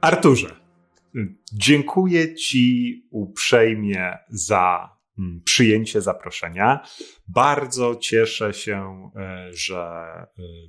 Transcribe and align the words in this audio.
Arturze, 0.00 0.56
dziękuję 1.52 2.34
Ci 2.34 3.02
uprzejmie 3.10 4.18
za 4.28 4.90
mm, 5.18 5.42
przyjęcie 5.44 6.00
zaproszenia. 6.00 6.86
Bardzo 7.28 7.96
cieszę 7.96 8.54
się, 8.54 9.10
e, 9.16 9.48
że 9.52 9.78
e, 9.78 10.26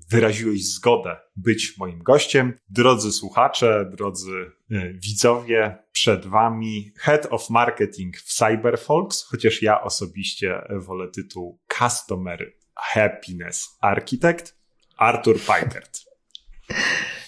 wyraziłeś 0.10 0.66
zgodę 0.66 1.18
być 1.36 1.78
moim 1.78 2.00
gościem. 2.04 2.54
Drodzy 2.70 3.12
słuchacze, 3.12 3.92
drodzy 3.92 4.52
e, 4.72 4.94
widzowie, 4.94 5.78
przed 5.92 6.26
Wami 6.26 6.92
Head 6.98 7.28
of 7.30 7.50
Marketing 7.50 8.18
w 8.18 8.34
Cyberfolks, 8.34 9.24
chociaż 9.24 9.62
ja 9.62 9.82
osobiście 9.82 10.62
wolę 10.70 11.08
tytuł 11.08 11.60
Customer 11.78 12.54
Happiness 12.76 13.78
Architect, 13.82 14.65
Artur 14.98 15.40
Pajkert. 15.48 16.06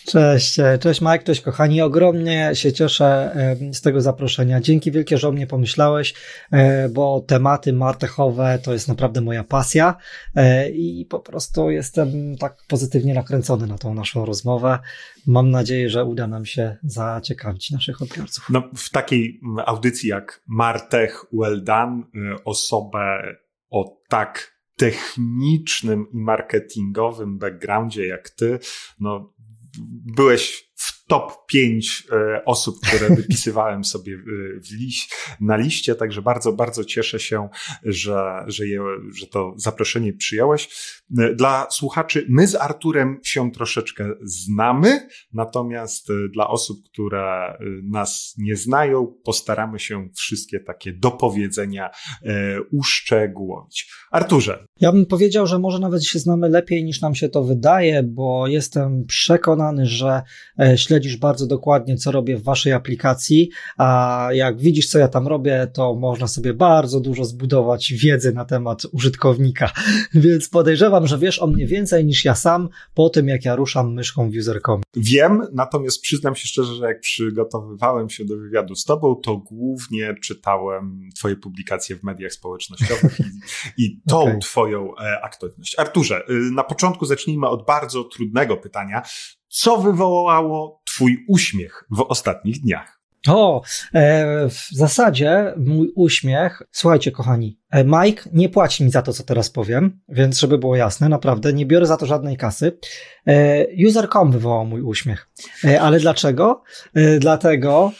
Cześć, 0.07 0.59
e, 0.59 0.77
cześć 0.77 1.01
Mike, 1.01 1.23
cześć 1.23 1.41
kochani. 1.41 1.81
Ogromnie 1.81 2.51
się 2.53 2.73
cieszę 2.73 3.35
z 3.73 3.81
tego 3.81 4.01
zaproszenia. 4.01 4.61
Dzięki 4.61 4.91
wielkie, 4.91 5.17
że 5.17 5.27
o 5.27 5.31
mnie 5.31 5.47
pomyślałeś, 5.47 6.13
e, 6.51 6.89
bo 6.89 7.21
tematy 7.27 7.73
martechowe 7.73 8.59
to 8.63 8.73
jest 8.73 8.87
naprawdę 8.87 9.21
moja 9.21 9.43
pasja 9.43 9.95
e, 10.35 10.69
i 10.69 11.05
po 11.05 11.19
prostu 11.19 11.69
jestem 11.69 12.37
tak 12.37 12.57
pozytywnie 12.67 13.13
nakręcony 13.13 13.67
na 13.67 13.77
tą 13.77 13.93
naszą 13.93 14.25
rozmowę. 14.25 14.79
Mam 15.27 15.49
nadzieję, 15.49 15.89
że 15.89 16.05
uda 16.05 16.27
nam 16.27 16.45
się 16.45 16.77
zaciekawić 16.83 17.71
naszych 17.71 18.01
odbiorców. 18.01 18.45
No, 18.49 18.63
w 18.75 18.89
takiej 18.89 19.39
audycji 19.65 20.09
jak 20.09 20.41
Martech 20.47 21.25
Well 21.33 21.63
Done 21.63 22.03
osobę 22.45 23.35
o 23.69 23.97
tak 24.09 24.56
technicznym 24.77 26.05
i 26.13 26.17
marketingowym 26.17 27.37
backgroundzie 27.37 28.07
jak 28.07 28.29
ty, 28.29 28.59
no 28.99 29.33
byłeś 30.15 30.66
top 31.07 31.45
5 31.47 32.07
e, 32.11 32.45
osób, 32.45 32.75
które 32.87 33.09
wypisywałem 33.15 33.83
sobie 33.83 34.13
e, 34.13 34.75
liś, 34.77 35.09
na 35.41 35.57
liście, 35.57 35.95
także 35.95 36.21
bardzo, 36.21 36.53
bardzo 36.53 36.83
cieszę 36.83 37.19
się, 37.19 37.49
że, 37.83 38.43
że, 38.47 38.67
je, 38.67 38.81
że 39.15 39.27
to 39.27 39.53
zaproszenie 39.55 40.13
przyjąłeś. 40.13 40.69
E, 41.17 41.35
dla 41.35 41.67
słuchaczy, 41.71 42.25
my 42.29 42.47
z 42.47 42.55
Arturem 42.55 43.19
się 43.23 43.51
troszeczkę 43.51 44.09
znamy, 44.21 45.07
natomiast 45.33 46.07
dla 46.33 46.47
osób, 46.47 46.77
które 46.91 47.57
nas 47.83 48.35
nie 48.37 48.55
znają, 48.55 49.13
postaramy 49.23 49.79
się 49.79 50.09
wszystkie 50.15 50.59
takie 50.59 50.93
dopowiedzenia 50.93 51.89
uszczegółowić. 52.71 53.91
Arturze. 54.11 54.65
Ja 54.79 54.91
bym 54.91 55.05
powiedział, 55.05 55.47
że 55.47 55.59
może 55.59 55.79
nawet 55.79 56.05
się 56.05 56.19
znamy 56.19 56.49
lepiej 56.49 56.83
niż 56.83 57.01
nam 57.01 57.15
się 57.15 57.29
to 57.29 57.43
wydaje, 57.43 58.03
bo 58.03 58.47
jestem 58.47 59.05
przekonany, 59.05 59.85
że 59.85 60.21
śledzisz 60.97 61.17
bardzo 61.17 61.47
dokładnie, 61.47 61.97
co 61.97 62.11
robię 62.11 62.37
w 62.37 62.43
waszej 62.43 62.73
aplikacji, 62.73 63.49
a 63.77 64.29
jak 64.31 64.59
widzisz, 64.59 64.89
co 64.89 64.99
ja 64.99 65.07
tam 65.07 65.27
robię, 65.27 65.67
to 65.73 65.95
można 65.95 66.27
sobie 66.27 66.53
bardzo 66.53 66.99
dużo 66.99 67.25
zbudować 67.25 67.93
wiedzy 67.93 68.33
na 68.33 68.45
temat 68.45 68.83
użytkownika. 68.91 69.71
Więc 70.13 70.49
podejrzewam, 70.49 71.07
że 71.07 71.17
wiesz 71.17 71.39
o 71.39 71.47
mnie 71.47 71.67
więcej 71.67 72.05
niż 72.05 72.25
ja 72.25 72.35
sam 72.35 72.69
po 72.93 73.09
tym, 73.09 73.27
jak 73.27 73.45
ja 73.45 73.55
ruszam 73.55 73.93
myszką 73.93 74.31
w 74.31 74.35
usercom. 74.35 74.81
Wiem, 74.95 75.41
natomiast 75.53 76.01
przyznam 76.01 76.35
się 76.35 76.47
szczerze, 76.47 76.75
że 76.75 76.85
jak 76.85 76.99
przygotowywałem 76.99 78.09
się 78.09 78.25
do 78.25 78.37
wywiadu 78.37 78.75
z 78.75 78.83
tobą, 78.83 79.15
to 79.15 79.37
głównie 79.37 80.15
czytałem 80.23 81.09
twoje 81.15 81.35
publikacje 81.35 81.95
w 81.95 82.03
mediach 82.03 82.31
społecznościowych 82.31 83.19
i, 83.19 83.83
i 83.83 84.01
tą 84.09 84.21
okay. 84.21 84.39
twoją 84.39 84.97
e, 84.97 85.21
aktywność. 85.21 85.79
Arturze, 85.79 86.23
y, 86.29 86.33
na 86.33 86.63
początku 86.63 87.05
zacznijmy 87.05 87.47
od 87.47 87.65
bardzo 87.65 88.03
trudnego 88.03 88.57
pytania. 88.57 89.01
Co 89.47 89.77
wywołało 89.77 90.81
Twój 90.85 91.25
uśmiech 91.27 91.85
w 91.91 92.01
ostatnich 92.01 92.61
dniach? 92.61 92.97
O, 93.27 93.61
e, 93.93 94.49
w 94.49 94.67
zasadzie 94.71 95.53
mój 95.57 95.91
uśmiech, 95.95 96.61
słuchajcie, 96.71 97.11
kochani, 97.11 97.59
e, 97.71 97.83
Mike 97.83 98.23
nie 98.33 98.49
płaci 98.49 98.83
mi 98.83 98.91
za 98.91 99.01
to, 99.01 99.13
co 99.13 99.23
teraz 99.23 99.49
powiem, 99.49 99.99
więc 100.09 100.39
żeby 100.39 100.57
było 100.57 100.75
jasne, 100.75 101.09
naprawdę 101.09 101.53
nie 101.53 101.65
biorę 101.65 101.85
za 101.85 101.97
to 101.97 102.05
żadnej 102.05 102.37
kasy. 102.37 102.77
E, 103.27 103.65
user.com 103.87 104.31
wywołał 104.31 104.65
mój 104.65 104.81
uśmiech. 104.81 105.29
E, 105.63 105.81
ale 105.81 105.99
dlaczego? 105.99 106.63
E, 106.93 107.19
dlatego, 107.19 107.91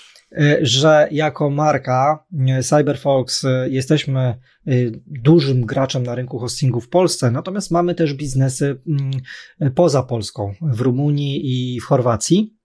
że 0.61 1.07
jako 1.11 1.49
marka 1.49 2.25
CyberFox 2.63 3.45
jesteśmy 3.69 4.35
dużym 5.05 5.65
graczem 5.65 6.03
na 6.03 6.15
rynku 6.15 6.39
hostingu 6.39 6.81
w 6.81 6.89
Polsce, 6.89 7.31
natomiast 7.31 7.71
mamy 7.71 7.95
też 7.95 8.13
biznesy 8.13 8.81
mm, 8.87 9.11
poza 9.75 10.03
Polską, 10.03 10.53
w 10.61 10.81
Rumunii 10.81 11.41
i 11.75 11.79
w 11.79 11.85
Chorwacji. 11.85 12.57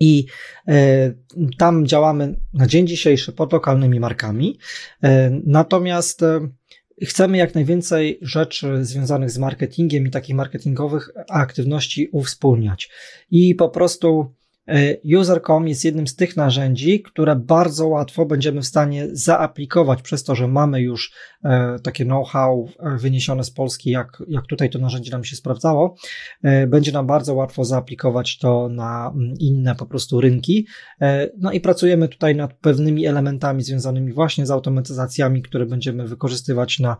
I 0.00 0.26
e, 0.68 1.12
tam 1.58 1.86
działamy 1.86 2.40
na 2.54 2.66
dzień 2.66 2.86
dzisiejszy 2.86 3.32
pod 3.32 3.52
lokalnymi 3.52 4.00
markami. 4.00 4.58
E, 5.02 5.30
natomiast 5.46 6.22
e, 6.22 6.48
chcemy 7.02 7.36
jak 7.36 7.54
najwięcej 7.54 8.18
rzeczy 8.22 8.84
związanych 8.84 9.30
z 9.30 9.38
marketingiem 9.38 10.06
i 10.06 10.10
takich 10.10 10.36
marketingowych 10.36 11.10
aktywności 11.28 12.08
uwspólniać. 12.12 12.90
I 13.30 13.54
po 13.54 13.68
prostu 13.68 14.34
E, 14.34 14.43
User.com 15.18 15.68
jest 15.68 15.84
jednym 15.84 16.06
z 16.06 16.16
tych 16.16 16.36
narzędzi, 16.36 17.02
które 17.02 17.36
bardzo 17.36 17.88
łatwo 17.88 18.26
będziemy 18.26 18.60
w 18.60 18.66
stanie 18.66 19.08
zaaplikować 19.12 20.02
przez 20.02 20.24
to, 20.24 20.34
że 20.34 20.48
mamy 20.48 20.80
już 20.80 21.12
e, 21.44 21.76
takie 21.82 22.04
know-how 22.04 22.68
e, 22.78 22.98
wyniesione 22.98 23.44
z 23.44 23.50
Polski, 23.50 23.90
jak, 23.90 24.22
jak 24.28 24.46
tutaj 24.46 24.70
to 24.70 24.78
narzędzie 24.78 25.10
nam 25.12 25.24
się 25.24 25.36
sprawdzało. 25.36 25.96
Będzie 26.66 26.92
nam 26.92 27.06
bardzo 27.06 27.34
łatwo 27.34 27.64
zaaplikować 27.64 28.38
to 28.38 28.68
na 28.68 29.12
mm, 29.14 29.34
inne 29.38 29.74
po 29.74 29.86
prostu 29.86 30.20
rynki. 30.20 30.66
No 31.38 31.52
i 31.52 31.60
pracujemy 31.60 32.08
tutaj 32.08 32.36
nad 32.36 32.54
pewnymi 32.54 33.06
elementami 33.06 33.62
związanymi 33.62 34.12
właśnie 34.12 34.46
z 34.46 34.50
automatyzacjami, 34.50 35.42
które 35.42 35.66
będziemy 35.66 36.08
wykorzystywać 36.08 36.78
na, 36.78 36.96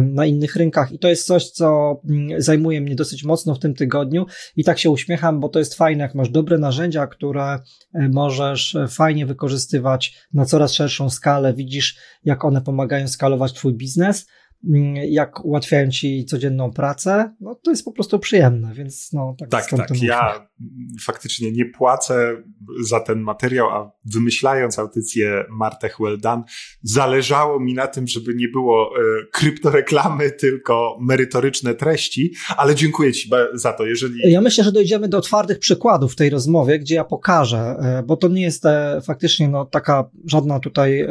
na 0.00 0.26
innych 0.26 0.56
rynkach. 0.56 0.92
I 0.92 0.98
to 0.98 1.08
jest 1.08 1.26
coś, 1.26 1.50
co 1.50 2.00
mm, 2.08 2.42
zajmuje 2.42 2.80
mnie 2.80 2.94
dosyć 2.94 3.24
mocno 3.24 3.54
w 3.54 3.58
tym 3.58 3.74
tygodniu 3.74 4.26
i 4.56 4.64
tak 4.64 4.78
się 4.78 4.90
uśmiecham, 4.90 5.40
bo 5.40 5.48
to 5.48 5.58
jest 5.58 5.74
fajne, 5.74 6.02
jak 6.02 6.14
masz 6.14 6.28
dobre 6.28 6.58
narzędzia, 6.58 6.97
narzędzia, 6.98 7.06
które 7.06 7.58
e, 7.94 8.08
możesz 8.08 8.74
e, 8.74 8.88
fajnie 8.88 9.26
wykorzystywać 9.26 10.26
na 10.32 10.44
coraz 10.44 10.72
szerszą 10.72 11.10
skalę. 11.10 11.54
Widzisz, 11.54 11.96
jak 12.24 12.44
one 12.44 12.60
pomagają 12.60 13.08
skalować 13.08 13.52
Twój 13.52 13.74
biznes 13.74 14.26
jak 15.08 15.44
ułatwiają 15.44 15.90
ci 15.90 16.24
codzienną 16.24 16.72
pracę, 16.72 17.34
no 17.40 17.54
to 17.54 17.70
jest 17.70 17.84
po 17.84 17.92
prostu 17.92 18.18
przyjemne, 18.18 18.74
więc 18.74 19.12
no 19.12 19.34
tak 19.38 19.50
Tak, 19.50 19.70
tak. 19.70 20.02
Ja 20.02 20.48
faktycznie 21.00 21.52
nie 21.52 21.64
płacę 21.64 22.42
za 22.84 23.00
ten 23.00 23.20
materiał, 23.20 23.68
a 23.68 23.92
wymyślając 24.04 24.78
audycję 24.78 25.44
Martech 25.50 26.00
Well 26.00 26.18
Done, 26.20 26.42
zależało 26.82 27.60
mi 27.60 27.74
na 27.74 27.86
tym, 27.86 28.06
żeby 28.06 28.34
nie 28.34 28.48
było 28.48 28.90
e, 28.96 29.00
kryptoreklamy, 29.32 30.30
tylko 30.30 30.98
merytoryczne 31.00 31.74
treści, 31.74 32.32
ale 32.56 32.74
dziękuję 32.74 33.12
ci 33.12 33.30
za 33.54 33.72
to, 33.72 33.86
jeżeli... 33.86 34.32
Ja 34.32 34.40
myślę, 34.40 34.64
że 34.64 34.72
dojdziemy 34.72 35.08
do 35.08 35.20
twardych 35.20 35.58
przykładów 35.58 36.12
w 36.12 36.16
tej 36.16 36.30
rozmowie, 36.30 36.78
gdzie 36.78 36.94
ja 36.94 37.04
pokażę, 37.04 37.58
e, 37.58 38.02
bo 38.02 38.16
to 38.16 38.28
nie 38.28 38.42
jest 38.42 38.66
e, 38.66 39.00
faktycznie 39.04 39.48
no, 39.48 39.64
taka 39.64 40.10
żadna 40.24 40.60
tutaj 40.60 41.08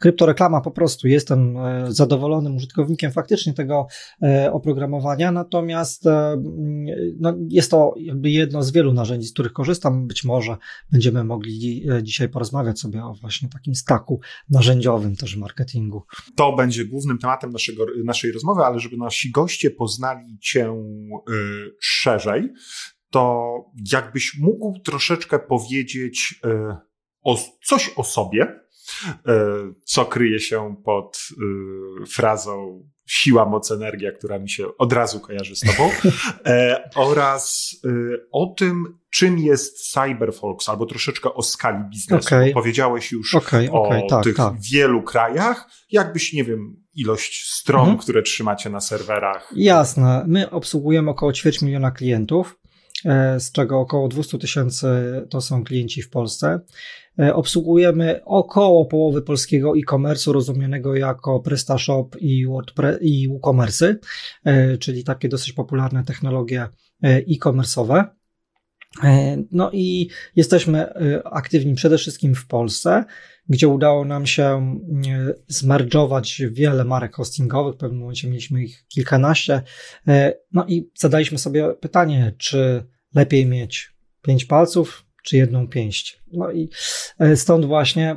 kryptoreklama, 0.00 0.60
po 0.60 0.70
prostu 0.70 1.08
jestem 1.08 1.56
zadowolonym 1.88 2.56
użytkownikiem 2.56 2.71
użytkownikiem 2.72 3.12
faktycznie 3.12 3.54
tego 3.54 3.86
e, 4.22 4.52
oprogramowania, 4.52 5.32
natomiast 5.32 6.06
e, 6.06 6.42
no, 7.20 7.34
jest 7.48 7.70
to 7.70 7.94
jakby 7.96 8.30
jedno 8.30 8.62
z 8.62 8.72
wielu 8.72 8.92
narzędzi, 8.92 9.26
z 9.26 9.32
których 9.32 9.52
korzystam. 9.52 10.06
Być 10.06 10.24
może 10.24 10.56
będziemy 10.92 11.24
mogli 11.24 11.90
e, 11.90 12.02
dzisiaj 12.02 12.28
porozmawiać 12.28 12.80
sobie 12.80 13.04
o 13.04 13.14
właśnie 13.14 13.48
takim 13.48 13.74
staku 13.74 14.20
narzędziowym 14.50 15.16
też 15.16 15.36
marketingu. 15.36 16.02
To 16.36 16.56
będzie 16.56 16.84
głównym 16.84 17.18
tematem 17.18 17.50
naszego, 17.50 17.86
naszej 18.04 18.32
rozmowy, 18.32 18.62
ale 18.62 18.80
żeby 18.80 18.96
nasi 18.96 19.30
goście 19.30 19.70
poznali 19.70 20.38
Cię 20.40 20.74
szerzej, 21.80 22.52
to 23.10 23.54
jakbyś 23.92 24.38
mógł 24.38 24.80
troszeczkę 24.80 25.38
powiedzieć 25.38 26.40
o, 27.22 27.38
coś 27.64 27.90
o 27.96 28.04
sobie, 28.04 28.60
co 29.84 30.04
kryje 30.04 30.40
się 30.40 30.76
pod 30.84 31.28
e, 32.02 32.06
frazą 32.06 32.82
siła, 33.06 33.46
moc, 33.46 33.70
energia, 33.70 34.12
która 34.12 34.38
mi 34.38 34.50
się 34.50 34.76
od 34.78 34.92
razu 34.92 35.20
kojarzy 35.20 35.56
z 35.56 35.60
tobą, 35.60 35.90
e, 36.46 36.90
oraz 36.94 37.76
o 38.32 38.46
tym, 38.46 38.98
czym 39.10 39.38
jest 39.38 39.92
Cyberfolks, 39.92 40.68
albo 40.68 40.86
troszeczkę 40.86 41.34
o 41.34 41.42
skali 41.42 41.84
biznesu. 41.90 42.26
Okay. 42.26 42.52
Powiedziałeś 42.52 43.12
już 43.12 43.34
okay, 43.34 43.70
okay, 43.70 44.04
o 44.04 44.08
tak, 44.08 44.24
tych 44.24 44.36
tak. 44.36 44.54
wielu 44.72 45.02
krajach. 45.02 45.68
Jakbyś, 45.90 46.32
nie 46.32 46.44
wiem, 46.44 46.76
ilość 46.94 47.50
stron, 47.50 47.80
mhm. 47.80 47.98
które 47.98 48.22
trzymacie 48.22 48.70
na 48.70 48.80
serwerach. 48.80 49.52
Jasne. 49.56 50.24
My 50.26 50.50
obsługujemy 50.50 51.10
około 51.10 51.32
ćwierć 51.32 51.62
miliona 51.62 51.90
klientów. 51.90 52.58
z 53.38 53.52
czego 53.52 53.80
około 53.80 54.08
200 54.08 54.38
tysięcy 54.38 54.86
to 55.30 55.40
są 55.40 55.64
klienci 55.64 56.02
w 56.02 56.10
Polsce. 56.10 56.60
Obsługujemy 57.32 58.20
około 58.24 58.86
połowy 58.86 59.22
polskiego 59.22 59.72
e-commerce'u 59.76 60.32
rozumianego 60.32 60.96
jako 60.96 61.40
PrestaShop 61.40 62.16
i, 62.20 62.46
i 63.00 63.28
WooCommerce, 63.28 63.96
czyli 64.80 65.04
takie 65.04 65.28
dosyć 65.28 65.52
popularne 65.52 66.04
technologie 66.04 66.68
e-commerce'owe. 67.02 68.04
No 69.50 69.70
i 69.72 70.08
jesteśmy 70.36 70.92
aktywni 71.24 71.74
przede 71.74 71.98
wszystkim 71.98 72.34
w 72.34 72.46
Polsce, 72.46 73.04
gdzie 73.48 73.68
udało 73.68 74.04
nam 74.04 74.26
się 74.26 74.78
zmerdżować 75.46 76.42
wiele 76.50 76.84
marek 76.84 77.14
hostingowych. 77.14 77.74
W 77.74 77.78
pewnym 77.78 78.00
momencie 78.00 78.28
mieliśmy 78.28 78.64
ich 78.64 78.84
kilkanaście. 78.88 79.62
No 80.52 80.66
i 80.68 80.90
zadaliśmy 80.94 81.38
sobie 81.38 81.74
pytanie, 81.80 82.34
czy 82.38 82.84
lepiej 83.14 83.46
mieć 83.46 83.94
pięć 84.22 84.44
palców, 84.44 85.06
czy 85.22 85.36
jedną 85.36 85.68
pięść. 85.68 86.22
No 86.32 86.50
i 86.50 86.68
e, 87.18 87.36
stąd 87.36 87.64
właśnie 87.64 88.16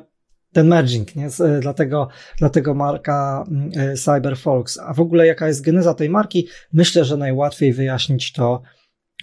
ten 0.54 0.68
merging, 0.68 1.16
nie? 1.16 1.26
E, 1.26 1.60
dlatego, 1.60 2.08
dlatego 2.38 2.74
marka 2.74 3.46
e, 3.76 3.96
CyberFolks. 3.96 4.78
A 4.78 4.94
w 4.94 5.00
ogóle 5.00 5.28
jaka 5.28 5.48
jest 5.48 5.62
geneza 5.62 5.94
tej 5.94 6.10
marki? 6.10 6.48
Myślę, 6.74 7.06
że 7.06 7.18
najłatwiej 7.18 7.74
wyjaśnić 7.74 8.34
to 8.34 8.62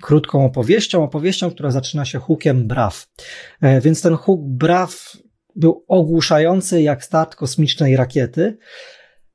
krótką 0.02 0.44
opowieścią, 0.44 1.05
opowieścią, 1.05 1.50
która 1.50 1.70
zaczyna 1.70 2.05
się 2.05 2.19
hookiem 2.19 2.67
braw. 2.67 3.06
Więc 3.82 4.02
ten 4.02 4.14
hook 4.14 4.40
braw 4.43 5.17
był 5.56 5.85
ogłuszający 5.88 6.82
jak 6.82 7.05
start 7.05 7.35
kosmicznej 7.35 7.96
rakiety, 7.96 8.58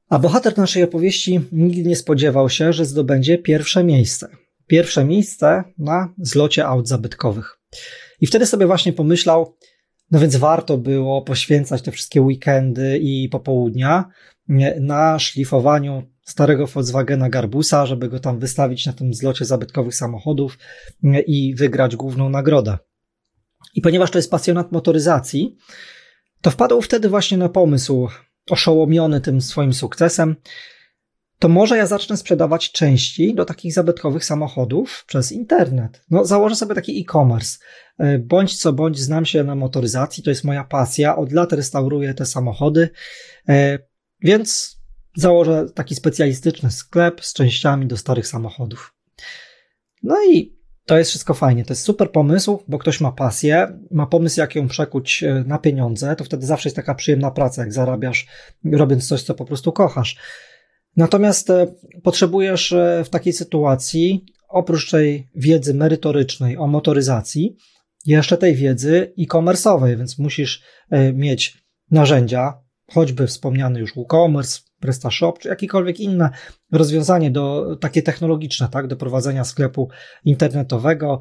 a 0.10 0.20
bohater 0.20 0.58
naszej 0.58 0.84
opowieści 0.84 1.42
nigdy 1.52 1.90
nie 1.90 1.96
spodziewał 1.96 2.50
się, 2.50 2.74
że 2.74 2.86
zdobędzie 2.86 3.38
pierwsze 3.38 3.84
miejsce. 3.84 4.28
Pierwsze 4.68 5.06
miejsce 5.06 5.64
na 5.78 6.14
zlocie 6.18 6.66
aut 6.66 6.88
zabytkowych. 6.88 7.60
I 8.22 8.28
wtedy 8.28 8.46
sobie 8.46 8.68
właśnie 8.68 8.94
pomyślał, 8.94 9.58
no 10.12 10.19
więc 10.19 10.36
warto 10.36 10.78
było 10.78 11.22
poświęcać 11.22 11.81
te 11.81 11.92
wszystkie 11.92 12.22
weekendy 12.22 13.00
i 13.02 13.30
popołudnia 13.30 14.06
na 14.80 15.19
szlifowaniu 15.19 16.04
starego 16.25 16.68
Volkswagena 16.68 17.30
Garbusa, 17.30 17.86
żeby 17.86 18.10
go 18.10 18.19
tam 18.19 18.40
wystawić 18.40 18.86
na 18.86 18.94
tym 18.94 19.14
zlocie 19.14 19.46
zabytkowych 19.46 19.96
samochodów 19.96 20.58
i 21.28 21.56
wygrać 21.56 21.96
główną 21.96 22.30
nagrodę. 22.30 22.78
I 23.75 23.81
ponieważ 23.81 24.12
to 24.12 24.18
jest 24.18 24.31
pasjonat 24.31 24.72
motoryzacji, 24.72 25.58
to 26.42 26.52
wpadł 26.52 26.81
wtedy 26.81 27.10
właśnie 27.10 27.38
na 27.38 27.50
pomysł, 27.50 28.08
oszołomiony 28.50 29.22
tym 29.22 29.42
swoim 29.42 29.74
sukcesem, 29.74 30.36
to 31.39 31.50
może 31.50 31.78
ja 31.78 31.88
zacznę 31.88 32.18
sprzedawać 32.18 32.72
części 32.72 33.36
do 33.36 33.45
takich 33.45 33.74
zabytkowych 33.74 34.25
samochodów 34.25 35.04
przez 35.07 35.31
internet. 35.31 36.01
No, 36.10 36.25
założę 36.25 36.56
sobie 36.56 36.75
taki 36.75 37.01
e-commerce. 37.01 37.57
E, 37.98 38.19
bądź 38.19 38.57
co 38.57 38.74
bądź 38.74 39.00
znam 39.00 39.25
się 39.25 39.44
na 39.44 39.56
motoryzacji, 39.56 40.24
to 40.24 40.30
jest 40.30 40.44
moja 40.44 40.63
pasja. 40.63 41.16
Od 41.16 41.31
lat 41.31 41.54
restauruję 41.54 42.13
te 42.13 42.25
samochody, 42.25 42.89
e, 43.50 43.80
więc 44.22 44.78
założę 45.16 45.66
taki 45.75 45.95
specjalistyczny 45.95 46.72
sklep 46.72 47.25
z 47.25 47.34
częściami 47.34 47.88
do 47.88 47.98
starych 47.98 48.28
samochodów. 48.28 48.94
No 50.04 50.16
i 50.31 50.57
to 50.86 50.98
jest 50.98 51.10
wszystko 51.10 51.33
fajnie. 51.33 51.66
To 51.66 51.74
jest 51.74 51.83
super 51.83 52.12
pomysł, 52.12 52.63
bo 52.68 52.78
ktoś 52.78 53.01
ma 53.01 53.12
pasję, 53.12 53.80
ma 53.92 54.06
pomysł, 54.06 54.40
jak 54.40 54.56
ją 54.56 54.68
przekuć 54.68 55.24
e, 55.24 55.44
na 55.48 55.57
pieniądze. 55.57 56.16
To 56.16 56.24
wtedy 56.24 56.45
zawsze 56.45 56.69
jest 56.69 56.75
taka 56.75 56.95
przyjemna 56.95 57.31
praca, 57.31 57.62
jak 57.62 57.74
zarabiasz, 57.74 58.28
robiąc 58.72 59.07
coś, 59.07 59.24
co 59.24 59.33
po 59.33 59.45
prostu 59.45 59.72
kochasz. 59.72 60.18
Natomiast 60.98 61.50
e, 61.50 61.68
potrzebujesz 62.04 62.72
e, 62.72 63.04
w 63.06 63.10
takiej 63.10 63.34
sytuacji, 63.34 64.26
oprócz 64.50 64.92
tej 64.92 65.28
wiedzy 65.36 65.74
merytorycznej 65.74 66.58
o 66.58 66.68
motoryzacji, 66.68 67.58
jeszcze 68.06 68.38
tej 68.38 68.56
wiedzy 68.56 69.14
e-commerce'owej, 69.20 69.98
więc 69.98 70.20
musisz 70.20 70.64
e, 70.90 71.14
mieć 71.14 71.58
narzędzia, 71.92 72.62
choćby 72.92 73.28
wspomniany 73.28 73.80
już 73.80 73.96
WooCommerce, 73.96 74.60
PrestaShop, 74.80 75.40
czy 75.40 75.50
jakiekolwiek 75.50 76.00
inne 76.00 76.30
rozwiązanie 76.72 77.32
do, 77.32 77.76
takie 77.76 78.02
technologiczne, 78.02 78.68
tak, 78.70 78.88
do 78.88 78.96
prowadzenia 78.96 79.44
sklepu 79.44 79.90
internetowego. 80.26 81.20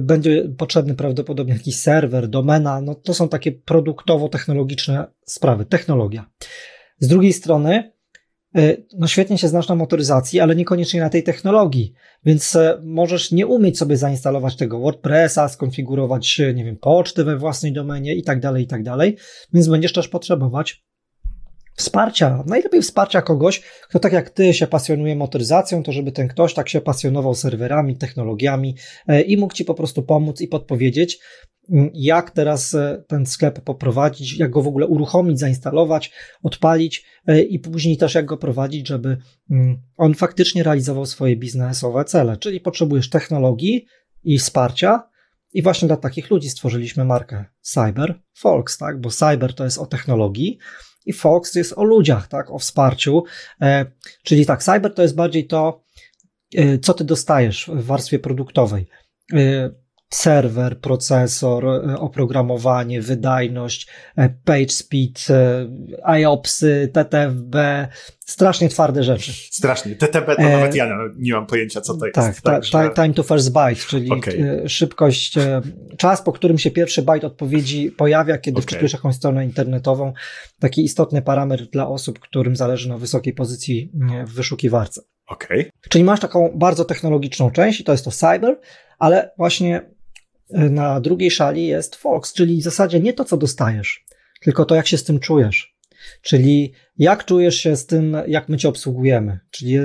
Będzie 0.00 0.48
potrzebny 0.58 0.94
prawdopodobnie 0.94 1.52
jakiś 1.52 1.76
serwer, 1.76 2.28
domena, 2.28 2.80
no 2.80 2.94
to 2.94 3.14
są 3.14 3.28
takie 3.28 3.52
produktowo-technologiczne 3.52 5.06
sprawy, 5.26 5.64
technologia. 5.64 6.30
Z 6.98 7.08
drugiej 7.08 7.32
strony, 7.32 7.92
no 8.98 9.06
świetnie 9.06 9.38
się 9.38 9.48
znasz 9.48 9.68
na 9.68 9.74
motoryzacji, 9.74 10.40
ale 10.40 10.56
niekoniecznie 10.56 11.00
na 11.00 11.10
tej 11.10 11.22
technologii, 11.22 11.92
więc 12.24 12.56
e, 12.56 12.80
możesz 12.82 13.32
nie 13.32 13.46
umieć 13.46 13.78
sobie 13.78 13.96
zainstalować 13.96 14.56
tego 14.56 14.80
WordPressa, 14.80 15.48
skonfigurować, 15.48 16.40
nie 16.54 16.64
wiem, 16.64 16.76
poczty 16.76 17.24
we 17.24 17.36
własnej 17.36 17.72
domenie 17.72 18.14
i 18.14 18.22
tak 18.22 18.40
dalej, 18.40 18.64
i 18.64 18.66
tak 18.66 18.82
dalej, 18.82 19.16
więc 19.52 19.68
będziesz 19.68 19.92
też 19.92 20.08
potrzebować 20.08 20.82
wsparcia, 21.80 22.44
najlepiej 22.46 22.82
wsparcia 22.82 23.22
kogoś, 23.22 23.60
kto 23.88 23.98
tak 23.98 24.12
jak 24.12 24.30
ty 24.30 24.54
się 24.54 24.66
pasjonuje 24.66 25.16
motoryzacją, 25.16 25.82
to 25.82 25.92
żeby 25.92 26.12
ten 26.12 26.28
ktoś 26.28 26.54
tak 26.54 26.68
się 26.68 26.80
pasjonował 26.80 27.34
serwerami, 27.34 27.96
technologiami 27.96 28.76
e, 29.08 29.22
i 29.22 29.36
mógł 29.36 29.54
ci 29.54 29.64
po 29.64 29.74
prostu 29.74 30.02
pomóc 30.02 30.40
i 30.40 30.48
podpowiedzieć, 30.48 31.18
jak 31.94 32.30
teraz 32.30 32.74
e, 32.74 33.04
ten 33.08 33.26
sklep 33.26 33.60
poprowadzić, 33.60 34.38
jak 34.38 34.50
go 34.50 34.62
w 34.62 34.66
ogóle 34.66 34.86
uruchomić, 34.86 35.38
zainstalować, 35.38 36.12
odpalić 36.42 37.04
e, 37.26 37.42
i 37.42 37.58
później 37.58 37.96
też 37.96 38.14
jak 38.14 38.24
go 38.24 38.36
prowadzić, 38.36 38.88
żeby 38.88 39.16
mm, 39.50 39.82
on 39.96 40.14
faktycznie 40.14 40.62
realizował 40.62 41.06
swoje 41.06 41.36
biznesowe 41.36 42.04
cele. 42.04 42.36
Czyli 42.36 42.60
potrzebujesz 42.60 43.10
technologii 43.10 43.86
i 44.24 44.38
wsparcia. 44.38 45.10
I 45.52 45.62
właśnie 45.62 45.88
dla 45.88 45.96
takich 45.96 46.30
ludzi 46.30 46.50
stworzyliśmy 46.50 47.04
markę 47.04 47.44
Cyber 47.60 48.20
Folks, 48.34 48.78
tak? 48.78 49.00
Bo 49.00 49.10
cyber 49.10 49.54
to 49.54 49.64
jest 49.64 49.78
o 49.78 49.86
technologii 49.86 50.58
i 51.06 51.12
Fox 51.12 51.54
jest 51.54 51.72
o 51.76 51.84
ludziach, 51.84 52.28
tak? 52.28 52.50
O 52.50 52.58
wsparciu. 52.58 53.24
E, 53.62 53.86
czyli 54.22 54.46
tak, 54.46 54.62
cyber 54.62 54.94
to 54.94 55.02
jest 55.02 55.14
bardziej 55.14 55.46
to, 55.46 55.82
co 56.82 56.94
ty 56.94 57.04
dostajesz 57.04 57.70
w 57.74 57.84
warstwie 57.84 58.18
produktowej 58.18 58.86
serwer, 60.10 60.80
procesor, 60.80 61.66
e, 61.66 61.98
oprogramowanie, 61.98 63.02
wydajność, 63.02 63.88
e, 64.16 64.28
page 64.44 64.68
speed, 64.68 65.30
e, 65.30 65.68
IOPSy, 66.04 66.90
TTFB, 66.92 67.88
strasznie 68.26 68.68
twarde 68.68 69.04
rzeczy. 69.04 69.32
Strasznie. 69.32 69.96
TTB 69.96 70.36
to 70.36 70.42
nawet 70.42 70.74
ja 70.74 70.98
nie 71.18 71.32
mam 71.32 71.46
pojęcia, 71.46 71.80
co 71.80 71.96
to 71.96 72.06
jest. 72.06 72.14
Tak, 72.14 72.40
tak 72.40 72.62
ta, 72.72 73.02
time 73.02 73.14
to 73.14 73.22
first 73.22 73.52
byte, 73.52 73.74
czyli 73.88 74.10
okay. 74.10 74.68
szybkość, 74.68 75.34
czas, 75.96 76.22
po 76.22 76.32
którym 76.32 76.58
się 76.58 76.70
pierwszy 76.70 77.02
byte 77.02 77.26
odpowiedzi 77.26 77.90
pojawia, 77.90 78.38
kiedy 78.38 78.56
okay. 78.56 78.62
wczytujesz 78.62 78.92
jakąś 78.92 79.14
stronę 79.14 79.44
internetową. 79.44 80.12
Taki 80.58 80.84
istotny 80.84 81.22
parametr 81.22 81.64
dla 81.64 81.88
osób, 81.88 82.18
którym 82.18 82.56
zależy 82.56 82.88
na 82.88 82.98
wysokiej 82.98 83.32
pozycji 83.32 83.92
w 84.26 84.34
wyszukiwarce. 84.34 85.02
Okay. 85.26 85.70
Czyli 85.88 86.04
masz 86.04 86.20
taką 86.20 86.52
bardzo 86.54 86.84
technologiczną 86.84 87.50
część 87.50 87.80
i 87.80 87.84
to 87.84 87.92
jest 87.92 88.04
to 88.04 88.10
cyber, 88.10 88.60
ale 88.98 89.30
właśnie 89.38 89.90
na 90.52 91.00
drugiej 91.00 91.30
szali 91.30 91.66
jest 91.66 91.96
Fox, 91.96 92.32
czyli 92.32 92.60
w 92.60 92.64
zasadzie 92.64 93.00
nie 93.00 93.12
to, 93.12 93.24
co 93.24 93.36
dostajesz, 93.36 94.04
tylko 94.40 94.64
to, 94.64 94.74
jak 94.74 94.86
się 94.86 94.98
z 94.98 95.04
tym 95.04 95.20
czujesz. 95.20 95.80
Czyli 96.22 96.72
jak 96.98 97.24
czujesz 97.24 97.56
się 97.56 97.76
z 97.76 97.86
tym, 97.86 98.16
jak 98.26 98.48
my 98.48 98.56
cię 98.56 98.68
obsługujemy? 98.68 99.38
Czyli 99.50 99.76
e, 99.76 99.82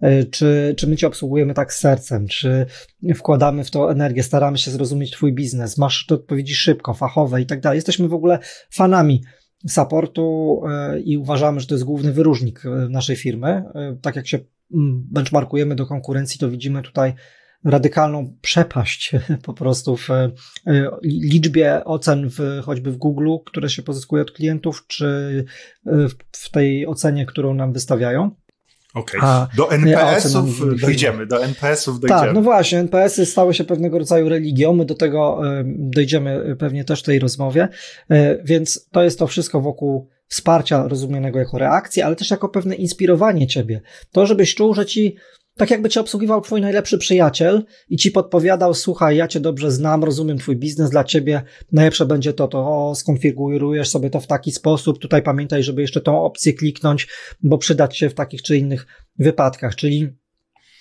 e, 0.00 0.24
czy, 0.24 0.74
czy 0.76 0.86
my 0.86 0.96
cię 0.96 1.06
obsługujemy 1.06 1.54
tak 1.54 1.74
sercem? 1.74 2.28
Czy 2.28 2.66
wkładamy 3.14 3.64
w 3.64 3.70
to 3.70 3.92
energię, 3.92 4.22
staramy 4.22 4.58
się 4.58 4.70
zrozumieć 4.70 5.10
twój 5.10 5.32
biznes? 5.32 5.78
Masz 5.78 6.06
te 6.06 6.14
odpowiedzi 6.14 6.54
szybko, 6.54 6.94
fachowe 6.94 7.42
i 7.42 7.46
tak 7.46 7.60
dalej. 7.60 7.76
Jesteśmy 7.76 8.08
w 8.08 8.14
ogóle 8.14 8.38
fanami 8.70 9.22
supportu 9.68 10.60
e, 10.68 11.00
i 11.00 11.16
uważamy, 11.16 11.60
że 11.60 11.66
to 11.66 11.74
jest 11.74 11.84
główny 11.84 12.12
wyróżnik 12.12 12.62
naszej 12.90 13.16
firmy. 13.16 13.64
Tak 14.02 14.16
jak 14.16 14.28
się 14.28 14.38
mm, 14.74 15.06
benchmarkujemy 15.10 15.74
do 15.74 15.86
konkurencji, 15.86 16.40
to 16.40 16.50
widzimy 16.50 16.82
tutaj 16.82 17.14
radykalną 17.64 18.36
przepaść 18.40 19.12
po 19.46 19.54
prostu 19.54 19.96
w 19.96 20.10
e, 20.10 20.30
liczbie 21.02 21.84
ocen 21.84 22.30
w, 22.30 22.62
choćby 22.64 22.92
w 22.92 22.96
Google, 22.96 23.36
które 23.46 23.70
się 23.70 23.82
pozyskuje 23.82 24.22
od 24.22 24.30
klientów, 24.30 24.84
czy 24.86 25.44
e, 25.86 25.90
w 26.32 26.50
tej 26.50 26.86
ocenie, 26.86 27.26
którą 27.26 27.54
nam 27.54 27.72
wystawiają. 27.72 28.30
Okej, 28.94 29.20
okay. 29.20 29.46
do 29.56 29.70
NPS-ów 29.70 30.80
dojdziemy, 30.80 31.26
do 31.26 31.44
NPS-ów 31.44 32.00
dojdziemy. 32.00 32.20
Tak, 32.20 32.34
no 32.34 32.42
właśnie, 32.42 32.78
NPS-y 32.78 33.26
stały 33.26 33.54
się 33.54 33.64
pewnego 33.64 33.98
rodzaju 33.98 34.28
religią, 34.28 34.72
my 34.72 34.84
do 34.84 34.94
tego 34.94 35.40
e, 35.58 35.64
dojdziemy 35.66 36.56
pewnie 36.58 36.84
też 36.84 37.00
w 37.00 37.04
tej 37.04 37.18
rozmowie, 37.18 37.68
więc 38.44 38.88
to 38.92 39.02
jest 39.02 39.18
to 39.18 39.26
wszystko 39.26 39.60
wokół 39.60 40.08
wsparcia 40.30 40.88
rozumianego 40.88 41.38
jako 41.38 41.58
reakcji, 41.58 42.02
ale 42.02 42.16
też 42.16 42.30
jako 42.30 42.48
pewne 42.48 42.74
inspirowanie 42.74 43.46
ciebie. 43.46 43.80
To, 44.12 44.26
żebyś 44.26 44.54
czuł, 44.54 44.74
że 44.74 44.86
ci 44.86 45.16
tak 45.60 45.70
jakby 45.70 45.88
cię 45.88 46.00
obsługiwał 46.00 46.40
twój 46.40 46.60
najlepszy 46.60 46.98
przyjaciel 46.98 47.64
i 47.88 47.96
ci 47.96 48.10
podpowiadał, 48.10 48.74
słuchaj, 48.74 49.16
ja 49.16 49.28
cię 49.28 49.40
dobrze 49.40 49.70
znam, 49.70 50.04
rozumiem 50.04 50.38
twój 50.38 50.56
biznes, 50.56 50.90
dla 50.90 51.04
ciebie 51.04 51.42
najlepsze 51.72 52.06
będzie 52.06 52.32
to, 52.32 52.48
to 52.48 52.58
o, 52.58 52.94
skonfigurujesz 52.94 53.88
sobie 53.88 54.10
to 54.10 54.20
w 54.20 54.26
taki 54.26 54.52
sposób, 54.52 54.98
tutaj 54.98 55.22
pamiętaj, 55.22 55.62
żeby 55.62 55.82
jeszcze 55.82 56.00
tą 56.00 56.24
opcję 56.24 56.52
kliknąć, 56.52 57.08
bo 57.42 57.58
przydać 57.58 57.98
się 57.98 58.10
w 58.10 58.14
takich 58.14 58.42
czy 58.42 58.56
innych 58.56 58.86
wypadkach, 59.18 59.76
czyli 59.76 60.08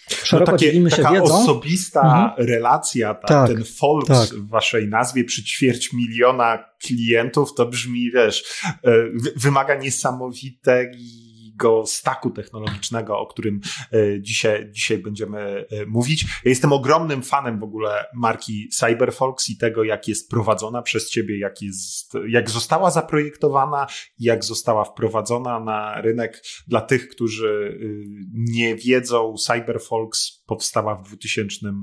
szeroko 0.09 0.51
no 0.51 0.57
takie, 0.57 0.89
taka 0.89 1.11
wiedzą. 1.11 1.43
osobista 1.43 2.01
mhm. 2.01 2.47
relacja, 2.49 3.13
ta, 3.13 3.27
tak, 3.27 3.47
ten 3.47 3.63
folks 3.63 4.07
tak. 4.07 4.39
w 4.39 4.49
waszej 4.49 4.87
nazwie 4.87 5.23
przy 5.23 5.43
ćwierć 5.43 5.93
miliona 5.93 6.65
klientów, 6.81 7.53
to 7.53 7.65
brzmi, 7.65 8.11
wiesz, 8.11 8.63
e, 8.83 8.91
wymaga 9.35 9.75
niesamowitej 9.75 10.91
tego 11.59 11.85
staku 11.85 12.29
technologicznego, 12.29 13.19
o 13.19 13.27
którym 13.27 13.61
e, 13.93 14.21
dzisiaj, 14.21 14.71
dzisiaj 14.71 14.97
będziemy 14.97 15.65
e, 15.71 15.85
mówić. 15.85 16.23
Ja 16.23 16.49
jestem 16.49 16.73
ogromnym 16.73 17.23
fanem 17.23 17.59
w 17.59 17.63
ogóle 17.63 18.05
marki 18.15 18.69
Cyberfolks 18.69 19.49
i 19.49 19.57
tego, 19.57 19.83
jak 19.83 20.07
jest 20.07 20.29
prowadzona 20.29 20.81
przez 20.81 21.09
ciebie, 21.09 21.39
jak, 21.39 21.61
jest, 21.61 22.13
jak 22.27 22.49
została 22.49 22.91
zaprojektowana, 22.91 23.87
jak 24.19 24.45
została 24.45 24.85
wprowadzona 24.85 25.59
na 25.59 26.01
rynek. 26.01 26.43
Dla 26.67 26.81
tych, 26.81 27.09
którzy 27.09 27.77
y, 27.81 28.05
nie 28.33 28.75
wiedzą, 28.75 29.35
Cyberfolks 29.37 30.38
powstała 30.49 30.95
w 30.95 31.07
2000 31.07 31.73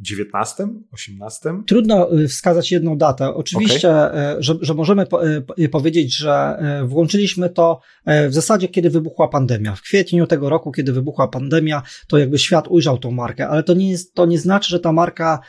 19, 0.00 0.68
18? 0.92 1.50
Trudno 1.66 2.18
y, 2.18 2.28
wskazać 2.28 2.72
jedną 2.72 2.98
datę. 2.98 3.34
Oczywiście, 3.34 3.90
okay. 3.90 4.42
że, 4.42 4.54
że, 4.60 4.74
możemy 4.74 5.06
po, 5.06 5.28
y, 5.58 5.68
powiedzieć, 5.68 6.16
że 6.16 6.62
y, 6.82 6.86
włączyliśmy 6.86 7.50
to 7.50 7.80
w 8.06 8.34
zasadzie, 8.34 8.68
kiedy 8.68 8.90
wybuchła 8.90 9.28
pandemia. 9.28 9.74
W 9.74 9.82
kwietniu 9.82 10.26
tego 10.26 10.48
roku, 10.48 10.72
kiedy 10.72 10.92
wybuchła 10.92 11.28
pandemia, 11.28 11.82
to 12.08 12.18
jakby 12.18 12.38
świat 12.38 12.68
ujrzał 12.68 12.98
tą 12.98 13.10
markę, 13.10 13.48
ale 13.48 13.62
to 13.62 13.74
nie, 13.74 13.90
jest, 13.90 14.14
to 14.14 14.26
nie 14.26 14.38
znaczy, 14.38 14.70
że 14.70 14.80
ta 14.80 14.92
marka 14.92 15.40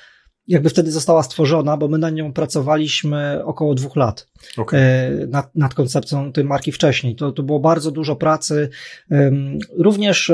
jakby 0.47 0.69
wtedy 0.69 0.91
została 0.91 1.23
stworzona, 1.23 1.77
bo 1.77 1.87
my 1.87 1.97
na 1.97 2.09
nią 2.09 2.33
pracowaliśmy 2.33 3.45
około 3.45 3.75
dwóch 3.75 3.95
lat 3.95 4.27
okay. 4.57 4.81
nad, 5.27 5.55
nad 5.55 5.73
koncepcją 5.73 6.31
tej 6.31 6.43
marki 6.43 6.71
wcześniej. 6.71 7.15
To, 7.15 7.31
to 7.31 7.43
było 7.43 7.59
bardzo 7.59 7.91
dużo 7.91 8.15
pracy, 8.15 8.69
również 9.77 10.31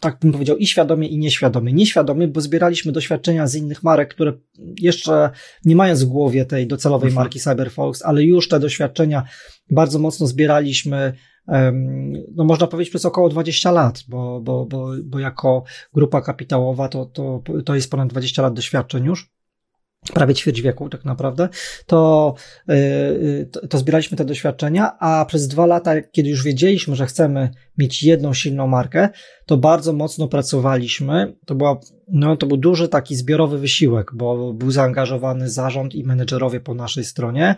tak 0.00 0.18
bym 0.20 0.32
powiedział, 0.32 0.56
i 0.56 0.66
świadomie, 0.66 1.08
i 1.08 1.18
nieświadomie. 1.18 1.72
Nieświadomie, 1.72 2.28
bo 2.28 2.40
zbieraliśmy 2.40 2.92
doświadczenia 2.92 3.46
z 3.46 3.54
innych 3.54 3.82
marek, 3.82 4.14
które 4.14 4.32
jeszcze 4.80 5.30
nie 5.64 5.76
mając 5.76 6.04
w 6.04 6.08
głowie 6.08 6.44
tej 6.44 6.66
docelowej 6.66 7.08
mhm. 7.08 7.24
marki 7.24 7.40
CyberFox, 7.40 8.02
ale 8.02 8.22
już 8.22 8.48
te 8.48 8.60
doświadczenia 8.60 9.24
bardzo 9.70 9.98
mocno 9.98 10.26
zbieraliśmy 10.26 11.12
no 12.34 12.44
można 12.44 12.66
powiedzieć 12.66 12.90
przez 12.90 13.04
około 13.04 13.28
20 13.28 13.70
lat, 13.70 14.04
bo, 14.08 14.40
bo, 14.40 14.66
bo, 14.66 14.90
bo 15.04 15.18
jako 15.18 15.64
grupa 15.94 16.20
kapitałowa 16.20 16.88
to, 16.88 17.06
to, 17.06 17.42
to 17.64 17.74
jest 17.74 17.90
ponad 17.90 18.08
20 18.08 18.42
lat 18.42 18.54
doświadczeń 18.54 19.04
już 19.04 19.36
prawie 20.14 20.34
ćwierć 20.34 20.62
wieku 20.62 20.88
tak 20.88 21.04
naprawdę, 21.04 21.48
to, 21.86 22.34
yy, 22.68 23.48
to, 23.52 23.68
to, 23.68 23.78
zbieraliśmy 23.78 24.16
te 24.16 24.24
doświadczenia, 24.24 24.98
a 24.98 25.24
przez 25.24 25.48
dwa 25.48 25.66
lata, 25.66 26.02
kiedy 26.02 26.28
już 26.28 26.44
wiedzieliśmy, 26.44 26.96
że 26.96 27.06
chcemy 27.06 27.50
mieć 27.78 28.02
jedną 28.02 28.34
silną 28.34 28.66
markę, 28.66 29.08
to 29.46 29.56
bardzo 29.56 29.92
mocno 29.92 30.28
pracowaliśmy. 30.28 31.36
To, 31.46 31.54
była, 31.54 31.80
no, 32.08 32.36
to 32.36 32.46
był 32.46 32.56
duży 32.56 32.88
taki 32.88 33.16
zbiorowy 33.16 33.58
wysiłek, 33.58 34.10
bo 34.14 34.52
był 34.52 34.70
zaangażowany 34.70 35.50
zarząd 35.50 35.94
i 35.94 36.04
menedżerowie 36.04 36.60
po 36.60 36.74
naszej 36.74 37.04
stronie 37.04 37.56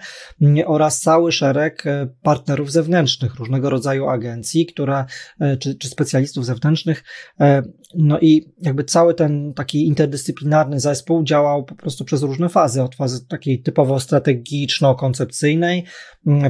oraz 0.66 1.00
cały 1.00 1.32
szereg 1.32 1.86
e, 1.86 2.08
partnerów 2.22 2.72
zewnętrznych, 2.72 3.34
różnego 3.34 3.70
rodzaju 3.70 4.08
agencji, 4.08 4.66
które, 4.66 5.04
e, 5.40 5.56
czy, 5.56 5.74
czy 5.74 5.88
specjalistów 5.88 6.46
zewnętrznych. 6.46 7.04
E, 7.40 7.62
no 7.94 8.18
i 8.20 8.52
jakby 8.62 8.84
cały 8.84 9.14
ten 9.14 9.54
taki 9.54 9.86
interdyscyplinarny 9.86 10.80
zespół 10.80 11.24
działał 11.24 11.64
po 11.64 11.74
prostu 11.74 12.04
przez 12.04 12.22
różne 12.22 12.48
fazy, 12.48 12.82
od 12.82 12.94
fazy 12.94 13.26
takiej 13.26 13.62
typowo 13.62 13.96
strategiczno-koncepcyjnej, 13.96 15.82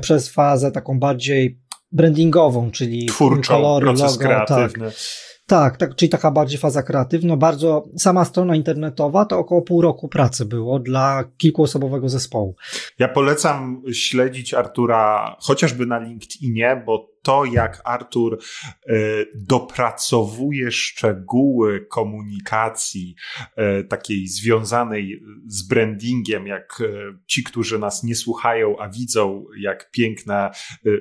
przez 0.01 0.29
fazę 0.29 0.73
taką 0.73 0.99
bardziej 0.99 1.61
brandingową, 1.93 2.71
czyli 2.71 3.07
Twórczą, 3.07 3.55
kolory, 3.55 3.85
proces 3.85 4.03
logo, 4.03 4.19
tak. 4.19 4.47
kreatywny. 4.47 4.87
Tak. 4.87 5.28
Tak, 5.49 5.77
tak, 5.77 5.95
czyli 5.95 6.09
taka 6.09 6.31
bardziej 6.31 6.59
faza 6.59 6.83
kreatywna. 6.83 7.37
Bardzo, 7.37 7.85
sama 7.97 8.25
strona 8.25 8.57
internetowa 8.57 9.25
to 9.25 9.39
około 9.39 9.63
pół 9.63 9.83
roku 9.83 10.09
pracy 10.09 10.45
było 10.45 10.79
dla 10.79 11.25
kilkuosobowego 11.37 12.09
zespołu. 12.09 12.55
Ja 12.99 13.09
polecam 13.09 13.83
śledzić 13.93 14.55
Artura 14.55 15.37
chociażby 15.41 15.87
na 15.87 15.99
LinkedInie, 15.99 16.83
bo 16.87 17.11
to, 17.23 17.45
jak 17.45 17.81
Artur 17.85 18.39
e, 18.39 18.95
dopracowuje 19.35 20.71
szczegóły 20.73 21.87
komunikacji 21.91 23.15
e, 23.57 23.85
takiej 23.85 24.29
związanej 24.29 25.23
z 25.47 25.69
brandingiem, 25.69 26.47
jak 26.47 26.81
e, 26.81 27.19
ci, 27.27 27.45
którzy 27.45 27.79
nas 27.79 28.03
nie 28.03 28.17
słuchają, 28.17 28.79
a 28.79 28.89
widzą, 28.89 29.45
jak 29.61 29.91
piękne 29.91 30.51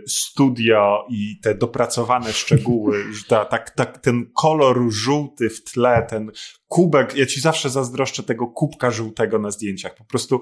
studio 0.07 1.05
i 1.09 1.39
te 1.43 1.55
dopracowane 1.55 2.33
szczegóły, 2.33 3.03
tak, 3.27 3.69
tak, 3.69 3.97
ten 3.97 4.31
kolor 4.35 4.91
żółty 4.91 5.49
w 5.49 5.63
tle, 5.63 6.07
ten 6.09 6.31
kubek, 6.67 7.15
ja 7.15 7.25
ci 7.25 7.41
zawsze 7.41 7.69
zazdroszczę 7.69 8.23
tego 8.23 8.47
kubka 8.47 8.91
żółtego 8.91 9.39
na 9.39 9.51
zdjęciach. 9.51 9.95
Po 9.95 10.03
prostu 10.03 10.41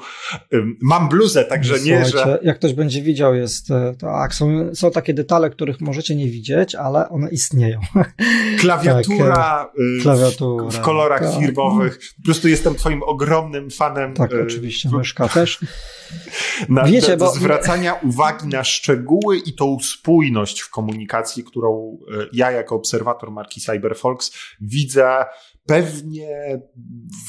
um, 0.52 0.78
mam 0.82 1.10
bluzę, 1.10 1.46
także 1.46 1.80
nie, 1.80 2.06
że... 2.06 2.40
Jak 2.44 2.58
ktoś 2.58 2.74
będzie 2.74 3.02
widział, 3.02 3.36
jest 3.36 3.68
tak, 4.00 4.34
są, 4.34 4.76
są 4.76 4.92
takie 4.92 5.14
detale, 5.14 5.50
których 5.50 5.82
możecie 5.82 6.16
nie 6.16 6.28
widzieć, 6.28 6.76
ale 6.76 7.10
one 7.10 7.30
istnieją. 7.30 7.80
Klawiatura, 8.60 9.36
tak, 9.36 9.72
y, 10.00 10.02
klawiatura 10.02 10.70
w, 10.70 10.76
w 10.76 10.80
kolorach 10.80 11.22
tak. 11.22 11.40
firmowych. 11.40 12.00
Po 12.18 12.24
prostu 12.24 12.48
jestem 12.48 12.76
twoim 12.76 13.04
ogromnym 13.04 13.72
fanem. 13.72 14.14
Tak, 14.14 14.34
y, 14.34 14.42
oczywiście, 14.44 14.90
myszka 14.90 15.28
też. 15.28 15.60
Na, 16.70 16.84
Wiecie, 16.84 17.18
bo... 17.18 17.32
zwracania 17.32 17.94
uwagi 17.94 18.48
na 18.48 18.64
szczegóły 18.64 19.38
i 19.38 19.54
tą 19.54 19.78
spójność 19.80 20.62
w 20.62 20.70
komunikacji, 20.70 21.44
którą 21.44 21.98
ja 22.34 22.52
jako 22.52 22.76
obserwator 22.76 23.32
marki 23.32 23.62
CyberFolks 23.62 24.32
widzę 24.62 25.26
pewnie 25.66 26.62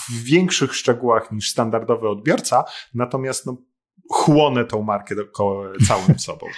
w 0.09 0.23
większych 0.23 0.75
szczegółach 0.75 1.33
niż 1.33 1.50
standardowy 1.50 2.09
odbiorca, 2.09 2.64
natomiast 2.95 3.47
no, 3.47 3.57
chłonę 4.11 4.64
tą 4.64 4.83
markę 4.83 5.14
całym 5.88 6.19
sobą. 6.19 6.47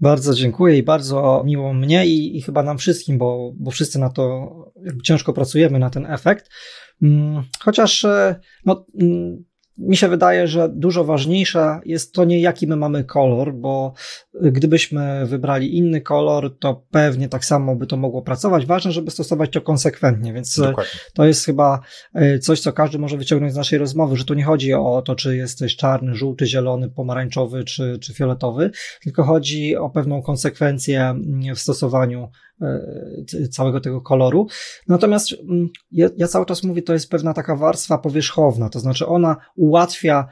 Bardzo 0.00 0.34
dziękuję 0.34 0.78
i 0.78 0.82
bardzo 0.82 1.42
miło 1.46 1.74
mnie 1.74 2.06
i, 2.06 2.36
i, 2.36 2.42
chyba 2.42 2.62
nam 2.62 2.78
wszystkim, 2.78 3.18
bo, 3.18 3.52
bo 3.56 3.70
wszyscy 3.70 3.98
na 3.98 4.10
to 4.10 4.50
ciężko 5.04 5.32
pracujemy 5.32 5.78
na 5.78 5.90
ten 5.90 6.06
efekt. 6.06 6.50
Mm, 7.02 7.42
chociaż 7.60 8.04
e, 8.04 8.40
no, 8.64 8.86
mm, 9.00 9.44
mi 9.78 9.96
się 9.96 10.08
wydaje, 10.08 10.46
że 10.46 10.68
dużo 10.68 11.04
ważniejsze 11.04 11.80
jest 11.84 12.14
to 12.14 12.24
nie 12.24 12.40
jaki 12.40 12.66
my 12.66 12.76
mamy 12.76 13.04
kolor, 13.04 13.54
bo 13.54 13.94
gdybyśmy 14.42 15.26
wybrali 15.26 15.76
inny 15.76 16.00
kolor, 16.00 16.58
to 16.58 16.82
pewnie 16.90 17.28
tak 17.28 17.44
samo 17.44 17.76
by 17.76 17.86
to 17.86 17.96
mogło 17.96 18.22
pracować. 18.22 18.66
Ważne, 18.66 18.92
żeby 18.92 19.10
stosować 19.10 19.50
to 19.50 19.60
konsekwentnie, 19.60 20.32
więc 20.32 20.58
Dokładnie. 20.58 20.92
to 21.14 21.24
jest 21.24 21.44
chyba 21.44 21.80
e, 22.14 22.38
coś, 22.38 22.60
co 22.60 22.72
każdy 22.72 22.98
może 22.98 23.16
wyciągnąć 23.16 23.52
z 23.52 23.56
naszej 23.56 23.78
rozmowy, 23.78 24.16
że 24.16 24.24
tu 24.24 24.34
nie 24.34 24.44
chodzi 24.44 24.74
o 24.74 25.02
to, 25.02 25.14
czy 25.14 25.36
jesteś 25.36 25.76
czarny, 25.76 26.14
żółty, 26.14 26.46
zielony, 26.46 26.90
pomarańczowy 26.90 27.64
czy, 27.64 27.98
czy 27.98 28.14
fioletowy, 28.14 28.70
tylko 29.02 29.22
chodzi 29.22 29.76
o 29.76 29.90
pewną 29.90 30.22
konsekwencję 30.22 31.14
w 31.54 31.58
stosowaniu 31.58 32.28
E, 32.62 33.48
całego 33.48 33.80
tego 33.80 34.00
koloru. 34.00 34.46
Natomiast 34.88 35.32
mm, 35.32 35.68
ja, 35.92 36.08
ja 36.16 36.28
cały 36.28 36.46
czas 36.46 36.62
mówię, 36.62 36.82
to 36.82 36.92
jest 36.92 37.10
pewna 37.10 37.34
taka 37.34 37.56
warstwa 37.56 37.98
powierzchowna, 37.98 38.68
to 38.68 38.80
znaczy 38.80 39.06
ona 39.06 39.36
ułatwia 39.56 40.28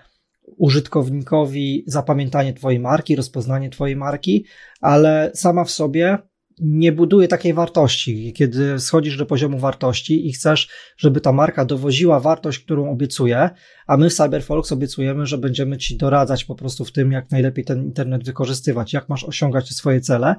użytkownikowi 0.56 1.84
zapamiętanie 1.86 2.52
Twojej 2.52 2.80
marki, 2.80 3.16
rozpoznanie 3.16 3.70
Twojej 3.70 3.96
marki, 3.96 4.46
ale 4.80 5.30
sama 5.34 5.64
w 5.64 5.70
sobie 5.70 6.18
nie 6.60 6.92
buduje 6.92 7.28
takiej 7.28 7.54
wartości. 7.54 8.32
Kiedy 8.32 8.80
schodzisz 8.80 9.16
do 9.16 9.26
poziomu 9.26 9.58
wartości 9.58 10.28
i 10.28 10.32
chcesz, 10.32 10.68
żeby 10.96 11.20
ta 11.20 11.32
marka 11.32 11.64
dowoziła 11.64 12.20
wartość, 12.20 12.58
którą 12.58 12.90
obiecuje, 12.90 13.50
a 13.86 13.96
my 13.96 14.10
w 14.10 14.14
CyberFolks 14.14 14.72
obiecujemy, 14.72 15.26
że 15.26 15.38
będziemy 15.38 15.78
Ci 15.78 15.96
doradzać 15.96 16.44
po 16.44 16.54
prostu 16.54 16.84
w 16.84 16.92
tym, 16.92 17.12
jak 17.12 17.30
najlepiej 17.30 17.64
ten 17.64 17.82
internet 17.82 18.24
wykorzystywać, 18.24 18.92
jak 18.92 19.08
masz 19.08 19.24
osiągać 19.24 19.68
swoje 19.68 20.00
cele, 20.00 20.34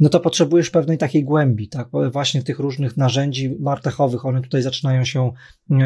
no 0.00 0.08
to 0.08 0.20
potrzebujesz 0.20 0.70
pewnej 0.70 0.98
takiej 0.98 1.24
głębi, 1.24 1.68
tak? 1.68 1.88
Właśnie 2.12 2.42
tych 2.42 2.58
różnych 2.58 2.96
narzędzi 2.96 3.56
martechowych, 3.60 4.26
one 4.26 4.42
tutaj 4.42 4.62
zaczynają 4.62 5.04
się, 5.04 5.32
e, 5.70 5.76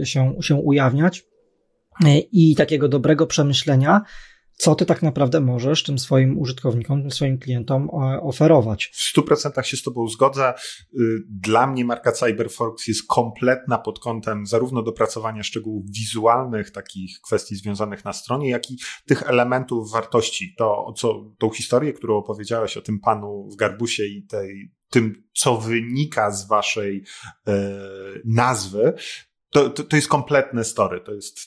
e, 0.00 0.06
się, 0.06 0.34
się 0.40 0.54
ujawniać 0.54 1.18
e, 1.18 1.22
i 2.32 2.54
takiego 2.56 2.88
dobrego 2.88 3.26
przemyślenia, 3.26 4.02
co 4.58 4.74
ty 4.74 4.86
tak 4.86 5.02
naprawdę 5.02 5.40
możesz 5.40 5.82
tym 5.82 5.98
swoim 5.98 6.38
użytkownikom, 6.38 7.00
tym 7.00 7.10
swoim 7.10 7.38
klientom 7.38 7.88
e, 7.92 8.20
oferować. 8.20 8.92
W 8.94 9.16
100% 9.16 9.62
się 9.62 9.76
z 9.76 9.82
Tobą 9.82 10.08
zgodzę. 10.08 10.54
Y, 10.94 10.98
dla 11.30 11.66
mnie 11.66 11.84
marka 11.84 12.12
CyberForks 12.12 12.88
jest 12.88 13.06
kompletna 13.06 13.78
pod 13.78 13.98
kątem 13.98 14.46
zarówno 14.46 14.82
dopracowania 14.82 15.42
szczegółów 15.42 15.84
wizualnych, 15.90 16.70
takich 16.70 17.20
kwestii 17.20 17.56
związanych 17.56 18.04
na 18.04 18.12
stronie, 18.12 18.50
jak 18.50 18.70
i 18.70 18.78
tych 19.06 19.22
elementów 19.22 19.92
wartości. 19.92 20.54
To, 20.58 20.92
co, 20.96 21.34
tą 21.38 21.50
historię, 21.50 21.92
którą 21.92 22.16
opowiedziałeś 22.16 22.76
o 22.76 22.82
tym 22.82 23.00
panu 23.00 23.48
w 23.52 23.56
garbusie 23.56 24.04
i 24.04 24.26
tej, 24.26 24.72
tym, 24.90 25.22
co 25.34 25.56
wynika 25.56 26.30
z 26.30 26.48
waszej 26.48 27.04
e, 27.46 27.52
nazwy, 28.24 28.94
to, 29.50 29.70
to, 29.70 29.82
to, 29.84 29.96
jest 29.96 30.08
kompletne 30.08 30.64
story, 30.64 31.00
to 31.00 31.14
jest 31.14 31.38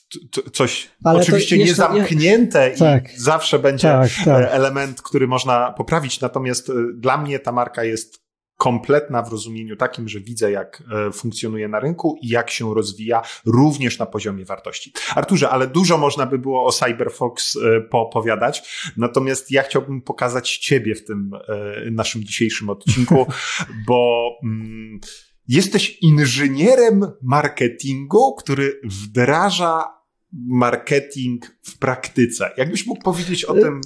coś 0.52 0.88
Ale 1.04 1.20
oczywiście 1.20 1.58
niezamknięte 1.58 2.72
i 2.76 2.78
tak, 2.78 3.10
zawsze 3.16 3.58
będzie 3.58 3.88
tak, 3.88 4.10
tak. 4.24 4.48
element, 4.50 5.02
który 5.02 5.26
można 5.26 5.72
poprawić, 5.72 6.20
natomiast 6.20 6.70
e, 6.70 6.72
dla 6.94 7.16
mnie 7.16 7.38
ta 7.38 7.52
marka 7.52 7.84
jest 7.84 8.22
kompletna 8.62 9.22
w 9.22 9.28
rozumieniu 9.28 9.76
takim, 9.76 10.08
że 10.08 10.20
widzę, 10.20 10.50
jak 10.50 10.82
e, 11.08 11.12
funkcjonuje 11.12 11.68
na 11.68 11.80
rynku 11.80 12.18
i 12.22 12.28
jak 12.28 12.50
się 12.50 12.74
rozwija 12.74 13.22
również 13.46 13.98
na 13.98 14.06
poziomie 14.06 14.44
wartości. 14.44 14.92
Arturze, 15.14 15.50
ale 15.50 15.66
dużo 15.66 15.98
można 15.98 16.26
by 16.26 16.38
było 16.38 16.66
o 16.66 16.72
CyberFox 16.72 17.56
e, 17.56 17.80
poopowiadać, 17.80 18.82
natomiast 18.96 19.50
ja 19.50 19.62
chciałbym 19.62 20.02
pokazać 20.02 20.58
Ciebie 20.58 20.94
w 20.94 21.04
tym 21.04 21.30
e, 21.48 21.90
naszym 21.90 22.24
dzisiejszym 22.24 22.70
odcinku, 22.70 23.26
bo 23.88 24.28
mm, 24.44 25.00
jesteś 25.48 25.98
inżynierem 26.02 27.06
marketingu, 27.22 28.34
który 28.34 28.80
wdraża 28.84 29.84
marketing 30.32 31.56
w 31.62 31.78
praktyce. 31.78 32.50
Jakbyś 32.56 32.86
mógł 32.86 33.02
powiedzieć 33.02 33.44
o 33.44 33.54
tym 33.54 33.80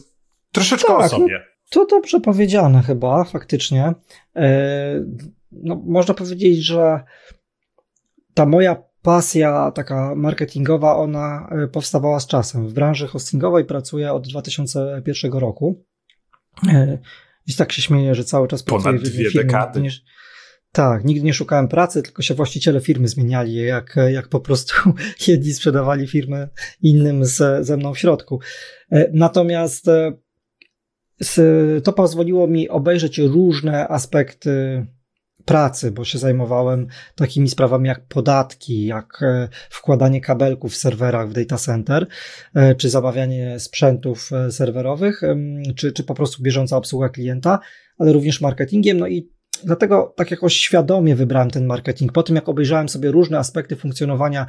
troszeczkę 0.52 0.88
tak, 0.88 0.98
o 0.98 1.02
no 1.02 1.08
sobie. 1.08 1.44
To 1.70 1.86
dobrze 1.86 2.20
powiedziane 2.20 2.82
chyba, 2.82 3.24
faktycznie. 3.24 3.94
E, 4.36 5.04
no, 5.52 5.82
można 5.86 6.14
powiedzieć, 6.14 6.64
że 6.64 7.00
ta 8.34 8.46
moja 8.46 8.82
pasja 9.02 9.70
taka 9.70 10.14
marketingowa, 10.14 10.96
ona 10.96 11.48
e, 11.50 11.68
powstawała 11.68 12.20
z 12.20 12.26
czasem. 12.26 12.68
W 12.68 12.72
branży 12.72 13.06
hostingowej 13.06 13.64
pracuję 13.64 14.12
od 14.12 14.28
2001 14.28 15.32
roku. 15.32 15.84
I 17.46 17.52
e, 17.52 17.56
tak 17.58 17.72
się 17.72 17.82
śmieję, 17.82 18.14
że 18.14 18.24
cały 18.24 18.48
czas 18.48 18.62
pracuję 18.62 18.84
Ponad 18.84 19.02
dwie 19.02 19.30
firmy, 19.30 19.44
dekady. 19.44 19.82
Tak, 20.76 21.04
nigdy 21.04 21.26
nie 21.26 21.34
szukałem 21.34 21.68
pracy, 21.68 22.02
tylko 22.02 22.22
się 22.22 22.34
właściciele 22.34 22.80
firmy 22.80 23.08
zmieniali, 23.08 23.54
jak, 23.54 23.96
jak 24.08 24.28
po 24.28 24.40
prostu 24.40 24.74
jedni 25.28 25.52
sprzedawali 25.52 26.06
firmę 26.08 26.48
innym 26.82 27.24
z, 27.24 27.66
ze 27.66 27.76
mną 27.76 27.94
w 27.94 27.98
środku. 27.98 28.40
Natomiast 29.12 29.86
to 31.84 31.92
pozwoliło 31.92 32.46
mi 32.46 32.68
obejrzeć 32.68 33.18
różne 33.18 33.88
aspekty 33.88 34.86
pracy, 35.44 35.90
bo 35.90 36.04
się 36.04 36.18
zajmowałem 36.18 36.86
takimi 37.14 37.48
sprawami 37.48 37.88
jak 37.88 38.06
podatki, 38.06 38.86
jak 38.86 39.22
e, 39.22 39.48
wkładanie 39.70 40.20
kabelków 40.20 40.72
w 40.72 40.76
serwerach 40.76 41.28
w 41.28 41.32
data 41.32 41.56
center, 41.56 42.06
e, 42.54 42.74
czy 42.74 42.90
zamawianie 42.90 43.60
sprzętów 43.60 44.30
e, 44.32 44.52
serwerowych, 44.52 45.20
czy, 45.76 45.92
czy 45.92 46.04
po 46.04 46.14
prostu 46.14 46.42
bieżąca 46.42 46.76
obsługa 46.76 47.08
klienta, 47.08 47.58
ale 47.98 48.12
również 48.12 48.40
marketingiem. 48.40 48.98
No 48.98 49.06
i 49.06 49.35
dlatego 49.64 50.14
tak 50.16 50.30
jakoś 50.30 50.54
świadomie 50.54 51.16
wybrałem 51.16 51.50
ten 51.50 51.66
marketing. 51.66 52.12
Po 52.12 52.22
tym, 52.22 52.36
jak 52.36 52.48
obejrzałem 52.48 52.88
sobie 52.88 53.10
różne 53.10 53.38
aspekty 53.38 53.76
funkcjonowania 53.76 54.46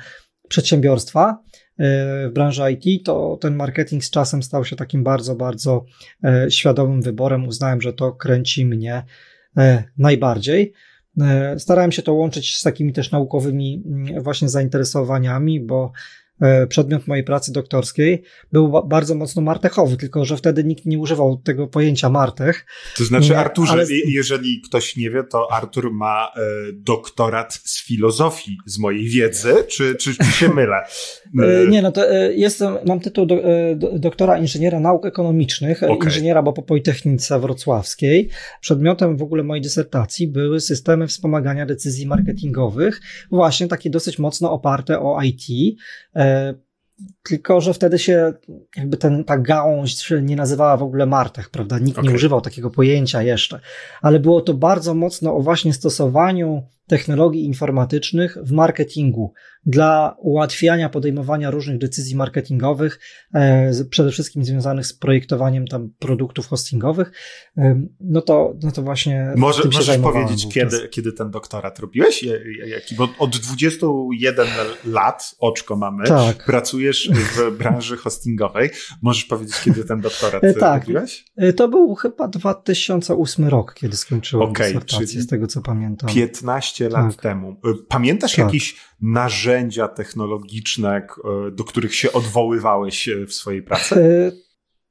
przedsiębiorstwa, 0.49 1.43
w 1.79 2.29
branży 2.33 2.61
IT, 2.71 3.05
to 3.05 3.37
ten 3.41 3.55
marketing 3.55 4.03
z 4.03 4.09
czasem 4.09 4.43
stał 4.43 4.65
się 4.65 4.75
takim 4.75 5.03
bardzo, 5.03 5.35
bardzo 5.35 5.85
e, 6.23 6.51
świadomym 6.51 7.01
wyborem. 7.01 7.47
Uznałem, 7.47 7.81
że 7.81 7.93
to 7.93 8.11
kręci 8.11 8.65
mnie 8.65 9.03
e, 9.57 9.83
najbardziej. 9.97 10.73
E, 11.21 11.59
starałem 11.59 11.91
się 11.91 12.01
to 12.01 12.13
łączyć 12.13 12.55
z 12.55 12.63
takimi 12.63 12.93
też 12.93 13.11
naukowymi 13.11 13.83
mm, 13.85 14.23
właśnie 14.23 14.49
zainteresowaniami, 14.49 15.59
bo 15.59 15.91
E, 15.91 16.26
przedmiot 16.69 17.07
mojej 17.07 17.23
pracy 17.23 17.53
doktorskiej 17.53 18.23
był 18.51 18.83
bardzo 18.87 19.15
mocno 19.15 19.41
martechowy, 19.41 19.97
tylko 19.97 20.25
że 20.25 20.37
wtedy 20.37 20.63
nikt 20.63 20.85
nie 20.85 20.99
używał 20.99 21.37
tego 21.37 21.67
pojęcia 21.67 22.09
martech. 22.09 22.65
To 22.97 23.03
znaczy, 23.03 23.37
Arturze, 23.37 23.71
ale... 23.71 23.85
jeżeli 24.07 24.61
ktoś 24.61 24.95
nie 24.95 25.09
wie, 25.09 25.23
to 25.23 25.51
Artur 25.51 25.93
ma 25.93 26.31
e, 26.35 26.41
doktorat 26.73 27.53
z 27.53 27.85
filozofii, 27.85 28.57
z 28.65 28.79
mojej 28.79 29.09
wiedzy, 29.09 29.53
czy, 29.67 29.95
czy, 29.95 30.15
czy 30.15 30.31
się 30.31 30.49
mylę? 30.49 30.77
E, 31.43 31.67
nie, 31.67 31.81
no 31.81 31.91
to 31.91 32.13
jestem, 32.35 32.77
mam 32.85 32.99
tytuł 32.99 33.25
do, 33.25 33.35
do, 33.75 33.99
doktora 33.99 34.37
inżyniera 34.37 34.79
nauk 34.79 35.05
ekonomicznych, 35.05 35.83
okay. 35.83 36.07
inżyniera, 36.07 36.41
bo 36.41 36.53
po 36.53 36.61
Politechnice 36.61 37.39
Wrocławskiej. 37.39 38.29
Przedmiotem 38.61 39.17
w 39.17 39.21
ogóle 39.21 39.43
mojej 39.43 39.61
dysertacji 39.61 40.27
były 40.27 40.59
systemy 40.59 41.07
wspomagania 41.07 41.65
decyzji 41.65 42.07
marketingowych, 42.07 43.01
właśnie 43.31 43.67
takie 43.67 43.89
dosyć 43.89 44.19
mocno 44.19 44.51
oparte 44.51 44.99
o 44.99 45.21
IT, 45.21 45.77
tylko, 47.23 47.61
że 47.61 47.73
wtedy 47.73 47.99
się 47.99 48.33
jakby 48.77 48.97
ten, 48.97 49.23
ta 49.23 49.37
gałąź 49.37 50.11
nie 50.21 50.35
nazywała 50.35 50.77
w 50.77 50.83
ogóle 50.83 51.05
Martech, 51.05 51.49
prawda? 51.49 51.79
Nikt 51.79 51.97
okay. 51.97 52.09
nie 52.09 52.15
używał 52.15 52.41
takiego 52.41 52.69
pojęcia 52.69 53.21
jeszcze, 53.21 53.59
ale 54.01 54.19
było 54.19 54.41
to 54.41 54.53
bardzo 54.53 54.93
mocno 54.93 55.35
o 55.35 55.41
właśnie 55.41 55.73
stosowaniu 55.73 56.63
technologii 56.87 57.45
informatycznych 57.45 58.37
w 58.41 58.51
marketingu 58.51 59.33
dla 59.67 60.15
ułatwiania 60.19 60.89
podejmowania 60.89 61.51
różnych 61.51 61.77
decyzji 61.77 62.15
marketingowych, 62.15 62.99
e, 63.33 63.71
przede 63.89 64.11
wszystkim 64.11 64.45
związanych 64.45 64.85
z 64.85 64.93
projektowaniem 64.93 65.67
tam 65.67 65.89
produktów 65.99 66.47
hostingowych, 66.47 67.11
e, 67.57 67.81
no 67.99 68.21
to, 68.21 68.53
no 68.63 68.71
to 68.71 68.81
właśnie. 68.81 69.33
Może, 69.37 69.63
możesz 69.73 69.97
powiedzieć, 69.97 70.47
kiedy, 70.53 70.87
kiedy 70.87 71.11
ten 71.13 71.31
doktorat 71.31 71.79
robiłeś? 71.79 72.25
Jaki? 72.65 72.95
Bo 72.95 73.09
od 73.19 73.37
21 73.37 74.47
lat, 74.85 75.35
oczko 75.39 75.75
mamy, 75.75 76.07
tak. 76.07 76.45
pracujesz 76.45 77.09
w 77.13 77.51
branży 77.59 77.97
hostingowej. 77.97 78.69
Możesz 79.01 79.25
powiedzieć, 79.25 79.61
kiedy 79.63 79.83
ten 79.83 80.01
doktorat 80.01 80.43
e, 80.43 80.53
tak. 80.53 80.81
robiłeś? 80.81 81.25
To 81.55 81.67
był 81.67 81.95
chyba 81.95 82.27
2008 82.27 83.47
rok, 83.47 83.73
kiedy 83.73 83.97
skończyłem 83.97 84.49
okay, 84.49 84.67
dysertację, 84.67 85.21
z 85.21 85.27
tego 85.27 85.47
co 85.47 85.61
pamiętam. 85.61 86.09
15 86.09 86.47
15 86.47 86.89
lat 86.89 87.15
tak. 87.15 87.21
temu. 87.21 87.55
Pamiętasz 87.87 88.35
tak. 88.35 88.45
jakieś 88.45 88.75
narzędzia 89.57 89.87
technologiczne, 89.87 91.01
y, 91.47 91.51
do 91.51 91.63
których 91.63 91.95
się 91.95 92.11
odwoływałeś 92.11 93.07
y, 93.07 93.25
w 93.25 93.33
swojej 93.33 93.63
pracy? 93.63 93.95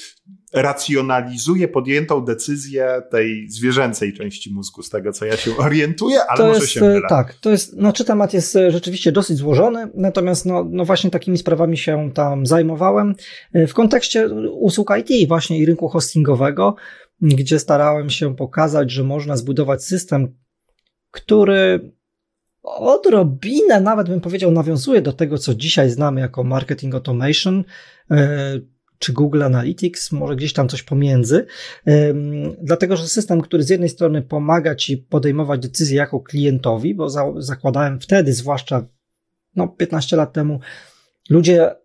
racjonalizuje 0.54 1.68
podjętą 1.68 2.26
decyzję 2.26 3.02
tej 3.12 3.50
zwierzęcej 3.50 4.14
części 4.14 4.54
mózgu, 4.54 4.84
z 4.84 4.90
tego 4.90 5.12
co 5.12 5.26
ja 5.26 5.38
się 5.38 5.58
orientuję, 5.58 6.20
ale 6.28 6.38
to 6.38 6.48
może 6.48 6.60
jest, 6.60 6.72
się 6.72 6.82
mylę. 6.82 7.08
Tak, 7.10 7.34
to 7.34 7.50
jest, 7.50 7.74
znaczy 7.74 8.06
temat 8.06 8.34
jest 8.34 8.56
e, 8.56 8.72
rzeczywiście 8.72 9.12
dosyć 9.12 9.38
złożony, 9.38 9.90
natomiast 9.96 10.46
no, 10.46 10.66
no 10.72 10.86
właśnie 10.86 11.10
takimi 11.10 11.38
sprawami 11.38 11.78
się 11.78 12.12
tam 12.14 12.46
zajmowałem 12.46 13.16
w 13.54 13.74
kontekście 13.74 14.30
usług 14.52 14.90
IT 15.00 15.28
właśnie 15.28 15.60
i 15.60 15.66
rynku 15.66 15.88
hostingowego, 15.88 16.76
gdzie 17.22 17.60
starałem 17.60 18.10
się 18.10 18.36
pokazać, 18.36 18.92
że 18.92 19.04
można 19.04 19.38
zbudować 19.38 19.84
system, 19.84 20.36
który 21.12 21.92
odrobinę, 22.64 23.82
nawet 23.82 24.10
bym 24.10 24.22
powiedział, 24.22 24.52
nawiązuje 24.52 25.02
do 25.02 25.14
tego, 25.14 25.38
co 25.38 25.56
dzisiaj 25.56 25.90
znamy 25.90 26.22
jako 26.22 26.44
marketing 26.44 26.96
automation, 26.96 27.64
e, 28.12 28.60
czy 29.00 29.14
Google 29.14 29.44
Analytics, 29.44 30.12
może 30.12 30.36
gdzieś 30.36 30.54
tam 30.54 30.70
coś 30.70 30.84
pomiędzy, 30.84 31.46
e, 31.88 32.14
dlatego 32.62 32.98
że 32.98 33.08
system, 33.08 33.42
który 33.42 33.64
z 33.64 33.70
jednej 33.70 33.90
strony 33.90 34.22
pomaga 34.22 34.76
ci 34.76 34.98
podejmować 34.98 35.62
decyzje 35.62 35.98
jako 35.98 36.20
klientowi, 36.20 36.96
bo 36.96 37.10
zakładałem 37.42 38.00
wtedy, 38.00 38.34
zwłaszcza 38.34 38.86
no, 39.56 39.68
15 39.68 40.16
lat 40.16 40.34
temu, 40.34 40.60
ludzie 41.30 41.76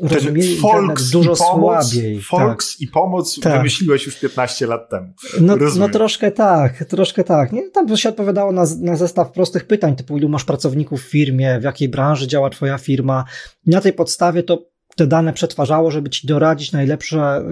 rozumieli 0.00 0.56
Folks 0.56 1.10
dużo 1.10 1.36
pomoc, 1.36 1.90
słabiej. 1.92 2.20
Folks 2.20 2.72
tak. 2.72 2.80
i 2.80 2.88
pomoc 2.88 3.40
tak. 3.40 3.56
wymyśliłeś 3.56 4.06
już 4.06 4.16
15 4.16 4.66
lat 4.66 4.90
temu. 4.90 5.12
No, 5.40 5.56
no 5.78 5.88
troszkę 5.88 6.30
tak, 6.30 6.84
troszkę 6.84 7.24
tak. 7.24 7.52
Nie? 7.52 7.70
Tam 7.70 7.96
się 7.96 8.08
odpowiadało 8.08 8.52
na, 8.52 8.64
na 8.80 8.96
zestaw 8.96 9.32
prostych 9.32 9.66
pytań, 9.66 9.96
typu 9.96 10.18
ilu 10.18 10.28
masz 10.28 10.44
pracowników 10.44 11.02
w 11.02 11.10
firmie, 11.10 11.60
w 11.60 11.62
jakiej 11.62 11.88
branży 11.88 12.26
działa 12.28 12.50
twoja 12.50 12.78
firma. 12.78 13.24
Na 13.66 13.80
tej 13.80 13.92
podstawie 13.92 14.42
to 14.42 14.73
te 14.96 15.06
dane 15.06 15.32
przetwarzało, 15.32 15.90
żeby 15.90 16.10
ci 16.10 16.26
doradzić 16.26 16.72
najlepsze 16.72 17.42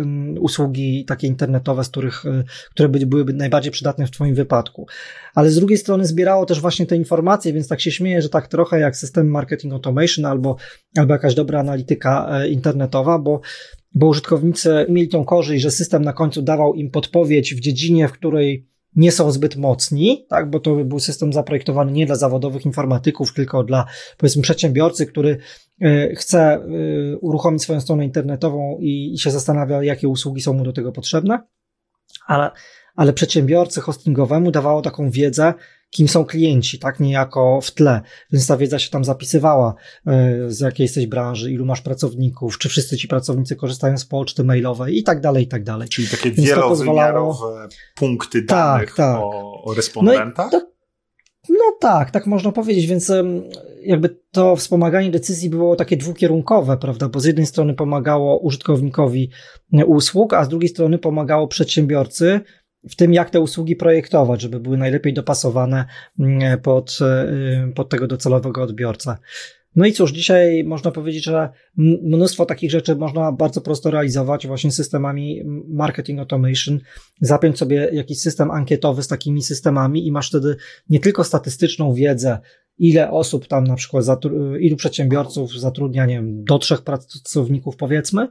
usługi 0.41 1.05
takie 1.05 1.27
internetowe, 1.27 1.85
z 1.85 1.89
których, 1.89 2.27
y, 2.27 2.45
które 2.71 2.89
byłyby 2.89 3.33
najbardziej 3.33 3.73
przydatne 3.73 4.07
w 4.07 4.11
twoim 4.11 4.35
wypadku. 4.35 4.87
Ale 5.35 5.51
z 5.51 5.57
drugiej 5.57 5.79
strony 5.79 6.07
zbierało 6.07 6.47
też 6.47 6.61
właśnie 6.61 6.87
te 6.87 6.97
informacje, 6.97 7.53
więc 7.53 7.69
tak 7.69 7.81
się 7.81 7.91
śmieję, 7.91 8.23
że 8.23 8.29
tak 8.29 8.49
trochę 8.49 8.81
jak 8.81 8.97
system 8.97 9.31
marketing 9.31 9.73
automation 9.73 10.25
albo, 10.25 10.57
albo 10.97 11.13
jakaś 11.13 11.35
dobra 11.35 11.61
analityka 11.61 12.29
e, 12.31 12.49
internetowa, 12.49 13.19
bo 13.19 13.41
bo 13.95 14.07
użytkownicy 14.07 14.87
mieli 14.89 15.09
tą 15.09 15.25
korzyść, 15.25 15.63
że 15.63 15.71
system 15.71 16.05
na 16.05 16.13
końcu 16.13 16.43
dawał 16.43 16.75
im 16.75 16.91
podpowiedź 16.91 17.55
w 17.55 17.61
dziedzinie, 17.61 18.09
w 18.09 18.13
której 18.13 18.73
nie 18.97 19.13
są 19.13 19.33
zbyt 19.33 19.57
mocni, 19.57 20.27
tak, 20.29 20.51
bo 20.51 20.61
to 20.61 20.77
był 20.85 21.01
system 21.01 21.33
zaprojektowany 21.33 21.93
nie 21.93 22.07
dla 22.07 22.17
zawodowych 22.17 22.67
informatyków, 22.67 23.35
tylko 23.35 23.65
dla 23.65 23.87
powiedzmy 24.19 24.43
przedsiębiorcy, 24.43 25.07
który 25.07 25.39
chce 26.16 26.38
e, 26.40 26.61
uruchomić 27.16 27.62
swoją 27.62 27.81
stronę 27.81 28.05
internetową 28.05 28.79
i 28.81 29.18
się 29.18 29.31
zastanawia, 29.31 29.83
jakie 29.83 30.09
usługi 30.09 30.40
są 30.40 30.53
mu 30.53 30.64
do 30.64 30.73
tego 30.73 30.92
potrzebne. 30.92 31.42
Ale, 32.27 32.51
ale 32.97 33.12
przedsiębiorcy 33.12 33.81
hostingowemu 33.81 34.51
dawało 34.51 34.83
taką 34.83 35.11
wiedzę, 35.11 35.55
kim 35.90 36.09
są 36.09 36.25
klienci, 36.25 36.79
tak 36.79 37.01
niejako 37.01 37.61
w 37.61 37.71
tle. 37.71 38.01
Więc 38.33 38.47
ta 38.47 38.57
wiedza 38.57 38.79
się 38.79 38.90
tam 38.90 39.05
zapisywała, 39.05 39.75
e, 40.07 40.37
z 40.47 40.61
jakiej 40.61 40.85
jesteś 40.85 41.07
branży, 41.07 41.53
ilu 41.53 41.64
masz 41.64 41.81
pracowników, 41.81 42.59
czy 42.59 42.68
wszyscy 42.68 42.97
ci 42.97 43.09
pracownicy 43.09 43.57
korzystają 43.57 43.99
z 43.99 44.05
poczty 44.05 44.45
mailowej 44.45 44.99
i 44.99 45.03
tak 45.03 45.21
dalej, 45.21 45.45
i 45.45 45.49
tak 45.49 45.64
dalej. 45.64 45.88
Czyli 45.88 46.09
takie 46.09 46.31
Więc 46.31 46.49
wielowymiarowe 46.49 46.77
pozwalało... 46.77 47.68
punkty 47.95 48.42
danych 48.42 48.88
tak, 48.88 48.97
tak. 48.97 49.21
O, 49.21 49.62
o 49.64 49.75
respondentach? 49.75 50.53
No. 50.53 50.73
No 51.49 51.77
tak, 51.81 52.11
tak 52.11 52.27
można 52.27 52.53
powiedzieć, 52.53 52.87
więc 52.87 53.13
jakby 53.83 54.17
to 54.31 54.57
wspomaganie 54.57 55.11
decyzji 55.11 55.51
było 55.51 55.77
takie 55.77 55.97
dwukierunkowe, 55.97 56.77
prawda, 56.77 57.09
bo 57.09 57.21
z 57.21 57.25
jednej 57.25 57.47
strony 57.47 57.75
pomagało 57.75 58.39
użytkownikowi 58.39 59.31
usług, 59.87 60.35
a 60.35 60.45
z 60.45 60.49
drugiej 60.49 60.69
strony 60.69 60.99
pomagało 60.99 61.49
przedsiębiorcy 61.49 62.41
w 62.91 62.97
tym, 62.97 63.13
jak 63.13 63.31
te 63.31 63.41
usługi 63.41 63.77
projektować, 63.77 64.41
żeby 64.41 64.61
były 64.61 64.79
najlepiej 64.79 65.15
dopasowane 65.15 65.85
mm, 66.19 66.61
pod, 66.61 66.99
y, 67.71 67.73
pod 67.73 67.89
tego 67.89 68.07
docelowego 68.07 68.63
odbiorcę. 68.63 69.17
No 69.77 69.87
i 69.87 69.93
cóż, 69.93 70.13
dzisiaj 70.13 70.65
można 70.65 70.91
powiedzieć, 70.91 71.25
że 71.25 71.49
mnóstwo 72.03 72.47
takich 72.47 72.71
rzeczy 72.71 72.97
można 72.97 73.33
bardzo 73.33 73.61
prosto 73.61 73.91
realizować 73.91 74.47
właśnie 74.47 74.73
systemami 74.73 75.43
marketing 75.69 76.19
automation. 76.19 76.81
Zapiąć 77.21 77.59
sobie 77.59 77.89
jakiś 77.93 78.21
system 78.21 78.51
ankietowy 78.51 79.03
z 79.03 79.09
takimi 79.09 79.43
systemami 79.43 80.07
i 80.07 80.13
masz 80.13 80.29
wtedy 80.29 80.57
nie 80.91 81.01
tylko 81.01 81.25
statystyczną 81.25 81.95
wiedzę, 81.95 82.39
ile 82.79 83.11
osób 83.11 83.47
tam 83.47 83.65
na 83.65 83.75
przykład, 83.75 84.05
ilu 84.61 84.77
przedsiębiorców 84.77 85.53
zatrudnia, 85.61 86.07
nie 86.07 86.15
wiem, 86.15 86.45
do 86.45 86.59
trzech 86.59 86.83
pracowników 86.83 87.77
powiedzmy, 87.77 88.29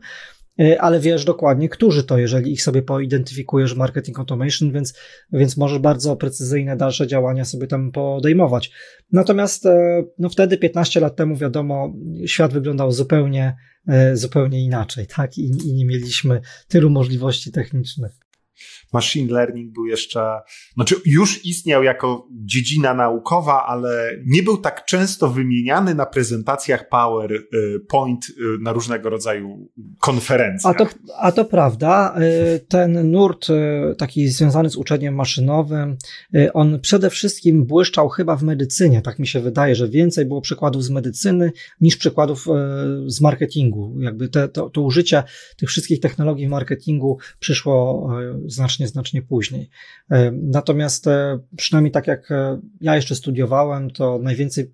ale 0.79 0.99
wiesz 0.99 1.25
dokładnie, 1.25 1.69
którzy 1.69 2.03
to, 2.03 2.17
jeżeli 2.17 2.51
ich 2.51 2.63
sobie 2.63 2.81
poidentyfikujesz 2.81 3.73
w 3.73 3.77
marketing 3.77 4.19
automation, 4.19 4.71
więc, 4.71 4.93
więc 5.31 5.57
możesz 5.57 5.79
bardzo 5.79 6.15
precyzyjne 6.15 6.77
dalsze 6.77 7.07
działania 7.07 7.45
sobie 7.45 7.67
tam 7.67 7.91
podejmować. 7.91 8.71
Natomiast 9.11 9.65
e, 9.65 10.03
no 10.19 10.29
wtedy 10.29 10.57
15 10.57 10.99
lat 10.99 11.15
temu, 11.15 11.35
wiadomo, 11.35 11.93
świat 12.25 12.53
wyglądał 12.53 12.91
zupełnie, 12.91 13.55
e, 13.87 14.15
zupełnie 14.15 14.63
inaczej, 14.63 15.07
tak? 15.07 15.37
I, 15.37 15.51
I 15.65 15.73
nie 15.73 15.85
mieliśmy 15.85 16.41
tylu 16.67 16.89
możliwości 16.89 17.51
technicznych 17.51 18.11
machine 18.93 19.34
learning 19.34 19.74
był 19.74 19.86
jeszcze, 19.86 20.39
znaczy 20.74 20.95
już 21.06 21.45
istniał 21.45 21.84
jako 21.84 22.28
dziedzina 22.32 22.93
naukowa, 22.93 23.65
ale 23.65 24.12
nie 24.26 24.43
był 24.43 24.58
tak 24.58 24.86
często 24.86 25.30
wymieniany 25.30 25.95
na 25.95 26.06
prezentacjach 26.06 26.89
PowerPoint 26.89 28.30
y, 28.30 28.34
na 28.62 28.74
różnego 28.74 29.10
rodzaju 29.10 29.69
konferencjach. 30.00 30.76
A 30.76 30.78
to, 30.78 30.88
a 31.19 31.32
to 31.32 31.45
prawda. 31.45 32.15
Y, 32.56 32.60
ten 32.67 33.12
nurt 33.12 33.50
y, 33.50 33.95
taki 33.97 34.28
związany 34.28 34.69
z 34.69 34.76
uczeniem 34.76 35.15
maszynowym, 35.15 35.97
on 36.54 36.80
przede 36.80 37.10
wszystkim 37.10 37.65
błyszczał 37.65 38.10
chyba 38.10 38.36
w 38.36 38.43
medycynie. 38.43 39.02
Tak 39.02 39.19
mi 39.19 39.28
się 39.28 39.39
wydaje, 39.39 39.76
że 39.76 39.89
więcej 39.89 40.26
było 40.26 40.41
przykładów 40.41 40.84
z 40.84 40.89
medycyny 40.89 41.52
niż 41.82 41.97
przykładów 41.97 42.47
z 43.06 43.21
marketingu. 43.21 43.95
Jakby 44.00 44.30
te, 44.30 44.47
to, 44.47 44.69
to 44.69 44.82
użycie 44.82 45.24
tych 45.58 45.69
wszystkich 45.69 46.00
technologii 46.00 46.47
w 46.47 46.50
marketingu 46.50 47.17
przyszło 47.39 48.10
znacznie 48.51 48.87
znacznie, 48.87 49.21
później. 49.21 49.69
E, 50.11 50.31
natomiast 50.31 51.07
e, 51.07 51.39
przynajmniej 51.57 51.91
tak 51.91 52.07
jak 52.07 52.31
e, 52.31 52.61
ja 52.81 52.95
jeszcze 52.95 53.15
studiowałem, 53.15 53.91
to 53.91 54.19
najwięcej 54.23 54.73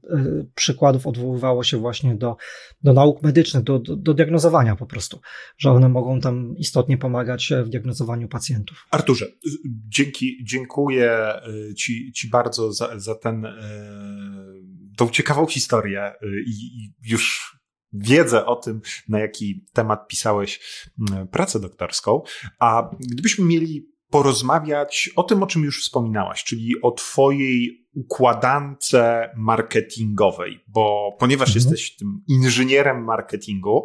przykładów 0.55 1.07
odwoływało 1.07 1.63
się 1.63 1.77
właśnie 1.77 2.15
do, 2.15 2.37
do 2.83 2.93
nauk 2.93 3.21
medycznych, 3.21 3.63
do, 3.63 3.79
do, 3.79 3.95
do 3.95 4.13
diagnozowania 4.13 4.75
po 4.75 4.85
prostu, 4.85 5.19
że 5.57 5.71
one 5.71 5.89
mogą 5.89 6.21
tam 6.21 6.57
istotnie 6.57 6.97
pomagać 6.97 7.53
w 7.63 7.69
diagnozowaniu 7.69 8.27
pacjentów. 8.27 8.87
Arturze, 8.91 9.25
dzięki, 9.87 10.43
dziękuję 10.43 11.17
Ci, 11.77 12.11
ci 12.15 12.29
bardzo 12.29 12.73
za, 12.73 12.99
za 12.99 13.15
ten, 13.15 13.47
tą 14.97 15.09
ciekawą 15.09 15.45
historię 15.45 16.13
i 16.47 16.91
już 17.03 17.56
wiedzę 17.93 18.45
o 18.45 18.56
tym, 18.56 18.82
na 19.10 19.19
jaki 19.19 19.65
temat 19.73 20.08
pisałeś 20.08 20.60
pracę 21.32 21.60
doktorską. 21.60 22.21
A 22.60 22.89
gdybyśmy 23.00 23.45
mieli 23.45 23.89
porozmawiać 24.10 25.10
o 25.15 25.23
tym, 25.23 25.43
o 25.43 25.47
czym 25.47 25.63
już 25.63 25.84
wspominałaś, 25.84 26.43
czyli 26.43 26.82
o 26.82 26.91
Twojej 26.91 27.88
układance 27.93 28.91
marketingowej, 29.36 30.63
bo 30.67 31.15
ponieważ 31.19 31.50
mhm. 31.50 31.56
jesteś 31.56 31.95
tym 31.95 32.23
inżynierem 32.28 33.04
marketingu, 33.04 33.84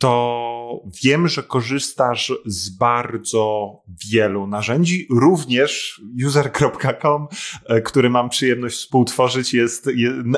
to 0.00 0.82
wiem, 1.04 1.28
że 1.28 1.42
korzystasz 1.42 2.32
z 2.46 2.68
bardzo 2.68 3.72
wielu 4.12 4.46
narzędzi. 4.46 5.06
Również 5.10 6.02
user.com, 6.26 7.26
e, 7.66 7.80
który 7.80 8.10
mam 8.10 8.28
przyjemność 8.28 8.76
współtworzyć, 8.76 9.54
jest, 9.54 9.86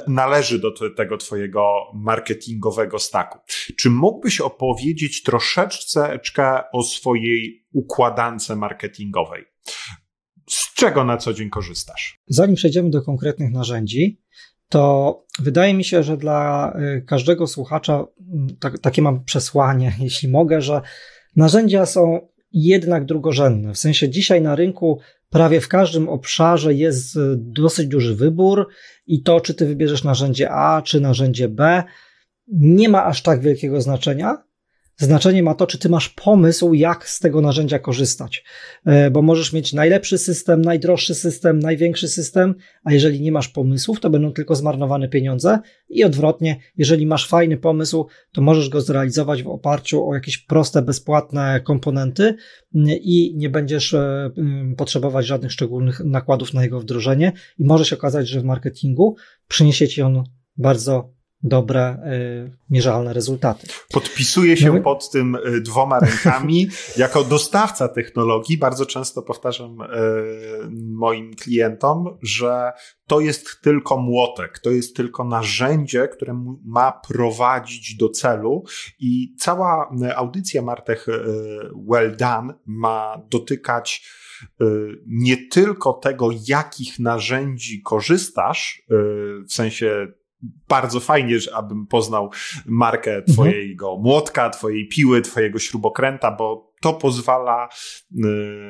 należy 0.08 0.58
do 0.58 0.90
tego 0.96 1.16
twojego 1.16 1.74
marketingowego 1.94 2.98
staku. 2.98 3.38
Czy 3.78 3.90
mógłbyś 3.90 4.40
opowiedzieć 4.40 5.22
troszeczkę 5.22 6.70
o 6.72 6.82
swojej 6.82 7.66
układance 7.72 8.48
marketingowej? 8.48 9.44
Z 10.50 10.74
czego 10.74 11.04
na 11.04 11.16
co 11.16 11.34
dzień 11.34 11.50
korzystasz? 11.50 12.20
Zanim 12.26 12.56
przejdziemy 12.56 12.90
do 12.90 13.02
konkretnych 13.02 13.52
narzędzi, 13.52 14.22
to 14.72 15.24
wydaje 15.38 15.74
mi 15.74 15.84
się, 15.84 16.02
że 16.02 16.16
dla 16.16 16.72
y, 16.96 17.02
każdego 17.02 17.46
słuchacza 17.46 18.04
tak, 18.60 18.78
takie 18.78 19.02
mam 19.02 19.24
przesłanie, 19.24 19.92
jeśli 20.00 20.28
mogę, 20.28 20.62
że 20.62 20.80
narzędzia 21.36 21.86
są 21.86 22.28
jednak 22.52 23.04
drugorzędne. 23.04 23.74
W 23.74 23.78
sensie 23.78 24.08
dzisiaj 24.08 24.42
na 24.42 24.54
rynku 24.54 25.00
prawie 25.30 25.60
w 25.60 25.68
każdym 25.68 26.08
obszarze 26.08 26.74
jest 26.74 27.16
y, 27.16 27.20
dosyć 27.36 27.86
duży 27.86 28.14
wybór 28.14 28.68
i 29.06 29.22
to, 29.22 29.40
czy 29.40 29.54
ty 29.54 29.66
wybierzesz 29.66 30.04
narzędzie 30.04 30.50
A, 30.50 30.82
czy 30.82 31.00
narzędzie 31.00 31.48
B, 31.48 31.82
nie 32.52 32.88
ma 32.88 33.04
aż 33.04 33.22
tak 33.22 33.40
wielkiego 33.40 33.80
znaczenia. 33.80 34.44
Znaczenie 34.96 35.42
ma 35.42 35.54
to, 35.54 35.66
czy 35.66 35.78
ty 35.78 35.88
masz 35.88 36.08
pomysł, 36.08 36.74
jak 36.74 37.08
z 37.08 37.18
tego 37.18 37.40
narzędzia 37.40 37.78
korzystać, 37.78 38.44
e, 38.84 39.10
bo 39.10 39.22
możesz 39.22 39.52
mieć 39.52 39.72
najlepszy 39.72 40.18
system, 40.18 40.62
najdroższy 40.62 41.14
system, 41.14 41.58
największy 41.58 42.08
system, 42.08 42.54
a 42.84 42.92
jeżeli 42.92 43.20
nie 43.20 43.32
masz 43.32 43.48
pomysłów, 43.48 44.00
to 44.00 44.10
będą 44.10 44.32
tylko 44.32 44.54
zmarnowane 44.54 45.08
pieniądze. 45.08 45.58
I 45.88 46.04
odwrotnie, 46.04 46.56
jeżeli 46.76 47.06
masz 47.06 47.28
fajny 47.28 47.56
pomysł, 47.56 48.06
to 48.32 48.42
możesz 48.42 48.68
go 48.68 48.80
zrealizować 48.80 49.42
w 49.42 49.48
oparciu 49.48 50.08
o 50.08 50.14
jakieś 50.14 50.38
proste, 50.38 50.82
bezpłatne 50.82 51.60
komponenty 51.60 52.34
i 53.00 53.34
nie 53.36 53.50
będziesz 53.50 53.94
e, 53.94 54.30
potrzebować 54.76 55.26
żadnych 55.26 55.52
szczególnych 55.52 56.00
nakładów 56.00 56.54
na 56.54 56.62
jego 56.62 56.80
wdrożenie. 56.80 57.32
I 57.58 57.64
może 57.64 57.84
się 57.84 57.96
okazać, 57.96 58.28
że 58.28 58.40
w 58.40 58.44
marketingu 58.44 59.16
przyniesie 59.48 59.88
ci 59.88 60.02
on 60.02 60.24
bardzo 60.56 61.21
dobre, 61.42 61.96
y, 62.46 62.56
mierzalne 62.70 63.12
rezultaty. 63.12 63.66
Podpisuję 63.92 64.56
się 64.56 64.72
no, 64.72 64.80
pod 64.80 65.10
tym 65.10 65.34
y, 65.34 65.60
dwoma 65.60 65.98
rękami. 66.00 66.68
jako 66.96 67.24
dostawca 67.24 67.88
technologii 67.88 68.58
bardzo 68.58 68.86
często 68.86 69.22
powtarzam 69.22 69.80
y, 69.80 69.86
moim 70.72 71.34
klientom, 71.34 72.18
że 72.22 72.72
to 73.06 73.20
jest 73.20 73.60
tylko 73.62 73.96
młotek, 73.96 74.58
to 74.58 74.70
jest 74.70 74.96
tylko 74.96 75.24
narzędzie, 75.24 76.08
które 76.08 76.44
ma 76.64 76.92
prowadzić 77.08 77.96
do 77.96 78.08
celu 78.08 78.64
i 78.98 79.34
cała 79.38 79.90
audycja 80.16 80.62
Martech 80.62 81.06
Well 81.90 82.16
Done 82.16 82.54
ma 82.66 83.22
dotykać 83.30 84.08
nie 85.06 85.48
tylko 85.48 85.92
tego, 85.92 86.30
jakich 86.48 86.98
narzędzi 86.98 87.82
korzystasz, 87.82 88.82
w 89.48 89.52
sensie 89.52 90.12
bardzo 90.68 91.00
fajnie, 91.00 91.40
że 91.40 91.54
abym 91.54 91.86
poznał 91.86 92.30
markę 92.66 93.16
mhm. 93.16 93.34
twojego 93.34 93.86
mhm. 93.86 94.02
młotka, 94.02 94.50
twojej 94.50 94.88
piły, 94.88 95.22
twojego 95.22 95.58
śrubokręta, 95.58 96.30
bo 96.30 96.72
to 96.80 96.92
pozwala, 96.92 97.68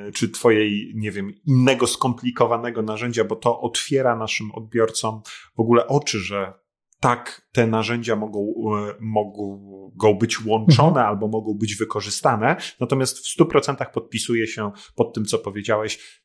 y, 0.08 0.12
czy 0.14 0.28
twojej, 0.28 0.92
nie 0.94 1.11
wiem, 1.11 1.32
innego 1.46 1.87
skomplikowanego 1.87 2.82
narzędzia, 2.82 3.24
bo 3.24 3.37
to 3.37 3.61
otwiera 3.61 4.16
naszym 4.16 4.52
odbiorcom 4.52 5.22
w 5.56 5.61
ogóle 5.61 5.87
oczy, 5.87 6.18
że 6.18 6.52
tak 7.00 7.48
te 7.52 7.66
narzędzia 7.66 8.16
mogą, 8.16 8.40
y, 8.40 8.94
mogą 9.00 10.14
być 10.20 10.44
łączone 10.44 10.88
mhm. 10.88 11.06
albo 11.06 11.28
mogą 11.28 11.54
być 11.54 11.76
wykorzystane. 11.76 12.56
Natomiast 12.80 13.18
w 13.18 13.38
100% 13.38 13.87
podpisuję 13.94 14.46
się 14.46 14.70
pod 14.94 15.14
tym, 15.14 15.24
co 15.24 15.38
powiedziałeś. 15.38 16.22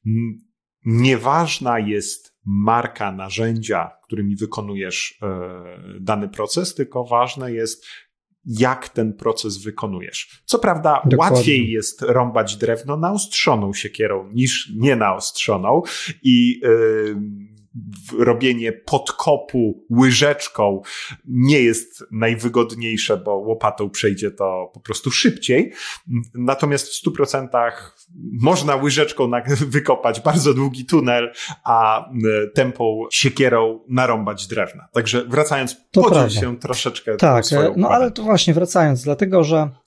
Nieważna 0.85 1.79
jest 1.79 2.26
marka 2.47 3.11
narzędzia, 3.11 3.91
którymi 4.03 4.35
wykonujesz 4.35 5.19
e, 5.21 5.27
dany 5.99 6.29
proces, 6.29 6.75
tylko 6.75 7.03
ważne 7.03 7.53
jest, 7.53 7.85
jak 8.45 8.89
ten 8.89 9.13
proces 9.13 9.57
wykonujesz. 9.57 10.41
Co 10.45 10.59
prawda, 10.59 11.01
Dokładnie. 11.05 11.37
łatwiej 11.37 11.71
jest 11.71 12.01
rąbać 12.01 12.55
drewno 12.55 12.97
naostrzoną 12.97 13.73
siekierą 13.73 14.31
niż 14.33 14.71
nienaostrzoną 14.75 15.81
i 16.23 16.59
yy, 16.63 17.15
robienie 18.19 18.71
podkopu 18.71 19.85
łyżeczką 19.91 20.81
nie 21.27 21.59
jest 21.59 22.03
najwygodniejsze, 22.11 23.17
bo 23.17 23.35
łopatą 23.35 23.89
przejdzie 23.89 24.31
to 24.31 24.71
po 24.73 24.79
prostu 24.79 25.11
szybciej. 25.11 25.73
Natomiast 26.33 26.87
w 26.87 27.07
100% 27.07 27.71
można 28.41 28.75
łyżeczką 28.75 29.31
wykopać 29.67 30.21
bardzo 30.21 30.53
długi 30.53 30.85
tunel, 30.85 31.33
a 31.63 32.09
tempą 32.55 33.01
siekierą 33.11 33.79
narąbać 33.89 34.47
drewna. 34.47 34.87
Także 34.93 35.25
wracając, 35.25 35.75
to 35.91 36.01
podziel 36.01 36.29
się 36.29 36.59
troszeczkę. 36.59 37.15
Tak, 37.15 37.45
no 37.75 37.89
ale 37.89 38.11
to 38.11 38.23
właśnie 38.23 38.53
wracając, 38.53 39.03
dlatego 39.03 39.43
że 39.43 39.57
E, 39.57 39.86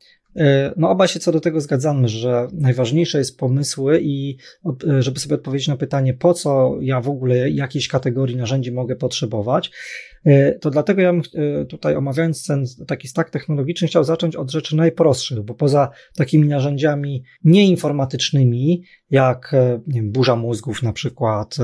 no 0.77 0.91
oba 0.91 1.07
się 1.07 1.21
co 1.21 1.33
do 1.33 1.41
tego 1.41 1.61
zgadzamy, 1.61 2.09
że 2.09 2.49
najważniejsze 2.53 3.19
jest 3.19 3.39
pomysły 3.39 4.01
i 4.03 4.37
e, 4.89 5.03
żeby 5.03 5.21
sobie 5.21 5.35
odpowiedzieć 5.35 5.69
na 5.69 5.77
pytanie, 5.77 6.15
po 6.15 6.35
co 6.35 6.77
ja 6.81 7.01
w 7.01 7.09
ogóle 7.09 7.51
jakiejś 7.51 7.89
kategorii 7.89 8.37
narzędzi 8.37 8.73
mogę 8.73 8.97
potrzebować, 8.97 9.71
E, 10.20 10.20
to 10.61 10.71
dlatego 10.71 11.03
ja 11.03 11.13
bym 11.13 11.23
e, 11.35 11.65
tutaj 11.65 11.97
omawiając 11.97 12.47
ten 12.47 12.65
taki 12.87 13.09
stack 13.09 13.31
technologiczny 13.31 13.89
chciał 13.89 14.05
zacząć 14.05 14.37
od 14.37 14.51
rzeczy 14.51 14.77
najprostszych, 14.77 15.43
bo 15.43 15.55
poza 15.55 15.91
takimi 16.17 16.49
narzędziami 16.49 17.23
nieinformatycznymi, 17.45 18.83
jak 19.11 19.55
e, 19.55 19.81
nie 19.87 20.01
wiem, 20.01 20.13
burza 20.13 20.37
mózgów 20.37 20.83
na 20.83 20.93
przykład, 20.93 21.57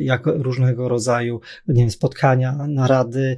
jak 0.00 0.26
różnego 0.26 0.88
rodzaju 0.88 1.40
nie 1.68 1.82
wiem, 1.82 1.90
spotkania, 1.90 2.66
narady, 2.68 3.36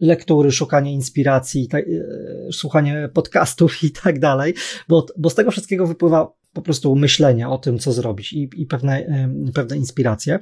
lektury, 0.00 0.52
szukanie 0.52 0.92
inspiracji, 0.92 1.68
słuchanie 2.52 3.08
podcastów 3.14 3.82
i 3.82 3.90
tak 3.90 4.18
dalej, 4.18 4.54
bo, 4.88 5.06
bo 5.18 5.30
z 5.30 5.34
tego 5.34 5.50
wszystkiego 5.50 5.86
wypływa 5.86 6.32
po 6.52 6.62
prostu 6.62 6.96
myślenie 6.96 7.48
o 7.48 7.58
tym, 7.58 7.78
co 7.78 7.92
zrobić 7.92 8.32
i, 8.32 8.50
i 8.56 8.66
pewne, 8.66 9.06
pewne 9.54 9.76
inspiracje, 9.76 10.38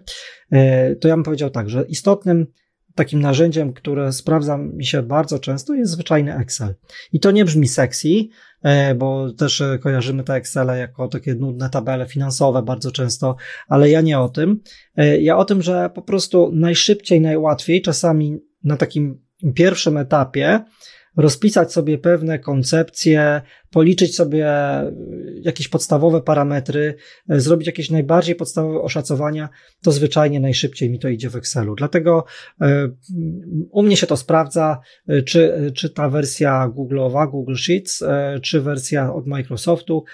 to 1.00 1.08
ja 1.08 1.14
bym 1.14 1.24
powiedział 1.24 1.50
tak, 1.50 1.70
że 1.70 1.84
istotnym 1.88 2.46
takim 2.94 3.20
narzędziem, 3.20 3.72
które 3.72 4.12
sprawdza 4.12 4.58
mi 4.58 4.86
się 4.86 5.02
bardzo 5.02 5.38
często, 5.38 5.74
jest 5.74 5.92
zwyczajny 5.92 6.36
Excel. 6.36 6.74
I 7.12 7.20
to 7.20 7.30
nie 7.30 7.44
brzmi 7.44 7.68
sexy, 7.68 8.08
e, 8.62 8.94
bo 8.94 9.32
też 9.32 9.60
e, 9.60 9.78
kojarzymy 9.78 10.24
te 10.24 10.34
Excele 10.34 10.78
jako 10.78 11.08
takie 11.08 11.34
nudne 11.34 11.70
tabele 11.70 12.06
finansowe 12.06 12.62
bardzo 12.62 12.90
często, 12.90 13.36
ale 13.68 13.90
ja 13.90 14.00
nie 14.00 14.20
o 14.20 14.28
tym. 14.28 14.60
E, 14.96 15.20
ja 15.20 15.36
o 15.36 15.44
tym, 15.44 15.62
że 15.62 15.90
po 15.94 16.02
prostu 16.02 16.50
najszybciej, 16.52 17.20
najłatwiej, 17.20 17.82
czasami 17.82 18.38
na 18.64 18.76
takim 18.76 19.24
pierwszym 19.54 19.96
etapie, 19.96 20.64
rozpisać 21.16 21.72
sobie 21.72 21.98
pewne 21.98 22.38
koncepcje, 22.38 23.42
policzyć 23.70 24.16
sobie 24.16 24.46
jakieś 25.40 25.68
podstawowe 25.68 26.22
parametry, 26.22 26.94
e, 27.28 27.40
zrobić 27.40 27.66
jakieś 27.66 27.90
najbardziej 27.90 28.34
podstawowe 28.34 28.80
oszacowania, 28.80 29.48
to 29.82 29.92
zwyczajnie 29.92 30.40
najszybciej 30.40 30.90
mi 30.90 30.98
to 30.98 31.08
idzie 31.08 31.30
w 31.30 31.36
Excelu. 31.36 31.74
Dlatego 31.74 32.24
e, 32.60 32.88
u 33.70 33.82
mnie 33.82 33.96
się 33.96 34.06
to 34.06 34.16
sprawdza, 34.16 34.80
e, 35.08 35.22
czy, 35.22 35.72
czy 35.74 35.90
ta 35.90 36.08
wersja 36.08 36.72
Google'owa, 36.76 37.30
Google 37.30 37.54
Sheets, 37.54 38.04
czy 38.42 38.60
wersja 38.60 39.14
od 39.14 39.26
Microsoftu. 39.26 40.04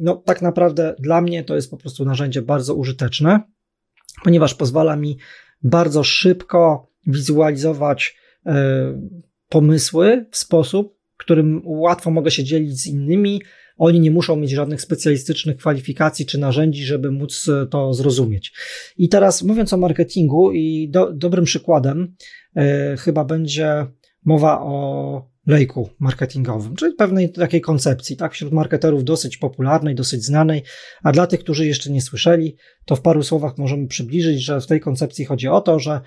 No, 0.00 0.16
tak 0.16 0.42
naprawdę 0.42 0.94
dla 0.98 1.20
mnie 1.20 1.44
to 1.44 1.54
jest 1.54 1.70
po 1.70 1.76
prostu 1.76 2.04
narzędzie 2.04 2.42
bardzo 2.42 2.74
użyteczne, 2.74 3.40
ponieważ 4.24 4.54
pozwala 4.54 4.96
mi 4.96 5.18
bardzo 5.62 6.04
szybko 6.04 6.90
wizualizować 7.06 8.16
pomysły 9.54 10.26
w 10.30 10.36
sposób, 10.36 10.98
którym 11.16 11.62
łatwo 11.64 12.10
mogę 12.10 12.30
się 12.30 12.44
dzielić 12.44 12.80
z 12.80 12.86
innymi. 12.86 13.42
Oni 13.78 14.00
nie 14.00 14.10
muszą 14.10 14.36
mieć 14.36 14.50
żadnych 14.50 14.80
specjalistycznych 14.80 15.56
kwalifikacji 15.56 16.26
czy 16.26 16.38
narzędzi, 16.38 16.84
żeby 16.84 17.10
móc 17.10 17.48
e, 17.48 17.66
to 17.66 17.94
zrozumieć. 17.94 18.52
I 18.96 19.08
teraz 19.08 19.42
mówiąc 19.42 19.72
o 19.72 19.76
marketingu 19.76 20.52
i 20.52 20.88
do, 20.90 21.12
dobrym 21.12 21.44
przykładem 21.44 22.14
e, 22.56 22.96
chyba 22.96 23.24
będzie 23.24 23.86
mowa 24.24 24.60
o 24.60 25.34
lejku 25.46 25.88
marketingowym, 25.98 26.76
czyli 26.76 26.94
pewnej 26.94 27.32
takiej 27.32 27.60
koncepcji, 27.60 28.16
tak, 28.16 28.32
wśród 28.32 28.52
marketerów 28.52 29.04
dosyć 29.04 29.36
popularnej, 29.36 29.94
dosyć 29.94 30.24
znanej, 30.24 30.62
a 31.02 31.12
dla 31.12 31.26
tych, 31.26 31.40
którzy 31.40 31.66
jeszcze 31.66 31.90
nie 31.90 32.02
słyszeli, 32.02 32.56
to 32.84 32.96
w 32.96 33.00
paru 33.00 33.22
słowach 33.22 33.58
możemy 33.58 33.86
przybliżyć, 33.86 34.44
że 34.44 34.60
w 34.60 34.66
tej 34.66 34.80
koncepcji 34.80 35.24
chodzi 35.24 35.48
o 35.48 35.60
to, 35.60 35.78
że 35.78 36.00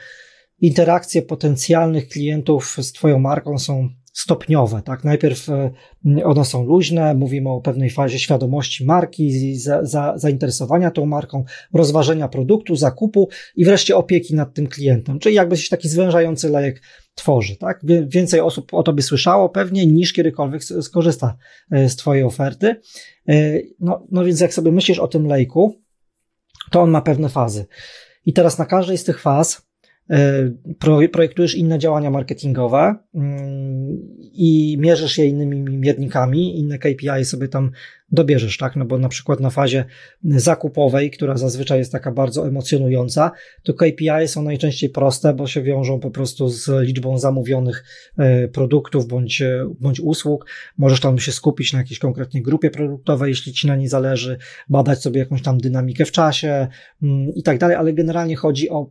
interakcje 0.62 1.22
potencjalnych 1.22 2.08
klientów 2.08 2.78
z 2.82 2.92
Twoją 2.92 3.20
marką 3.20 3.58
są 3.58 3.90
stopniowe, 4.18 4.82
tak? 4.82 5.04
Najpierw 5.04 5.50
e, 5.50 5.72
one 6.24 6.46
są 6.46 6.66
luźne, 6.66 7.14
mówimy 7.14 7.50
o 7.50 7.62
pewnej 7.62 7.90
fazie 7.90 8.20
świadomości 8.20 8.86
marki, 8.86 9.56
za, 9.56 9.86
za, 9.86 10.14
zainteresowania 10.16 10.92
tą 10.92 11.06
marką, 11.06 11.44
rozważenia 11.74 12.28
produktu, 12.28 12.76
zakupu 12.76 13.30
i 13.56 13.66
wreszcie 13.66 13.96
opieki 13.98 14.36
nad 14.36 14.54
tym 14.54 14.68
klientem, 14.68 15.20
czyli 15.20 15.36
jakby 15.36 15.58
się 15.58 15.70
taki 15.70 15.90
zwężający 15.90 16.50
lejek 16.50 16.82
tworzy, 17.16 17.56
tak? 17.56 17.82
Więcej 18.08 18.40
osób 18.40 18.74
o 18.74 18.84
tobie 18.84 19.04
słyszało 19.04 19.50
pewnie 19.50 19.86
niż 19.86 20.14
kiedykolwiek 20.14 20.64
skorzysta 20.64 21.38
e, 21.72 21.90
z 21.90 21.96
twojej 21.96 22.24
oferty. 22.24 22.76
E, 23.30 23.60
no, 23.80 24.08
no 24.12 24.26
więc 24.26 24.40
jak 24.40 24.54
sobie 24.54 24.72
myślisz 24.72 25.00
o 25.00 25.08
tym 25.08 25.28
lejku, 25.28 25.76
to 26.72 26.82
on 26.82 26.90
ma 26.90 27.02
pewne 27.02 27.30
fazy. 27.30 27.66
I 28.26 28.34
teraz 28.34 28.58
na 28.58 28.66
każdej 28.66 28.98
z 28.98 29.04
tych 29.04 29.22
faz 29.22 29.67
projektujesz 31.12 31.56
inne 31.56 31.80
działania 31.80 32.12
marketingowe 32.12 32.96
mm, 33.16 33.98
i 34.34 34.78
mierzysz 34.80 35.18
je 35.18 35.26
innymi 35.26 35.78
miernikami, 35.78 36.60
inne 36.60 36.80
KPI 36.80 37.26
sobie 37.26 37.48
tam 37.48 37.72
dobierzesz, 38.12 38.58
tak? 38.58 38.76
No 38.76 38.86
bo 38.86 38.98
na 38.98 39.10
przykład 39.10 39.40
na 39.40 39.50
fazie 39.50 39.86
zakupowej, 40.24 41.12
która 41.12 41.38
zazwyczaj 41.38 41.80
jest 41.80 41.92
taka 41.92 42.12
bardzo 42.12 42.48
emocjonująca, 42.48 43.32
to 43.64 43.74
KPI 43.74 44.28
są 44.28 44.44
najczęściej 44.44 44.90
proste, 44.90 45.34
bo 45.34 45.48
się 45.48 45.64
wiążą 45.64 46.00
po 46.00 46.12
prostu 46.12 46.50
z 46.50 46.70
liczbą 46.82 47.18
zamówionych 47.18 47.84
e, 48.18 48.48
produktów 48.48 49.08
bądź, 49.08 49.44
bądź 49.80 50.00
usług. 50.00 50.46
Możesz 50.78 51.00
tam 51.00 51.20
się 51.20 51.32
skupić 51.32 51.74
na 51.74 51.80
jakiejś 51.80 52.00
konkretnej 52.00 52.44
grupie 52.44 52.70
produktowej, 52.70 53.30
jeśli 53.30 53.54
ci 53.54 53.68
na 53.68 53.76
niej 53.76 53.88
zależy, 53.88 54.38
badać 54.70 55.02
sobie 55.02 55.20
jakąś 55.20 55.42
tam 55.42 55.58
dynamikę 55.58 56.06
w 56.06 56.12
czasie 56.12 56.68
mm, 57.04 57.34
i 57.36 57.44
tak 57.44 57.58
dalej, 57.58 57.76
ale 57.76 57.94
generalnie 57.94 58.36
chodzi 58.36 58.70
o 58.70 58.90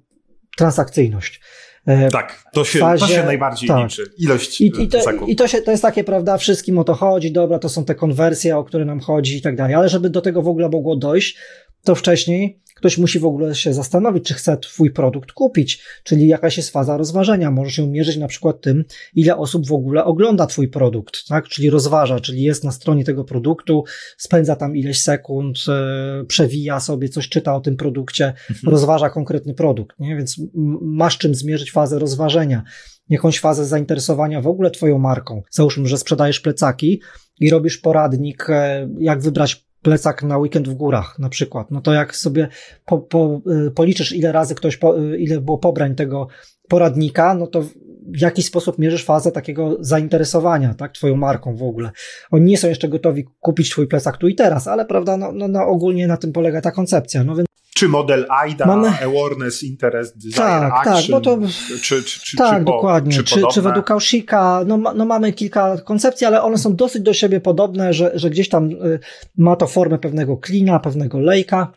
transakcyjność. 0.57 1.41
E, 1.87 2.09
tak, 2.09 2.45
to 2.53 2.65
się, 2.65 2.79
fazie, 2.79 3.07
to 3.07 3.13
się 3.13 3.25
najbardziej 3.25 3.69
tak. 3.69 3.85
liczy. 3.85 4.03
Ilość 4.19 4.61
I, 4.61 4.67
i, 4.67 4.89
to, 4.89 4.99
i 5.27 5.37
to, 5.37 5.49
się, 5.49 5.63
to 5.63 5.71
jest 5.71 5.83
takie, 5.83 6.05
prawda, 6.05 6.39
wszystkim 6.39 6.79
o 6.79 6.85
to 6.85 6.95
chodzi, 6.95 7.33
dobra, 7.33 7.59
to 7.59 7.69
są 7.69 7.85
te 7.85 7.95
konwersje, 7.95 8.57
o 8.59 8.65
które 8.65 8.85
nam 8.85 9.01
chodzi 9.01 9.37
i 9.37 9.43
tak 9.43 9.57
dalej, 9.57 9.75
ale 9.75 9.89
żeby 9.89 10.11
do 10.11 10.21
tego 10.21 10.43
w 10.43 10.49
ogóle 10.49 10.69
mogło 10.69 10.97
dojść, 10.97 11.39
to 11.85 11.95
wcześniej 11.95 12.61
ktoś 12.77 12.99
musi 12.99 13.19
w 13.19 13.25
ogóle 13.25 13.55
się 13.55 13.75
zastanowić, 13.75 14.25
czy 14.25 14.35
chce 14.35 14.57
Twój 14.57 14.91
produkt 14.91 15.33
kupić, 15.33 15.83
czyli 16.03 16.27
jakaś 16.27 16.57
jest 16.57 16.71
faza 16.71 16.97
rozważenia. 16.97 17.51
Może 17.51 17.71
się 17.71 17.89
mierzyć 17.89 18.17
na 18.17 18.29
przykład 18.29 18.61
tym, 18.61 18.85
ile 19.15 19.37
osób 19.37 19.67
w 19.67 19.73
ogóle 19.73 20.05
ogląda 20.05 20.47
Twój 20.47 20.69
produkt, 20.69 21.27
tak? 21.29 21.49
czyli 21.49 21.71
rozważa, 21.71 22.21
czyli 22.21 22.43
jest 22.43 22.65
na 22.65 22.73
stronie 22.73 23.05
tego 23.05 23.25
produktu, 23.25 23.85
spędza 24.17 24.57
tam 24.57 24.77
ileś 24.77 25.01
sekund, 25.01 25.59
e, 25.69 26.25
przewija 26.25 26.81
sobie, 26.81 27.09
coś 27.09 27.29
czyta 27.29 27.55
o 27.55 27.61
tym 27.61 27.77
produkcie, 27.77 28.27
mhm. 28.51 28.73
rozważa 28.73 29.11
konkretny 29.11 29.55
produkt, 29.55 29.99
nie? 29.99 30.17
więc 30.17 30.41
masz 30.83 31.19
czym 31.19 31.35
zmierzyć 31.35 31.73
fazę 31.73 31.99
rozważenia 31.99 32.63
jakąś 33.09 33.41
fazę 33.41 33.67
zainteresowania 33.67 34.41
w 34.41 34.47
ogóle 34.47 34.71
Twoją 34.71 34.99
marką. 34.99 35.43
Załóżmy, 35.51 35.89
że 35.89 35.99
sprzedajesz 35.99 36.41
plecaki 36.41 37.01
i 37.41 37.51
robisz 37.51 37.79
poradnik, 37.79 38.51
e, 38.51 38.89
jak 38.99 39.21
wybrać 39.21 39.66
plecak 39.87 40.23
na 40.23 40.39
weekend 40.39 40.69
w 40.69 40.75
górach 40.75 41.19
na 41.19 41.29
przykład, 41.29 41.71
no 41.71 41.81
to 41.81 41.93
jak 41.93 42.17
sobie 42.17 42.49
po, 42.87 42.99
po, 42.99 43.41
y, 43.67 43.71
policzysz 43.71 44.13
ile 44.13 44.33
razy 44.33 44.55
ktoś, 44.55 44.77
po, 44.77 45.01
y, 45.01 45.19
ile 45.19 45.41
było 45.41 45.59
pobrań 45.59 45.95
tego 45.95 46.29
poradnika, 46.69 47.35
no 47.35 47.47
to 47.47 47.63
w 48.07 48.21
jakiś 48.21 48.47
sposób 48.47 48.79
mierzysz 48.79 49.05
fazę 49.05 49.33
takiego 49.33 49.77
zainteresowania, 49.81 50.75
tak, 50.75 50.93
twoją 50.93 51.17
marką 51.17 51.57
w 51.57 51.63
ogóle. 51.63 51.91
Oni 52.31 52.45
nie 52.45 52.59
są 52.59 52.69
jeszcze 52.69 52.89
gotowi 52.89 53.25
kupić 53.41 53.71
twój 53.71 53.87
plecak 53.87 54.17
tu 54.17 54.29
i 54.29 54.35
teraz, 54.35 54.69
ale 54.69 54.85
prawda, 54.85 55.17
no, 55.17 55.33
no, 55.33 55.49
no 55.49 55.67
ogólnie 55.67 56.07
na 56.07 56.17
tym 56.17 56.33
polega 56.33 56.61
ta 56.61 56.71
koncepcja, 56.71 57.25
no 57.25 57.37
więc 57.37 57.49
czy 57.77 57.89
model 57.89 58.27
AIDA, 58.31 58.67
Mamy... 58.67 58.89
Awareness, 58.89 59.63
Interest, 59.63 60.17
Desire, 60.17 60.37
tak, 60.37 60.73
Action, 60.73 60.97
tak, 60.97 61.11
bo 61.11 61.21
to... 61.21 61.39
czy, 61.83 62.03
czy, 62.03 62.21
czy, 62.21 62.37
tak, 62.37 62.59
czy 62.59 62.65
dokładnie. 62.65 63.13
Czy, 63.13 63.25
czy, 63.25 63.43
czy 63.53 63.63
według 63.63 63.87
Kaushika, 63.87 64.65
no, 64.67 64.77
no 64.77 65.05
mamy 65.05 65.33
kilka 65.33 65.79
koncepcji, 65.79 66.27
ale 66.27 66.43
one 66.43 66.59
są 66.59 66.77
dosyć 66.77 67.03
do 67.03 67.15
siebie 67.15 67.41
podobne, 67.41 67.93
że, 67.93 68.13
że 68.15 68.31
gdzieś 68.31 68.49
tam 68.49 68.71
y, 68.71 69.01
ma 69.37 69.57
to 69.57 69.67
formę 69.67 69.99
pewnego 69.99 70.37
klina, 70.37 70.79
pewnego 70.79 71.21
lejka. 71.21 71.73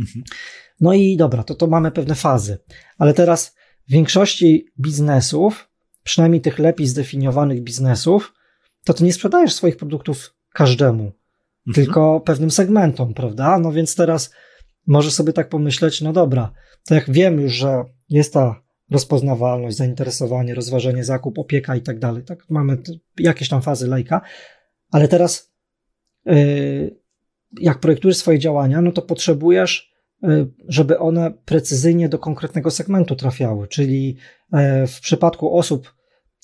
Mhm. 0.00 0.24
No 0.80 0.92
i 0.92 1.16
dobra, 1.16 1.42
to, 1.42 1.54
to 1.54 1.66
mamy 1.66 1.90
pewne 1.90 2.14
fazy. 2.14 2.58
Ale 2.98 3.14
teraz 3.14 3.54
w 3.88 3.92
większości 3.92 4.66
biznesów, 4.80 5.68
przynajmniej 6.02 6.40
tych 6.40 6.58
lepiej 6.58 6.86
zdefiniowanych 6.86 7.62
biznesów, 7.62 8.32
to 8.84 8.94
ty 8.94 9.04
nie 9.04 9.12
sprzedajesz 9.12 9.54
swoich 9.54 9.76
produktów 9.76 10.34
każdemu, 10.52 11.02
mhm. 11.02 11.74
tylko 11.74 12.20
pewnym 12.20 12.50
segmentom, 12.50 13.14
prawda? 13.14 13.58
No 13.58 13.72
więc 13.72 13.94
teraz 13.94 14.30
może 14.86 15.10
sobie 15.10 15.32
tak 15.32 15.48
pomyśleć, 15.48 16.00
no 16.00 16.12
dobra, 16.12 16.52
to 16.86 16.94
jak 16.94 17.10
wiem 17.10 17.40
już, 17.40 17.52
że 17.52 17.84
jest 18.08 18.32
ta 18.32 18.64
rozpoznawalność, 18.90 19.76
zainteresowanie, 19.76 20.54
rozważenie, 20.54 21.04
zakup, 21.04 21.38
opieka 21.38 21.76
i 21.76 21.82
tak 21.82 21.98
dalej, 21.98 22.24
tak? 22.24 22.50
Mamy 22.50 22.78
jakieś 23.18 23.48
tam 23.48 23.62
fazy 23.62 23.88
lejka, 23.88 24.20
ale 24.90 25.08
teraz 25.08 25.52
yy, 26.26 27.00
jak 27.60 27.80
projektujesz 27.80 28.16
swoje 28.16 28.38
działania, 28.38 28.82
no 28.82 28.92
to 28.92 29.02
potrzebujesz, 29.02 29.92
yy, 30.22 30.52
żeby 30.68 30.98
one 30.98 31.30
precyzyjnie 31.44 32.08
do 32.08 32.18
konkretnego 32.18 32.70
segmentu 32.70 33.16
trafiały, 33.16 33.68
czyli 33.68 34.16
yy, 34.52 34.86
w 34.86 35.00
przypadku 35.00 35.58
osób, 35.58 35.94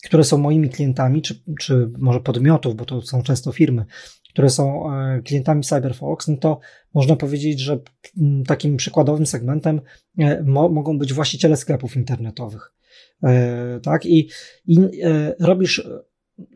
które 0.04 0.24
są 0.24 0.38
moimi 0.38 0.70
klientami, 0.70 1.22
czy, 1.22 1.42
czy 1.60 1.90
może 1.98 2.20
podmiotów, 2.20 2.76
bo 2.76 2.84
to 2.84 3.02
są 3.02 3.22
często 3.22 3.52
firmy, 3.52 3.84
które 4.32 4.50
są 4.50 4.94
e, 4.94 5.22
klientami 5.22 5.62
CyberFox, 5.62 6.28
no 6.28 6.36
to 6.36 6.60
można 6.94 7.16
powiedzieć, 7.16 7.60
że 7.60 7.78
mm, 8.20 8.44
takim 8.44 8.76
przykładowym 8.76 9.26
segmentem 9.26 9.80
e, 10.18 10.42
mo 10.42 10.68
mogą 10.68 10.98
być 10.98 11.12
właściciele 11.12 11.56
sklepów 11.56 11.96
internetowych. 11.96 12.72
E, 13.22 13.80
tak? 13.82 14.06
I, 14.06 14.28
i 14.66 14.78
robisz 15.40 15.88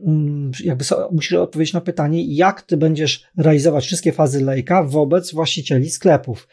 mm, 0.07 0.51
jakby 0.65 0.85
musisz 1.13 1.33
odpowiedzieć 1.33 1.75
na 1.75 1.81
pytanie, 1.81 2.35
jak 2.35 2.63
ty 2.63 2.77
będziesz 2.77 3.25
realizować 3.37 3.85
wszystkie 3.85 4.13
fazy 4.13 4.45
lejka 4.45 4.85
wobec 4.85 5.33
właścicieli 5.33 5.91
sklepów. 5.91 6.49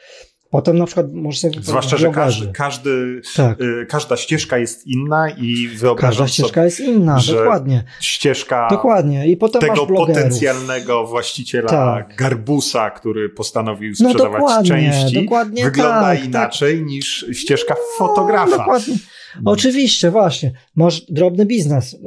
Potem 0.51 0.77
na 0.77 0.85
przykład 0.85 1.13
możesz 1.13 1.39
sobie 1.39 1.53
Zwłaszcza, 1.61 1.97
że 1.97 2.09
każdy, 2.09 2.51
każdy 2.51 3.21
tak. 3.35 3.61
y, 3.61 3.85
każda 3.89 4.17
ścieżka 4.17 4.57
jest 4.57 4.87
inna 4.87 5.29
i 5.29 5.67
wyobrażam 5.67 6.09
Każda 6.09 6.27
ścieżka 6.27 6.65
jest 6.65 6.79
inna, 6.79 7.19
dokładnie. 7.27 7.83
Ścieżka 7.99 8.67
dokładnie. 8.69 9.27
I 9.27 9.37
potem 9.37 9.61
tego 9.61 9.87
potencjalnego 9.87 11.07
właściciela 11.07 11.69
tak. 11.69 12.15
garbusa, 12.15 12.89
który 12.89 13.29
postanowił 13.29 13.93
no 13.99 14.09
sprzedawać 14.09 14.41
no 14.41 14.47
dokładnie, 14.47 14.69
części, 14.69 15.23
dokładnie 15.23 15.63
wygląda 15.63 16.01
tak, 16.01 16.17
tak. 16.17 16.25
inaczej 16.25 16.83
niż 16.83 17.25
ścieżka 17.31 17.75
fotografa. 17.97 18.51
No, 18.51 18.57
dokładnie. 18.57 18.95
No. 19.43 19.51
Oczywiście, 19.51 20.11
właśnie. 20.11 20.51
Masz 20.75 21.05
drobny 21.09 21.45
biznes 21.45 21.97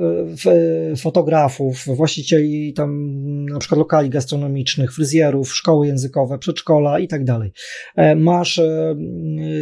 e, 0.47 0.97
fotografów, 0.97 1.85
właścicieli 1.87 2.73
tam 2.73 3.15
na 3.45 3.59
przykład 3.59 3.79
lokali 3.79 4.11
gastronomicznych, 4.11 4.95
fryzjerów, 4.95 5.55
szkoły 5.55 5.87
językowe, 5.87 6.39
przedszkola 6.39 6.99
i 6.99 7.09
tak 7.09 7.25
dalej. 7.25 7.53
E, 7.97 8.17
masz 8.17 8.59
e, 8.59 8.95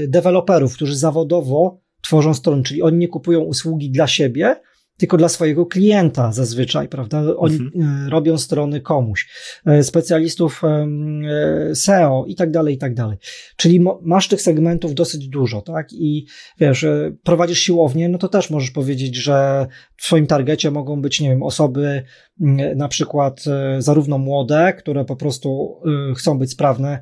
deweloperów, 0.08 0.74
którzy 0.74 0.96
zawodowo 0.96 1.80
tworzą 2.02 2.34
strony, 2.34 2.62
czyli 2.62 2.82
oni 2.82 2.98
nie 2.98 3.08
kupują 3.08 3.40
usługi 3.40 3.90
dla 3.90 4.06
siebie, 4.06 4.56
tylko 5.02 5.16
dla 5.16 5.28
swojego 5.28 5.66
klienta 5.66 6.32
zazwyczaj, 6.32 6.88
prawda? 6.88 7.22
Oni 7.36 7.56
mhm. 7.56 8.06
E, 8.06 8.10
robią 8.10 8.38
strony 8.38 8.80
komuś, 8.80 9.28
e, 9.66 9.82
specjalistów 9.82 10.62
e, 10.64 11.74
SEO 11.74 12.24
i 12.26 12.34
tak 12.34 12.50
dalej, 12.50 12.74
i 12.74 12.78
tak 12.78 12.94
dalej. 12.94 13.18
Czyli 13.56 13.84
masz 14.02 14.28
tych 14.28 14.42
segmentów 14.42 14.94
dosyć 14.94 15.28
dużo, 15.28 15.62
tak? 15.62 15.92
I 15.92 16.26
wiesz, 16.60 16.86
prowadzisz 17.22 17.58
siłownię, 17.58 18.08
no 18.08 18.18
to 18.18 18.28
też 18.28 18.50
możesz 18.50 18.70
powiedzieć, 18.70 19.16
że 19.16 19.66
w 19.96 20.04
swoim 20.04 20.26
targecie 20.26 20.70
mogą 20.70 21.02
być, 21.02 21.20
nie 21.20 21.28
wiem, 21.28 21.42
osoby 21.42 22.02
na 22.76 22.88
przykład 22.88 23.44
zarówno 23.78 24.18
młode, 24.18 24.72
które 24.72 25.04
po 25.04 25.16
prostu 25.16 25.80
chcą 26.16 26.38
być 26.38 26.50
sprawne, 26.50 27.00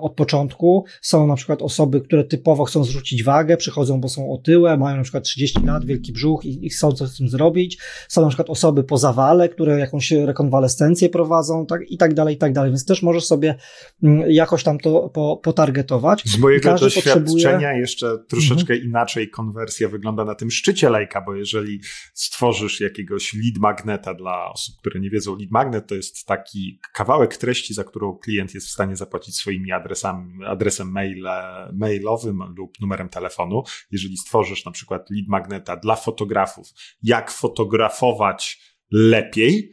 od 0.00 0.14
początku. 0.14 0.84
Są 1.00 1.26
na 1.26 1.34
przykład 1.36 1.62
osoby, 1.62 2.00
które 2.00 2.24
typowo 2.24 2.64
chcą 2.64 2.84
zrzucić 2.84 3.24
wagę, 3.24 3.56
przychodzą, 3.56 4.00
bo 4.00 4.08
są 4.08 4.32
otyłe, 4.32 4.76
mają 4.76 4.96
na 4.96 5.02
przykład 5.02 5.24
30 5.24 5.60
lat, 5.64 5.84
wielki 5.84 6.12
brzuch 6.12 6.44
i, 6.44 6.66
i 6.66 6.70
chcą 6.70 6.92
coś 6.92 7.08
z 7.08 7.18
tym 7.18 7.28
zrobić. 7.28 7.78
Są 8.08 8.22
na 8.22 8.28
przykład 8.28 8.50
osoby 8.50 8.84
po 8.84 8.98
zawale, 8.98 9.48
które 9.48 9.78
jakąś 9.78 10.10
rekonwalescencję 10.12 11.08
prowadzą, 11.08 11.66
tak, 11.66 11.80
i 11.90 11.96
tak 11.96 12.14
dalej, 12.14 12.34
i 12.34 12.38
tak 12.38 12.52
dalej. 12.52 12.70
Więc 12.70 12.84
też 12.84 13.02
możesz 13.02 13.26
sobie 13.26 13.54
mm, 14.02 14.30
jakoś 14.30 14.62
tam 14.62 14.78
to 14.78 15.08
po, 15.08 15.36
potargetować. 15.36 16.22
Z 16.24 16.38
mojego 16.38 16.74
doświadczenia 16.74 17.24
potrzebuje... 17.24 17.78
jeszcze 17.78 18.18
troszeczkę 18.28 18.74
mhm. 18.74 18.88
inaczej 18.90 19.30
konwersja 19.30 19.88
wygląda 19.88 20.24
na 20.24 20.34
tym 20.34 20.50
szczycie 20.50 20.90
lejka, 20.90 21.20
bo 21.20 21.34
jeżeli 21.34 21.80
stworzysz 22.14 22.80
jakiegoś 22.80 23.34
lead 23.34 23.58
magneta 23.58 24.14
dla 24.14 24.50
osób, 24.52 24.76
które 24.80 25.00
nie 25.00 25.10
wiedzą, 25.10 25.36
lead 25.36 25.50
magnet 25.50 25.86
to 25.86 25.94
jest 25.94 26.26
taki 26.26 26.80
kawałek 26.94 27.36
treści, 27.36 27.74
za 27.74 27.84
którą 27.84 28.18
klient 28.18 28.54
jest 28.54 28.66
w 28.66 28.70
stanie 28.70 28.96
zapłacić 28.96 29.36
swoimi 29.46 29.72
adresami, 29.72 30.44
adresem 30.44 30.92
mail, 30.92 31.24
mailowym 31.72 32.38
lub 32.56 32.80
numerem 32.80 33.08
telefonu. 33.08 33.62
Jeżeli 33.90 34.16
stworzysz 34.16 34.64
na 34.64 34.72
przykład 34.72 35.10
lead 35.10 35.28
magneta 35.28 35.76
dla 35.76 35.96
fotografów, 35.96 36.68
jak 37.02 37.30
fotografować 37.30 38.60
lepiej, 38.90 39.72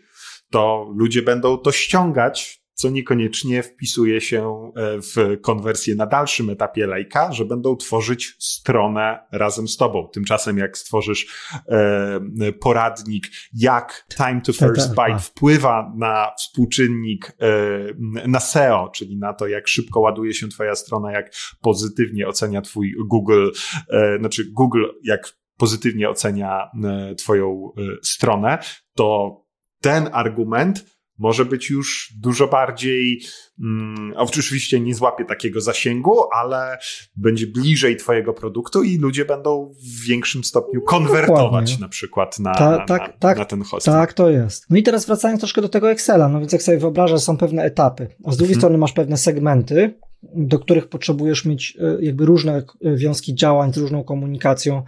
to 0.51 0.91
ludzie 0.95 1.21
będą 1.21 1.57
to 1.57 1.71
ściągać 1.71 2.62
co 2.73 2.89
niekoniecznie 2.89 3.63
wpisuje 3.63 4.21
się 4.21 4.71
e, 4.75 5.01
w 5.01 5.41
konwersję 5.41 5.95
na 5.95 6.05
dalszym 6.05 6.49
etapie 6.49 6.87
lejka, 6.87 7.31
że 7.31 7.45
będą 7.45 7.75
tworzyć 7.75 8.35
stronę 8.39 9.19
razem 9.31 9.67
z 9.67 9.77
tobą. 9.77 10.09
Tymczasem 10.13 10.57
jak 10.57 10.77
stworzysz 10.77 11.51
e, 11.67 12.19
poradnik, 12.59 13.27
jak 13.53 14.05
time 14.17 14.41
to 14.41 14.53
first 14.53 14.89
byte 14.89 15.11
tak. 15.11 15.21
wpływa 15.21 15.93
na 15.97 16.31
współczynnik, 16.37 17.31
e, 17.41 18.27
na 18.27 18.39
SEO, 18.39 18.89
czyli 18.95 19.17
na 19.17 19.33
to, 19.33 19.47
jak 19.47 19.67
szybko 19.67 19.99
ładuje 19.99 20.33
się 20.33 20.47
twoja 20.47 20.75
strona, 20.75 21.11
jak 21.11 21.33
pozytywnie 21.61 22.27
ocenia 22.27 22.61
twój 22.61 22.93
Google, 23.05 23.49
e, 23.89 24.17
znaczy 24.19 24.51
Google, 24.51 24.85
jak 25.03 25.33
pozytywnie 25.57 26.09
ocenia 26.09 26.69
e, 26.83 27.15
twoją 27.15 27.71
e, 27.77 27.81
stronę, 28.03 28.57
to 28.93 29.37
ten 29.81 30.09
argument 30.11 30.85
może 31.17 31.45
być 31.45 31.69
już 31.69 32.13
dużo 32.19 32.47
bardziej, 32.47 33.21
mm, 33.59 34.13
oczywiście 34.15 34.79
nie 34.79 34.95
złapie 34.95 35.25
takiego 35.25 35.61
zasięgu, 35.61 36.15
ale 36.33 36.77
będzie 37.15 37.47
bliżej 37.47 37.97
Twojego 37.97 38.33
produktu 38.33 38.83
i 38.83 38.97
ludzie 38.97 39.25
będą 39.25 39.73
w 39.83 40.07
większym 40.07 40.43
stopniu 40.43 40.79
no, 40.79 40.85
konwertować 40.85 41.79
na 41.79 41.89
przykład 41.89 42.39
na, 42.39 42.55
Ta, 42.55 42.71
na, 42.71 42.85
tak, 42.85 43.01
na, 43.01 43.07
tak, 43.07 43.37
na 43.37 43.45
ten 43.45 43.63
hosting. 43.63 43.95
Tak, 43.95 44.13
to 44.13 44.29
jest. 44.29 44.65
No 44.69 44.77
i 44.77 44.83
teraz 44.83 45.05
wracając 45.05 45.41
troszkę 45.41 45.61
do 45.61 45.69
tego 45.69 45.91
Excela, 45.91 46.29
no 46.29 46.39
więc 46.39 46.53
jak 46.53 46.63
sobie 46.63 46.77
wyobrażasz, 46.77 47.21
są 47.21 47.37
pewne 47.37 47.63
etapy, 47.63 48.07
a 48.23 48.31
z 48.31 48.37
drugiej 48.37 48.53
hmm. 48.53 48.61
strony 48.61 48.77
masz 48.77 48.93
pewne 48.93 49.17
segmenty, 49.17 49.99
do 50.35 50.59
których 50.59 50.87
potrzebujesz 50.87 51.45
mieć 51.45 51.77
e, 51.81 52.05
jakby 52.05 52.25
różne 52.25 52.63
wiązki 52.81 53.35
działań 53.35 53.73
z 53.73 53.77
różną 53.77 54.03
komunikacją, 54.03 54.83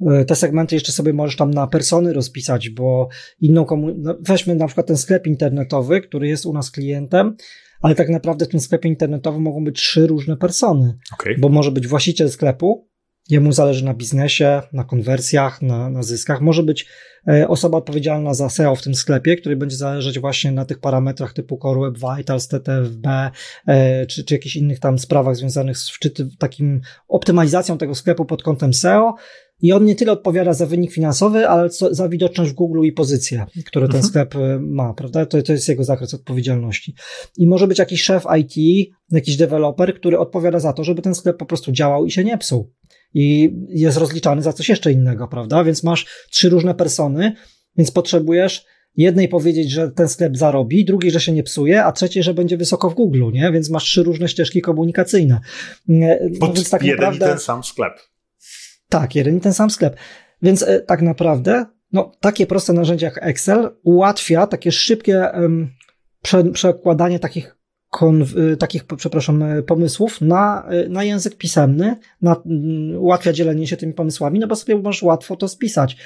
E, 0.00 0.24
te 0.24 0.36
segmenty 0.36 0.74
jeszcze 0.74 0.92
sobie 0.92 1.12
możesz 1.12 1.36
tam 1.36 1.50
na 1.50 1.66
persony 1.66 2.12
rozpisać, 2.12 2.70
bo 2.70 3.08
inną 3.40 3.64
komu... 3.64 3.94
No, 3.98 4.16
weźmy 4.20 4.54
na 4.54 4.66
przykład 4.66 4.86
ten 4.86 4.96
sklep 4.96 5.26
internetowy, 5.26 6.00
który 6.00 6.28
jest 6.28 6.46
u 6.46 6.52
nas 6.52 6.70
klientem, 6.70 7.36
ale 7.82 7.94
tak 7.94 8.08
naprawdę 8.08 8.44
w 8.44 8.48
tym 8.48 8.60
sklepie 8.60 8.88
internetowym 8.88 9.42
mogą 9.42 9.64
być 9.64 9.76
trzy 9.76 10.06
różne 10.06 10.36
persony, 10.36 10.98
okay. 11.14 11.36
bo 11.38 11.48
może 11.48 11.70
być 11.70 11.86
właściciel 11.86 12.30
sklepu, 12.30 12.88
jemu 13.28 13.52
zależy 13.52 13.84
na 13.84 13.94
biznesie, 13.94 14.62
na 14.72 14.84
konwersjach, 14.84 15.62
na, 15.62 15.90
na 15.90 16.02
zyskach. 16.02 16.40
Może 16.40 16.62
być 16.62 16.86
e, 17.28 17.48
osoba 17.48 17.78
odpowiedzialna 17.78 18.34
za 18.34 18.48
SEO 18.48 18.76
w 18.76 18.82
tym 18.82 18.94
sklepie, 18.94 19.36
który 19.36 19.56
będzie 19.56 19.76
zależeć 19.76 20.18
właśnie 20.18 20.52
na 20.52 20.64
tych 20.64 20.78
parametrach 20.78 21.32
typu 21.32 21.58
Core 21.62 21.80
Web 21.80 21.98
Vitals, 21.98 22.48
TTFB, 22.48 23.30
e, 23.66 24.06
czy, 24.06 24.24
czy 24.24 24.34
jakichś 24.34 24.56
innych 24.56 24.80
tam 24.80 24.98
sprawach 24.98 25.36
związanych 25.36 25.78
z 25.78 25.98
czy 25.98 26.10
takim 26.38 26.80
optymalizacją 27.08 27.78
tego 27.78 27.94
sklepu 27.94 28.24
pod 28.24 28.42
kątem 28.42 28.74
SEO. 28.74 29.14
I 29.62 29.72
on 29.72 29.84
nie 29.84 29.94
tyle 29.94 30.12
odpowiada 30.12 30.52
za 30.52 30.66
wynik 30.66 30.92
finansowy, 30.92 31.48
ale 31.48 31.68
za 31.90 32.08
widoczność 32.08 32.50
w 32.50 32.54
Google 32.54 32.82
i 32.82 32.92
pozycję, 32.92 33.46
które 33.66 33.86
ten 33.86 33.96
mhm. 33.96 34.10
sklep 34.10 34.34
e, 34.34 34.58
ma, 34.60 34.94
prawda? 34.94 35.26
To, 35.26 35.42
to 35.42 35.52
jest 35.52 35.68
jego 35.68 35.84
zakres 35.84 36.14
odpowiedzialności. 36.14 36.94
I 37.36 37.46
może 37.46 37.66
być 37.66 37.78
jakiś 37.78 38.02
szef 38.02 38.24
IT, 38.40 38.54
jakiś 39.10 39.36
deweloper, 39.36 39.94
który 39.94 40.18
odpowiada 40.18 40.58
za 40.58 40.72
to, 40.72 40.84
żeby 40.84 41.02
ten 41.02 41.14
sklep 41.14 41.36
po 41.36 41.46
prostu 41.46 41.72
działał 41.72 42.06
i 42.06 42.10
się 42.10 42.24
nie 42.24 42.38
psuł. 42.38 42.72
I 43.14 43.56
jest 43.68 43.98
rozliczany 43.98 44.42
za 44.42 44.52
coś 44.52 44.68
jeszcze 44.68 44.92
innego, 44.92 45.28
prawda? 45.28 45.64
Więc 45.64 45.82
masz 45.82 46.06
trzy 46.30 46.48
różne 46.48 46.74
persony, 46.74 47.32
więc 47.76 47.90
potrzebujesz 47.90 48.64
jednej 48.96 49.28
powiedzieć, 49.28 49.70
że 49.70 49.90
ten 49.90 50.08
sklep 50.08 50.36
zarobi, 50.36 50.84
drugiej, 50.84 51.10
że 51.10 51.20
się 51.20 51.32
nie 51.32 51.42
psuje, 51.42 51.84
a 51.84 51.92
trzeciej, 51.92 52.22
że 52.22 52.34
będzie 52.34 52.56
wysoko 52.56 52.90
w 52.90 52.94
Google, 52.94 53.30
nie? 53.32 53.52
Więc 53.52 53.70
masz 53.70 53.84
trzy 53.84 54.02
różne 54.02 54.28
ścieżki 54.28 54.60
komunikacyjne. 54.60 55.40
No, 55.88 56.06
Pod 56.40 56.70
tak 56.70 56.82
jeden 56.82 56.96
naprawdę... 56.96 57.26
ten 57.28 57.38
sam 57.38 57.64
sklep. 57.64 57.92
Tak, 58.88 59.14
jeden 59.14 59.36
i 59.36 59.40
ten 59.40 59.54
sam 59.54 59.70
sklep. 59.70 59.96
Więc 60.42 60.62
e, 60.62 60.80
tak 60.80 61.02
naprawdę, 61.02 61.66
no, 61.92 62.12
takie 62.20 62.46
proste 62.46 62.72
narzędzie 62.72 63.06
jak 63.06 63.18
Excel 63.22 63.70
ułatwia 63.82 64.46
takie 64.46 64.72
szybkie 64.72 65.28
um, 65.34 65.70
prze, 66.22 66.44
przekładanie 66.44 67.18
takich 67.18 67.55
takich, 68.58 68.84
przepraszam, 68.96 69.44
pomysłów 69.66 70.20
na, 70.20 70.68
na 70.88 71.04
język 71.04 71.36
pisemny, 71.36 71.96
na, 72.22 72.36
ułatwia 72.98 73.32
dzielenie 73.32 73.66
się 73.66 73.76
tymi 73.76 73.92
pomysłami, 73.92 74.38
no 74.38 74.46
bo 74.46 74.56
sobie 74.56 74.78
możesz 74.78 75.02
łatwo 75.02 75.36
to 75.36 75.48
spisać. 75.48 75.96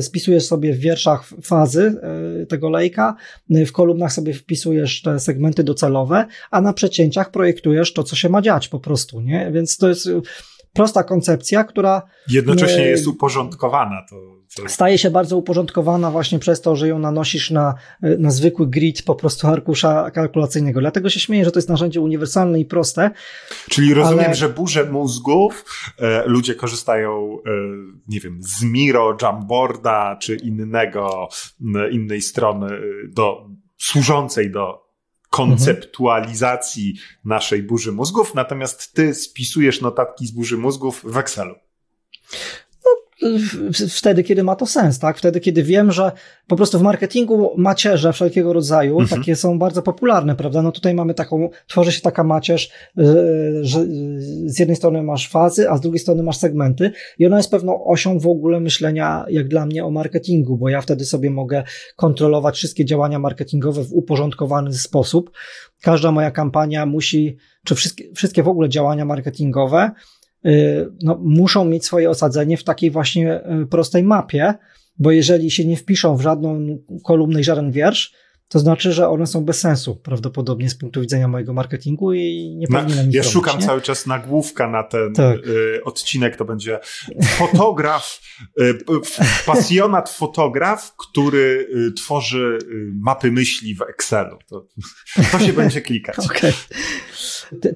Spisujesz 0.00 0.46
sobie 0.46 0.72
w 0.72 0.78
wierszach 0.78 1.24
fazy 1.42 2.00
tego 2.48 2.70
lejka, 2.70 3.16
w 3.50 3.72
kolumnach 3.72 4.12
sobie 4.12 4.32
wpisujesz 4.32 5.02
te 5.02 5.20
segmenty 5.20 5.64
docelowe, 5.64 6.26
a 6.50 6.60
na 6.60 6.72
przecięciach 6.72 7.30
projektujesz 7.30 7.92
to, 7.92 8.02
co 8.02 8.16
się 8.16 8.28
ma 8.28 8.42
dziać 8.42 8.68
po 8.68 8.80
prostu, 8.80 9.20
nie? 9.20 9.50
Więc 9.52 9.76
to 9.76 9.88
jest 9.88 10.08
prosta 10.78 11.02
koncepcja, 11.02 11.64
która. 11.64 12.02
Jednocześnie 12.28 12.82
jest 12.82 13.06
uporządkowana. 13.06 14.06
To, 14.10 14.16
to... 14.56 14.68
Staje 14.68 14.98
się 14.98 15.10
bardzo 15.10 15.36
uporządkowana 15.36 16.10
właśnie 16.10 16.38
przez 16.38 16.60
to, 16.60 16.76
że 16.76 16.88
ją 16.88 16.98
nanosisz 16.98 17.50
na, 17.50 17.74
na 18.02 18.30
zwykły 18.30 18.66
grid 18.66 19.02
po 19.02 19.14
prostu 19.14 19.48
arkusza 19.48 20.10
kalkulacyjnego. 20.10 20.80
Dlatego 20.80 21.10
się 21.10 21.20
śmieję, 21.20 21.44
że 21.44 21.50
to 21.50 21.58
jest 21.58 21.68
narzędzie 21.68 22.00
uniwersalne 22.00 22.60
i 22.60 22.64
proste. 22.64 23.10
Czyli 23.70 23.94
rozumiem, 23.94 24.24
ale... 24.24 24.34
że 24.34 24.48
burze 24.48 24.84
mózgów 24.84 25.64
e, 25.98 26.22
ludzie 26.26 26.54
korzystają, 26.54 27.38
e, 27.46 27.50
nie 28.08 28.20
wiem, 28.20 28.38
z 28.40 28.62
Miro, 28.62 29.16
Jamboarda 29.22 30.16
czy 30.20 30.36
innego, 30.36 31.28
innej 31.90 32.22
strony 32.22 32.66
e, 32.66 32.80
do, 33.08 33.46
służącej 33.78 34.50
do 34.50 34.87
konceptualizacji 35.30 36.94
naszej 37.24 37.62
burzy 37.62 37.92
mózgów, 37.92 38.34
natomiast 38.34 38.92
ty 38.92 39.14
spisujesz 39.14 39.80
notatki 39.80 40.26
z 40.26 40.30
burzy 40.30 40.58
mózgów 40.58 41.04
w 41.04 41.16
Excelu 41.16 41.54
wtedy, 43.88 44.22
kiedy 44.22 44.42
ma 44.42 44.56
to 44.56 44.66
sens, 44.66 44.98
tak? 44.98 45.18
Wtedy, 45.18 45.40
kiedy 45.40 45.62
wiem, 45.62 45.92
że 45.92 46.12
po 46.46 46.56
prostu 46.56 46.78
w 46.78 46.82
marketingu 46.82 47.54
macierze 47.56 48.12
wszelkiego 48.12 48.52
rodzaju, 48.52 49.00
mhm. 49.00 49.20
takie 49.20 49.36
są 49.36 49.58
bardzo 49.58 49.82
popularne, 49.82 50.36
prawda? 50.36 50.62
No 50.62 50.72
tutaj 50.72 50.94
mamy 50.94 51.14
taką, 51.14 51.48
tworzy 51.66 51.92
się 51.92 52.00
taka 52.00 52.24
macierz, 52.24 52.70
e, 52.98 53.02
że 53.62 53.86
z 54.46 54.58
jednej 54.58 54.76
strony 54.76 55.02
masz 55.02 55.28
fazy, 55.28 55.70
a 55.70 55.76
z 55.76 55.80
drugiej 55.80 55.98
strony 55.98 56.22
masz 56.22 56.36
segmenty 56.36 56.90
i 57.18 57.26
ona 57.26 57.36
jest 57.36 57.50
pewną 57.50 57.84
osią 57.84 58.18
w 58.18 58.26
ogóle 58.26 58.60
myślenia, 58.60 59.24
jak 59.28 59.48
dla 59.48 59.66
mnie, 59.66 59.84
o 59.84 59.90
marketingu, 59.90 60.56
bo 60.56 60.68
ja 60.68 60.80
wtedy 60.80 61.04
sobie 61.04 61.30
mogę 61.30 61.62
kontrolować 61.96 62.56
wszystkie 62.56 62.84
działania 62.84 63.18
marketingowe 63.18 63.84
w 63.84 63.92
uporządkowany 63.92 64.74
sposób. 64.74 65.30
Każda 65.82 66.12
moja 66.12 66.30
kampania 66.30 66.86
musi, 66.86 67.36
czy 67.64 67.74
wszystkie, 67.74 68.04
wszystkie 68.14 68.42
w 68.42 68.48
ogóle 68.48 68.68
działania 68.68 69.04
marketingowe, 69.04 69.90
no, 71.02 71.18
muszą 71.22 71.64
mieć 71.64 71.84
swoje 71.84 72.10
osadzenie 72.10 72.56
w 72.56 72.64
takiej 72.64 72.90
właśnie 72.90 73.40
y, 73.62 73.66
prostej 73.66 74.02
mapie, 74.02 74.54
bo 74.98 75.10
jeżeli 75.10 75.50
się 75.50 75.64
nie 75.64 75.76
wpiszą 75.76 76.16
w 76.16 76.20
żadną 76.20 76.78
kolumnę 77.04 77.40
i 77.40 77.44
żaden 77.44 77.72
wiersz, 77.72 78.12
to 78.48 78.58
znaczy, 78.58 78.92
że 78.92 79.08
one 79.08 79.26
są 79.26 79.44
bez 79.44 79.60
sensu 79.60 79.96
prawdopodobnie 79.96 80.70
z 80.70 80.74
punktu 80.74 81.00
widzenia 81.00 81.28
mojego 81.28 81.52
marketingu 81.52 82.12
i 82.12 82.56
nie 82.58 82.66
powinienem 82.68 83.06
nic 83.06 83.14
Ja 83.14 83.22
robić, 83.22 83.32
szukam 83.32 83.58
nie? 83.58 83.66
cały 83.66 83.82
czas 83.82 84.06
nagłówka 84.06 84.68
na 84.70 84.82
ten 84.82 85.12
tak. 85.12 85.46
y, 85.46 85.80
odcinek, 85.84 86.36
to 86.36 86.44
będzie 86.44 86.78
fotograf, 87.24 88.20
y, 88.60 88.78
pasjonat 89.46 90.10
fotograf, 90.10 90.96
który 90.96 91.68
y, 91.76 91.92
tworzy 91.92 92.58
y, 92.62 92.66
mapy 93.02 93.30
myśli 93.30 93.74
w 93.74 93.82
Excelu. 93.82 94.38
To, 94.48 94.66
to 95.32 95.38
się 95.38 95.52
będzie 95.52 95.80
klikać. 95.80 96.16
okay 96.26 96.52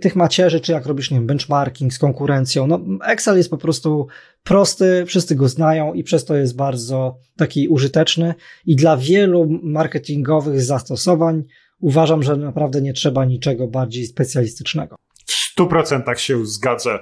tych 0.01 0.17
macierzy, 0.17 0.61
czy 0.61 0.73
jak 0.73 0.87
robisz, 0.87 1.11
nie 1.11 1.17
wiem, 1.17 1.27
benchmarking 1.27 1.95
z 1.95 1.99
konkurencją. 1.99 2.67
No, 2.67 2.81
Excel 3.07 3.37
jest 3.37 3.51
po 3.51 3.59
prostu 3.59 4.07
prosty, 4.43 5.05
wszyscy 5.07 5.35
go 5.35 5.49
znają 5.49 5.93
i 5.95 6.05
przez 6.05 6.25
to 6.25 6.37
jest 6.37 6.57
bardzo 6.57 7.19
taki 7.37 7.69
użyteczny 7.69 8.35
i 8.67 8.77
dla 8.77 8.97
wielu 8.97 9.61
marketingowych 9.63 10.63
zastosowań 10.63 11.45
uważam, 11.81 12.23
że 12.23 12.37
naprawdę 12.37 12.83
nie 12.83 12.93
trzeba 12.93 13.25
niczego 13.25 13.69
bardziej 13.69 14.07
specjalistycznego. 14.07 14.97
W 15.27 15.33
stu 15.33 15.67
procentach 15.67 16.21
się 16.21 16.47
zgadzę 16.47 16.99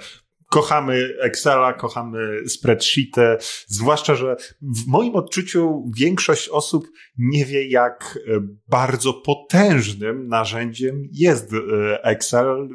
kochamy 0.50 1.14
Excela, 1.20 1.72
kochamy 1.72 2.48
spreadsheety, 2.48 3.36
zwłaszcza, 3.66 4.14
że 4.14 4.36
w 4.62 4.86
moim 4.86 5.16
odczuciu 5.16 5.90
większość 5.98 6.48
osób 6.48 6.88
nie 7.18 7.44
wie, 7.44 7.68
jak 7.68 8.18
e, 8.28 8.40
bardzo 8.68 9.12
potężnym 9.12 10.28
narzędziem 10.28 11.02
jest 11.12 11.52
e, 11.52 11.56
Excel. 12.04 12.68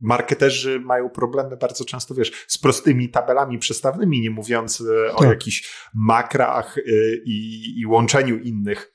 Marketerzy 0.00 0.80
mają 0.80 1.10
problemy 1.10 1.56
bardzo 1.56 1.84
często, 1.84 2.14
wiesz, 2.14 2.32
z 2.48 2.58
prostymi 2.58 3.08
tabelami 3.08 3.58
przestawnymi, 3.58 4.20
nie 4.20 4.30
mówiąc 4.30 4.80
e, 4.80 5.14
o 5.14 5.18
tak. 5.18 5.28
jakichś 5.28 5.88
makrach 5.94 6.76
i, 7.24 7.64
i 7.80 7.86
łączeniu 7.86 8.38
innych 8.38 8.92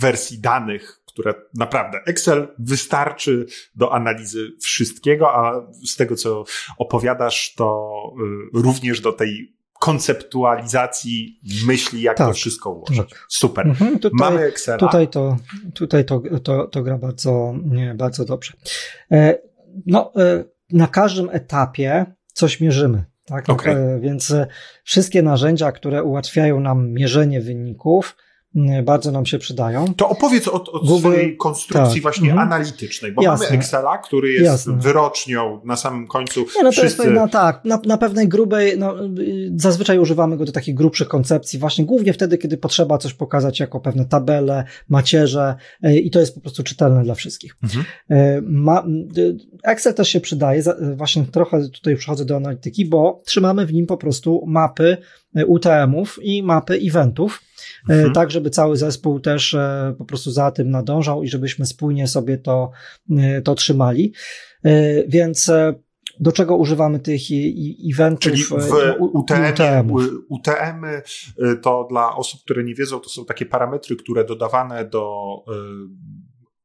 wersji 0.00 0.40
danych, 0.40 1.03
które 1.14 1.34
naprawdę 1.54 1.98
Excel 2.06 2.48
wystarczy 2.58 3.46
do 3.74 3.92
analizy 3.92 4.52
wszystkiego, 4.62 5.34
a 5.34 5.66
z 5.86 5.96
tego, 5.96 6.16
co 6.16 6.44
opowiadasz, 6.78 7.54
to 7.54 7.92
y, 8.54 8.62
również 8.62 9.00
do 9.00 9.12
tej 9.12 9.54
konceptualizacji 9.80 11.40
myśli, 11.66 12.02
jak 12.02 12.16
tak, 12.16 12.28
to 12.28 12.34
wszystko 12.34 12.70
ułożyć. 12.70 12.98
Tak. 12.98 13.26
Super. 13.28 13.66
Mhm, 13.66 13.98
tutaj, 13.98 14.30
Mamy 14.30 14.40
Excel. 14.40 14.78
Tutaj 14.78 15.08
to, 15.08 15.36
tutaj 15.74 16.04
to, 16.04 16.22
to, 16.42 16.66
to 16.66 16.82
gra 16.82 16.98
bardzo, 16.98 17.54
nie, 17.64 17.94
bardzo 17.94 18.24
dobrze. 18.24 18.52
E, 19.12 19.38
no, 19.86 20.12
e, 20.16 20.44
na 20.72 20.86
każdym 20.86 21.28
etapie 21.32 22.06
coś 22.32 22.60
mierzymy. 22.60 23.04
Tak? 23.24 23.48
Okay. 23.48 23.76
E, 23.76 24.00
więc 24.00 24.34
wszystkie 24.84 25.22
narzędzia, 25.22 25.72
które 25.72 26.02
ułatwiają 26.02 26.60
nam 26.60 26.90
mierzenie 26.90 27.40
wyników, 27.40 28.16
bardzo 28.82 29.12
nam 29.12 29.26
się 29.26 29.38
przydają. 29.38 29.94
To 29.96 30.08
opowiedz 30.08 30.48
o, 30.48 30.52
o 30.52 30.80
Google, 30.80 30.98
swojej 30.98 31.36
konstrukcji 31.36 31.94
tak. 31.94 32.02
właśnie 32.02 32.30
mhm. 32.30 32.48
analitycznej, 32.48 33.12
bo 33.12 33.22
Jasne. 33.22 33.46
mamy 33.46 33.58
Excela, 33.58 33.98
który 33.98 34.32
jest 34.32 34.44
Jasne. 34.44 34.78
wyrocznią 34.78 35.60
na 35.64 35.76
samym 35.76 36.06
końcu. 36.06 36.40
Nie, 36.40 36.62
no 36.62 36.70
to 36.70 36.72
wszyscy... 36.72 37.02
jest 37.02 37.14
no, 37.14 37.28
tak, 37.28 37.64
na, 37.64 37.80
na 37.86 37.98
pewnej 37.98 38.28
grubej, 38.28 38.78
no, 38.78 38.94
zazwyczaj 39.56 39.98
używamy 39.98 40.36
go 40.36 40.44
do 40.44 40.52
takich 40.52 40.74
grubszych 40.74 41.08
koncepcji, 41.08 41.58
właśnie 41.58 41.84
głównie 41.84 42.12
wtedy, 42.12 42.38
kiedy 42.38 42.56
potrzeba 42.56 42.98
coś 42.98 43.14
pokazać 43.14 43.60
jako 43.60 43.80
pewne 43.80 44.04
tabele, 44.04 44.64
macierze 44.88 45.54
e, 45.82 45.98
i 45.98 46.10
to 46.10 46.20
jest 46.20 46.34
po 46.34 46.40
prostu 46.40 46.62
czytelne 46.62 47.02
dla 47.02 47.14
wszystkich. 47.14 47.56
Mhm. 47.62 47.84
E, 48.10 48.40
ma, 48.42 48.84
Excel 49.64 49.94
też 49.94 50.08
się 50.08 50.20
przydaje, 50.20 50.62
właśnie 50.96 51.24
trochę 51.24 51.68
tutaj 51.68 51.96
przechodzę 51.96 52.24
do 52.24 52.36
analityki, 52.36 52.84
bo 52.84 53.22
trzymamy 53.24 53.66
w 53.66 53.72
nim 53.72 53.86
po 53.86 53.96
prostu 53.96 54.44
mapy 54.46 54.96
e, 55.36 55.46
UTM-ów 55.46 56.18
i 56.22 56.42
mapy 56.42 56.80
eventów, 56.88 57.40
E, 57.53 57.53
mhm. 57.88 58.12
tak 58.12 58.30
żeby 58.30 58.50
cały 58.50 58.76
zespół 58.76 59.20
też 59.20 59.54
e, 59.54 59.94
po 59.98 60.04
prostu 60.04 60.30
za 60.30 60.50
tym 60.50 60.70
nadążał 60.70 61.22
i 61.22 61.28
żebyśmy 61.28 61.66
spójnie 61.66 62.08
sobie 62.08 62.38
to, 62.38 62.70
e, 63.10 63.42
to 63.42 63.54
trzymali. 63.54 64.12
Więc 65.08 65.50
do 66.20 66.32
czego 66.32 66.56
używamy 66.56 67.00
tych 67.00 67.20
eventów? 67.92 68.32
Czyli 68.32 68.44
w 68.44 68.52
UTM, 69.00 69.92
UTM 70.28 70.84
to 71.62 71.86
dla 71.90 72.16
osób, 72.16 72.40
które 72.40 72.64
nie 72.64 72.74
wiedzą, 72.74 73.00
to 73.00 73.08
są 73.08 73.24
takie 73.24 73.46
parametry, 73.46 73.96
które 73.96 74.24
dodawane 74.24 74.84
do 74.84 75.36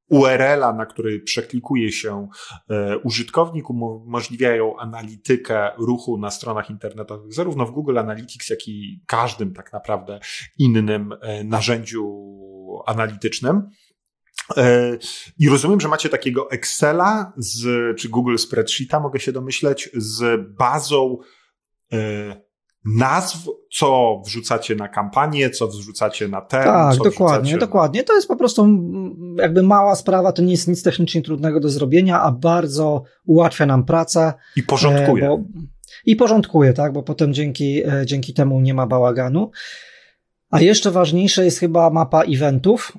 URL-a, 0.10 0.74
na 0.74 0.86
który 0.86 1.20
przeklikuje 1.20 1.92
się 1.92 2.28
e, 2.70 2.98
użytkownik, 2.98 3.70
umożliwiają 3.70 4.78
analitykę 4.78 5.72
ruchu 5.78 6.18
na 6.18 6.32
stronach 6.32 6.70
internetowych, 6.70 7.34
zarówno 7.34 7.66
w 7.66 7.72
Google 7.72 7.98
Analytics, 7.98 8.50
jak 8.50 8.68
i 8.68 9.04
każdym 9.08 9.54
tak 9.54 9.74
naprawdę 9.74 10.20
innym 10.58 11.14
e, 11.22 11.44
narzędziu 11.44 12.30
analitycznym. 12.86 13.70
E, 14.58 14.98
I 15.40 15.50
rozumiem, 15.50 15.82
że 15.82 15.88
macie 15.88 16.10
takiego 16.10 16.52
Excela 16.52 17.34
z, 17.38 17.98
czy 17.98 18.10
Google 18.10 18.38
Spreadsheeta, 18.38 19.00
mogę 19.00 19.20
się 19.20 19.32
domyśleć, 19.32 19.90
z 19.94 20.42
bazą 20.58 21.18
nazw, 22.86 23.50
co 23.72 24.22
wrzucacie 24.26 24.76
na 24.76 24.88
kampanię, 24.88 25.50
co 25.50 25.68
wrzucacie 25.68 26.28
na 26.28 26.42
ten. 26.42 26.64
Tak, 26.64 26.98
dokładnie, 26.98 27.58
dokładnie. 27.58 28.04
To 28.04 28.16
jest 28.16 28.28
po 28.28 28.36
prostu 28.36 28.68
jakby 29.38 29.64
mała 29.64 29.96
sprawa, 29.96 30.32
to 30.32 30.42
nie 30.42 30.52
jest 30.52 30.68
nic 30.68 30.84
technicznie 30.84 31.22
trudnego 31.22 31.60
do 31.60 31.70
zrobienia, 31.70 32.22
a 32.22 32.32
bardzo 32.32 33.04
ułatwia 33.26 33.66
nam 33.66 33.86
pracę. 33.86 34.34
I 34.56 34.64
porządkuje. 34.64 35.28
Bo, 35.28 35.40
I 36.06 36.16
porządkuje, 36.16 36.74
tak, 36.74 36.94
bo 36.94 37.04
potem 37.04 37.34
dzięki, 37.34 37.84
e, 37.88 38.06
dzięki 38.06 38.34
temu 38.34 38.62
nie 38.62 38.74
ma 38.74 38.88
bałaganu. 38.88 39.52
A 40.50 40.62
jeszcze 40.62 40.92
ważniejsze 40.92 41.46
jest 41.46 41.60
chyba 41.60 41.90
mapa 41.90 42.24
eventów, 42.24 42.98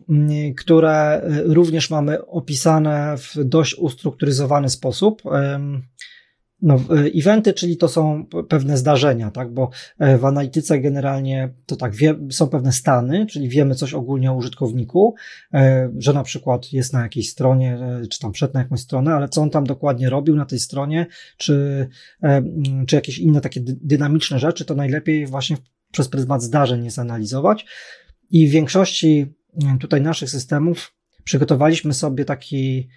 które 0.57 0.93
e, 0.93 1.43
również 1.45 1.91
mamy 1.91 2.27
opisane 2.27 3.17
w 3.19 3.45
dość 3.45 3.75
ustrukturyzowany 3.75 4.69
sposób. 4.69 5.23
No, 6.63 6.75
e, 6.75 7.21
eventy, 7.21 7.53
czyli 7.53 7.77
to 7.77 7.89
są 7.89 8.27
pewne 8.49 8.77
zdarzenia, 8.77 9.31
tak? 9.31 9.53
Bo 9.53 9.71
e, 9.99 10.19
w 10.19 10.25
analityce 10.25 10.81
generalnie 10.81 11.55
to 11.67 11.77
tak, 11.77 11.95
wie, 11.95 12.15
są 12.31 12.49
pewne 12.49 12.73
stany, 12.73 13.27
czyli 13.27 13.49
wiemy 13.49 13.75
coś 13.75 13.95
ogólnie 13.95 14.33
o 14.33 14.35
użytkowniku, 14.35 15.15
e, 15.55 15.91
że 15.99 16.13
na 16.13 16.23
przykład 16.23 16.73
jest 16.73 16.93
na 16.93 17.03
jakiejś 17.03 17.31
stronie, 17.31 17.79
czy 18.11 18.19
tam 18.19 18.33
przed 18.33 18.55
na 18.55 18.61
jakąś 18.61 18.81
stronę, 18.81 19.15
ale 19.15 19.29
co 19.29 19.43
on 19.43 19.51
tam 19.51 19.65
dokładnie 19.65 20.11
robił 20.11 20.37
na 20.37 20.45
tej 20.45 20.59
stronie, 20.59 21.07
czy, 21.37 21.89
czy 22.87 22.97
jakieś 22.97 23.19
inne 23.19 23.41
takie 23.41 23.61
dynamiczne 23.65 24.39
rzeczy, 24.39 24.65
to 24.65 24.75
najlepiej 24.75 25.27
właśnie 25.27 25.57
przez 25.93 26.09
pryzmat 26.09 26.43
zdarzeń 26.43 26.85
je 26.85 26.91
zanalizować. 26.91 27.67
I 28.31 28.49
w 28.49 28.51
większości 28.51 29.27
tutaj 29.81 30.01
naszych 30.01 30.31
systemów 30.31 30.95
przygotowaliśmy 31.25 31.95
sobie 31.95 32.25
taki 32.25 32.89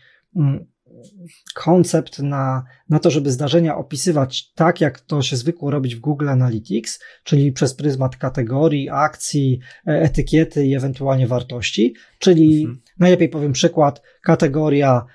koncept 1.53 2.19
na, 2.19 2.63
na 2.89 2.99
to, 2.99 3.11
żeby 3.11 3.31
zdarzenia 3.31 3.77
opisywać 3.77 4.51
tak, 4.51 4.81
jak 4.81 4.99
to 4.99 5.21
się 5.21 5.37
zwykło 5.37 5.71
robić 5.71 5.95
w 5.95 5.99
Google 5.99 6.29
Analytics, 6.29 6.99
czyli 7.23 7.51
przez 7.51 7.73
pryzmat 7.73 8.17
kategorii, 8.17 8.89
akcji, 8.89 9.59
e, 9.87 10.01
etykiety 10.01 10.65
i 10.65 10.75
ewentualnie 10.75 11.27
wartości. 11.27 11.93
Czyli 12.19 12.61
mhm. 12.61 12.81
najlepiej 12.99 13.29
powiem 13.29 13.53
przykład, 13.53 14.01
kategoria 14.21 15.05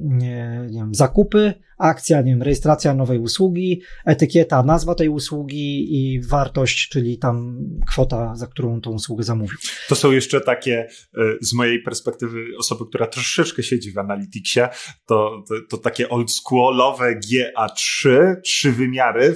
nie, 0.00 0.66
nie 0.70 0.80
wiem, 0.80 0.94
zakupy, 0.94 1.54
akcja, 1.78 2.22
nie 2.22 2.32
wiem, 2.32 2.42
rejestracja 2.42 2.94
nowej 2.94 3.18
usługi, 3.18 3.82
etykieta, 4.06 4.62
nazwa 4.62 4.94
tej 4.94 5.08
usługi 5.08 5.96
i 5.96 6.20
wartość, 6.20 6.88
czyli 6.88 7.18
tam 7.18 7.58
kwota, 7.88 8.36
za 8.36 8.46
którą 8.46 8.80
tą 8.80 8.90
usługę 8.90 9.24
zamówił. 9.24 9.58
To 9.88 9.94
są 9.94 10.12
jeszcze 10.12 10.40
takie, 10.40 10.88
e, 11.16 11.20
z 11.40 11.52
mojej 11.52 11.82
perspektywy, 11.82 12.44
osoby, 12.58 12.84
która 12.88 13.06
troszeczkę 13.06 13.62
siedzi 13.62 13.92
w 13.92 13.98
Analyticsie, 13.98 14.60
to, 15.06 15.42
to, 15.48 15.54
to 15.70 15.78
takie 15.78 16.08
oldschoolowe 16.08 17.14
GA3, 17.16 18.10
trzy 18.44 18.72
wymiary, 18.72 19.34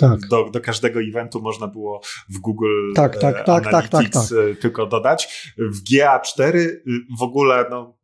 tak. 0.00 0.20
do, 0.30 0.50
do 0.50 0.60
każdego 0.60 1.00
eventu 1.00 1.42
można 1.42 1.66
było 1.66 2.00
w 2.30 2.38
Google 2.38 2.92
tak, 2.94 3.18
tak, 3.18 3.46
tak, 3.46 3.66
Analytics 3.66 3.90
tak, 3.90 4.10
tak, 4.10 4.48
tak. 4.48 4.60
tylko 4.60 4.86
dodać. 4.86 5.52
W 5.58 5.92
GA4 5.92 6.68
w 7.18 7.22
ogóle 7.22 7.66
no, 7.70 7.98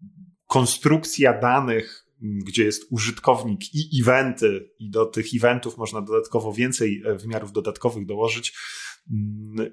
konstrukcja 0.48 1.40
danych 1.40 2.08
gdzie 2.20 2.64
jest 2.64 2.86
użytkownik 2.90 3.74
i 3.74 4.00
eventy, 4.02 4.70
i 4.78 4.90
do 4.90 5.06
tych 5.06 5.26
eventów 5.36 5.78
można 5.78 6.02
dodatkowo 6.02 6.52
więcej 6.52 7.02
e, 7.06 7.14
wymiarów 7.14 7.52
dodatkowych 7.52 8.06
dołożyć. 8.06 8.54
Mm, 9.10 9.70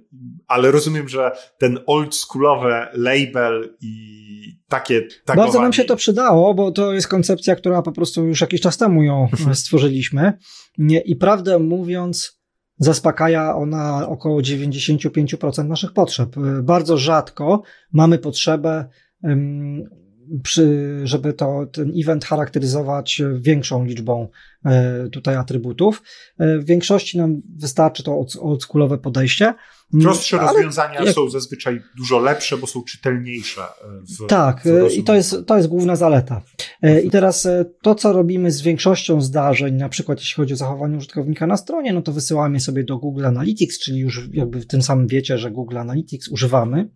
ale 0.47 0.71
rozumiem, 0.71 1.09
że 1.09 1.31
ten 1.57 1.79
oldschoolowy 1.85 2.73
label 2.93 3.77
i 3.81 4.59
takie 4.67 5.01
tagowanie... 5.01 5.45
Bardzo 5.47 5.61
nam 5.61 5.73
się 5.73 5.83
to 5.83 5.95
przydało, 5.95 6.53
bo 6.53 6.71
to 6.71 6.93
jest 6.93 7.07
koncepcja, 7.07 7.55
która 7.55 7.81
po 7.81 7.91
prostu 7.91 8.27
już 8.27 8.41
jakiś 8.41 8.61
czas 8.61 8.77
temu 8.77 9.03
ją 9.03 9.21
mhm. 9.31 9.55
stworzyliśmy. 9.65 10.33
I 11.05 11.15
prawdę 11.15 11.59
mówiąc, 11.59 12.41
zaspokaja 12.77 13.55
ona 13.55 14.07
około 14.07 14.41
95% 14.41 15.67
naszych 15.67 15.93
potrzeb. 15.93 16.35
Bardzo 16.63 16.97
rzadko 16.97 17.63
mamy 17.91 18.19
potrzebę 18.19 18.89
przy, 20.43 20.99
żeby 21.03 21.33
to, 21.33 21.65
ten 21.71 21.91
event 21.95 22.25
charakteryzować 22.25 23.21
większą 23.39 23.85
liczbą 23.85 24.27
tutaj 25.11 25.35
atrybutów. 25.35 26.03
E, 26.39 26.59
w 26.59 26.65
większości 26.65 27.17
nam 27.17 27.41
wystarczy 27.57 28.03
to 28.03 28.25
oldschoolowe 28.41 28.97
podejście. 28.97 29.53
Prostsze 30.01 30.37
rozwiązania 30.37 31.03
jak... 31.03 31.15
są 31.15 31.29
zazwyczaj 31.29 31.81
dużo 31.97 32.19
lepsze, 32.19 32.57
bo 32.57 32.67
są 32.67 32.83
czytelniejsze. 32.83 33.61
E, 33.61 33.67
w, 34.01 34.27
tak, 34.27 34.61
w 34.63 34.93
i 34.93 35.03
to 35.03 35.15
jest, 35.15 35.35
to 35.47 35.57
jest 35.57 35.67
główna 35.67 35.95
zaleta. 35.95 36.41
I 37.03 37.09
teraz 37.09 37.47
to, 37.81 37.95
co 37.95 38.13
robimy 38.13 38.51
z 38.51 38.61
większością 38.61 39.21
zdarzeń, 39.21 39.75
na 39.75 39.89
przykład 39.89 40.19
jeśli 40.19 40.35
chodzi 40.35 40.53
o 40.53 40.57
zachowanie 40.57 40.97
użytkownika 40.97 41.47
na 41.47 41.57
stronie, 41.57 41.93
no 41.93 42.01
to 42.01 42.11
wysyłamy 42.11 42.59
sobie 42.59 42.83
do 42.83 42.97
Google 42.97 43.25
Analytics, 43.25 43.79
czyli 43.79 43.99
już 43.99 44.29
jakby 44.33 44.59
w 44.59 44.67
tym 44.67 44.81
samym 44.81 45.07
wiecie, 45.07 45.37
że 45.37 45.51
Google 45.51 45.77
Analytics 45.77 46.27
używamy. 46.27 46.89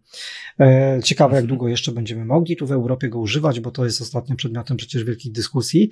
Ciekawe, 1.04 1.36
jak 1.36 1.46
długo 1.46 1.68
jeszcze 1.68 1.92
będziemy 1.92 2.26
mogli 2.26 2.56
tu 2.56 2.68
w 2.68 2.72
Europie 2.72 3.10
go 3.10 3.20
używać, 3.20 3.60
bo 3.60 3.72
to 3.72 3.86
jest 3.86 4.02
ostatnio 4.02 4.36
przedmiotem 4.36 4.78
przecież 4.78 5.04
wielkich 5.04 5.32
dyskusji. 5.32 5.90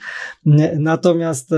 Natomiast 0.80 1.50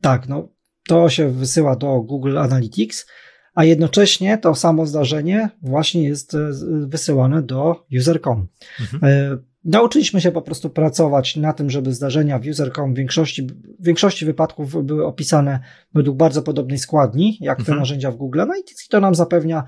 tak, 0.00 0.28
no, 0.28 0.48
to 0.88 1.08
się 1.08 1.30
wysyła 1.30 1.76
do 1.76 2.00
Google 2.00 2.38
Analytics, 2.38 3.06
a 3.54 3.64
jednocześnie 3.64 4.38
to 4.38 4.54
samo 4.54 4.86
zdarzenie 4.86 5.50
właśnie 5.62 6.04
jest 6.04 6.34
e, 6.34 6.50
wysyłane 6.86 7.42
do 7.42 7.86
user.com. 7.98 8.46
Mhm. 8.80 9.04
E, 9.04 9.38
nauczyliśmy 9.64 10.20
się 10.20 10.32
po 10.32 10.42
prostu 10.42 10.70
pracować 10.70 11.36
na 11.36 11.52
tym, 11.52 11.70
żeby 11.70 11.94
zdarzenia 11.94 12.38
w 12.38 12.46
user.com 12.46 12.94
w 12.94 12.96
większości, 12.96 13.46
w 13.80 13.84
większości 13.84 14.26
wypadków 14.26 14.84
były 14.84 15.06
opisane 15.06 15.60
według 15.94 16.16
bardzo 16.16 16.42
podobnej 16.42 16.78
składni, 16.78 17.38
jak 17.40 17.58
mhm. 17.58 17.74
te 17.74 17.80
narzędzia 17.80 18.10
w 18.10 18.16
Google 18.16 18.40
Analytics 18.40 18.86
i 18.86 18.88
to 18.88 19.00
nam 19.00 19.14
zapewnia 19.14 19.64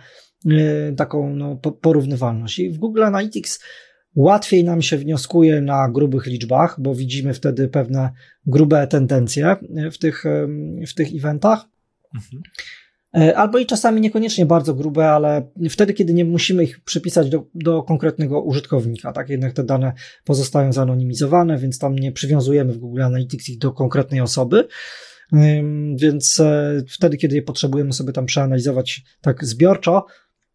e, 0.47 0.93
taką 0.93 1.35
no, 1.35 1.57
porównywalność. 1.57 2.59
I 2.59 2.71
w 2.71 2.79
Google 2.79 3.05
Analytics 3.05 3.61
Łatwiej 4.19 4.65
nam 4.65 4.83
się 4.83 4.97
wnioskuje 4.97 5.61
na 5.61 5.89
grubych 5.89 6.27
liczbach, 6.27 6.77
bo 6.81 6.95
widzimy 6.95 7.35
wtedy 7.35 7.69
pewne 7.69 8.11
grube 8.47 8.87
tendencje 8.87 9.57
w 9.93 9.99
tych, 9.99 10.25
w 10.89 10.95
tych 10.95 11.09
eventach. 11.15 11.65
Mhm. 12.15 12.43
E, 13.17 13.37
albo 13.37 13.59
i 13.59 13.67
czasami 13.67 14.01
niekoniecznie 14.01 14.47
bardzo 14.47 14.75
grube, 14.75 15.11
ale 15.11 15.51
wtedy, 15.71 15.95
kiedy 15.95 16.15
nie 16.15 16.25
musimy 16.25 16.65
ich 16.65 16.81
przypisać 16.81 17.31
do, 17.31 17.47
do 17.55 17.83
konkretnego 17.83 18.43
użytkownika, 18.43 19.13
tak? 19.13 19.29
Jednak 19.29 19.53
te 19.53 19.65
dane 19.65 19.93
pozostają 20.25 20.73
zanonimizowane, 20.73 21.59
więc 21.59 21.79
tam 21.79 21.95
nie 21.95 22.13
przywiązujemy 22.13 22.73
w 22.73 22.79
Google 22.79 23.03
Analytics 23.03 23.49
ich 23.49 23.59
do 23.59 23.73
konkretnej 23.73 24.21
osoby. 24.21 24.69
Więc 25.97 26.41
e, 26.41 26.83
wtedy, 26.89 27.17
kiedy 27.17 27.37
je 27.37 27.43
potrzebujemy 27.43 27.93
sobie 27.93 28.13
tam 28.13 28.27
przeanalizować 28.27 29.03
tak 29.21 29.45
zbiorczo, 29.45 30.07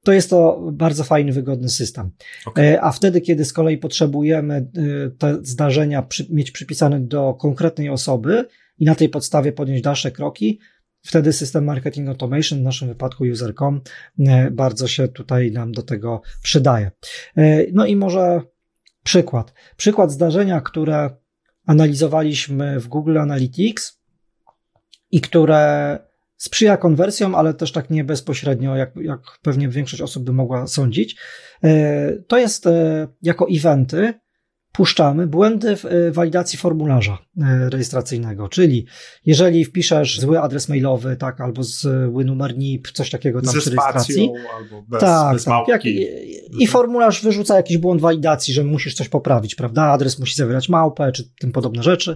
to 0.04 0.12
jest 0.12 0.30
to 0.30 0.70
bardzo 0.72 1.04
fajny, 1.04 1.32
wygodny 1.32 1.70
system. 1.70 2.12
Okay. 2.46 2.82
A 2.82 2.92
wtedy, 2.92 3.22
kiedy 3.22 3.46
z 3.46 3.54
kolei 3.54 3.78
potrzebujemy 3.78 4.56
e, 4.56 5.10
te 5.10 5.38
zdarzenia 5.42 6.02
przy, 6.02 6.28
mieć 6.30 6.52
przypisane 6.52 7.00
do 7.00 7.34
konkretnej 7.34 7.90
osoby 7.90 8.46
i 8.80 8.86
na 8.86 8.96
tej 8.96 9.10
podstawie 9.10 9.52
podjąć 9.52 9.82
dalsze 9.82 10.12
kroki, 10.12 10.60
wtedy 11.02 11.34
system 11.34 11.66
marketing 11.66 12.10
automation, 12.10 12.60
w 12.60 12.64
naszym 12.64 12.88
wypadku 12.88 13.24
user.com, 13.24 13.82
e, 14.20 14.52
bardzo 14.52 14.88
się 14.88 15.08
tutaj 15.08 15.52
nam 15.52 15.72
do 15.72 15.82
tego 15.82 16.22
przydaje. 16.44 16.92
E, 17.38 17.66
no 17.74 17.86
i 17.86 17.96
może 17.96 18.42
przykład. 19.04 19.54
Przykład 19.78 20.12
zdarzenia, 20.12 20.62
które 20.62 21.10
analizowaliśmy 21.66 22.80
w 22.80 22.88
Google 22.88 23.18
Analytics 23.18 24.02
i 25.12 25.22
które 25.22 26.00
sprzyja 26.44 26.78
konwersjom, 26.78 27.36
ale 27.36 27.54
też 27.54 27.72
tak 27.72 27.90
nie 27.90 28.04
bezpośrednio, 28.04 28.76
jak, 28.76 28.96
jak 28.96 29.20
pewnie 29.42 29.70
większość 29.70 30.02
osób 30.02 30.24
by 30.24 30.34
mogła 30.34 30.68
sądzić. 30.68 31.16
E, 31.64 32.12
to 32.28 32.38
jest 32.38 32.68
e, 32.68 33.08
jako 33.22 33.48
eventy 33.52 34.14
puszczamy 34.72 35.28
błędy 35.28 35.76
w 35.76 35.86
e, 35.86 36.12
walidacji 36.12 36.60
formularza 36.60 37.18
rejestracyjnego, 37.70 38.50
czyli 38.50 38.86
jeżeli 39.26 39.66
wpiszesz 39.66 40.20
zły 40.20 40.40
adres 40.40 40.70
mailowy, 40.70 41.16
tak, 41.16 41.42
albo 41.42 41.64
zły 41.64 42.26
numer 42.26 42.58
NIP, 42.58 42.92
coś 42.92 43.10
takiego 43.10 43.42
tam 43.42 43.54
Ze 43.54 43.60
przy 43.60 43.70
rejestracji. 43.70 44.32
albo 44.58 44.82
bez, 44.88 45.02
tak, 45.02 45.34
bez 45.34 45.44
tak. 45.44 45.68
Jak, 45.68 45.86
i, 45.86 46.08
I 46.60 46.68
formularz 46.68 47.24
wyrzuca 47.24 47.56
jakiś 47.56 47.78
błąd 47.78 48.02
walidacji, 48.02 48.54
że 48.54 48.64
musisz 48.64 48.94
coś 48.94 49.10
poprawić, 49.10 49.56
prawda? 49.56 49.84
Adres 49.84 50.20
musi 50.20 50.36
zawierać 50.36 50.70
małpę, 50.70 51.12
czy 51.12 51.24
tym 51.40 51.52
podobne 51.52 51.84
rzeczy 51.84 52.16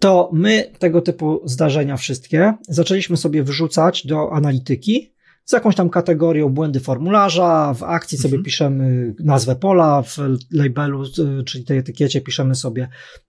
to 0.00 0.30
my 0.32 0.70
tego 0.78 1.02
typu 1.02 1.40
zdarzenia 1.44 1.96
wszystkie 1.96 2.54
zaczęliśmy 2.68 3.16
sobie 3.16 3.42
wyrzucać 3.42 4.06
do 4.06 4.32
analityki 4.32 5.14
z 5.44 5.52
jakąś 5.52 5.76
tam 5.76 5.90
kategorią 5.90 6.48
błędy 6.48 6.80
formularza, 6.80 7.74
w 7.74 7.82
akcji 7.82 8.18
sobie 8.18 8.34
mhm. 8.34 8.44
piszemy 8.44 9.14
nazwę 9.18 9.56
pola, 9.56 10.02
w 10.02 10.16
labelu, 10.50 11.04
czyli 11.46 11.64
tej 11.64 11.78
etykiecie 11.78 12.20
piszemy 12.20 12.54
sobie 12.54 12.88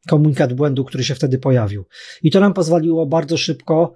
komunikat 0.10 0.54
błędu, 0.54 0.86
który 0.86 1.04
się 1.04 1.16
wtedy 1.16 1.38
pojawił. 1.38 1.86
I 2.24 2.32
to 2.32 2.40
nam 2.40 2.54
pozwoliło 2.54 3.06
bardzo 3.06 3.38
szybko 3.38 3.94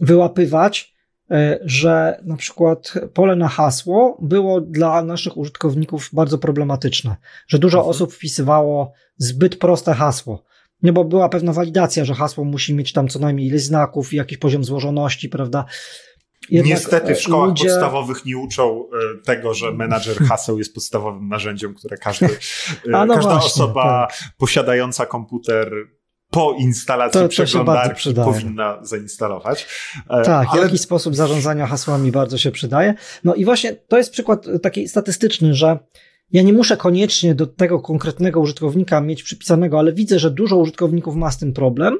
wyłapywać, 0.00 0.94
e, 1.30 1.58
że 1.64 2.20
na 2.24 2.36
przykład 2.36 2.94
pole 3.14 3.36
na 3.36 3.48
hasło 3.48 4.18
było 4.22 4.60
dla 4.60 5.02
naszych 5.02 5.36
użytkowników 5.36 6.10
bardzo 6.12 6.38
problematyczne, 6.38 7.16
że 7.48 7.58
dużo 7.58 7.78
mhm. 7.78 7.90
osób 7.90 8.12
wpisywało 8.12 8.92
zbyt 9.18 9.56
proste 9.56 9.94
hasło 9.94 10.44
nie, 10.84 10.92
bo 10.92 11.04
była 11.04 11.28
pewna 11.28 11.52
walidacja, 11.52 12.04
że 12.04 12.14
hasło 12.14 12.44
musi 12.44 12.74
mieć 12.74 12.92
tam 12.92 13.08
co 13.08 13.18
najmniej 13.18 13.46
ileś 13.46 13.62
znaków 13.62 14.12
i 14.12 14.16
jakiś 14.16 14.38
poziom 14.38 14.64
złożoności, 14.64 15.28
prawda? 15.28 15.64
Jednak 16.50 16.70
Niestety 16.70 17.14
w 17.14 17.20
szkołach 17.20 17.48
ludzie... 17.48 17.64
podstawowych 17.64 18.24
nie 18.24 18.38
uczą 18.38 18.84
e, 18.84 19.22
tego, 19.24 19.54
że 19.54 19.72
menadżer 19.82 20.16
haseł 20.16 20.58
jest 20.58 20.74
podstawowym 20.74 21.28
narzędziem, 21.28 21.74
które 21.74 21.96
każdy, 21.96 22.26
e, 22.26 22.30
no 23.06 23.14
każda 23.14 23.30
właśnie, 23.30 23.46
osoba 23.46 24.06
tak. 24.10 24.18
posiadająca 24.38 25.06
komputer 25.06 25.72
po 26.30 26.56
instalacji 26.58 27.20
to, 27.20 27.28
przeglądarki 27.28 28.14
powinna 28.14 28.78
zainstalować. 28.82 29.66
E, 30.10 30.22
tak, 30.22 30.48
ale... 30.50 30.62
jakiś 30.62 30.80
sposób 30.80 31.14
zarządzania 31.14 31.66
hasłami 31.66 32.12
bardzo 32.12 32.38
się 32.38 32.50
przydaje. 32.50 32.94
No 33.24 33.34
i 33.34 33.44
właśnie 33.44 33.76
to 33.88 33.98
jest 33.98 34.12
przykład 34.12 34.46
taki 34.62 34.88
statystyczny, 34.88 35.54
że 35.54 35.78
ja 36.32 36.42
nie 36.42 36.52
muszę 36.52 36.76
koniecznie 36.76 37.34
do 37.34 37.46
tego 37.46 37.80
konkretnego 37.80 38.40
użytkownika 38.40 39.00
mieć 39.00 39.22
przypisanego, 39.22 39.78
ale 39.78 39.92
widzę, 39.92 40.18
że 40.18 40.30
dużo 40.30 40.56
użytkowników 40.56 41.16
ma 41.16 41.30
z 41.30 41.38
tym 41.38 41.52
problem, 41.52 41.98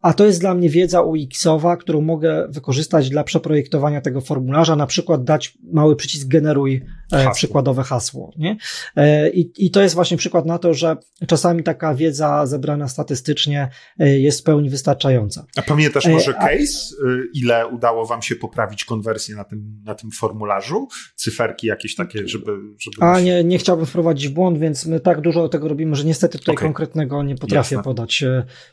a 0.00 0.12
to 0.12 0.24
jest 0.24 0.40
dla 0.40 0.54
mnie 0.54 0.70
wiedza 0.70 1.02
UX-owa, 1.02 1.76
którą 1.76 2.00
mogę 2.00 2.48
wykorzystać 2.50 3.10
dla 3.10 3.24
przeprojektowania 3.24 4.00
tego 4.00 4.20
formularza, 4.20 4.76
na 4.76 4.86
przykład 4.86 5.24
dać 5.24 5.58
mały 5.72 5.96
przycisk 5.96 6.28
generuj 6.28 6.84
hasło. 7.10 7.34
przykładowe 7.34 7.82
hasło. 7.82 8.32
Nie? 8.36 8.56
E, 8.96 9.30
I, 9.30 9.66
I 9.66 9.70
to 9.70 9.82
jest 9.82 9.94
właśnie 9.94 10.16
przykład 10.16 10.46
na 10.46 10.58
to, 10.58 10.74
że 10.74 10.96
czasami 11.26 11.62
taka 11.62 11.94
wiedza 11.94 12.46
zebrana 12.46 12.88
statystycznie 12.88 13.68
e, 13.98 14.18
jest 14.18 14.40
w 14.40 14.42
pełni 14.42 14.70
wystarczająca. 14.70 15.44
A 15.56 15.62
pamiętasz 15.62 16.06
może 16.06 16.34
case, 16.34 16.94
ile 17.34 17.66
udało 17.66 18.06
wam 18.06 18.22
się 18.22 18.36
poprawić 18.36 18.84
konwersję 18.84 19.36
na 19.36 19.44
tym, 19.44 19.82
na 19.84 19.94
tym 19.94 20.10
formularzu? 20.10 20.88
Cyferki 21.16 21.66
jakieś 21.66 21.94
takie, 21.94 22.28
żeby... 22.28 22.52
żeby 22.78 22.96
A 23.00 23.20
nie, 23.20 23.44
nie 23.44 23.58
chciałbym 23.58 23.86
wprowadzić 23.86 24.28
w 24.28 24.32
błąd, 24.32 24.58
więc 24.58 24.86
my 24.86 25.00
tak 25.00 25.20
dużo 25.20 25.48
tego 25.48 25.68
robimy, 25.68 25.96
że 25.96 26.04
niestety 26.04 26.38
tutaj 26.38 26.54
okay. 26.54 26.68
konkretnego 26.68 27.22
nie 27.22 27.34
potrafię 27.34 27.76
Jasne. 27.76 27.82
podać 27.82 28.24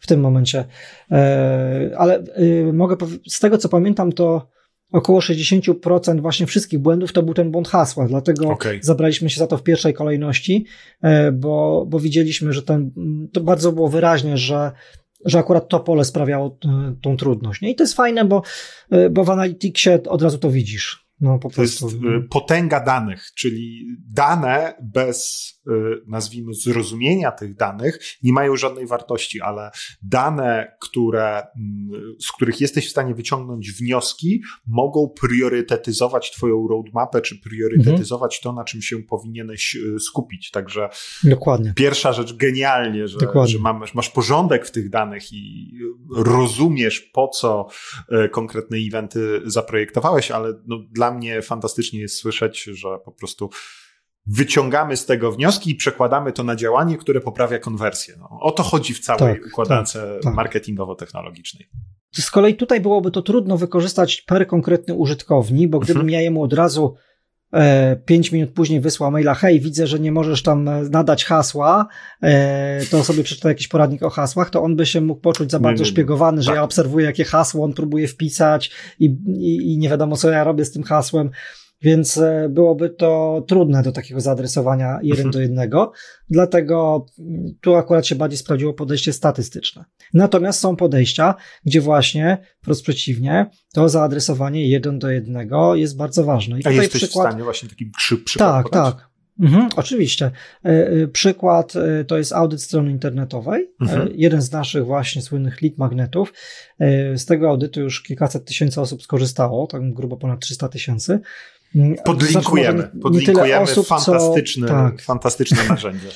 w 0.01 0.07
tym 0.07 0.19
momencie. 0.19 0.65
Ale 1.97 2.23
mogę 2.73 2.95
z 3.27 3.39
tego 3.39 3.57
co 3.57 3.69
pamiętam, 3.69 4.11
to 4.11 4.54
około 4.91 5.19
60% 5.19 6.21
właśnie 6.21 6.45
wszystkich 6.45 6.79
błędów 6.79 7.13
to 7.13 7.23
był 7.23 7.33
ten 7.33 7.51
błąd 7.51 7.67
hasła, 7.67 8.07
dlatego 8.07 8.49
okay. 8.49 8.79
zabraliśmy 8.81 9.29
się 9.29 9.39
za 9.39 9.47
to 9.47 9.57
w 9.57 9.63
pierwszej 9.63 9.93
kolejności, 9.93 10.65
e, 11.01 11.31
bo, 11.31 11.85
bo 11.89 11.99
widzieliśmy, 11.99 12.53
że 12.53 12.63
ten, 12.63 12.91
to 13.33 13.41
bardzo 13.41 13.71
było 13.71 13.89
wyraźnie, 13.89 14.37
że 14.37 14.71
że 15.25 15.39
akurat 15.39 15.69
to 15.69 15.79
pole 15.79 16.05
sprawiało 16.05 16.57
e, 16.65 16.95
tą 17.01 17.17
trudność. 17.17 17.61
Nie? 17.61 17.71
I 17.71 17.75
to 17.75 17.83
jest 17.83 17.93
fajne, 17.93 18.25
bo, 18.25 18.41
e, 18.89 19.09
bo 19.09 19.23
w 19.23 19.29
Analyticsie 19.29 19.89
od 20.07 20.21
razu 20.21 20.37
to 20.37 20.51
widzisz. 20.51 21.05
No, 21.21 21.39
po 21.39 21.49
to 21.49 21.55
prostu. 21.55 21.85
jest 21.85 21.97
potęga 22.29 22.79
danych, 22.79 23.31
czyli 23.35 23.85
dane 24.09 24.73
bez, 24.81 25.53
nazwijmy, 26.07 26.53
zrozumienia 26.53 27.31
tych 27.31 27.55
danych 27.55 27.99
nie 28.23 28.33
mają 28.33 28.55
żadnej 28.55 28.87
wartości, 28.87 29.41
ale 29.41 29.71
dane, 30.01 30.77
które, 30.81 31.47
mm, 31.57 32.15
z 32.19 32.31
których 32.31 32.61
jesteś 32.61 32.87
w 32.87 32.91
stanie 32.91 33.15
wyciągnąć 33.15 33.71
wnioski, 33.71 34.41
mogą 34.67 35.09
priorytetyzować 35.21 36.31
Twoją 36.31 36.67
roadmapę, 36.67 37.21
czy 37.21 37.39
priorytetyzować 37.39 38.35
mhm. 38.37 38.43
to, 38.43 38.59
na 38.59 38.65
czym 38.65 38.81
się 38.81 39.03
powinieneś 39.03 39.75
y, 39.75 39.99
skupić. 39.99 40.51
Także 40.51 40.89
Dokładnie. 41.23 41.73
pierwsza 41.75 42.13
rzecz 42.13 42.33
genialnie, 42.33 43.07
że, 43.07 43.17
że 43.45 43.59
masz, 43.59 43.93
masz 43.93 44.09
porządek 44.09 44.65
w 44.65 44.71
tych 44.71 44.89
danych 44.89 45.33
i 45.33 45.71
rozumiesz, 46.15 46.99
po 46.99 47.27
co 47.27 47.67
konkretne 48.31 48.77
eventy 48.77 49.41
zaprojektowałeś, 49.45 50.31
ale 50.31 50.53
no, 50.67 50.77
dla 50.91 51.11
mnie 51.11 51.41
fantastycznie 51.41 51.99
jest 51.99 52.17
słyszeć, 52.17 52.63
że 52.63 52.87
po 53.05 53.11
prostu 53.11 53.49
wyciągamy 54.27 54.97
z 54.97 55.05
tego 55.05 55.31
wnioski 55.31 55.71
i 55.71 55.75
przekładamy 55.75 56.31
to 56.31 56.43
na 56.43 56.55
działanie, 56.55 56.97
które 56.97 57.21
poprawia 57.21 57.59
konwersję. 57.59 58.15
No, 58.19 58.29
o 58.41 58.51
to 58.51 58.63
chodzi 58.63 58.93
w 58.93 58.99
całej 58.99 59.35
tak, 59.35 59.47
układance 59.47 59.93
tak, 59.93 60.23
tak. 60.23 60.35
marketingowo-technologicznej. 60.35 61.69
Z 62.21 62.31
kolei 62.31 62.55
tutaj 62.55 62.81
byłoby 62.81 63.11
to 63.11 63.21
trudno 63.21 63.57
wykorzystać 63.57 64.21
per 64.21 64.47
konkretny 64.47 64.93
użytkownik, 64.93 65.69
bo 65.69 65.79
gdybym 65.79 66.01
mhm. 66.01 66.09
ja 66.09 66.21
jemu 66.21 66.43
od 66.43 66.53
razu 66.53 66.95
e, 67.53 67.95
pięć 67.95 68.31
minut 68.31 68.51
później 68.51 68.81
wysłał 68.81 69.11
maila, 69.11 69.33
hej, 69.33 69.59
widzę, 69.59 69.87
że 69.87 69.99
nie 69.99 70.11
możesz 70.11 70.43
tam 70.43 70.67
e, 70.67 70.81
nadać 70.83 71.25
hasła, 71.25 71.87
e, 72.21 72.85
to 72.85 73.03
sobie 73.03 73.23
przeczyta 73.23 73.49
jakiś 73.49 73.67
poradnik 73.67 74.03
o 74.03 74.09
hasłach, 74.09 74.49
to 74.49 74.63
on 74.63 74.75
by 74.75 74.85
się 74.85 75.01
mógł 75.01 75.21
poczuć 75.21 75.51
za 75.51 75.59
bardzo 75.59 75.83
nie, 75.83 75.87
nie, 75.87 75.91
szpiegowany, 75.91 76.41
że 76.41 76.47
tak. 76.47 76.55
ja 76.55 76.63
obserwuję, 76.63 77.05
jakie 77.05 77.23
hasło 77.23 77.65
on 77.65 77.73
próbuje 77.73 78.07
wpisać 78.07 78.71
i, 78.99 79.05
i, 79.27 79.73
i 79.73 79.77
nie 79.77 79.89
wiadomo, 79.89 80.17
co 80.17 80.29
ja 80.29 80.43
robię 80.43 80.65
z 80.65 80.71
tym 80.71 80.83
hasłem. 80.83 81.31
Więc 81.85 82.17
e, 82.17 82.49
byłoby 82.49 82.89
to 82.89 83.43
trudne 83.47 83.83
do 83.83 83.91
takiego 83.91 84.21
zaadresowania 84.21 84.99
jeden 85.03 85.25
mhm. 85.25 85.31
do 85.31 85.39
jednego. 85.39 85.91
Dlatego 86.29 87.05
mm, 87.19 87.55
tu 87.61 87.75
akurat 87.75 88.07
się 88.07 88.15
bardziej 88.15 88.37
sprawdziło 88.37 88.73
podejście 88.73 89.13
statystyczne. 89.13 89.85
Natomiast 90.13 90.59
są 90.59 90.75
podejścia, 90.75 91.35
gdzie 91.65 91.81
właśnie 91.81 92.37
wprost 92.61 92.83
przeciwnie, 92.83 93.49
to 93.73 93.89
zaadresowanie 93.89 94.69
jeden 94.69 94.99
do 94.99 95.09
jednego 95.09 95.75
jest 95.75 95.97
bardzo 95.97 96.23
ważne. 96.23 96.59
I 96.59 96.65
A 96.65 96.71
jesteś 96.71 97.01
przykład... 97.01 97.27
w 97.27 97.29
stanie 97.29 97.43
właśnie 97.43 97.69
taki 97.69 97.85
przy, 97.85 98.17
przykład 98.17 98.49
Tak, 98.49 98.69
podać? 98.69 98.93
tak. 98.93 99.15
Mhm, 99.39 99.69
oczywiście. 99.75 100.31
E, 100.65 100.69
e, 100.69 101.07
przykład 101.07 101.73
to 102.07 102.17
jest 102.17 102.33
audyt 102.33 102.61
strony 102.61 102.91
internetowej. 102.91 103.71
Mhm. 103.81 104.09
Jeden 104.15 104.41
z 104.41 104.51
naszych 104.51 104.85
właśnie 104.85 105.21
słynnych 105.21 105.61
lead 105.61 105.77
magnetów. 105.77 106.33
Z 107.15 107.25
tego 107.25 107.49
audytu 107.49 107.81
już 107.81 108.03
kilkaset 108.03 108.45
tysięcy 108.45 108.81
osób 108.81 109.03
skorzystało, 109.03 109.67
tak 109.67 109.93
grubo 109.93 110.17
ponad 110.17 110.39
300 110.39 110.69
tysięcy. 110.69 111.19
Podlinkujemy, 112.05 112.89
nie, 112.93 113.01
podlinkujemy 113.01 113.61
osób, 113.61 113.87
fantastyczne, 113.87 114.67
co, 114.67 114.73
tak. 114.73 115.01
fantastyczne 115.01 115.57
narzędzie. 115.69 116.07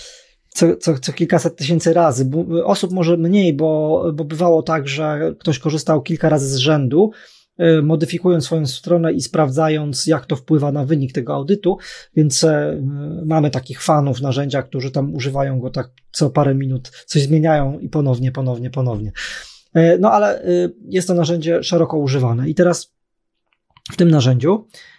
Co, 0.49 0.75
co, 0.75 0.99
co 0.99 1.13
kilkaset 1.13 1.55
tysięcy 1.55 1.93
razy. 1.93 2.29
Osób 2.63 2.91
może 2.91 3.17
mniej, 3.17 3.53
bo, 3.53 4.03
bo 4.13 4.23
bywało 4.23 4.63
tak, 4.63 4.87
że 4.87 5.35
ktoś 5.39 5.59
korzystał 5.59 6.01
kilka 6.01 6.29
razy 6.29 6.47
z 6.47 6.55
rzędu, 6.55 7.11
y, 7.59 7.81
modyfikując 7.81 8.45
swoją 8.45 8.67
stronę 8.67 9.13
i 9.13 9.21
sprawdzając, 9.21 10.05
jak 10.07 10.25
to 10.25 10.35
wpływa 10.35 10.71
na 10.71 10.85
wynik 10.85 11.13
tego 11.13 11.33
audytu, 11.33 11.77
więc 12.15 12.43
e, 12.43 12.81
mamy 13.25 13.49
takich 13.49 13.81
fanów 13.81 14.21
narzędzia, 14.21 14.61
którzy 14.61 14.91
tam 14.91 15.15
używają 15.15 15.59
go 15.59 15.69
tak 15.69 15.89
co 16.11 16.29
parę 16.29 16.55
minut, 16.55 16.91
coś 17.05 17.21
zmieniają 17.21 17.79
i 17.79 17.89
ponownie, 17.89 18.31
ponownie, 18.31 18.69
ponownie. 18.69 19.11
E, 19.73 19.97
no 19.97 20.11
ale 20.11 20.45
y, 20.45 20.73
jest 20.89 21.07
to 21.07 21.13
narzędzie 21.13 21.63
szeroko 21.63 21.97
używane. 21.97 22.49
I 22.49 22.55
teraz 22.55 22.93
w 23.91 23.95
tym 23.95 24.11
narzędziu 24.11 24.67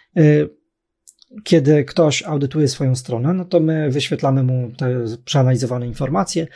kiedy 1.43 1.85
ktoś 1.85 2.23
audytuje 2.23 2.67
swoją 2.67 2.95
stronę, 2.95 3.33
no 3.33 3.45
to 3.45 3.59
my 3.59 3.89
wyświetlamy 3.89 4.43
mu 4.43 4.71
te 4.77 5.05
przeanalizowane 5.25 5.87
informacje. 5.87 6.47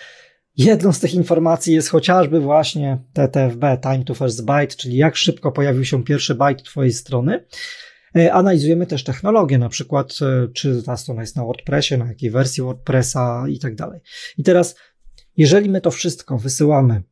Jedną 0.58 0.94
z 0.94 1.00
tych 1.00 1.14
informacji 1.14 1.74
jest 1.74 1.90
chociażby 1.90 2.40
właśnie 2.40 2.98
TTFB, 3.14 3.78
Time 3.82 4.04
to 4.04 4.14
First 4.14 4.46
Byte, 4.46 4.76
czyli 4.76 4.98
jak 4.98 5.16
szybko 5.16 5.52
pojawił 5.52 5.86
się 5.86 6.04
pierwszy 6.04 6.36
byte 6.36 6.64
Twojej 6.64 6.94
strony. 6.94 7.46
Y, 8.18 8.34
analizujemy 8.34 8.88
też 8.88 9.04
technologię, 9.04 9.58
na 9.58 9.70
przykład 9.70 10.12
y, 10.46 10.54
czy 10.54 10.84
ta 10.84 10.98
strona 10.98 11.22
jest 11.22 11.36
na 11.36 11.44
WordPressie, 11.44 11.98
na 11.98 12.08
jakiej 12.08 12.32
wersji 12.32 12.64
WordPressa 12.64 13.46
i 13.50 13.60
tak 13.60 13.76
dalej. 13.76 14.02
I 14.38 14.44
teraz, 14.44 14.76
jeżeli 15.38 15.70
my 15.70 15.82
to 15.82 15.92
wszystko 15.92 16.38
wysyłamy 16.38 17.04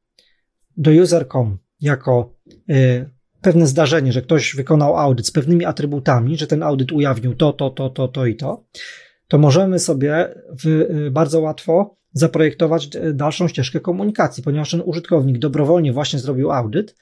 do 0.78 0.92
user.com 0.92 1.58
jako 1.80 2.34
pewne 3.44 3.68
zdarzenie, 3.68 4.12
że 4.12 4.22
ktoś 4.22 4.56
wykonał 4.56 4.98
audyt 4.98 5.28
z 5.28 5.32
pewnymi 5.32 5.66
atrybutami, 5.66 6.38
że 6.38 6.48
ten 6.48 6.64
audyt 6.64 6.92
ujawnił 6.92 7.36
to, 7.36 7.54
to, 7.54 7.70
to, 7.70 7.90
to, 7.90 8.08
to 8.08 8.26
i 8.26 8.36
to, 8.36 8.64
to 9.28 9.38
możemy 9.38 9.80
sobie 9.80 10.36
w, 10.64 10.68
y, 10.68 11.12
bardzo 11.12 11.42
łatwo 11.42 11.96
zaprojektować 12.14 12.96
y, 12.96 13.14
dalszą 13.14 13.48
ścieżkę 13.48 13.80
komunikacji, 13.80 14.44
ponieważ 14.44 14.72
ten 14.72 14.82
użytkownik 14.86 15.38
dobrowolnie 15.38 15.94
właśnie 15.94 16.20
zrobił 16.20 16.52
audyt. 16.52 16.96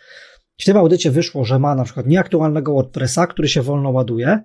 W 0.57 0.65
tym 0.65 0.77
audycie 0.77 1.11
wyszło, 1.11 1.45
że 1.45 1.59
ma 1.59 1.75
na 1.75 1.83
przykład 1.83 2.07
nieaktualnego 2.07 2.73
WordPressa, 2.73 3.27
który 3.27 3.47
się 3.47 3.61
wolno 3.61 3.89
ładuje, 3.89 4.41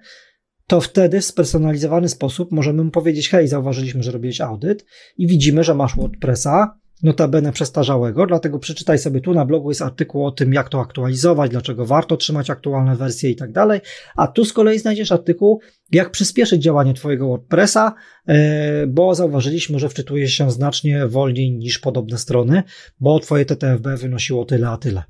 to 0.67 0.81
wtedy 0.81 1.21
w 1.21 1.25
spersonalizowany 1.25 2.09
sposób 2.09 2.53
możemy 2.53 2.85
mu 2.85 2.91
powiedzieć: 2.91 3.29
Hej, 3.29 3.49
zauważyliśmy, 3.49 4.03
że 4.03 4.13
robiłeś 4.13 4.41
audyt 4.41 4.87
i 5.19 5.27
widzimy, 5.27 5.65
że 5.65 5.75
masz 5.75 5.97
WordPressa, 5.97 6.79
notabene 7.03 7.53
przestarzałego, 7.53 8.27
dlatego 8.27 8.59
przeczytaj 8.59 8.99
sobie 8.99 9.21
tu 9.21 9.35
na 9.35 9.45
blogu 9.45 9.71
jest 9.71 9.83
artykuł 9.83 10.27
o 10.27 10.31
tym, 10.31 10.53
jak 10.53 10.69
to 10.69 10.81
aktualizować, 10.81 11.51
dlaczego 11.51 11.87
warto 11.87 12.17
trzymać 12.17 12.51
aktualne 12.51 12.97
wersje 12.97 13.31
i 13.31 13.37
tak 13.37 13.53
dalej, 13.53 13.81
a 14.17 14.27
tu 14.27 14.45
z 14.45 14.53
kolei 14.53 14.79
znajdziesz 14.79 15.13
artykuł, 15.13 15.61
jak 15.93 16.11
przyspieszyć 16.11 16.63
działanie 16.63 16.95
Twojego 16.95 17.29
WordPressa, 17.29 17.95
e, 18.27 18.87
bo 18.87 19.15
zauważyliśmy, 19.15 19.79
że 19.79 19.89
wczytuje 19.89 20.29
się 20.29 20.51
znacznie 20.51 21.07
wolniej 21.07 21.53
niż 21.53 21.79
podobne 21.79 22.19
strony, 22.19 22.63
bo 23.01 23.21
Twoje 23.21 23.45
TTFB 23.45 23.97
wynosiło 23.97 24.45
tyle, 24.45 24.69
a 24.69 24.77
tyle. 24.77 25.03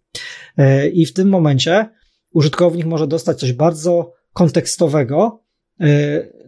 E, 0.56 0.88
I 0.88 1.06
w 1.06 1.12
tym 1.12 1.28
momencie 1.28 1.86
użytkownik 2.32 2.86
może 2.86 3.06
dostać 3.06 3.38
coś 3.38 3.52
bardzo 3.52 4.12
kontekstowego 4.32 5.42
e, 5.80 5.86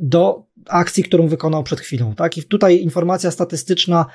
do 0.00 0.48
akcji, 0.66 1.04
którą 1.04 1.28
wykonał 1.28 1.62
przed 1.62 1.80
chwilą. 1.80 2.14
Tak? 2.14 2.38
I 2.38 2.42
tutaj 2.42 2.82
informacja 2.82 3.30
statystyczna 3.30 4.06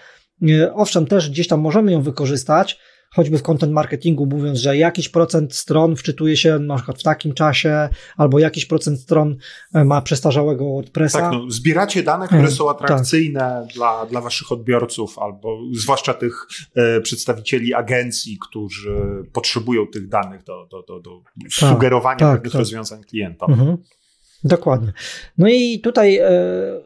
Owszem, 0.73 1.05
też 1.05 1.29
gdzieś 1.29 1.47
tam 1.47 1.59
możemy 1.59 1.91
ją 1.91 2.01
wykorzystać, 2.01 2.79
choćby 3.15 3.37
w 3.37 3.43
content 3.43 3.73
marketingu, 3.73 4.25
mówiąc, 4.25 4.59
że 4.59 4.77
jakiś 4.77 5.09
procent 5.09 5.55
stron 5.55 5.95
wczytuje 5.95 6.37
się 6.37 6.59
na 6.59 6.75
przykład 6.75 6.99
w 6.99 7.03
takim 7.03 7.33
czasie, 7.33 7.89
albo 8.17 8.39
jakiś 8.39 8.65
procent 8.65 8.99
stron 8.99 9.37
e, 9.73 9.85
ma 9.85 10.01
przestarzałego 10.01 10.65
WordPressa. 10.65 11.19
Tak, 11.19 11.33
no, 11.33 11.51
zbieracie 11.51 12.03
dane, 12.03 12.27
które 12.27 12.51
są 12.51 12.65
tak. 12.67 12.75
atrakcyjne 12.75 13.39
tak. 13.39 13.75
dla, 13.75 14.05
dla 14.05 14.21
waszych 14.21 14.51
odbiorców, 14.51 15.19
albo 15.19 15.59
zwłaszcza 15.73 16.13
tych 16.13 16.47
e, 16.75 17.01
przedstawicieli 17.01 17.73
agencji, 17.73 18.37
którzy 18.49 19.23
potrzebują 19.33 19.87
tych 19.87 20.07
danych 20.07 20.43
do, 20.43 20.67
do, 20.71 20.83
do, 20.83 20.99
do 20.99 21.21
tak, 21.59 21.69
sugerowania 21.69 22.19
tak, 22.19 22.35
pewnych 22.35 22.51
tak. 22.51 22.59
rozwiązań 22.59 23.03
klientom. 23.03 23.51
Mhm. 23.51 23.77
Dokładnie. 24.43 24.91
No 25.37 25.47
i 25.49 25.79
tutaj 25.79 26.17
e, 26.17 26.31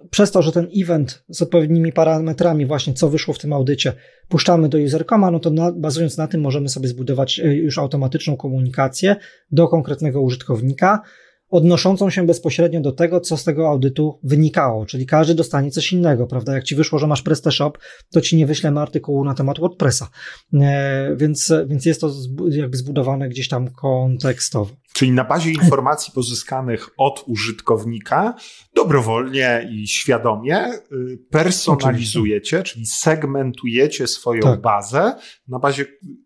przez 0.10 0.32
to, 0.32 0.42
że 0.42 0.52
ten 0.52 0.68
event 0.78 1.24
z 1.30 1.42
odpowiednimi 1.42 1.92
parametrami, 1.92 2.66
właśnie 2.66 2.94
co 2.94 3.10
wyszło 3.10 3.34
w 3.34 3.40
tym 3.40 3.54
audycie, 3.54 3.94
puszczamy 4.30 4.70
do 4.70 4.78
usercoma, 4.78 5.32
no 5.32 5.40
to 5.40 5.50
na, 5.50 5.72
bazując 5.72 6.18
na 6.18 6.28
tym 6.28 6.42
możemy 6.42 6.70
sobie 6.70 6.88
zbudować 6.88 7.40
e, 7.40 7.56
już 7.56 7.78
automatyczną 7.78 8.38
komunikację 8.38 9.16
do 9.52 9.68
konkretnego 9.68 10.22
użytkownika, 10.22 11.02
odnoszącą 11.50 12.10
się 12.10 12.26
bezpośrednio 12.26 12.82
do 12.82 12.92
tego, 12.92 13.20
co 13.20 13.38
z 13.38 13.44
tego 13.44 13.68
audytu 13.68 14.20
wynikało, 14.24 14.86
czyli 14.86 15.06
każdy 15.06 15.36
dostanie 15.36 15.72
coś 15.72 15.94
innego, 15.94 16.28
prawda? 16.28 16.54
Jak 16.54 16.64
ci 16.64 16.76
wyszło, 16.76 17.00
że 17.00 17.08
masz 17.08 17.22
PrestaShop, 17.22 17.78
to 18.12 18.22
ci 18.22 18.36
nie 18.38 18.46
wyślemy 18.46 18.80
artykułu 18.80 19.24
na 19.24 19.34
temat 19.34 19.60
WordPressa. 19.60 20.10
E, 20.54 21.16
więc, 21.16 21.54
więc 21.68 21.86
jest 21.86 22.02
to 22.02 22.12
jakby 22.50 22.78
zbudowane 22.78 23.30
gdzieś 23.30 23.48
tam 23.48 23.70
kontekstowo. 23.70 24.76
Czyli 24.98 25.12
na 25.12 25.24
bazie 25.24 25.52
informacji 25.52 26.14
pozyskanych 26.14 26.90
od 26.98 27.24
użytkownika 27.28 28.36
dobrowolnie 28.76 29.70
i 29.72 29.88
świadomie 29.88 30.74
y, 30.74 31.20
personalizujecie, 31.30 32.64
czyli 32.64 32.86
segmentujecie 32.86 34.08
swoją 34.08 34.42
tak. 34.42 34.62
bazę 34.62 35.16
na 35.48 35.60
bazie 35.60 35.86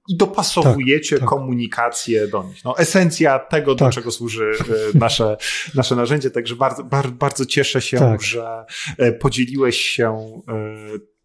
i 0.09 0.17
dopasowujecie 0.17 1.15
tak, 1.15 1.19
tak. 1.19 1.29
komunikację 1.29 2.27
do 2.27 2.43
nich. 2.43 2.65
No, 2.65 2.77
esencja 2.77 3.39
tego, 3.39 3.75
do 3.75 3.85
tak. 3.85 3.93
czego 3.93 4.11
służy 4.11 4.51
y, 4.95 4.97
nasze, 4.97 5.37
nasze 5.75 5.95
narzędzie. 5.95 6.31
Także 6.31 6.55
bardzo, 6.55 6.83
bardzo, 6.83 7.11
bardzo 7.11 7.45
cieszę 7.45 7.81
się, 7.81 7.97
tak. 7.97 8.21
że 8.21 8.65
y, 9.01 9.11
podzieliłeś 9.13 9.77
się 9.77 10.41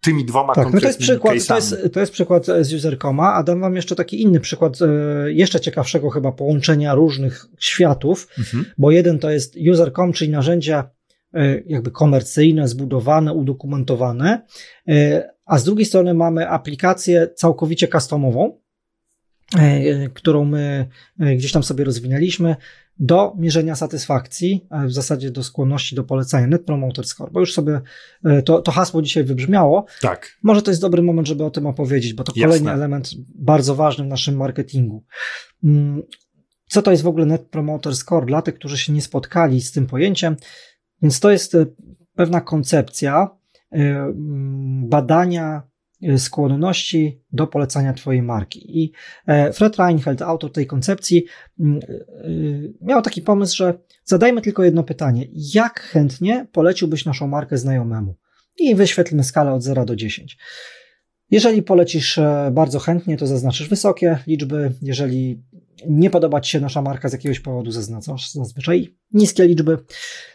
tymi 0.06 0.24
dwoma 0.24 0.54
tak, 0.54 0.72
no 0.72 0.80
to 0.80 0.86
jest 0.86 0.98
przykład, 0.98 1.46
to 1.46 1.56
jest, 1.56 1.76
to 1.92 2.00
jest 2.00 2.12
przykład 2.12 2.46
z 2.60 2.74
usercoma, 2.74 3.34
a 3.34 3.42
dam 3.42 3.60
wam 3.60 3.76
jeszcze 3.76 3.94
taki 3.94 4.22
inny 4.22 4.40
przykład, 4.40 4.78
e, 4.82 5.32
jeszcze 5.32 5.60
ciekawszego 5.60 6.10
chyba 6.10 6.32
połączenia 6.32 6.94
różnych 6.94 7.46
światów, 7.58 8.28
mhm. 8.38 8.64
bo 8.78 8.90
jeden 8.90 9.18
to 9.18 9.30
jest 9.30 9.56
usercom, 9.70 10.12
czyli 10.12 10.30
narzędzia 10.30 10.90
e, 11.34 11.60
jakby 11.66 11.90
komercyjne, 11.90 12.68
zbudowane, 12.68 13.32
udokumentowane, 13.32 14.46
e, 14.88 15.28
a 15.44 15.58
z 15.58 15.64
drugiej 15.64 15.86
strony 15.86 16.14
mamy 16.14 16.48
aplikację 16.48 17.28
całkowicie 17.34 17.88
customową, 17.88 18.60
którą 20.14 20.44
my 20.44 20.88
gdzieś 21.36 21.52
tam 21.52 21.62
sobie 21.62 21.84
rozwinęliśmy, 21.84 22.56
do 22.98 23.34
mierzenia 23.38 23.76
satysfakcji, 23.76 24.66
w 24.86 24.92
zasadzie 24.92 25.30
do 25.30 25.42
skłonności 25.42 25.96
do 25.96 26.04
polecania 26.04 26.46
Net 26.46 26.64
Promoter 26.64 27.06
Score, 27.06 27.32
bo 27.32 27.40
już 27.40 27.54
sobie 27.54 27.80
e, 28.24 28.42
to, 28.42 28.62
to 28.62 28.72
hasło 28.72 29.02
dzisiaj 29.02 29.24
wybrzmiało. 29.24 29.86
Tak. 30.00 30.38
Może 30.42 30.62
to 30.62 30.70
jest 30.70 30.80
dobry 30.80 31.02
moment, 31.02 31.28
żeby 31.28 31.44
o 31.44 31.50
tym 31.50 31.66
opowiedzieć, 31.66 32.14
bo 32.14 32.24
to 32.24 32.32
Jasne. 32.36 32.46
kolejny 32.46 32.72
element 32.72 33.10
bardzo 33.34 33.74
ważny 33.74 34.04
w 34.04 34.08
naszym 34.08 34.36
marketingu. 34.36 35.04
Mm, 35.64 36.02
co 36.68 36.82
to 36.82 36.90
jest 36.90 37.02
w 37.02 37.06
ogóle 37.06 37.26
Net 37.26 37.48
Promoter 37.48 37.96
Score 37.96 38.26
dla 38.26 38.42
tych, 38.42 38.54
którzy 38.54 38.78
się 38.78 38.92
nie 38.92 39.02
spotkali 39.02 39.60
z 39.60 39.72
tym 39.72 39.86
pojęciem? 39.86 40.36
Więc 41.02 41.20
to 41.20 41.30
jest 41.30 41.54
e, 41.54 41.66
pewna 42.14 42.40
koncepcja 42.40 43.30
e, 43.72 44.12
badania 44.88 45.62
skłonności 46.16 47.22
do 47.32 47.46
polecania 47.46 47.92
Twojej 47.92 48.22
marki. 48.22 48.82
I 48.82 48.92
e, 49.26 49.52
Fred 49.52 49.76
Reinfeldt, 49.76 50.22
autor 50.22 50.52
tej 50.52 50.66
koncepcji, 50.66 51.24
mm, 51.60 51.80
y, 52.24 52.74
miał 52.82 53.02
taki 53.02 53.22
pomysł, 53.22 53.56
że 53.56 53.78
zadajmy 54.04 54.42
tylko 54.42 54.64
jedno 54.64 54.82
pytanie. 54.82 55.26
Jak 55.54 55.80
chętnie 55.80 56.46
poleciłbyś 56.52 57.04
naszą 57.04 57.26
markę 57.26 57.58
znajomemu? 57.58 58.14
I 58.58 58.74
wyświetlmy 58.74 59.24
skalę 59.24 59.52
od 59.52 59.62
0 59.62 59.84
do 59.84 59.96
10. 59.96 60.38
Jeżeli 61.30 61.62
polecisz 61.62 62.18
e, 62.18 62.50
bardzo 62.52 62.78
chętnie, 62.78 63.16
to 63.16 63.26
zaznaczysz 63.26 63.68
wysokie 63.68 64.18
liczby. 64.26 64.72
Jeżeli 64.82 65.42
nie 65.88 66.10
podoba 66.10 66.40
Ci 66.40 66.50
się 66.50 66.60
nasza 66.60 66.82
marka 66.82 67.08
z 67.08 67.12
jakiegoś 67.12 67.40
powodu, 67.40 67.70
zaznaczasz 67.70 68.30
zazwyczaj 68.30 68.96
niskie 69.12 69.46
liczby. 69.46 69.78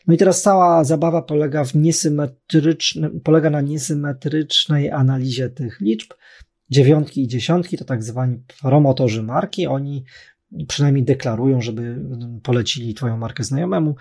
No 0.08 0.14
i 0.14 0.18
teraz 0.18 0.42
cała 0.42 0.84
zabawa 0.84 1.22
polega, 1.22 1.64
w 1.64 1.76
niesymetrycznym, 1.76 3.22
polega 3.24 3.50
na 3.50 3.62
niesymetrycznej 3.62 4.92
analizie 4.92 5.50
tych 5.50 5.80
liczb. 5.80 6.14
Dziewiątki 6.70 7.24
i 7.24 7.28
dziesiątki 7.28 7.78
to 7.78 7.86
tak 7.86 8.04
zwani 8.04 8.44
promotorzy 8.62 9.24
marki. 9.24 9.68
Oni 9.68 10.04
przynajmniej 10.68 11.06
deklarują, 11.06 11.62
żeby 11.62 12.06
polecili 12.44 12.94
Twoją 12.94 13.18
markę 13.18 13.44
znajomemu. 13.44 13.96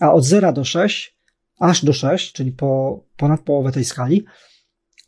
A 0.00 0.12
od 0.12 0.24
0 0.24 0.52
do 0.52 0.64
6, 0.64 1.18
aż 1.58 1.84
do 1.84 1.92
6, 1.92 2.32
czyli 2.32 2.52
po 2.52 3.00
ponad 3.16 3.40
połowę 3.40 3.72
tej 3.72 3.84
skali, 3.84 4.24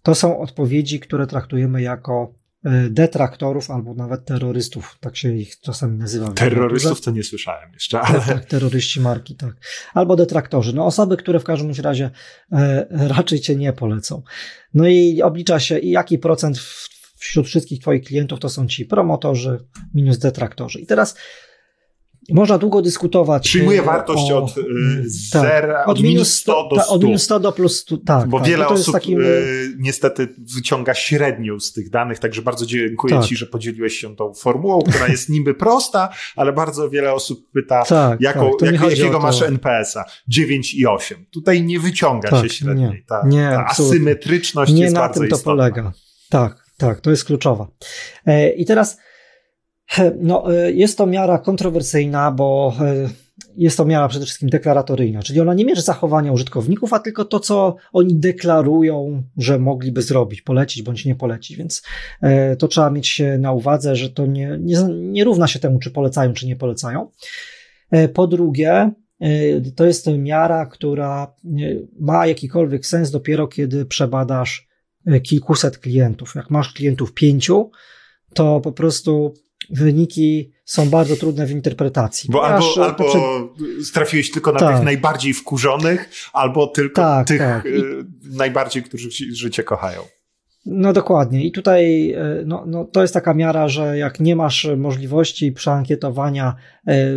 to 0.03 0.15
są 0.15 0.39
odpowiedzi, 0.39 1.01
które 1.01 1.27
traktujemy 1.27 1.83
jako 1.83 2.35
detraktorów 2.91 3.71
albo 3.71 3.95
nawet 3.95 4.25
terrorystów, 4.25 4.97
tak 5.01 5.17
się 5.17 5.37
ich 5.37 5.61
czasami 5.61 5.99
nazywa. 5.99 6.33
Terrorystów 6.33 7.01
to 7.01 7.11
nie 7.11 7.23
słyszałem 7.23 7.73
jeszcze, 7.73 8.01
ale... 8.01 8.19
Tak, 8.19 8.29
tak, 8.29 8.45
terroryści 8.45 9.01
marki, 9.01 9.35
tak. 9.35 9.55
Albo 9.95 10.17
detraktorzy, 10.17 10.75
no 10.75 10.87
osoby, 10.87 11.17
które 11.17 11.41
w 11.41 11.45
każdym 11.45 11.73
razie 11.83 12.11
e, 12.53 12.87
raczej 12.91 13.41
cię 13.41 13.57
nie 13.57 13.73
polecą. 13.73 14.23
No 14.75 14.89
i 14.89 15.23
oblicza 15.23 15.61
się, 15.61 15.79
jaki 15.79 16.19
procent 16.19 16.59
wśród 17.17 17.47
wszystkich 17.47 17.81
twoich 17.81 18.05
klientów 18.05 18.41
to 18.41 18.49
są 18.49 18.67
ci 18.67 18.85
promotorzy 18.85 19.59
minus 19.95 20.19
detraktorzy. 20.19 20.81
I 20.81 20.87
teraz 20.87 21.17
można 22.31 22.59
długo 22.59 22.83
dyskutować. 22.83 23.45
Przyjmuje 23.45 23.81
e, 23.81 23.83
wartość 23.83 24.31
o, 24.31 24.39
od, 24.39 24.59
y, 24.59 24.63
tak, 25.33 25.43
zera, 25.43 25.85
od, 25.85 26.03
minus 26.03 26.35
100 26.35 26.69
do 26.69 26.81
100. 26.81 26.93
Od 26.93 27.05
minus 27.05 27.23
100 27.23 27.41
do 27.41 27.53
plus 27.53 27.81
100, 27.81 27.97
tak. 27.97 28.29
Bo 28.29 28.39
tak, 28.39 28.49
wiele 28.49 28.69
osób 28.69 28.95
takim... 28.95 29.21
y, 29.21 29.75
niestety 29.79 30.35
wyciąga 30.55 30.95
średnią 30.95 31.61
z 31.61 31.73
tych 31.73 31.91
danych, 31.91 32.19
także 32.19 32.43
bardzo 32.43 32.67
dziękuję 32.67 33.15
tak. 33.15 33.25
Ci, 33.25 33.37
że 33.37 33.47
podzieliłeś 33.47 33.99
się 33.99 34.17
tą 34.17 34.35
formułą, 34.35 34.83
która 34.83 35.09
jest 35.09 35.29
niby 35.29 35.55
prosta, 35.55 36.09
ale 36.37 36.53
bardzo 36.53 36.91
wiele 36.91 37.13
osób 37.13 37.51
pyta, 37.53 37.85
tak, 37.85 38.21
jaką, 38.21 38.51
tak, 38.61 38.73
jak, 38.73 38.83
jakiego 38.83 39.21
masz 39.21 39.43
NPS-a? 39.43 40.05
9 40.29 40.75
i 40.75 40.87
8. 40.87 41.27
Tutaj 41.31 41.63
nie 41.63 41.81
wyciąga 41.81 42.43
się 42.43 42.49
średniej. 42.49 42.91
Nie, 42.91 43.03
ta, 43.07 43.23
nie, 43.27 43.51
ta 43.51 43.67
asymetryczność 43.67 44.73
nie 44.73 44.83
jest 44.83 44.95
bardzo 44.95 45.25
istotna. 45.25 45.53
Nie 45.53 45.59
na 45.59 45.65
tym 45.65 45.75
to 45.75 45.83
polega. 45.83 45.93
Tak, 46.31 46.65
tak, 46.77 47.01
to 47.01 47.11
jest 47.11 47.25
kluczowa. 47.25 47.67
E, 48.27 48.51
I 48.51 48.65
teraz 48.67 48.99
no, 50.21 50.55
e, 50.55 50.73
jest 50.73 50.99
to 50.99 51.07
miara 51.07 51.39
kontrowersyjna, 51.39 52.31
bo 52.31 52.75
e, 52.81 53.09
jest 53.57 53.77
to 53.77 53.85
miara 53.85 54.09
przede 54.09 54.25
wszystkim 54.25 54.49
deklaratoryjna, 54.49 55.23
czyli 55.23 55.41
ona 55.41 55.55
nie 55.55 55.65
mierzy 55.65 55.83
zachowania 55.83 56.33
użytkowników, 56.33 56.93
a 56.93 56.99
tylko 56.99 57.25
to, 57.25 57.41
co 57.41 57.77
oni 57.93 58.17
deklarują, 58.17 59.23
że 59.37 59.59
mogliby 59.59 60.03
zrobić, 60.03 60.43
polecić 60.43 60.83
bądź 60.83 61.05
nie 61.05 61.15
polecić. 61.15 61.57
Więc 61.57 61.83
e, 62.23 62.57
to 62.57 62.69
trzeba 62.69 62.91
mieć 62.91 63.23
na 63.39 63.53
uwadze, 63.53 63.97
że 63.97 64.11
to 64.11 64.27
nie, 64.27 64.59
nie, 64.61 64.77
nie 64.91 65.25
równa 65.25 65.47
się 65.47 65.59
temu, 65.59 65.79
czy 65.79 65.91
polecają, 65.91 66.33
czy 66.33 66.47
nie 66.47 66.57
polecają. 66.57 67.11
Po 68.15 68.27
drugie, 68.27 68.91
to 69.77 69.87
jest 69.87 70.07
miara, 70.19 70.67
która 70.67 71.35
ma 72.01 72.27
jakikolwiek 72.27 72.87
sens 72.87 73.11
dopiero 73.11 73.49
kiedy 73.49 73.87
przebadasz 73.87 74.69
kilkuset 75.23 75.79
klientów. 75.79 76.35
Jak 76.35 76.51
masz 76.51 76.73
klientów 76.73 77.15
pięciu, 77.15 77.71
to 78.35 78.61
po 78.61 78.73
prostu 78.73 79.35
wyniki 79.71 80.53
są 80.65 80.91
bardzo 80.91 81.17
trudne 81.17 81.47
w 81.47 81.51
interpretacji. 81.51 82.31
Bo 82.31 82.47
albo, 82.47 82.65
e, 82.77 82.85
albo 82.85 83.05
trafiłeś 83.95 84.31
tylko 84.31 84.53
na 84.53 84.59
tak. 84.59 84.77
tych 84.77 84.85
najbardziej 84.85 85.35
wkurzonych, 85.35 86.11
albo 86.33 86.67
tylko 86.67 87.03
tak, 87.03 87.29
tych 87.29 87.39
tak. 87.39 87.65
I... 87.65 87.69
E, 87.69 87.83
najbardziej, 88.23 88.83
którzy 88.83 89.11
życie 89.35 89.63
kochają. 89.63 90.01
No 90.67 90.93
dokładnie. 90.93 91.45
I 91.45 91.53
tutaj 91.53 92.11
e, 92.11 92.43
no, 92.47 92.65
no, 92.67 92.85
to 92.85 93.03
jest 93.03 93.15
taka 93.15 93.35
miara, 93.35 93.69
że 93.69 93.99
jak 93.99 94.21
nie 94.21 94.37
masz 94.37 94.69
możliwości 94.77 95.53
przeankietowania 95.53 96.55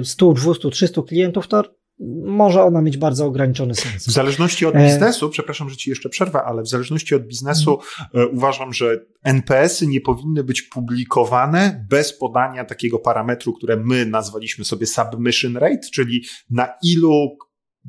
100, 0.03 0.33
200, 0.33 0.69
300 0.69 1.01
klientów, 1.01 1.47
to 1.47 1.76
może 2.25 2.63
ona 2.63 2.81
mieć 2.81 2.97
bardzo 2.97 3.25
ograniczony 3.25 3.75
sens. 3.75 4.07
W 4.07 4.11
zależności 4.11 4.65
od 4.65 4.75
biznesu, 4.75 5.25
e... 5.25 5.29
przepraszam, 5.29 5.69
że 5.69 5.77
ci 5.77 5.89
jeszcze 5.89 6.09
przerwę, 6.09 6.43
ale 6.43 6.61
w 6.61 6.67
zależności 6.67 7.15
od 7.15 7.23
biznesu 7.27 7.79
mm. 8.13 8.29
uważam, 8.33 8.73
że 8.73 9.05
NPS-y 9.23 9.87
nie 9.87 10.01
powinny 10.01 10.43
być 10.43 10.61
publikowane 10.61 11.85
bez 11.89 12.17
podania 12.17 12.65
takiego 12.65 12.99
parametru, 12.99 13.53
które 13.53 13.77
my 13.77 14.05
nazwaliśmy 14.05 14.65
sobie 14.65 14.85
submission 14.85 15.57
rate, 15.57 15.89
czyli 15.93 16.23
na 16.49 16.69
ilu 16.83 17.37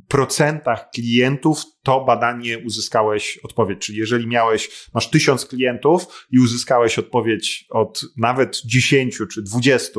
procentach 0.08 0.90
klientów 0.90 1.62
to 1.82 2.04
badanie 2.04 2.58
uzyskałeś 2.58 3.38
odpowiedź. 3.42 3.78
Czyli 3.78 3.98
jeżeli 3.98 4.26
miałeś, 4.26 4.88
masz 4.94 5.10
tysiąc 5.10 5.46
klientów 5.46 6.26
i 6.30 6.38
uzyskałeś 6.38 6.98
odpowiedź 6.98 7.66
od 7.70 8.04
nawet 8.16 8.60
10 8.64 9.18
czy 9.32 9.42
20, 9.42 9.92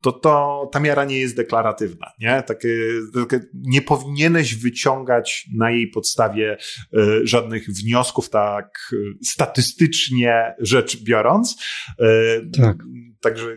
to, 0.00 0.12
to 0.12 0.68
ta 0.72 0.80
miara 0.80 1.04
nie 1.04 1.18
jest 1.18 1.36
deklaratywna. 1.36 2.06
Nie? 2.20 2.42
Takie, 2.46 2.68
takie 3.14 3.40
nie 3.54 3.82
powinieneś 3.82 4.54
wyciągać 4.54 5.46
na 5.54 5.70
jej 5.70 5.90
podstawie 5.90 6.56
y, 6.96 7.26
żadnych 7.26 7.66
wniosków, 7.66 8.30
tak 8.30 8.78
y, 8.92 8.96
statystycznie 9.24 10.54
rzecz 10.58 11.02
biorąc. 11.02 11.64
Y, 12.00 12.50
tak. 12.60 12.76
Także 13.20 13.56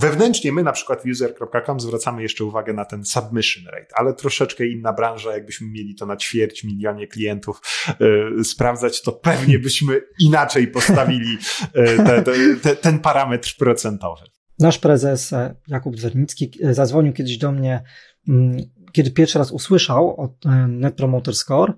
Wewnętrznie 0.00 0.52
my 0.52 0.62
na 0.62 0.72
przykład 0.72 1.02
w 1.02 1.06
user.com 1.06 1.80
zwracamy 1.80 2.22
jeszcze 2.22 2.44
uwagę 2.44 2.72
na 2.72 2.84
ten 2.84 3.04
submission 3.04 3.64
rate, 3.64 3.94
ale 3.94 4.14
troszeczkę 4.14 4.66
inna 4.66 4.92
branża, 4.92 5.32
jakbyśmy 5.32 5.68
mieli 5.68 5.94
to 5.94 6.06
na 6.06 6.16
ćwierć 6.16 6.64
milionie 6.64 7.06
klientów 7.06 7.60
yy, 8.00 8.44
sprawdzać, 8.44 9.02
to 9.02 9.12
pewnie 9.12 9.58
byśmy 9.58 10.00
inaczej 10.20 10.68
postawili 10.68 11.38
yy, 11.74 11.96
te, 11.96 12.22
te, 12.22 12.32
te, 12.62 12.76
ten 12.76 12.98
parametr 12.98 13.56
procentowy. 13.58 14.22
Nasz 14.58 14.78
prezes 14.78 15.32
e, 15.32 15.54
Jakub 15.68 15.98
Zwernicki 15.98 16.50
e, 16.62 16.74
zadzwonił 16.74 17.12
kiedyś 17.12 17.38
do 17.38 17.52
mnie, 17.52 17.82
mm, 18.28 18.56
kiedy 18.92 19.10
pierwszy 19.10 19.38
raz 19.38 19.50
usłyszał 19.50 20.20
o 20.20 20.34
Net 20.68 20.94
Promoter 20.94 21.34
Score. 21.34 21.72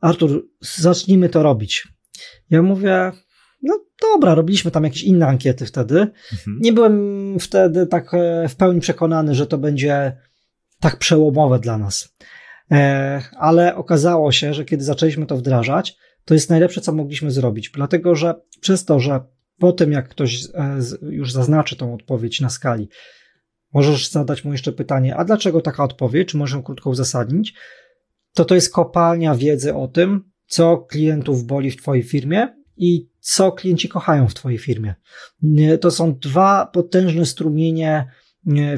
Artur, 0.00 0.46
zacznijmy 0.60 1.28
to 1.28 1.42
robić. 1.42 1.88
Ja 2.50 2.62
mówię, 2.62 3.12
no 3.62 3.84
dobra, 4.02 4.34
robiliśmy 4.34 4.70
tam 4.70 4.84
jakieś 4.84 5.02
inne 5.02 5.26
ankiety 5.26 5.66
wtedy. 5.66 6.00
Mhm. 6.32 6.58
Nie 6.60 6.72
byłem 6.72 7.36
wtedy 7.40 7.86
tak 7.86 8.14
e, 8.14 8.48
w 8.48 8.56
pełni 8.56 8.80
przekonany, 8.80 9.34
że 9.34 9.46
to 9.46 9.58
będzie 9.58 10.16
tak 10.80 10.98
przełomowe 10.98 11.58
dla 11.58 11.78
nas. 11.78 12.16
E, 12.70 13.22
ale 13.38 13.76
okazało 13.76 14.32
się, 14.32 14.54
że 14.54 14.64
kiedy 14.64 14.84
zaczęliśmy 14.84 15.26
to 15.26 15.36
wdrażać, 15.36 15.96
to 16.24 16.34
jest 16.34 16.50
najlepsze, 16.50 16.80
co 16.80 16.92
mogliśmy 16.92 17.30
zrobić, 17.30 17.70
dlatego 17.74 18.14
że 18.14 18.34
przez 18.60 18.84
to, 18.84 19.00
że 19.00 19.20
po 19.58 19.72
tym, 19.72 19.92
jak 19.92 20.08
ktoś 20.08 20.44
e, 20.44 20.78
już 21.02 21.32
zaznaczy 21.32 21.76
tą 21.76 21.94
odpowiedź 21.94 22.40
na 22.40 22.50
skali, 22.50 22.88
możesz 23.74 24.10
zadać 24.10 24.44
mu 24.44 24.52
jeszcze 24.52 24.72
pytanie, 24.72 25.16
a 25.16 25.24
dlaczego 25.24 25.60
taka 25.60 25.84
odpowiedź, 25.84 26.28
czy 26.28 26.36
możesz 26.36 26.54
ją 26.54 26.62
krótko 26.62 26.90
uzasadnić, 26.90 27.54
to 28.34 28.44
to 28.44 28.54
jest 28.54 28.72
kopalnia 28.72 29.34
wiedzy 29.34 29.74
o 29.74 29.88
tym, 29.88 30.30
co 30.46 30.78
klientów 30.78 31.44
boli 31.44 31.70
w 31.70 31.76
Twojej 31.76 32.02
firmie 32.02 32.57
i 32.78 33.08
co 33.20 33.52
klienci 33.52 33.88
kochają 33.88 34.28
w 34.28 34.34
Twojej 34.34 34.58
firmie. 34.58 34.94
To 35.80 35.90
są 35.90 36.18
dwa 36.18 36.66
potężne 36.66 37.26
strumienie 37.26 38.06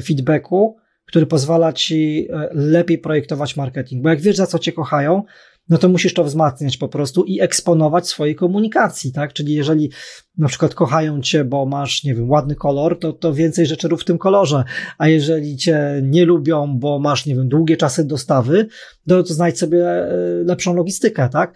feedbacku, 0.03 0.77
który 1.05 1.25
pozwala 1.25 1.73
Ci 1.73 2.27
e, 2.29 2.49
lepiej 2.53 2.97
projektować 2.97 3.55
marketing. 3.55 4.03
Bo 4.03 4.09
jak 4.09 4.21
wiesz, 4.21 4.35
za 4.35 4.47
co 4.47 4.59
Cię 4.59 4.71
kochają, 4.71 5.23
no 5.69 5.77
to 5.77 5.89
musisz 5.89 6.13
to 6.13 6.23
wzmacniać 6.23 6.77
po 6.77 6.87
prostu 6.87 7.23
i 7.23 7.41
eksponować 7.41 8.07
swojej 8.07 8.35
komunikacji, 8.35 9.11
tak? 9.11 9.33
Czyli 9.33 9.53
jeżeli 9.53 9.91
na 10.37 10.47
przykład 10.47 10.75
kochają 10.75 11.21
cię, 11.21 11.43
bo 11.43 11.65
masz, 11.65 12.03
nie 12.03 12.15
wiem, 12.15 12.29
ładny 12.29 12.55
kolor, 12.55 12.99
to, 12.99 13.13
to 13.13 13.33
więcej 13.33 13.65
rzeczy 13.65 13.87
rób 13.87 14.01
w 14.01 14.05
tym 14.05 14.17
kolorze, 14.17 14.63
a 14.97 15.07
jeżeli 15.07 15.57
cię 15.57 16.01
nie 16.03 16.25
lubią, 16.25 16.79
bo 16.79 16.99
masz, 16.99 17.25
nie 17.25 17.35
wiem, 17.35 17.49
długie 17.49 17.77
czasy 17.77 18.03
dostawy, 18.03 18.67
to, 19.07 19.23
to 19.23 19.33
znajdź 19.33 19.59
sobie 19.59 19.89
e, 19.89 20.07
lepszą 20.45 20.73
logistykę, 20.75 21.29
tak? 21.29 21.55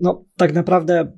No, 0.00 0.24
tak 0.36 0.52
naprawdę 0.52 1.12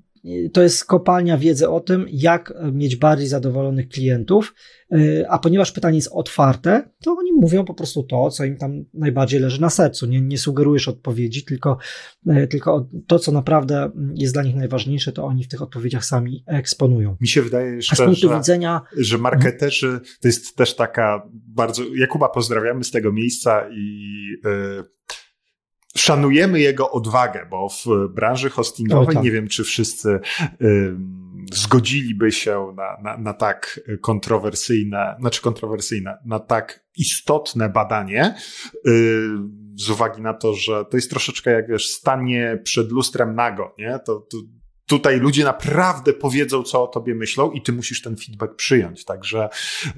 to 0.52 0.62
jest 0.62 0.84
kopalnia 0.84 1.38
wiedzy 1.38 1.68
o 1.68 1.80
tym, 1.80 2.06
jak 2.12 2.54
mieć 2.72 2.96
bardziej 2.96 3.28
zadowolonych 3.28 3.88
klientów, 3.88 4.54
y, 4.94 5.24
a 5.28 5.38
ponieważ 5.38 5.72
pytanie 5.72 5.96
jest 5.96 6.10
otwarte, 6.12 6.90
to 7.04 7.16
oni 7.18 7.32
mówią 7.32 7.64
po 7.64 7.74
prostu 7.74 8.02
to, 8.02 8.30
co 8.30 8.44
im 8.44 8.56
tam 8.56 8.84
najbardziej 8.94 9.40
leży 9.40 9.60
na 9.60 9.70
sercu. 9.70 10.06
Nie, 10.06 10.20
nie 10.20 10.38
sugerujesz 10.38 10.88
odpowiedzi, 10.88 11.44
tylko, 11.44 11.78
y, 12.26 12.46
tylko 12.46 12.88
to, 13.06 13.18
co 13.18 13.32
naprawdę 13.32 13.90
jest 14.14 14.34
dla 14.34 14.42
nich 14.42 14.56
najważniejsze, 14.56 15.12
to 15.12 15.24
oni 15.24 15.44
w 15.44 15.48
tych 15.48 15.62
odpowiedziach 15.62 16.04
sami 16.04 16.44
eksponują. 16.46 17.16
Mi 17.20 17.28
się 17.28 17.42
wydaje 17.42 17.74
jeszcze, 17.76 18.14
że, 18.14 18.36
widzenia... 18.38 18.82
że 18.96 19.18
marketerzy 19.18 20.00
to 20.20 20.28
jest 20.28 20.56
też 20.56 20.76
taka 20.76 21.28
bardzo. 21.32 21.82
Jakuba 21.96 22.28
pozdrawiamy 22.28 22.84
z 22.84 22.90
tego 22.90 23.12
miejsca 23.12 23.68
i. 23.70 24.08
Yy 24.44 24.84
szanujemy 25.96 26.60
jego 26.60 26.90
odwagę, 26.90 27.46
bo 27.50 27.68
w 27.68 27.84
branży 28.14 28.50
hostingowej 28.50 29.14
tak. 29.14 29.24
nie 29.24 29.30
wiem, 29.30 29.48
czy 29.48 29.64
wszyscy 29.64 30.20
y, 30.62 30.96
zgodziliby 31.52 32.32
się 32.32 32.74
na, 32.76 32.96
na, 33.02 33.18
na, 33.18 33.34
tak 33.34 33.80
kontrowersyjne, 34.00 35.16
znaczy 35.20 35.42
kontrowersyjne, 35.42 36.18
na 36.26 36.38
tak 36.38 36.84
istotne 36.96 37.68
badanie, 37.68 38.34
y, 38.86 39.28
z 39.76 39.90
uwagi 39.90 40.22
na 40.22 40.34
to, 40.34 40.54
że 40.54 40.84
to 40.90 40.96
jest 40.96 41.10
troszeczkę 41.10 41.50
jak 41.50 41.68
wiesz, 41.68 41.88
stanie 41.88 42.60
przed 42.64 42.92
lustrem 42.92 43.34
nago, 43.34 43.74
nie? 43.78 43.98
To, 44.06 44.26
to 44.30 44.36
tutaj 44.92 45.20
ludzie 45.20 45.44
naprawdę 45.44 46.12
powiedzą, 46.12 46.62
co 46.62 46.82
o 46.82 46.86
tobie 46.86 47.14
myślą 47.14 47.50
i 47.50 47.62
ty 47.62 47.72
musisz 47.72 48.02
ten 48.02 48.16
feedback 48.16 48.54
przyjąć. 48.54 49.04
Także 49.04 49.48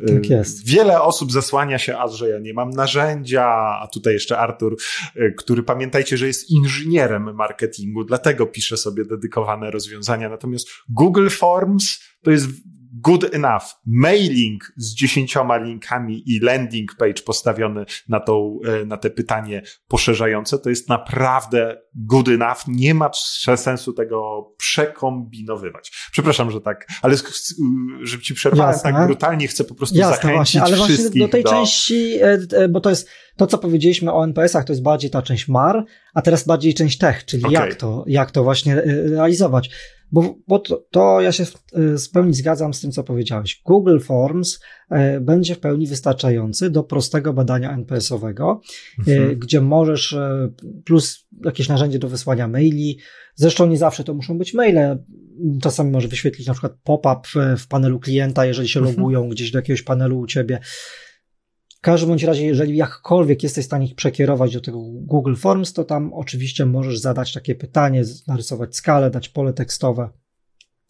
tak 0.06 0.30
y, 0.30 0.42
wiele 0.64 1.02
osób 1.02 1.32
zasłania 1.32 1.78
się, 1.78 1.98
a 1.98 2.08
że 2.08 2.28
ja 2.28 2.38
nie 2.38 2.54
mam 2.54 2.70
narzędzia, 2.70 3.44
a 3.82 3.88
tutaj 3.92 4.14
jeszcze 4.14 4.38
Artur, 4.38 4.76
y, 5.16 5.34
który 5.38 5.62
pamiętajcie, 5.62 6.16
że 6.16 6.26
jest 6.26 6.50
inżynierem 6.50 7.34
marketingu, 7.34 8.04
dlatego 8.04 8.46
pisze 8.46 8.76
sobie 8.76 9.04
dedykowane 9.04 9.70
rozwiązania. 9.70 10.28
Natomiast 10.28 10.68
Google 10.88 11.28
Forms 11.28 12.00
to 12.22 12.30
jest 12.30 12.46
good 13.02 13.34
enough. 13.34 13.62
Mailing 13.86 14.72
z 14.76 14.94
dziesięcioma 14.94 15.56
linkami 15.56 16.22
i 16.26 16.40
landing 16.40 16.94
page 16.94 17.22
postawiony 17.26 17.84
na, 18.08 18.20
tą, 18.20 18.58
e, 18.64 18.84
na 18.84 18.96
te 18.96 19.10
pytanie 19.10 19.62
poszerzające, 19.88 20.58
to 20.58 20.70
jest 20.70 20.88
naprawdę 20.88 21.76
good 21.94 22.28
enough. 22.28 22.58
Nie 22.68 22.94
ma 22.94 23.10
sensu 23.56 23.92
tego 23.92 24.50
przekombinowywać. 24.58 25.92
Przepraszam, 26.12 26.50
że 26.50 26.60
tak, 26.60 26.86
ale 27.02 27.14
żeby 28.02 28.22
ci 28.22 28.34
przerwałem 28.34 28.72
Jasne. 28.72 28.92
tak 28.92 29.06
brutalnie, 29.06 29.48
chcę 29.48 29.64
po 29.64 29.74
prostu 29.74 29.96
Jasne, 29.96 30.16
zachęcić 30.16 30.36
właśnie, 30.36 30.62
ale 30.62 30.76
właśnie 30.76 31.20
do 31.20 31.28
tej 31.28 31.42
do... 31.42 31.50
części, 31.50 32.18
e, 32.22 32.38
e, 32.52 32.68
bo 32.68 32.80
to 32.80 32.90
jest 32.90 33.08
to, 33.36 33.46
co 33.46 33.58
powiedzieliśmy 33.58 34.12
o 34.12 34.24
NPS-ach, 34.24 34.64
to 34.64 34.72
jest 34.72 34.82
bardziej 34.82 35.10
ta 35.10 35.22
część 35.22 35.48
MAR, 35.48 35.84
a 36.14 36.22
teraz 36.22 36.46
bardziej 36.46 36.74
część 36.74 36.98
tech, 36.98 37.24
czyli 37.24 37.44
okay. 37.44 37.68
jak, 37.68 37.74
to, 37.74 38.04
jak 38.06 38.30
to 38.30 38.44
właśnie 38.44 38.74
realizować. 38.84 39.70
Bo, 40.12 40.34
bo 40.48 40.58
to, 40.58 40.84
to, 40.90 41.20
ja 41.20 41.32
się 41.32 41.44
w, 41.44 41.54
w 42.06 42.10
pełni 42.10 42.34
zgadzam 42.34 42.74
z 42.74 42.80
tym, 42.80 42.92
co 42.92 43.04
powiedziałeś. 43.04 43.62
Google 43.66 43.98
Forms 43.98 44.60
e, 44.90 45.20
będzie 45.20 45.54
w 45.54 45.60
pełni 45.60 45.86
wystarczający 45.86 46.70
do 46.70 46.82
prostego 46.82 47.32
badania 47.32 47.72
NPS-owego, 47.72 48.60
e, 49.08 49.12
mhm. 49.12 49.38
gdzie 49.38 49.60
możesz, 49.60 50.16
plus 50.84 51.26
jakieś 51.44 51.68
narzędzie 51.68 51.98
do 51.98 52.08
wysłania 52.08 52.48
maili. 52.48 52.98
Zresztą 53.34 53.66
nie 53.66 53.76
zawsze 53.76 54.04
to 54.04 54.14
muszą 54.14 54.38
być 54.38 54.54
maile. 54.54 55.04
Czasami 55.62 55.90
może 55.90 56.08
wyświetlić 56.08 56.46
na 56.46 56.52
przykład 56.52 56.72
pop-up 56.84 57.20
w, 57.24 57.60
w 57.60 57.68
panelu 57.68 58.00
klienta, 58.00 58.46
jeżeli 58.46 58.68
się 58.68 58.80
mhm. 58.80 58.96
logują 58.96 59.28
gdzieś 59.28 59.50
do 59.50 59.58
jakiegoś 59.58 59.82
panelu 59.82 60.18
u 60.18 60.26
ciebie 60.26 60.60
każdym 61.84 62.08
bądź 62.08 62.22
razie, 62.22 62.46
jeżeli 62.46 62.76
jakkolwiek 62.76 63.42
jesteś 63.42 63.64
w 63.64 63.66
stanie 63.66 63.86
ich 63.86 63.94
przekierować 63.94 64.54
do 64.54 64.60
tego 64.60 64.78
Google 64.82 65.34
Forms, 65.34 65.72
to 65.72 65.84
tam 65.84 66.12
oczywiście 66.12 66.66
możesz 66.66 66.98
zadać 66.98 67.32
takie 67.32 67.54
pytanie, 67.54 68.02
narysować 68.26 68.76
skalę, 68.76 69.10
dać 69.10 69.28
pole 69.28 69.52
tekstowe. 69.52 70.08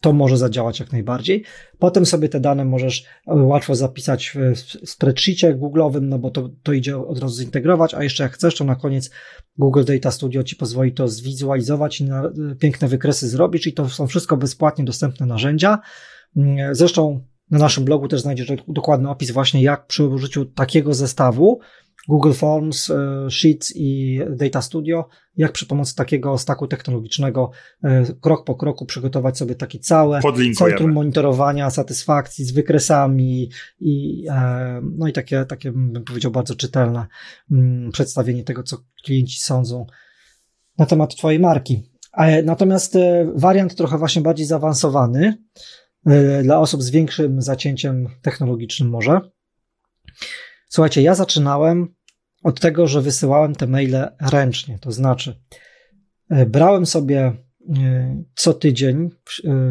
To 0.01 0.13
może 0.13 0.37
zadziałać 0.37 0.79
jak 0.79 0.91
najbardziej. 0.91 1.43
Potem 1.79 2.05
sobie 2.05 2.29
te 2.29 2.39
dane 2.39 2.65
możesz 2.65 3.05
e, 3.27 3.35
łatwo 3.35 3.75
zapisać 3.75 4.37
w 4.55 4.89
spreadsheetie 4.89 5.55
Google'owym, 5.55 6.01
no 6.01 6.19
bo 6.19 6.31
to, 6.31 6.49
to 6.63 6.73
idzie 6.73 6.97
od 6.97 7.19
razu 7.19 7.35
zintegrować, 7.35 7.93
a 7.93 8.03
jeszcze 8.03 8.23
jak 8.23 8.33
chcesz, 8.33 8.55
to 8.55 8.63
na 8.63 8.75
koniec 8.75 9.11
Google 9.57 9.83
Data 9.83 10.11
Studio 10.11 10.43
ci 10.43 10.55
pozwoli 10.55 10.93
to 10.93 11.07
zwizualizować 11.07 12.01
i 12.01 12.05
na, 12.05 12.23
e, 12.25 12.31
piękne 12.59 12.87
wykresy 12.87 13.29
zrobić 13.29 13.67
i 13.67 13.73
to 13.73 13.89
są 13.89 14.07
wszystko 14.07 14.37
bezpłatnie 14.37 14.85
dostępne 14.85 15.25
narzędzia. 15.25 15.79
Mm, 16.37 16.75
zresztą 16.75 17.21
na 17.51 17.59
naszym 17.59 17.85
blogu 17.85 18.07
też 18.07 18.21
znajdziesz 18.21 18.51
dokładny 18.67 19.09
opis 19.09 19.31
właśnie 19.31 19.63
jak 19.63 19.87
przy 19.87 20.03
użyciu 20.03 20.45
takiego 20.45 20.93
zestawu 20.93 21.59
Google 22.07 22.33
Forms, 22.33 22.89
e, 22.89 23.27
Sheets 23.31 23.73
i 23.75 24.19
Data 24.29 24.61
Studio, 24.61 25.07
jak 25.37 25.51
przy 25.51 25.65
pomocy 25.65 25.95
takiego 25.95 26.37
staku 26.37 26.67
technologicznego 26.67 27.51
e, 27.83 28.03
krok 28.21 28.45
po 28.45 28.55
kroku 28.55 28.85
przygotować 28.85 29.37
sobie 29.37 29.55
takie 29.55 29.79
całe 29.79 30.21
centrum 30.57 30.91
monitorowania 30.91 31.69
satysfakcji 31.69 32.45
z 32.45 32.51
wykresami 32.51 33.49
i, 33.79 34.25
e, 34.29 34.81
no 34.97 35.07
i 35.07 35.13
takie, 35.13 35.45
takie 35.45 35.71
bym 35.71 36.03
powiedział 36.03 36.31
bardzo 36.31 36.55
czytelne 36.55 37.05
mm, 37.51 37.91
przedstawienie 37.91 38.43
tego, 38.43 38.63
co 38.63 38.77
klienci 39.03 39.39
sądzą 39.39 39.85
na 40.77 40.85
temat 40.85 41.15
Twojej 41.15 41.39
marki. 41.39 41.83
Natomiast 42.43 42.97
wariant 43.35 43.75
trochę 43.75 43.97
właśnie 43.97 44.21
bardziej 44.21 44.45
zaawansowany, 44.45 45.37
dla 46.43 46.59
osób 46.59 46.83
z 46.83 46.89
większym 46.89 47.41
zacięciem 47.41 48.07
technologicznym 48.21 48.89
może. 48.89 49.21
Słuchajcie, 50.69 51.01
ja 51.01 51.15
zaczynałem 51.15 51.95
od 52.43 52.59
tego, 52.59 52.87
że 52.87 53.01
wysyłałem 53.01 53.55
te 53.55 53.67
maile 53.67 54.07
ręcznie, 54.31 54.79
to 54.79 54.91
znaczy 54.91 55.41
e, 56.29 56.45
brałem 56.45 56.85
sobie 56.85 57.19
e, 57.77 58.23
co 58.35 58.53
tydzień 58.53 59.09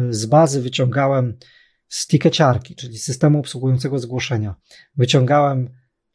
z 0.09 0.25
bazy 0.25 0.61
wyciągałem 0.61 1.37
z 1.87 2.07
tikeciarki, 2.07 2.75
czyli 2.75 2.97
systemu 2.97 3.39
obsługującego 3.39 3.99
zgłoszenia. 3.99 4.55
Wyciągałem 4.95 5.69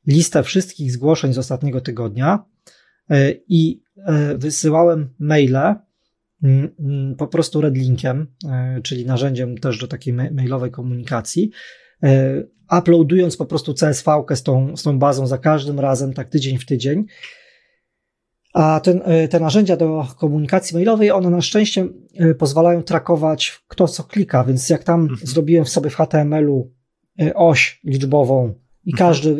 listę 0.06 0.42
wszystkich 0.42 0.92
zgłoszeń 0.92 1.32
z 1.32 1.38
ostatniego 1.38 1.80
tygodnia 1.80 2.44
i 3.48 3.82
wysyłałem 4.36 5.14
maile 5.18 5.74
po 7.18 7.26
prostu 7.26 7.61
redlinkiem, 7.61 8.26
e, 8.49 8.80
czyli 8.82 9.07
narzędziem 9.07 9.59
też 9.59 9.78
do 9.78 9.88
takiej 9.88 10.12
mailowej 10.12 10.70
komunikacji, 10.70 11.51
e, 12.03 12.43
uploadując 12.78 13.36
po 13.36 13.47
prostu 13.47 13.74
CSV 13.74 14.24
z 14.34 14.43
tą, 14.43 14.76
z 14.76 14.82
tą 14.82 14.99
bazą 14.99 15.26
za 15.26 15.38
każdym 15.38 15.80
razem, 15.80 16.12
tak 16.12 16.28
tydzień 16.28 16.59
w 16.59 16.66
tydzień. 16.66 17.05
A 18.55 18.80
ten, 18.80 19.01
e, 19.05 19.28
te 19.28 19.41
narzędzia 19.41 19.76
do 19.76 20.07
komunikacji 20.18 20.76
mailowej, 20.76 21.11
one 21.11 21.30
na 21.30 21.41
szczęście 21.41 21.88
pozwalają 22.38 22.82
trakować 22.82 23.61
kto 23.68 23.88
co 23.88 24.05
klika, 24.05 24.45
więc 24.45 24.70
jak 24.70 24.84
tam 24.84 25.01
mhm. 25.01 25.26
zrobiłem 25.26 25.66
sobie 25.66 25.91
w 25.91 25.95
HTML-u 25.95 26.72
oś 27.34 27.80
liczbową 27.84 28.55
i 28.84 28.93
mhm. 28.93 29.09
każdy, 29.09 29.36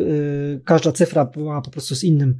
każda 0.65 0.91
cyfra 0.91 1.25
była 1.25 1.61
po 1.61 1.71
prostu 1.71 1.95
z 1.95 2.03
innym 2.03 2.37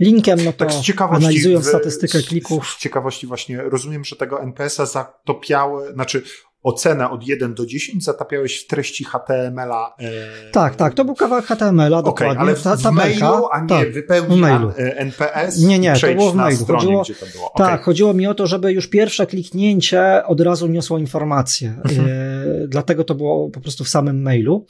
linkiem, 0.00 0.44
no 0.44 0.52
to 0.52 0.64
tak 0.64 1.12
analizując 1.12 1.66
statystykę 1.66 2.22
klików. 2.22 2.68
Z 2.70 2.78
ciekawości 2.78 3.26
właśnie 3.26 3.62
rozumiem, 3.62 4.04
że 4.04 4.16
tego 4.16 4.42
NPS-a 4.42 4.86
zatopiały, 4.86 5.92
znaczy 5.92 6.22
ocenę 6.66 7.10
od 7.10 7.26
1 7.26 7.54
do 7.54 7.66
10 7.66 8.04
zatapiałeś 8.04 8.64
w 8.64 8.66
treści 8.66 9.04
HTML-a. 9.04 9.94
E... 9.98 10.50
Tak, 10.50 10.76
tak, 10.76 10.94
to 10.94 11.04
był 11.04 11.14
kawałek 11.14 11.44
HTML-a, 11.44 12.02
dokładnie. 12.02 12.32
Okay, 12.32 12.40
ale 12.40 12.54
w, 12.54 12.62
ta, 12.62 12.76
w 12.76 12.92
mailu, 12.92 13.48
a 13.52 13.60
nie 13.60 13.68
tak, 13.68 13.92
wypełnić 13.92 14.44
NPS 14.76 15.58
Nie, 15.58 15.78
nie, 15.78 15.94
to 16.00 16.14
było 16.14 16.32
w 16.32 16.34
mailu. 16.34 16.58
Stronie, 16.58 16.96
chodziło, 16.96 17.04
było. 17.32 17.52
Okay. 17.52 17.66
Tak, 17.66 17.82
chodziło 17.82 18.14
mi 18.14 18.26
o 18.26 18.34
to, 18.34 18.46
żeby 18.46 18.72
już 18.72 18.88
pierwsze 18.88 19.26
kliknięcie 19.26 20.24
od 20.24 20.40
razu 20.40 20.66
niosło 20.66 20.98
informację. 20.98 21.80
Mhm. 21.84 22.08
E, 22.08 22.68
dlatego 22.68 23.04
to 23.04 23.14
było 23.14 23.50
po 23.50 23.60
prostu 23.60 23.84
w 23.84 23.88
samym 23.88 24.22
mailu. 24.22 24.66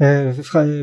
E, 0.00 0.34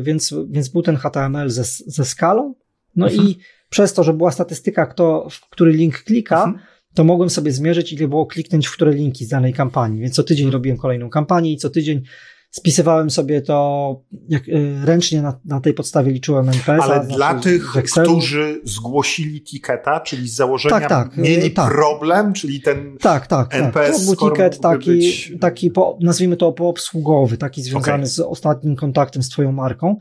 więc, 0.02 0.34
więc 0.48 0.68
był 0.68 0.82
ten 0.82 0.96
HTML 0.96 1.50
ze, 1.50 1.64
ze 1.86 2.04
skalą. 2.04 2.54
No 2.96 3.06
mhm. 3.06 3.28
i 3.28 3.38
przez 3.68 3.92
to, 3.92 4.04
że 4.04 4.12
była 4.12 4.30
statystyka, 4.30 4.86
kto, 4.86 5.28
w 5.30 5.50
który 5.50 5.72
link 5.72 6.02
klika, 6.02 6.44
mhm. 6.44 6.64
to 6.94 7.04
mogłem 7.04 7.30
sobie 7.30 7.52
zmierzyć, 7.52 7.92
ile 7.92 8.08
było 8.08 8.26
kliknięć 8.26 8.66
w 8.66 8.72
które 8.72 8.92
linki 8.92 9.24
z 9.24 9.28
danej 9.28 9.52
kampanii. 9.52 10.00
Więc 10.00 10.14
co 10.14 10.22
tydzień 10.22 10.50
robiłem 10.50 10.78
kolejną 10.78 11.10
kampanię 11.10 11.52
i 11.52 11.56
co 11.56 11.70
tydzień 11.70 12.02
Spisywałem 12.50 13.10
sobie 13.10 13.42
to 13.42 14.00
jak, 14.28 14.48
y, 14.48 14.78
ręcznie 14.84 15.22
na, 15.22 15.40
na 15.44 15.60
tej 15.60 15.74
podstawie 15.74 16.12
liczyłem 16.12 16.48
NPS. 16.48 16.82
Ale 16.82 16.94
znaczy 16.94 17.16
dla 17.16 17.34
tych, 17.34 17.72
którzy 17.92 18.60
zgłosili 18.64 19.42
tiketa, 19.42 20.00
czyli 20.00 20.28
z 20.28 20.34
założenia 20.34 20.80
tak, 20.80 20.88
tak, 20.88 21.16
mieli 21.16 21.50
tak. 21.50 21.72
problem, 21.72 22.32
czyli 22.32 22.60
ten 22.60 22.96
tak, 23.00 23.26
tak, 23.26 23.54
NPS 23.54 23.96
tak. 23.96 24.16
To 24.16 24.26
był 24.26 24.30
ticket 24.30 24.60
taki, 24.60 24.90
być... 24.90 25.32
taki 25.40 25.70
po, 25.70 25.98
nazwijmy 26.00 26.36
to 26.36 26.52
poobsługowy, 26.52 27.36
taki 27.36 27.62
związany 27.62 27.94
okay. 27.94 28.06
z 28.06 28.20
ostatnim 28.20 28.76
kontaktem 28.76 29.22
z 29.22 29.28
twoją 29.28 29.52
marką. 29.52 29.96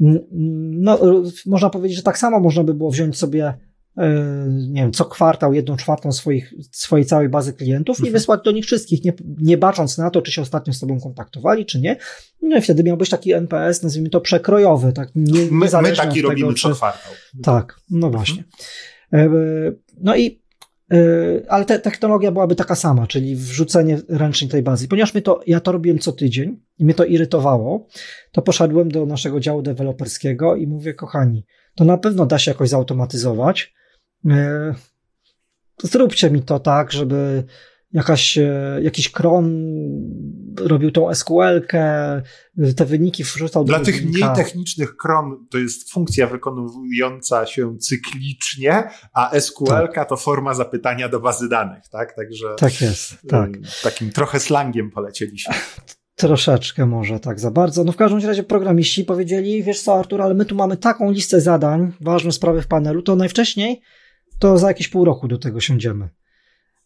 No, 0.00 0.98
można 1.46 1.70
powiedzieć, 1.70 1.96
że 1.96 2.02
tak 2.02 2.18
samo 2.18 2.40
można 2.40 2.64
by 2.64 2.74
było 2.74 2.90
wziąć 2.90 3.18
sobie 3.18 3.54
E, 3.98 4.46
nie 4.48 4.82
wiem, 4.82 4.92
co 4.92 5.04
kwartał 5.04 5.54
jedną 5.54 5.76
czwartą 5.76 6.12
swoich, 6.12 6.54
swojej 6.72 7.06
całej 7.06 7.28
bazy 7.28 7.52
klientów 7.52 7.96
mhm. 7.96 8.08
i 8.08 8.12
wysłać 8.12 8.40
do 8.44 8.50
nich 8.50 8.64
wszystkich, 8.64 9.04
nie, 9.04 9.12
nie 9.38 9.58
bacząc 9.58 9.98
na 9.98 10.10
to, 10.10 10.22
czy 10.22 10.32
się 10.32 10.42
ostatnio 10.42 10.72
z 10.72 10.80
tobą 10.80 11.00
kontaktowali, 11.00 11.66
czy 11.66 11.80
nie. 11.80 11.96
No 12.42 12.56
i 12.56 12.60
wtedy 12.60 12.82
miałbyś 12.82 13.08
taki 13.08 13.32
NPS, 13.32 13.82
nazwijmy 13.82 14.10
to 14.10 14.20
przekrojowy, 14.20 14.92
tak? 14.92 15.08
Nie, 15.14 15.40
my, 15.50 15.66
my 15.82 15.92
taki 15.96 16.22
robimy 16.22 16.54
co 16.54 16.70
kwartał. 16.70 17.12
Tak, 17.42 17.80
no 17.90 18.06
mhm. 18.06 18.12
właśnie. 18.12 18.44
Mhm. 19.12 19.76
No 20.00 20.16
i 20.16 20.26
e, 20.26 20.47
ale 21.48 21.64
te, 21.64 21.78
technologia 21.78 22.32
byłaby 22.32 22.54
taka 22.54 22.74
sama, 22.74 23.06
czyli 23.06 23.36
wrzucenie 23.36 23.98
ręcznie 24.08 24.48
tej 24.48 24.62
bazy. 24.62 24.88
Ponieważ 24.88 25.14
my 25.14 25.22
to, 25.22 25.40
ja 25.46 25.60
to 25.60 25.72
robiłem 25.72 25.98
co 25.98 26.12
tydzień 26.12 26.60
i 26.78 26.84
mnie 26.84 26.94
to 26.94 27.04
irytowało, 27.04 27.86
to 28.32 28.42
poszedłem 28.42 28.90
do 28.90 29.06
naszego 29.06 29.40
działu 29.40 29.62
deweloperskiego 29.62 30.56
i 30.56 30.66
mówię, 30.66 30.94
kochani, 30.94 31.44
to 31.74 31.84
na 31.84 31.98
pewno 31.98 32.26
da 32.26 32.38
się 32.38 32.50
jakoś 32.50 32.68
zautomatyzować, 32.68 33.72
E, 34.26 34.74
zróbcie 35.82 36.30
mi 36.30 36.42
to 36.42 36.60
tak, 36.60 36.92
żeby 36.92 37.44
jakaś, 37.92 38.38
e, 38.38 38.78
jakiś 38.82 39.10
kron 39.10 39.68
robił 40.56 40.90
tą 40.90 41.14
SQL-kę, 41.14 42.22
te 42.76 42.84
wyniki 42.84 43.24
wrzucał 43.24 43.64
Dla 43.64 43.78
do 43.78 43.84
tych 43.84 44.04
mniej 44.04 44.24
technicznych 44.36 44.96
kron 44.96 45.46
to 45.50 45.58
jest 45.58 45.92
funkcja 45.92 46.26
wykonująca 46.26 47.46
się 47.46 47.78
cyklicznie, 47.78 48.90
a 49.14 49.40
SQL-ka 49.40 49.94
tak. 49.94 50.08
to 50.08 50.16
forma 50.16 50.54
zapytania 50.54 51.08
do 51.08 51.20
bazy 51.20 51.48
danych, 51.48 51.88
tak? 51.88 52.16
Także 52.16 52.54
tak 52.58 52.80
jest, 52.80 53.16
tak. 53.28 53.50
Takim 53.82 54.10
trochę 54.10 54.40
slangiem 54.40 54.90
polecieliśmy. 54.90 55.54
Troszeczkę 56.14 56.86
może 56.86 57.20
tak 57.20 57.40
za 57.40 57.50
bardzo. 57.50 57.84
No 57.84 57.92
w 57.92 57.96
każdym 57.96 58.20
razie 58.20 58.42
programiści 58.42 59.04
powiedzieli, 59.04 59.62
wiesz 59.62 59.80
co 59.80 59.98
Artur, 59.98 60.22
ale 60.22 60.34
my 60.34 60.44
tu 60.44 60.54
mamy 60.54 60.76
taką 60.76 61.10
listę 61.10 61.40
zadań, 61.40 61.92
ważne 62.00 62.32
sprawy 62.32 62.62
w 62.62 62.66
panelu, 62.66 63.02
to 63.02 63.16
najwcześniej 63.16 63.80
to 64.38 64.58
za 64.58 64.68
jakieś 64.68 64.88
pół 64.88 65.04
roku 65.04 65.28
do 65.28 65.38
tego 65.38 65.60
siądziemy. 65.60 66.08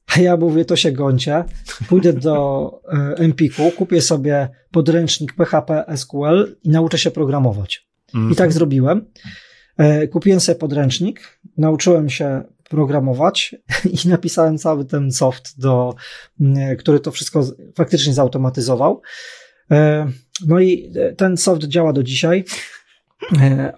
A 0.06 0.20
ja 0.20 0.36
mówię, 0.36 0.64
to 0.64 0.76
się 0.76 0.92
gącie, 0.92 1.44
pójdę 1.88 2.12
do 2.12 2.70
e, 2.92 3.14
Empiku, 3.16 3.70
kupię 3.70 4.02
sobie 4.02 4.48
podręcznik 4.70 5.32
PHP 5.32 5.84
SQL 5.96 6.56
i 6.62 6.68
nauczę 6.68 6.98
się 6.98 7.10
programować. 7.10 7.88
Mm. 8.14 8.26
I 8.26 8.34
tak 8.34 8.46
mhm. 8.46 8.52
zrobiłem. 8.52 9.06
E, 9.78 10.08
kupiłem 10.08 10.40
sobie 10.40 10.58
podręcznik, 10.58 11.38
nauczyłem 11.56 12.10
się 12.10 12.42
programować 12.68 13.54
i 14.04 14.08
napisałem 14.08 14.58
cały 14.58 14.84
ten 14.84 15.12
soft, 15.12 15.60
do, 15.60 15.94
który 16.78 17.00
to 17.00 17.10
wszystko 17.10 17.44
faktycznie 17.76 18.14
zautomatyzował. 18.14 19.02
E, 19.70 20.06
no 20.46 20.60
i 20.60 20.92
ten 21.16 21.36
soft 21.36 21.64
działa 21.64 21.92
do 21.92 22.02
dzisiaj. 22.02 22.44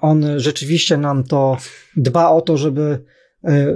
On 0.00 0.24
rzeczywiście 0.36 0.96
nam 0.96 1.24
to 1.24 1.56
dba 1.96 2.30
o 2.30 2.40
to, 2.40 2.56
żeby 2.56 3.04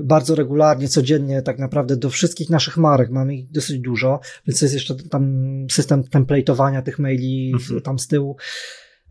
bardzo 0.02 0.34
regularnie, 0.34 0.88
codziennie 0.88 1.42
tak 1.42 1.58
naprawdę 1.58 1.96
do 1.96 2.10
wszystkich 2.10 2.50
naszych 2.50 2.76
marek, 2.76 3.10
mamy 3.10 3.34
ich 3.34 3.50
dosyć 3.50 3.78
dużo, 3.78 4.20
więc 4.46 4.62
jest 4.62 4.74
jeszcze 4.74 4.94
tam 4.94 5.66
system 5.70 6.02
template'owania 6.02 6.82
tych 6.82 6.98
maili 6.98 7.52
mhm. 7.54 7.80
tam 7.80 7.98
z 7.98 8.06
tyłu. 8.06 8.36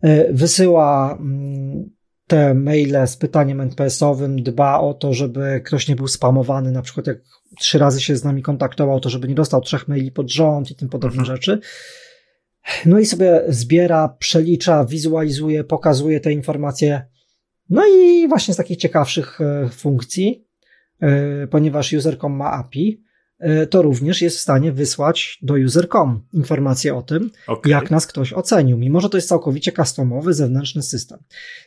E, 0.02 0.32
wysyła 0.32 1.18
mm, 1.20 1.90
te 2.26 2.54
maile 2.54 3.06
z 3.06 3.16
pytaniem 3.16 3.60
NPS-owym, 3.60 4.42
dba 4.42 4.80
o 4.80 4.94
to, 4.94 5.14
żeby 5.14 5.62
ktoś 5.64 5.88
nie 5.88 5.96
był 5.96 6.08
spamowany, 6.08 6.72
na 6.72 6.82
przykład 6.82 7.06
jak 7.06 7.18
trzy 7.58 7.78
razy 7.78 8.00
się 8.00 8.16
z 8.16 8.24
nami 8.24 8.42
kontaktował, 8.42 9.00
to 9.00 9.10
żeby 9.10 9.28
nie 9.28 9.34
dostał 9.34 9.60
trzech 9.60 9.88
maili 9.88 10.12
pod 10.12 10.30
rząd 10.30 10.70
i 10.70 10.74
tym 10.74 10.88
podobne 10.88 11.20
mhm. 11.20 11.36
rzeczy. 11.36 11.60
No 12.86 12.98
i 12.98 13.06
sobie 13.06 13.42
zbiera, 13.48 14.16
przelicza, 14.18 14.84
wizualizuje, 14.84 15.64
pokazuje 15.64 16.20
te 16.20 16.32
informacje. 16.32 17.06
No 17.70 17.82
i 17.86 18.28
właśnie 18.28 18.54
z 18.54 18.56
takich 18.56 18.78
ciekawszych 18.78 19.40
e, 19.40 19.68
funkcji 19.68 20.47
E, 20.47 20.47
ponieważ 21.50 21.92
user.com 21.92 22.32
ma 22.32 22.50
API, 22.50 23.04
e, 23.38 23.66
to 23.66 23.82
również 23.82 24.22
jest 24.22 24.36
w 24.36 24.40
stanie 24.40 24.72
wysłać 24.72 25.38
do 25.42 25.54
user.com 25.54 26.26
informację 26.32 26.94
o 26.94 27.02
tym, 27.02 27.30
okay. 27.46 27.72
jak 27.72 27.90
nas 27.90 28.06
ktoś 28.06 28.32
ocenił, 28.32 28.78
mimo 28.78 29.00
że 29.00 29.08
to 29.08 29.18
jest 29.18 29.28
całkowicie 29.28 29.72
customowy, 29.72 30.34
zewnętrzny 30.34 30.82
system. 30.82 31.18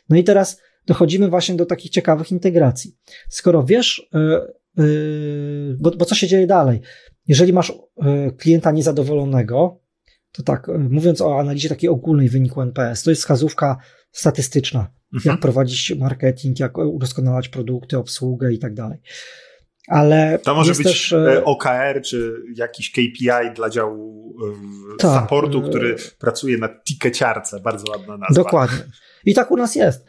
No 0.08 0.16
i 0.16 0.24
teraz 0.24 0.60
dochodzimy 0.86 1.28
właśnie 1.28 1.54
do 1.54 1.66
takich 1.66 1.90
ciekawych 1.90 2.30
integracji. 2.32 2.96
Skoro 3.28 3.64
wiesz, 3.64 4.08
e, 4.14 4.46
bo, 5.78 5.90
bo 5.90 6.04
co 6.04 6.14
się 6.14 6.26
dzieje 6.26 6.46
dalej? 6.46 6.80
Jeżeli 7.28 7.52
masz 7.52 7.72
klienta 8.38 8.72
niezadowolonego, 8.72 9.80
to 10.32 10.42
tak, 10.42 10.68
mówiąc 10.78 11.20
o 11.20 11.40
analizie 11.40 11.68
takiej 11.68 11.90
ogólnej 11.90 12.28
wyniku 12.28 12.62
NPS, 12.62 13.02
to 13.02 13.10
jest 13.10 13.22
wskazówka 13.22 13.76
statystyczna 14.12 14.90
mhm. 15.14 15.32
jak 15.32 15.40
prowadzić 15.40 15.94
marketing, 15.98 16.60
jak 16.60 16.78
udoskonalać 16.78 17.48
produkty, 17.48 17.98
obsługę 17.98 18.52
i 18.52 18.58
tak 18.58 18.74
dalej. 18.74 18.98
Ale 19.88 20.38
to 20.42 20.54
może 20.54 20.74
być 20.74 20.86
też, 20.86 21.12
e, 21.12 21.36
e, 21.36 21.44
OKR 21.44 22.02
czy 22.04 22.42
jakiś 22.56 22.90
KPI 22.90 23.54
dla 23.54 23.70
działu 23.70 24.34
e, 24.94 24.96
tak, 24.96 25.22
supportu, 25.22 25.62
który 25.62 25.96
pracuje 26.18 26.58
na 26.58 26.68
tikeciarce. 26.68 27.60
Bardzo 27.60 27.84
ładna 27.90 28.16
nazwa. 28.16 28.42
Dokładnie. 28.42 28.78
I 29.24 29.34
tak 29.34 29.50
u 29.50 29.56
nas 29.56 29.74
jest. 29.74 30.04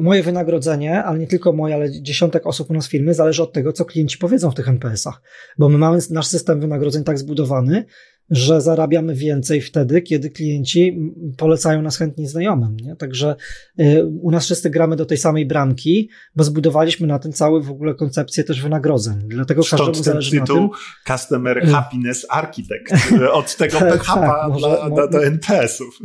Moje 0.00 0.22
wynagrodzenie, 0.22 1.04
ale 1.04 1.18
nie 1.18 1.26
tylko 1.26 1.52
moje, 1.52 1.74
ale 1.74 2.02
dziesiątek 2.02 2.46
osób 2.46 2.70
u 2.70 2.74
nas 2.74 2.86
w 2.86 2.90
firmie, 2.90 3.14
zależy 3.14 3.42
od 3.42 3.52
tego, 3.52 3.72
co 3.72 3.84
klienci 3.84 4.18
powiedzą 4.18 4.50
w 4.50 4.54
tych 4.54 4.68
NPS-ach. 4.68 5.22
Bo 5.58 5.68
my 5.68 5.78
mamy 5.78 5.98
nasz 6.10 6.26
system 6.26 6.60
wynagrodzeń 6.60 7.04
tak 7.04 7.18
zbudowany, 7.18 7.84
że 8.30 8.60
zarabiamy 8.60 9.14
więcej 9.14 9.60
wtedy, 9.60 10.02
kiedy 10.02 10.30
klienci 10.30 11.12
polecają 11.36 11.82
nas 11.82 11.96
chętnie 11.96 12.28
znajomym. 12.28 12.76
Nie? 12.76 12.96
Także 12.96 13.36
y, 13.80 14.06
u 14.22 14.30
nas 14.30 14.44
wszyscy 14.44 14.70
gramy 14.70 14.96
do 14.96 15.06
tej 15.06 15.18
samej 15.18 15.46
bramki, 15.46 16.10
bo 16.36 16.44
zbudowaliśmy 16.44 17.06
na 17.06 17.18
tym 17.18 17.32
cały 17.32 17.62
w 17.62 17.70
ogóle 17.70 17.94
koncepcję 17.94 18.44
też 18.44 18.62
wynagrodzeń. 18.62 19.18
Dlatego 19.28 19.62
Stąd 19.62 19.80
każdemu 19.80 20.04
ten 20.04 20.12
zależy 20.12 20.30
tytuł 20.30 20.62
na 20.62 20.68
tym. 20.68 21.16
Customer 21.16 21.58
y. 21.58 21.66
Happiness 21.66 22.26
Architect. 22.30 22.92
Od 23.32 23.56
tego 23.56 23.78
tak, 23.78 23.92
PHP 23.92 24.20
tak, 24.20 24.48
może, 24.48 24.78
do, 24.96 25.08
do 25.08 25.24
NPS-ów. 25.24 25.98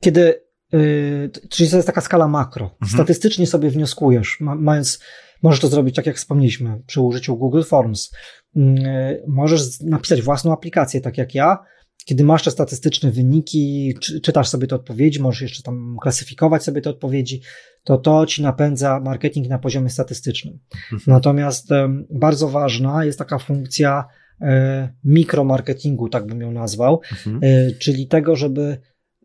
Kiedy, 0.00 0.42
yy, 0.72 1.30
czyli 1.50 1.70
to 1.70 1.76
jest 1.76 1.86
taka 1.86 2.00
skala 2.00 2.28
makro. 2.28 2.64
Mhm. 2.64 2.92
Statystycznie 2.92 3.46
sobie 3.46 3.70
wnioskujesz, 3.70 4.40
ma, 4.40 4.54
mając 4.54 5.00
Możesz 5.42 5.60
to 5.60 5.68
zrobić 5.68 5.94
tak, 5.94 6.06
jak 6.06 6.16
wspomnieliśmy, 6.16 6.82
przy 6.86 7.00
użyciu 7.00 7.36
Google 7.36 7.62
Forms. 7.62 8.10
Mm, 8.56 8.84
możesz 9.26 9.80
napisać 9.80 10.22
własną 10.22 10.52
aplikację, 10.52 11.00
tak 11.00 11.18
jak 11.18 11.34
ja. 11.34 11.58
Kiedy 12.04 12.24
masz 12.24 12.42
te 12.42 12.50
statystyczne 12.50 13.10
wyniki, 13.10 13.94
czytasz 14.22 14.48
sobie 14.48 14.66
te 14.66 14.76
odpowiedzi, 14.76 15.22
możesz 15.22 15.42
jeszcze 15.42 15.62
tam 15.62 15.96
klasyfikować 16.02 16.64
sobie 16.64 16.80
te 16.80 16.90
odpowiedzi, 16.90 17.40
to 17.84 17.98
to 17.98 18.26
ci 18.26 18.42
napędza 18.42 19.00
marketing 19.00 19.48
na 19.48 19.58
poziomie 19.58 19.90
statystycznym. 19.90 20.58
Mhm. 20.92 21.00
Natomiast 21.06 21.68
bardzo 22.10 22.48
ważna 22.48 23.04
jest 23.04 23.18
taka 23.18 23.38
funkcja 23.38 24.04
e, 24.40 24.88
mikromarketingu, 25.04 26.08
tak 26.08 26.26
bym 26.26 26.40
ją 26.40 26.50
nazwał, 26.50 27.00
mhm. 27.12 27.40
E, 27.42 27.70
czyli 27.70 28.08
tego, 28.08 28.36
żeby 28.36 28.78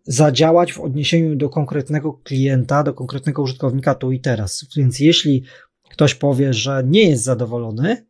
zadziałać 0.03 0.73
w 0.73 0.79
odniesieniu 0.79 1.35
do 1.35 1.49
konkretnego 1.49 2.13
klienta, 2.13 2.83
do 2.83 2.93
konkretnego 2.93 3.41
użytkownika 3.41 3.95
tu 3.95 4.11
i 4.11 4.19
teraz. 4.19 4.65
Więc 4.77 4.99
jeśli 4.99 5.43
ktoś 5.91 6.15
powie, 6.15 6.53
że 6.53 6.83
nie 6.85 7.09
jest 7.09 7.23
zadowolony 7.23 8.07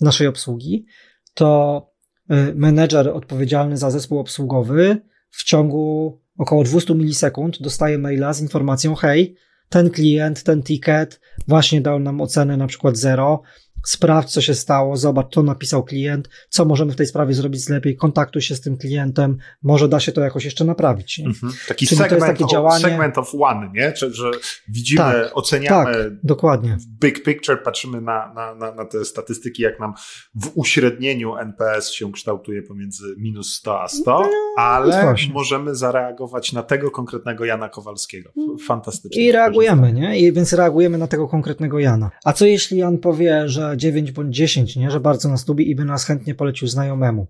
naszej 0.00 0.26
obsługi, 0.26 0.86
to 1.34 1.90
y, 2.30 2.54
menedżer 2.54 3.08
odpowiedzialny 3.08 3.76
za 3.76 3.90
zespół 3.90 4.18
obsługowy 4.18 5.00
w 5.30 5.44
ciągu 5.44 6.20
około 6.38 6.64
200 6.64 6.94
milisekund 6.94 7.62
dostaje 7.62 7.98
maila 7.98 8.32
z 8.32 8.40
informacją: 8.40 8.94
hej, 8.94 9.36
ten 9.68 9.90
klient, 9.90 10.42
ten 10.42 10.62
ticket 10.62 11.20
właśnie 11.48 11.80
dał 11.80 11.98
nam 11.98 12.20
ocenę 12.20 12.56
na 12.56 12.66
przykład 12.66 12.96
0, 12.96 13.42
sprawdź, 13.84 14.30
co 14.30 14.40
się 14.40 14.54
stało, 14.54 14.96
zobacz, 14.96 15.34
co 15.34 15.42
napisał 15.42 15.84
klient, 15.84 16.28
co 16.48 16.64
możemy 16.64 16.92
w 16.92 16.96
tej 16.96 17.06
sprawie 17.06 17.34
zrobić 17.34 17.68
lepiej, 17.68 17.96
kontaktuj 17.96 18.42
się 18.42 18.54
z 18.54 18.60
tym 18.60 18.76
klientem, 18.76 19.38
może 19.62 19.88
da 19.88 20.00
się 20.00 20.12
to 20.12 20.20
jakoś 20.20 20.44
jeszcze 20.44 20.64
naprawić. 20.64 21.20
Mhm. 21.20 21.52
Taki 21.68 21.86
Czyli 21.86 21.98
segment, 21.98 22.24
takie 22.24 22.46
działanie... 22.46 22.84
segment 22.84 23.18
of 23.18 23.34
one, 23.40 23.70
nie? 23.74 23.92
Czy, 23.92 24.14
że 24.14 24.30
widzimy, 24.68 24.98
tak, 24.98 25.30
oceniamy 25.34 25.94
tak, 25.94 26.20
dokładnie. 26.22 26.76
big 27.00 27.22
picture, 27.22 27.62
patrzymy 27.62 28.00
na, 28.00 28.32
na, 28.34 28.54
na, 28.54 28.74
na 28.74 28.84
te 28.84 29.04
statystyki, 29.04 29.62
jak 29.62 29.80
nam 29.80 29.94
w 30.34 30.50
uśrednieniu 30.54 31.36
NPS 31.36 31.90
się 31.90 32.12
kształtuje 32.12 32.62
pomiędzy 32.62 33.14
minus 33.18 33.54
100 33.54 33.82
a 33.82 33.88
100, 33.88 34.20
no, 34.20 34.30
ale 34.56 35.14
możemy 35.32 35.74
zareagować 35.74 36.52
na 36.52 36.62
tego 36.62 36.90
konkretnego 36.90 37.44
Jana 37.44 37.68
Kowalskiego. 37.68 38.32
Fantastycznie. 38.66 39.22
I 39.22 39.32
reagujemy, 39.32 39.92
nie? 39.92 40.18
I 40.18 40.32
więc 40.32 40.52
reagujemy 40.52 40.98
na 40.98 41.06
tego 41.06 41.28
konkretnego 41.28 41.78
Jana. 41.78 42.10
A 42.24 42.32
co 42.32 42.46
jeśli 42.46 42.78
Jan 42.78 42.98
powie, 42.98 43.48
że 43.48 43.71
9 43.76 44.12
bądź 44.12 44.36
10, 44.36 44.76
nie? 44.76 44.90
że 44.90 45.00
bardzo 45.00 45.28
nas 45.28 45.48
lubi 45.48 45.70
i 45.70 45.74
by 45.74 45.84
nas 45.84 46.04
chętnie 46.04 46.34
polecił 46.34 46.68
znajomemu. 46.68 47.26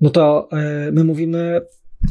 No 0.00 0.10
to 0.10 0.48
yy, 0.52 0.92
my 0.92 1.04
mówimy, 1.04 1.60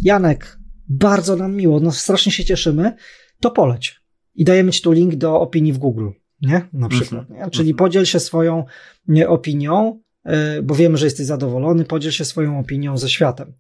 Janek, 0.03 0.57
bardzo 0.88 1.36
nam 1.36 1.55
miło, 1.55 1.80
no 1.80 1.91
strasznie 1.91 2.32
się 2.32 2.45
cieszymy, 2.45 2.95
to 3.39 3.51
poleć. 3.51 4.01
I 4.36 4.45
dajemy 4.45 4.71
ci 4.71 4.82
tu 4.82 4.91
link 4.91 5.15
do 5.15 5.39
opinii 5.39 5.73
w 5.73 5.78
Google, 5.78 6.09
nie? 6.41 6.67
Na 6.73 6.89
przykład. 6.89 7.30
Nie? 7.30 7.49
Czyli 7.49 7.73
podziel 7.73 8.05
się 8.05 8.19
swoją 8.19 8.65
opinią, 9.28 10.01
y, 10.57 10.63
bo 10.63 10.76
wiemy, 10.76 10.97
że 10.97 11.05
jesteś 11.05 11.26
zadowolony, 11.26 11.86
podziel 11.86 12.11
się 12.11 12.26
swoją 12.26 12.59
opinią 12.59 12.97
ze 12.97 13.09
światem. 13.09 13.53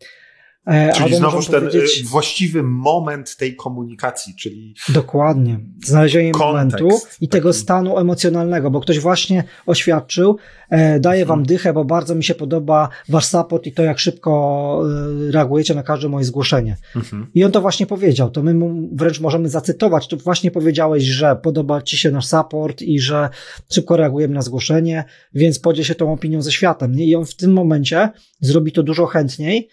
E, 0.65 0.93
czyli 0.93 1.15
znowuż 1.15 1.47
ten 1.47 1.59
powiedzieć... 1.59 2.03
właściwy 2.03 2.63
moment 2.63 3.35
tej 3.37 3.55
komunikacji, 3.55 4.35
czyli. 4.35 4.75
Dokładnie. 4.89 5.59
Znalezienie 5.85 6.31
momentu 6.39 6.89
i 7.21 7.27
tego 7.27 7.53
stanu 7.53 7.97
emocjonalnego, 7.97 8.71
bo 8.71 8.79
ktoś 8.81 8.99
właśnie 8.99 9.43
oświadczył, 9.65 10.37
e, 10.69 10.99
daję 10.99 11.21
mhm. 11.21 11.37
wam 11.39 11.45
dychę, 11.45 11.73
bo 11.73 11.85
bardzo 11.85 12.15
mi 12.15 12.23
się 12.23 12.35
podoba 12.35 12.89
wasz 13.09 13.25
support 13.25 13.67
i 13.67 13.71
to, 13.71 13.83
jak 13.83 13.99
szybko 13.99 14.83
e, 15.27 15.31
reagujecie 15.31 15.75
na 15.75 15.83
każde 15.83 16.09
moje 16.09 16.25
zgłoszenie. 16.25 16.77
Mhm. 16.95 17.27
I 17.33 17.43
on 17.43 17.51
to 17.51 17.61
właśnie 17.61 17.85
powiedział. 17.85 18.31
To 18.31 18.43
my 18.43 18.53
mu 18.53 18.89
wręcz 18.91 19.19
możemy 19.19 19.49
zacytować. 19.49 20.07
Tu 20.07 20.17
właśnie 20.17 20.51
powiedziałeś, 20.51 21.03
że 21.03 21.35
podoba 21.35 21.81
ci 21.81 21.97
się 21.97 22.11
nasz 22.11 22.25
support 22.25 22.81
i 22.81 22.99
że 22.99 23.29
szybko 23.71 23.97
reagujemy 23.97 24.33
na 24.33 24.41
zgłoszenie, 24.41 25.03
więc 25.33 25.59
podziel 25.59 25.85
się 25.85 25.95
tą 25.95 26.13
opinią 26.13 26.41
ze 26.41 26.51
światem. 26.51 26.99
I 26.99 27.15
on 27.15 27.25
w 27.25 27.35
tym 27.35 27.53
momencie 27.53 28.09
zrobi 28.39 28.71
to 28.71 28.83
dużo 28.83 29.05
chętniej 29.05 29.69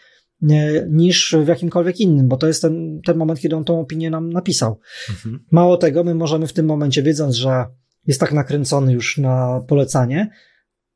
niż 0.89 1.37
w 1.45 1.49
jakimkolwiek 1.49 2.01
innym, 2.01 2.29
bo 2.29 2.37
to 2.37 2.47
jest 2.47 2.63
ten, 2.63 3.01
ten 3.07 3.17
moment, 3.17 3.41
kiedy 3.41 3.57
on 3.57 3.65
tą 3.65 3.81
opinię 3.81 4.11
nam 4.11 4.33
napisał. 4.33 4.79
Mhm. 5.11 5.45
Mało 5.51 5.77
tego, 5.77 6.05
my 6.05 6.15
możemy 6.15 6.47
w 6.47 6.53
tym 6.53 6.67
momencie, 6.67 7.03
wiedząc, 7.03 7.35
że 7.35 7.67
jest 8.07 8.21
tak 8.21 8.33
nakręcony 8.33 8.93
już 8.93 9.19
na 9.19 9.61
polecanie, 9.69 10.31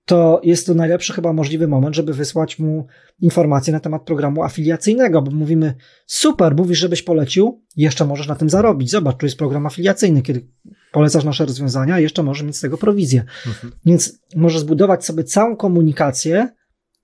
to 0.05 0.40
jest 0.44 0.66
to 0.66 0.74
najlepszy 0.74 1.12
chyba 1.12 1.32
możliwy 1.32 1.68
moment, 1.68 1.97
żeby 1.97 2.14
wysłać 2.14 2.59
mu 2.59 2.86
informacje 3.20 3.72
na 3.72 3.80
temat 3.80 4.03
programu 4.05 4.42
afiliacyjnego, 4.42 5.22
bo 5.22 5.30
mówimy, 5.30 5.74
super, 6.07 6.57
mówisz, 6.57 6.78
żebyś 6.78 7.03
polecił, 7.03 7.64
jeszcze 7.76 8.05
możesz 8.05 8.28
na 8.28 8.34
tym 8.34 8.51
zarobić. 8.51 8.90
Zobacz, 8.90 9.16
tu 9.16 9.26
jest 9.26 9.38
program 9.38 9.66
afiliacyjny, 9.66 10.22
kiedy 10.22 10.49
polecasz 10.92 11.24
nasze 11.24 11.47
rozwiązania, 11.47 11.99
jeszcze 11.99 12.22
możesz 12.22 12.47
mieć 12.47 12.57
z 12.57 12.61
tego 12.61 12.78
prowizję. 12.78 13.24
Mhm. 13.47 13.72
Więc 13.86 14.18
możesz 14.36 14.61
zbudować 14.61 15.05
sobie 15.05 15.24
całą 15.24 15.57
komunikację 15.57 16.49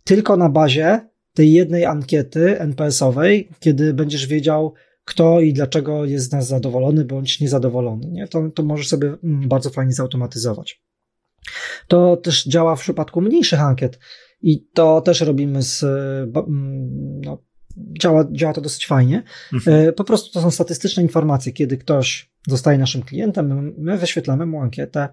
tylko 0.04 0.36
na 0.36 0.48
bazie 0.48 1.11
tej 1.34 1.52
jednej 1.52 1.84
ankiety 1.84 2.60
NPS-owej, 2.60 3.48
kiedy 3.60 3.94
będziesz 3.94 4.26
wiedział, 4.26 4.74
kto 5.04 5.40
i 5.40 5.52
dlaczego 5.52 6.04
jest 6.04 6.28
z 6.28 6.32
nas 6.32 6.46
zadowolony 6.46 7.04
bądź 7.04 7.40
niezadowolony. 7.40 8.10
Nie? 8.10 8.28
To, 8.28 8.50
to 8.54 8.62
możesz 8.62 8.88
sobie 8.88 9.14
mm, 9.24 9.48
bardzo 9.48 9.70
fajnie 9.70 9.92
zautomatyzować. 9.92 10.82
To 11.88 12.16
też 12.16 12.44
działa 12.44 12.76
w 12.76 12.80
przypadku 12.80 13.20
mniejszych 13.20 13.60
ankiet 13.60 13.98
i 14.42 14.66
to 14.74 15.00
też 15.00 15.20
robimy 15.20 15.62
z. 15.62 15.82
Mm, 15.82 17.20
no, 17.20 17.42
działa, 18.00 18.28
działa 18.32 18.52
to 18.52 18.60
dosyć 18.60 18.86
fajnie. 18.86 19.22
Mhm. 19.52 19.88
E, 19.88 19.92
po 19.92 20.04
prostu 20.04 20.32
to 20.32 20.40
są 20.40 20.50
statystyczne 20.50 21.02
informacje, 21.02 21.52
kiedy 21.52 21.76
ktoś 21.76 22.32
zostaje 22.48 22.78
naszym 22.78 23.02
klientem, 23.02 23.74
my 23.78 23.98
wyświetlamy 23.98 24.46
mu 24.46 24.60
ankietę 24.60 25.08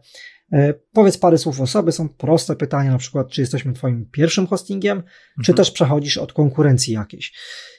powiedz 0.94 1.18
parę 1.18 1.38
słów 1.38 1.62
o 1.62 1.68
sobie, 1.68 1.92
są 1.92 2.10
proste 2.10 2.56
pytania, 2.56 2.92
na 2.92 2.98
przykład, 2.98 3.30
czy 3.30 3.42
jesteśmy 3.42 3.74
Twoim 3.74 4.06
pierwszym 4.12 4.48
hostingiem, 4.48 4.98
mhm. 4.98 5.44
czy 5.46 5.54
też 5.54 5.72
przechodzisz 5.72 6.18
od 6.18 6.34
konkurencji 6.34 6.94
jakiejś. 6.94 7.34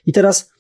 I 0.07 0.13
teraz 0.13 0.53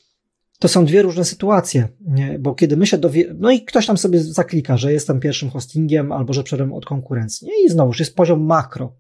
to 0.60 0.68
są 0.68 0.84
dwie 0.84 1.02
różne 1.02 1.24
sytuacje, 1.24 1.88
nie? 2.00 2.38
bo 2.38 2.54
kiedy 2.54 2.76
my 2.76 2.86
się 2.86 2.98
dowie, 2.98 3.34
no 3.38 3.50
i 3.50 3.64
ktoś 3.64 3.86
tam 3.86 3.98
sobie 3.98 4.20
zaklika, 4.20 4.76
że 4.76 4.92
jestem 4.92 5.20
pierwszym 5.20 5.50
hostingiem 5.50 6.12
albo 6.12 6.32
że 6.32 6.42
przeszedłem 6.42 6.72
od 6.72 6.86
konkurencji. 6.86 7.46
Nie? 7.46 7.64
I 7.64 7.68
znowuż 7.68 8.00
jest 8.00 8.16
poziom 8.16 8.42
makro. 8.42 8.96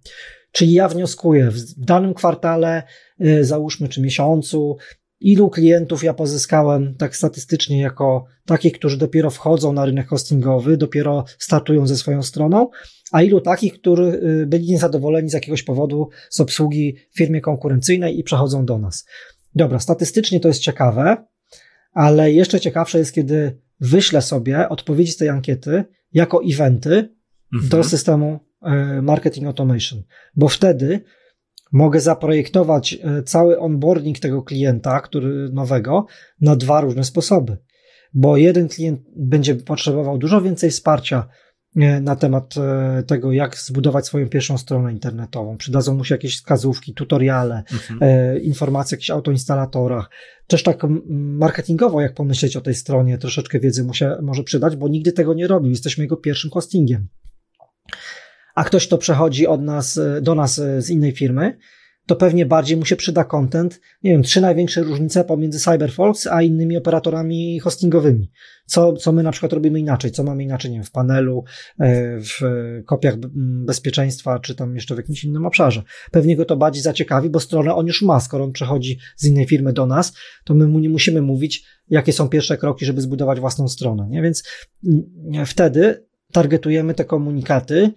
Czyli 0.52 0.72
ja 0.72 0.88
wnioskuję 0.88 1.50
w 1.50 1.74
danym 1.76 2.14
kwartale, 2.14 2.82
e, 3.20 3.44
załóżmy, 3.44 3.88
czy 3.88 4.00
miesiącu, 4.00 4.76
ilu 5.20 5.50
klientów 5.50 6.04
ja 6.04 6.14
pozyskałem 6.14 6.94
tak 6.94 7.16
statystycznie 7.16 7.80
jako 7.80 8.24
takich, 8.46 8.72
którzy 8.72 8.98
dopiero 8.98 9.30
wchodzą 9.30 9.72
na 9.72 9.84
rynek 9.84 10.08
hostingowy, 10.08 10.76
dopiero 10.76 11.24
startują 11.38 11.86
ze 11.86 11.96
swoją 11.96 12.22
stroną, 12.22 12.68
a 13.12 13.22
ilu 13.22 13.40
takich, 13.40 13.72
którzy 13.80 14.20
y, 14.42 14.46
byli 14.46 14.66
niezadowoleni 14.66 15.30
z 15.30 15.32
jakiegoś 15.32 15.62
powodu 15.62 16.08
z 16.30 16.40
obsługi 16.40 16.96
firmie 17.16 17.40
konkurencyjnej 17.40 18.18
i 18.18 18.24
przechodzą 18.24 18.64
do 18.64 18.78
nas. 18.78 19.06
Dobra, 19.54 19.78
statystycznie 19.78 20.40
to 20.40 20.48
jest 20.48 20.60
ciekawe, 20.60 21.24
ale 21.92 22.32
jeszcze 22.32 22.60
ciekawsze 22.60 22.98
jest, 22.98 23.12
kiedy 23.12 23.58
wyślę 23.80 24.22
sobie 24.22 24.68
odpowiedzi 24.68 25.12
z 25.12 25.16
tej 25.16 25.28
ankiety 25.28 25.84
jako 26.12 26.40
eventy 26.44 27.14
mhm. 27.54 27.70
do 27.70 27.84
systemu 27.84 28.38
y, 28.98 29.02
marketing 29.02 29.46
automation, 29.46 30.02
bo 30.36 30.48
wtedy 30.48 31.00
mogę 31.72 32.00
zaprojektować 32.00 32.92
y, 33.18 33.22
cały 33.22 33.58
onboarding 33.58 34.18
tego 34.18 34.42
klienta, 34.42 35.00
który 35.00 35.48
nowego, 35.52 36.06
na 36.40 36.56
dwa 36.56 36.80
różne 36.80 37.04
sposoby. 37.04 37.56
Bo 38.14 38.36
jeden 38.36 38.68
klient 38.68 39.00
będzie 39.16 39.54
potrzebował 39.54 40.18
dużo 40.18 40.40
więcej 40.40 40.70
wsparcia 40.70 41.28
na 42.02 42.16
temat 42.16 42.54
e, 42.56 43.02
tego, 43.02 43.32
jak 43.32 43.56
zbudować 43.56 44.06
swoją 44.06 44.28
pierwszą 44.28 44.58
stronę 44.58 44.92
internetową. 44.92 45.56
Przydadzą 45.56 45.94
mu 45.94 46.04
się 46.04 46.14
jakieś 46.14 46.36
wskazówki, 46.36 46.94
tutoriale, 46.94 47.62
mhm. 47.72 47.98
E, 48.02 48.38
informacje 48.38 48.94
o 48.94 48.96
jakichś 48.96 49.10
autoinstalatorach. 49.10 50.10
Też 50.46 50.62
tak 50.62 50.86
marketingowo, 51.18 52.00
jak 52.00 52.14
pomyśleć 52.14 52.56
o 52.56 52.60
tej 52.60 52.74
stronie, 52.74 53.18
troszeczkę 53.18 53.60
wiedzy 53.60 53.84
mu 53.84 53.94
się 53.94 54.16
może 54.22 54.42
przydać, 54.42 54.76
bo 54.76 54.88
nigdy 54.88 55.12
tego 55.12 55.34
nie 55.34 55.46
robił. 55.46 55.70
Jesteśmy 55.70 56.04
jego 56.04 56.16
pierwszym 56.16 56.50
hostingiem. 56.50 57.08
A 58.60 58.64
ktoś, 58.64 58.86
kto 58.86 58.98
przechodzi 58.98 59.46
od 59.46 59.62
nas, 59.62 59.98
e, 59.98 60.20
do 60.20 60.34
nas 60.34 60.54
z 60.78 60.90
innej 60.90 61.12
firmy, 61.12 61.58
to 62.06 62.16
pewnie 62.16 62.46
bardziej 62.46 62.76
mu 62.76 62.84
się 62.84 62.96
przyda 62.96 63.24
content. 63.24 63.80
Nie 64.02 64.10
wiem, 64.10 64.22
trzy 64.22 64.40
największe 64.40 64.82
różnice 64.82 65.24
pomiędzy 65.24 65.58
CyberFox 65.58 66.26
a 66.26 66.42
innymi 66.42 66.76
operatorami 66.76 67.60
hostingowymi. 67.60 68.30
Co, 68.66 68.92
co 68.92 69.12
my 69.12 69.22
na 69.22 69.32
przykład 69.32 69.52
robimy 69.52 69.80
inaczej, 69.80 70.10
co 70.10 70.24
mamy 70.24 70.42
inaczej, 70.42 70.70
nie 70.70 70.76
wiem, 70.76 70.84
w 70.84 70.90
panelu, 70.90 71.44
e, 71.78 72.18
w 72.20 72.40
kopiach 72.86 73.16
bezpieczeństwa, 73.64 74.38
czy 74.38 74.54
tam 74.54 74.74
jeszcze 74.74 74.94
w 74.94 74.98
jakimś 74.98 75.24
innym 75.24 75.46
obszarze. 75.46 75.82
Pewnie 76.10 76.36
go 76.36 76.44
to 76.44 76.56
bardziej 76.56 76.82
zaciekawi, 76.82 77.30
bo 77.30 77.40
stronę 77.40 77.74
on 77.74 77.86
już 77.86 78.02
ma, 78.02 78.20
skoro 78.20 78.44
on 78.44 78.52
przechodzi 78.52 78.98
z 79.16 79.26
innej 79.26 79.46
firmy 79.46 79.72
do 79.72 79.86
nas, 79.86 80.12
to 80.44 80.54
my 80.54 80.68
mu 80.68 80.78
nie 80.78 80.88
musimy 80.88 81.22
mówić, 81.22 81.64
jakie 81.88 82.12
są 82.12 82.28
pierwsze 82.28 82.58
kroki, 82.58 82.86
żeby 82.86 83.00
zbudować 83.00 83.40
własną 83.40 83.68
stronę, 83.68 84.06
nie? 84.10 84.22
Więc 84.22 84.42
wtedy 85.46 86.06
targetujemy 86.32 86.94
te 86.94 87.04
komunikaty, 87.04 87.92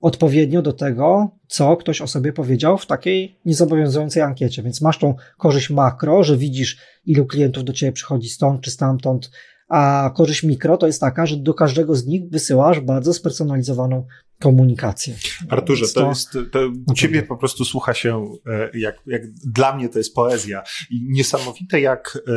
odpowiednio 0.00 0.62
do 0.62 0.72
tego, 0.72 1.30
co 1.48 1.76
ktoś 1.76 2.00
o 2.00 2.06
sobie 2.06 2.32
powiedział 2.32 2.78
w 2.78 2.86
takiej 2.86 3.38
niezobowiązującej 3.44 4.22
ankiecie. 4.22 4.62
Więc 4.62 4.80
masz 4.80 4.98
tą 4.98 5.14
korzyść 5.38 5.70
makro, 5.70 6.24
że 6.24 6.36
widzisz, 6.36 6.78
ilu 7.04 7.26
klientów 7.26 7.64
do 7.64 7.72
ciebie 7.72 7.92
przychodzi 7.92 8.28
stąd 8.28 8.60
czy 8.60 8.70
stamtąd, 8.70 9.30
a 9.68 10.10
korzyść 10.16 10.42
mikro 10.42 10.76
to 10.76 10.86
jest 10.86 11.00
taka, 11.00 11.26
że 11.26 11.36
do 11.36 11.54
każdego 11.54 11.94
z 11.94 12.06
nich 12.06 12.30
wysyłasz 12.30 12.80
bardzo 12.80 13.14
spersonalizowaną 13.14 14.06
komunikację. 14.40 15.14
Arturze, 15.48 15.86
to, 15.86 16.00
to, 16.00 16.08
jest, 16.08 16.32
to 16.52 16.58
no 16.88 16.94
ciebie 16.94 17.22
po 17.22 17.36
prostu 17.36 17.64
słucha 17.64 17.94
się, 17.94 18.34
e, 18.46 18.78
jak, 18.78 19.02
jak 19.06 19.22
dla 19.32 19.76
mnie 19.76 19.88
to 19.88 19.98
jest 19.98 20.14
poezja. 20.14 20.62
I 20.90 21.06
niesamowite, 21.10 21.80
jak 21.80 22.18
e, 22.18 22.32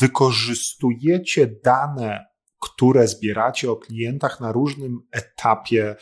wykorzystujecie 0.00 1.46
dane, 1.64 2.24
które 2.60 3.08
zbieracie 3.08 3.70
o 3.70 3.76
klientach 3.76 4.40
na 4.40 4.52
różnym 4.52 5.00
etapie 5.12 5.96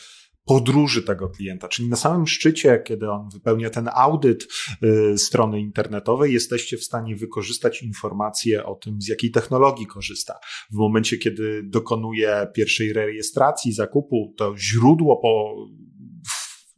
podróży 0.54 1.02
tego 1.02 1.28
klienta. 1.28 1.68
Czyli 1.68 1.88
na 1.88 1.96
samym 1.96 2.26
szczycie, 2.26 2.82
kiedy 2.86 3.10
on 3.10 3.28
wypełnia 3.32 3.70
ten 3.70 3.88
audyt 3.94 4.48
y, 4.82 5.18
strony 5.18 5.60
internetowej, 5.60 6.32
jesteście 6.32 6.76
w 6.76 6.84
stanie 6.84 7.16
wykorzystać 7.16 7.82
informacje 7.82 8.64
o 8.64 8.74
tym, 8.74 9.02
z 9.02 9.08
jakiej 9.08 9.30
technologii 9.30 9.86
korzysta. 9.86 10.34
W 10.70 10.74
momencie, 10.74 11.18
kiedy 11.18 11.62
dokonuje 11.64 12.46
pierwszej 12.54 12.92
rejestracji 12.92 13.72
zakupu, 13.72 14.34
to 14.36 14.54
źródło 14.58 15.16
po 15.16 15.54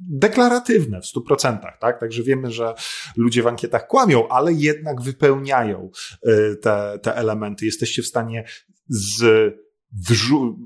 deklaratywne 0.00 1.00
w 1.00 1.04
100%, 1.04 1.58
tak? 1.80 2.00
Także 2.00 2.22
wiemy, 2.22 2.50
że 2.50 2.74
ludzie 3.16 3.42
w 3.42 3.46
ankietach 3.46 3.86
kłamią, 3.86 4.28
ale 4.28 4.52
jednak 4.52 5.02
wypełniają 5.02 5.90
y, 6.28 6.56
te, 6.56 6.98
te 7.02 7.16
elementy. 7.16 7.66
Jesteście 7.66 8.02
w 8.02 8.06
stanie 8.06 8.44
z 8.88 9.24
wrzu- 10.08 10.56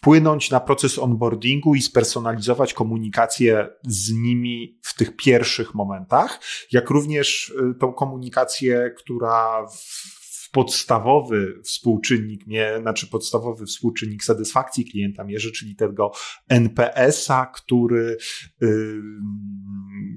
wpłynąć 0.00 0.50
na 0.50 0.60
proces 0.60 0.98
onboardingu 0.98 1.74
i 1.74 1.82
spersonalizować 1.82 2.74
komunikację 2.74 3.68
z 3.86 4.12
nimi 4.12 4.78
w 4.82 4.94
tych 4.94 5.16
pierwszych 5.16 5.74
momentach, 5.74 6.40
jak 6.72 6.90
również 6.90 7.48
y, 7.48 7.74
tą 7.74 7.92
komunikację, 7.92 8.94
która 8.98 9.66
w 9.66 10.50
podstawowy 10.52 11.60
współczynnik, 11.64 12.46
nie, 12.46 12.78
znaczy 12.80 13.06
podstawowy 13.06 13.66
współczynnik 13.66 14.24
satysfakcji 14.24 14.84
klienta 14.84 15.24
mierzy, 15.24 15.52
czyli 15.52 15.76
tego 15.76 16.12
NPS-a, 16.48 17.46
który, 17.46 18.16
yy, 18.60 19.02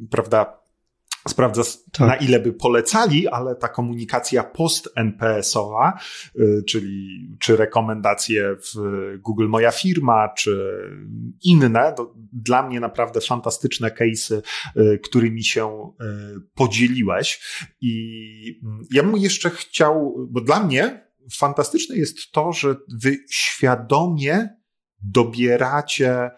prawda, 0.10 0.63
sprawdza, 1.30 1.64
tak. 1.92 2.08
na 2.08 2.16
ile 2.16 2.40
by 2.40 2.54
polecali, 2.54 3.28
ale 3.28 3.56
ta 3.56 3.68
komunikacja 3.68 4.44
post-NPS-owa, 4.44 6.00
y, 6.40 6.64
czyli 6.68 7.20
czy 7.40 7.58
rekomendacje 7.58 8.56
w 8.56 8.74
Google 9.20 9.48
Moja 9.48 9.72
Firma, 9.72 10.30
czy 10.38 10.82
inne, 11.44 11.94
to 11.98 12.14
dla 12.34 12.68
mnie 12.68 12.80
naprawdę 12.80 13.22
fantastyczne 13.22 13.90
case'y, 13.90 14.42
y, 14.78 15.00
którymi 15.04 15.44
się 15.44 15.94
y, 16.02 16.06
podzieliłeś. 16.56 17.42
I 17.82 18.60
mm, 18.64 18.86
ja 18.92 19.04
bym 19.04 19.18
jeszcze 19.18 19.50
chciał, 19.50 20.16
bo 20.30 20.42
dla 20.42 20.64
mnie 20.64 21.08
fantastyczne 21.32 21.96
jest 21.96 22.32
to, 22.32 22.54
że 22.54 22.76
wy 23.02 23.18
świadomie 23.30 24.50
dobieracie 25.04 26.32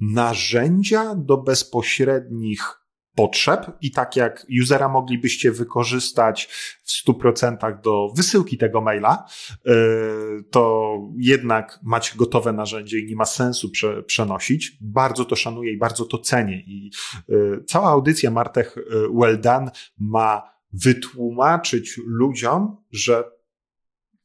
narzędzia 0.00 1.14
do 1.14 1.36
bezpośrednich 1.38 2.81
potrzeb 3.14 3.66
i 3.80 3.90
tak 3.90 4.16
jak 4.16 4.46
usera 4.62 4.88
moglibyście 4.88 5.52
wykorzystać 5.52 6.48
w 6.84 7.08
100% 7.08 7.80
do 7.80 8.08
wysyłki 8.16 8.58
tego 8.58 8.80
maila, 8.80 9.26
y, 9.66 9.70
to 10.50 10.92
jednak 11.18 11.80
macie 11.82 12.16
gotowe 12.16 12.52
narzędzie 12.52 12.98
i 12.98 13.06
nie 13.06 13.16
ma 13.16 13.24
sensu 13.24 13.70
prze, 13.70 14.02
przenosić. 14.02 14.76
Bardzo 14.80 15.24
to 15.24 15.36
szanuję 15.36 15.72
i 15.72 15.78
bardzo 15.78 16.04
to 16.04 16.18
cenię. 16.18 16.62
I 16.66 16.90
y, 17.30 17.64
cała 17.66 17.88
audycja 17.88 18.30
Martech 18.30 18.76
y, 18.76 18.82
Well 19.14 19.40
Done 19.40 19.70
ma 19.98 20.52
wytłumaczyć 20.72 22.00
ludziom, 22.06 22.76
że 22.90 23.24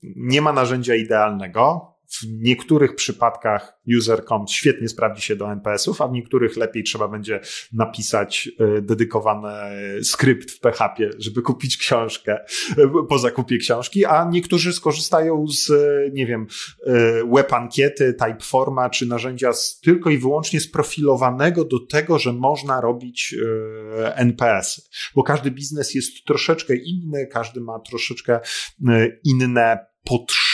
nie 0.04 0.42
ma 0.42 0.54
narzędzia 0.54 0.96
idealnego, 0.96 1.97
w 2.08 2.24
niektórych 2.28 2.96
przypadkach 2.96 3.80
user.com 3.98 4.46
świetnie 4.48 4.90
sprawdzi 4.90 5.22
się 5.22 5.36
do 5.36 5.52
NPS-ów, 5.52 6.02
a 6.02 6.08
w 6.08 6.12
niektórych 6.12 6.58
lepiej 6.58 6.84
trzeba 6.84 7.08
będzie 7.08 7.40
napisać 7.74 8.50
e, 8.60 8.82
dedykowany 8.82 9.48
skrypt 10.04 10.52
w 10.52 10.60
PHP, 10.60 11.10
żeby 11.18 11.42
kupić 11.42 11.78
książkę 11.78 12.40
e, 12.78 13.06
po 13.10 13.20
zakupie 13.20 13.58
książki, 13.58 14.06
a 14.06 14.30
niektórzy 14.32 14.74
skorzystają 14.74 15.48
z, 15.48 15.70
e, 15.70 16.10
nie 16.14 16.26
wiem, 16.26 16.48
web 17.34 17.54
ankiety, 17.54 18.14
typeforma 18.14 18.90
czy 18.90 19.06
narzędzia 19.06 19.54
z, 19.54 19.80
tylko 19.80 20.10
i 20.10 20.18
wyłącznie 20.18 20.60
sprofilowanego 20.60 21.66
do 21.66 21.80
tego, 21.80 22.20
że 22.20 22.34
można 22.34 22.82
robić 22.82 23.36
NPS, 24.16 24.90
bo 25.16 25.24
każdy 25.24 25.52
biznes 25.52 25.94
jest 25.94 26.26
troszeczkę 26.26 26.76
inny, 26.76 27.28
każdy 27.32 27.62
ma 27.62 27.80
troszeczkę 27.80 28.40
inne 29.24 29.88
potrzeby 30.04 30.47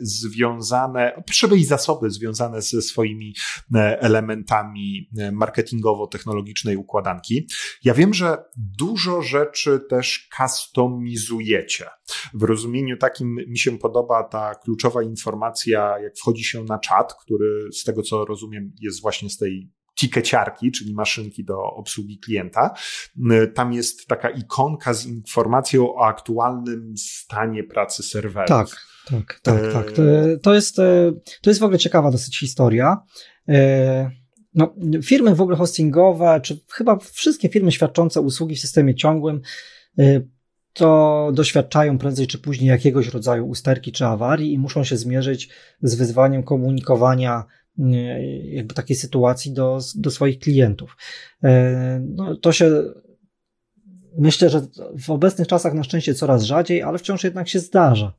związane, 0.00 1.22
potrzeby 1.26 1.56
i 1.56 1.64
zasoby 1.64 2.10
związane 2.10 2.62
ze 2.62 2.82
swoimi 2.82 3.34
e, 3.74 4.00
elementami 4.00 5.10
e, 5.18 5.32
marketingowo-technologicznej 5.32 6.76
układanki. 6.76 7.48
Ja 7.84 7.94
wiem, 7.94 8.14
że 8.14 8.44
dużo 8.56 9.22
rzeczy 9.22 9.80
też 9.88 10.28
customizujecie. 10.36 11.86
W 12.34 12.42
rozumieniu 12.42 12.96
takim 12.96 13.36
mi 13.48 13.58
się 13.58 13.78
podoba 13.78 14.24
ta 14.24 14.54
kluczowa 14.54 15.02
informacja, 15.02 15.98
jak 15.98 16.16
wchodzi 16.16 16.44
się 16.44 16.64
na 16.64 16.78
czat, 16.78 17.14
który 17.14 17.72
z 17.72 17.84
tego 17.84 18.02
co 18.02 18.24
rozumiem 18.24 18.72
jest 18.80 19.02
właśnie 19.02 19.30
z 19.30 19.38
tej 19.38 19.70
tikeciarki, 20.00 20.72
czyli 20.72 20.94
maszynki 20.94 21.44
do 21.44 21.62
obsługi 21.62 22.18
klienta. 22.18 22.74
Tam 23.54 23.72
jest 23.72 24.06
taka 24.06 24.30
ikonka 24.30 24.94
z 24.94 25.06
informacją 25.06 25.94
o 25.94 26.06
aktualnym 26.06 26.94
stanie 26.96 27.64
pracy 27.64 28.02
serwerów. 28.02 28.48
Tak, 28.48 28.93
tak, 29.10 29.40
tak, 29.42 29.64
e... 29.64 29.72
tak. 29.72 29.92
To 30.42 30.54
jest, 30.54 30.78
e, 30.78 31.12
to 31.42 31.50
jest 31.50 31.60
w 31.60 31.64
ogóle 31.64 31.78
ciekawa 31.78 32.10
dosyć 32.10 32.38
historia. 32.38 33.02
E... 33.48 34.10
No, 34.54 34.74
firmy 35.02 35.34
w 35.34 35.40
ogóle 35.40 35.56
hostingowe, 35.56 36.40
czy 36.42 36.60
chyba 36.72 36.98
wszystkie 36.98 37.48
firmy 37.48 37.72
świadczące 37.72 38.20
usługi 38.20 38.56
w 38.56 38.60
systemie 38.60 38.94
ciągłym, 38.94 39.40
to 40.72 41.30
doświadczają 41.34 41.98
prędzej 41.98 42.26
czy 42.26 42.38
później 42.38 42.68
jakiegoś 42.68 43.08
rodzaju 43.08 43.46
usterki 43.46 43.92
czy 43.92 44.06
awarii 44.06 44.52
i 44.52 44.58
muszą 44.58 44.84
się 44.84 44.96
zmierzyć 44.96 45.48
z 45.82 45.94
wyzwaniem 45.94 46.42
komunikowania 46.42 47.44
jakby 48.42 48.74
takiej 48.74 48.96
sytuacji 48.96 49.52
do, 49.52 49.78
do 49.94 50.10
swoich 50.10 50.38
klientów. 50.38 50.96
No, 52.00 52.36
to 52.36 52.52
się 52.52 52.82
myślę, 54.18 54.50
że 54.50 54.66
w 55.02 55.10
obecnych 55.10 55.48
czasach 55.48 55.74
na 55.74 55.84
szczęście 55.84 56.14
coraz 56.14 56.42
rzadziej, 56.42 56.82
ale 56.82 56.98
wciąż 56.98 57.24
jednak 57.24 57.48
się 57.48 57.58
zdarza. 57.58 58.12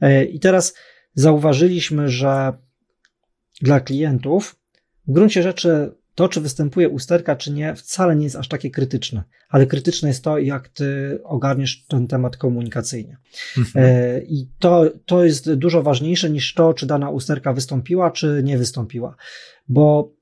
E, 0.00 0.24
I 0.24 0.40
teraz 0.40 0.74
zauważyliśmy, 1.14 2.08
że 2.08 2.52
dla 3.62 3.80
klientów 3.80 4.56
w 5.08 5.12
gruncie 5.12 5.42
rzeczy 5.42 5.94
to, 6.14 6.28
czy 6.28 6.40
występuje 6.40 6.88
usterka, 6.88 7.36
czy 7.36 7.52
nie, 7.52 7.74
wcale 7.74 8.16
nie 8.16 8.24
jest 8.24 8.36
aż 8.36 8.48
takie 8.48 8.70
krytyczne. 8.70 9.24
Ale 9.48 9.66
krytyczne 9.66 10.08
jest 10.08 10.24
to, 10.24 10.38
jak 10.38 10.68
ty 10.68 11.18
ogarniesz 11.24 11.86
ten 11.86 12.06
temat 12.06 12.36
komunikacyjnie. 12.36 13.16
Mhm. 13.58 13.84
E, 13.84 14.20
I 14.20 14.48
to, 14.58 14.84
to 15.06 15.24
jest 15.24 15.54
dużo 15.54 15.82
ważniejsze 15.82 16.30
niż 16.30 16.54
to, 16.54 16.74
czy 16.74 16.86
dana 16.86 17.10
usterka 17.10 17.52
wystąpiła, 17.52 18.10
czy 18.10 18.40
nie 18.44 18.58
wystąpiła. 18.58 19.16
Bo 19.68 20.12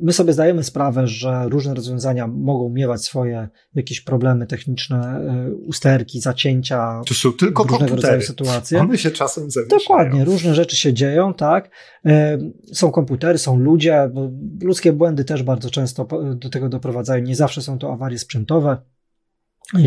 My 0.00 0.12
sobie 0.12 0.32
zdajemy 0.32 0.64
sprawę, 0.64 1.06
że 1.06 1.48
różne 1.48 1.74
rozwiązania 1.74 2.26
mogą 2.26 2.68
miewać 2.68 3.04
swoje 3.04 3.48
jakieś 3.74 4.00
problemy 4.00 4.46
techniczne, 4.46 4.96
e, 4.98 5.54
usterki, 5.54 6.20
zacięcia. 6.20 7.00
To 7.06 7.14
są 7.14 7.32
tylko 7.32 7.62
różnego 7.62 7.78
komputery. 7.78 7.96
rodzaju 7.96 8.22
sytuacje. 8.22 8.80
One 8.80 8.98
się 8.98 9.10
czasem 9.10 9.50
zawieszają. 9.50 9.80
Dokładnie, 9.80 10.24
różne 10.24 10.54
rzeczy 10.54 10.76
się 10.76 10.92
dzieją, 10.92 11.34
tak. 11.34 11.70
E, 12.06 12.38
są 12.72 12.90
komputery, 12.90 13.38
są 13.38 13.56
ludzie, 13.56 14.10
bo 14.14 14.30
ludzkie 14.62 14.92
błędy 14.92 15.24
też 15.24 15.42
bardzo 15.42 15.70
często 15.70 16.08
do 16.34 16.50
tego 16.50 16.68
doprowadzają. 16.68 17.24
Nie 17.24 17.36
zawsze 17.36 17.62
są 17.62 17.78
to 17.78 17.92
awarie 17.92 18.18
sprzętowe. 18.18 18.76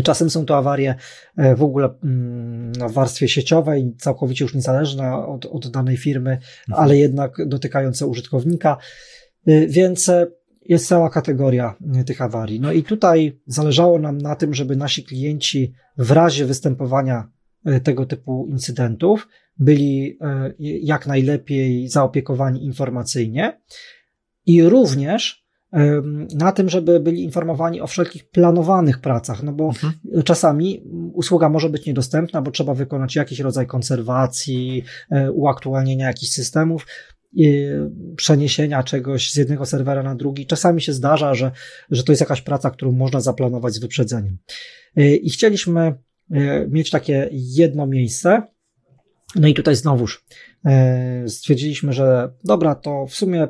Czasem 0.04 0.30
są 0.30 0.46
to 0.46 0.56
awarie 0.56 0.94
e, 1.36 1.56
w 1.56 1.62
ogóle 1.62 1.94
mm, 2.04 2.72
w 2.72 2.92
warstwie 2.92 3.28
sieciowej, 3.28 3.94
całkowicie 3.98 4.44
już 4.44 4.54
niezależne 4.54 5.14
od, 5.14 5.46
od 5.46 5.68
danej 5.70 5.96
firmy, 5.96 6.30
mhm. 6.30 6.84
ale 6.84 6.96
jednak 6.96 7.36
dotykające 7.46 8.06
użytkownika. 8.06 8.76
Y, 9.48 9.66
więc 9.70 10.08
e, 10.08 10.26
jest 10.64 10.88
cała 10.88 11.10
kategoria 11.10 11.74
y, 12.00 12.04
tych 12.04 12.22
awarii. 12.22 12.60
No 12.60 12.72
i 12.72 12.82
tutaj 12.82 13.40
zależało 13.46 13.98
nam 13.98 14.18
na 14.18 14.36
tym, 14.36 14.54
żeby 14.54 14.76
nasi 14.76 15.04
klienci 15.04 15.72
w 15.98 16.10
razie 16.10 16.44
występowania 16.46 17.30
y, 17.68 17.80
tego 17.80 18.06
typu 18.06 18.46
incydentów 18.50 19.28
byli 19.58 20.18
jak 20.58 21.06
najlepiej 21.06 21.88
zaopiekowani 21.88 22.64
informacyjnie 22.64 23.60
i 24.46 24.62
również 24.62 25.46
na 26.34 26.52
tym, 26.52 26.68
żeby 26.68 27.00
byli 27.00 27.24
informowani 27.24 27.80
o 27.80 27.86
wszelkich 27.86 28.30
planowanych 28.30 29.00
pracach, 29.00 29.42
no 29.42 29.52
bo 29.52 29.66
mhm. 29.66 29.92
czasami 30.24 30.82
usługa 31.12 31.48
może 31.48 31.70
być 31.70 31.86
niedostępna, 31.86 32.42
bo 32.42 32.50
trzeba 32.50 32.74
wykonać 32.74 33.16
jakiś 33.16 33.40
rodzaj 33.40 33.66
konserwacji, 33.66 34.84
e, 35.10 35.32
uaktualnienia 35.32 36.06
jakichś 36.06 36.32
systemów 36.32 36.86
przeniesienia 38.16 38.82
czegoś 38.82 39.30
z 39.30 39.36
jednego 39.36 39.66
serwera 39.66 40.02
na 40.02 40.14
drugi. 40.14 40.46
Czasami 40.46 40.82
się 40.82 40.92
zdarza, 40.92 41.34
że, 41.34 41.50
że 41.90 42.04
to 42.04 42.12
jest 42.12 42.20
jakaś 42.20 42.42
praca, 42.42 42.70
którą 42.70 42.92
można 42.92 43.20
zaplanować 43.20 43.74
z 43.74 43.78
wyprzedzeniem. 43.78 44.38
Y, 44.98 45.16
I 45.16 45.30
chcieliśmy 45.30 45.94
y, 46.30 46.68
mieć 46.70 46.90
takie 46.90 47.28
jedno 47.32 47.86
miejsce. 47.86 48.42
No 49.34 49.48
i 49.48 49.54
tutaj 49.54 49.76
znowuż 49.76 50.24
y, 51.24 51.28
stwierdziliśmy, 51.28 51.92
że 51.92 52.32
dobra, 52.44 52.74
to 52.74 53.06
w 53.06 53.14
sumie 53.14 53.48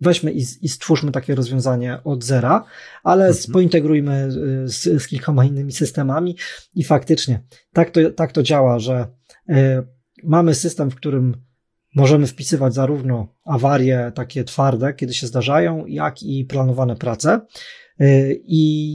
weźmy 0.00 0.32
i, 0.32 0.44
i 0.62 0.68
stwórzmy 0.68 1.12
takie 1.12 1.34
rozwiązanie 1.34 1.98
od 2.04 2.24
zera, 2.24 2.64
ale 3.04 3.26
mhm. 3.26 3.52
pointegrujmy 3.52 4.28
z, 4.64 5.02
z 5.02 5.06
kilkoma 5.06 5.44
innymi 5.44 5.72
systemami 5.72 6.36
i 6.74 6.84
faktycznie 6.84 7.42
tak 7.72 7.90
to, 7.90 8.10
tak 8.10 8.32
to 8.32 8.42
działa, 8.42 8.78
że 8.78 9.06
mamy 10.24 10.54
system, 10.54 10.90
w 10.90 10.94
którym 10.94 11.36
Możemy 11.94 12.26
wpisywać 12.26 12.74
zarówno 12.74 13.34
awarie 13.44 14.12
takie 14.14 14.44
twarde, 14.44 14.94
kiedy 14.94 15.14
się 15.14 15.26
zdarzają, 15.26 15.86
jak 15.86 16.22
i 16.22 16.44
planowane 16.44 16.96
prace. 16.96 17.40
Y, 18.00 18.40
I 18.44 18.94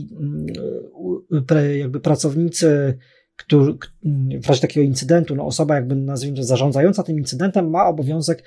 y, 1.52 1.78
jakby 1.78 2.00
pracownicy, 2.00 2.98
którzy, 3.36 3.76
w 4.42 4.48
razie 4.48 4.60
takiego 4.60 4.86
incydentu, 4.86 5.34
no 5.34 5.46
osoba 5.46 5.74
jakby 5.74 5.96
nazwijmy 5.96 6.36
to 6.36 6.44
zarządzająca 6.44 7.02
tym 7.02 7.18
incydentem 7.18 7.70
ma 7.70 7.86
obowiązek 7.86 8.44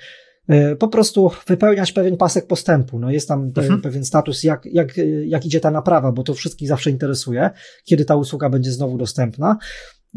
y, 0.50 0.76
po 0.76 0.88
prostu 0.88 1.30
wypełniać 1.46 1.92
pewien 1.92 2.16
pasek 2.16 2.46
postępu. 2.46 2.98
No 2.98 3.10
jest 3.10 3.28
tam 3.28 3.52
mhm. 3.56 3.80
pewien 3.80 4.04
status, 4.04 4.42
jak, 4.42 4.66
jak, 4.66 4.94
jak 5.26 5.46
idzie 5.46 5.60
ta 5.60 5.70
naprawa, 5.70 6.12
bo 6.12 6.22
to 6.22 6.34
wszystkich 6.34 6.68
zawsze 6.68 6.90
interesuje, 6.90 7.50
kiedy 7.84 8.04
ta 8.04 8.16
usługa 8.16 8.50
będzie 8.50 8.72
znowu 8.72 8.98
dostępna. 8.98 9.58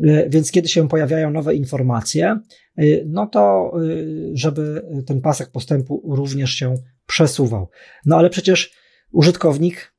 E, 0.03 0.29
więc 0.29 0.51
kiedy 0.51 0.67
się 0.67 0.87
pojawiają 0.87 1.31
nowe 1.31 1.55
informacje, 1.55 2.39
e, 2.77 2.83
no 3.05 3.27
to 3.27 3.71
e, 3.73 3.79
żeby 4.33 4.85
ten 5.07 5.21
pasek 5.21 5.51
postępu 5.51 6.15
również 6.15 6.51
się 6.51 6.75
przesuwał. 7.05 7.69
No 8.05 8.17
ale 8.17 8.29
przecież 8.29 8.71
użytkownik 9.11 9.95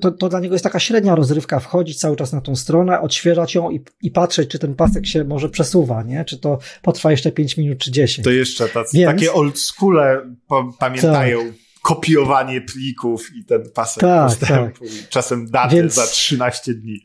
to, 0.00 0.10
to 0.10 0.28
dla 0.28 0.40
niego 0.40 0.54
jest 0.54 0.64
taka 0.64 0.80
średnia 0.80 1.14
rozrywka, 1.14 1.60
wchodzić 1.60 1.98
cały 1.98 2.16
czas 2.16 2.32
na 2.32 2.40
tą 2.40 2.56
stronę, 2.56 3.00
odświeżać 3.00 3.54
ją 3.54 3.70
i, 3.70 3.80
i 4.02 4.10
patrzeć, 4.10 4.50
czy 4.50 4.58
ten 4.58 4.74
pasek 4.74 5.06
się 5.06 5.24
może 5.24 5.48
przesuwa, 5.48 6.02
nie? 6.02 6.24
Czy 6.24 6.38
to 6.38 6.58
potrwa 6.82 7.10
jeszcze 7.10 7.32
5 7.32 7.56
minut, 7.56 7.78
czy 7.78 7.90
10. 7.90 8.24
To 8.24 8.30
jeszcze 8.30 8.68
tacy, 8.68 8.96
Więc, 8.96 9.12
takie 9.12 9.32
old 9.32 9.58
schoole 9.58 10.34
pamiętają. 10.78 11.38
Tak 11.38 11.52
kopiowanie 11.82 12.60
plików 12.60 13.36
i 13.36 13.44
ten 13.44 13.70
pasek 13.74 14.00
tak, 14.00 14.28
postępu. 14.28 14.84
Tak. 14.84 15.08
Czasem 15.08 15.50
daty 15.50 15.76
Więc... 15.76 15.94
za 15.94 16.06
13 16.06 16.74
dni. 16.74 17.02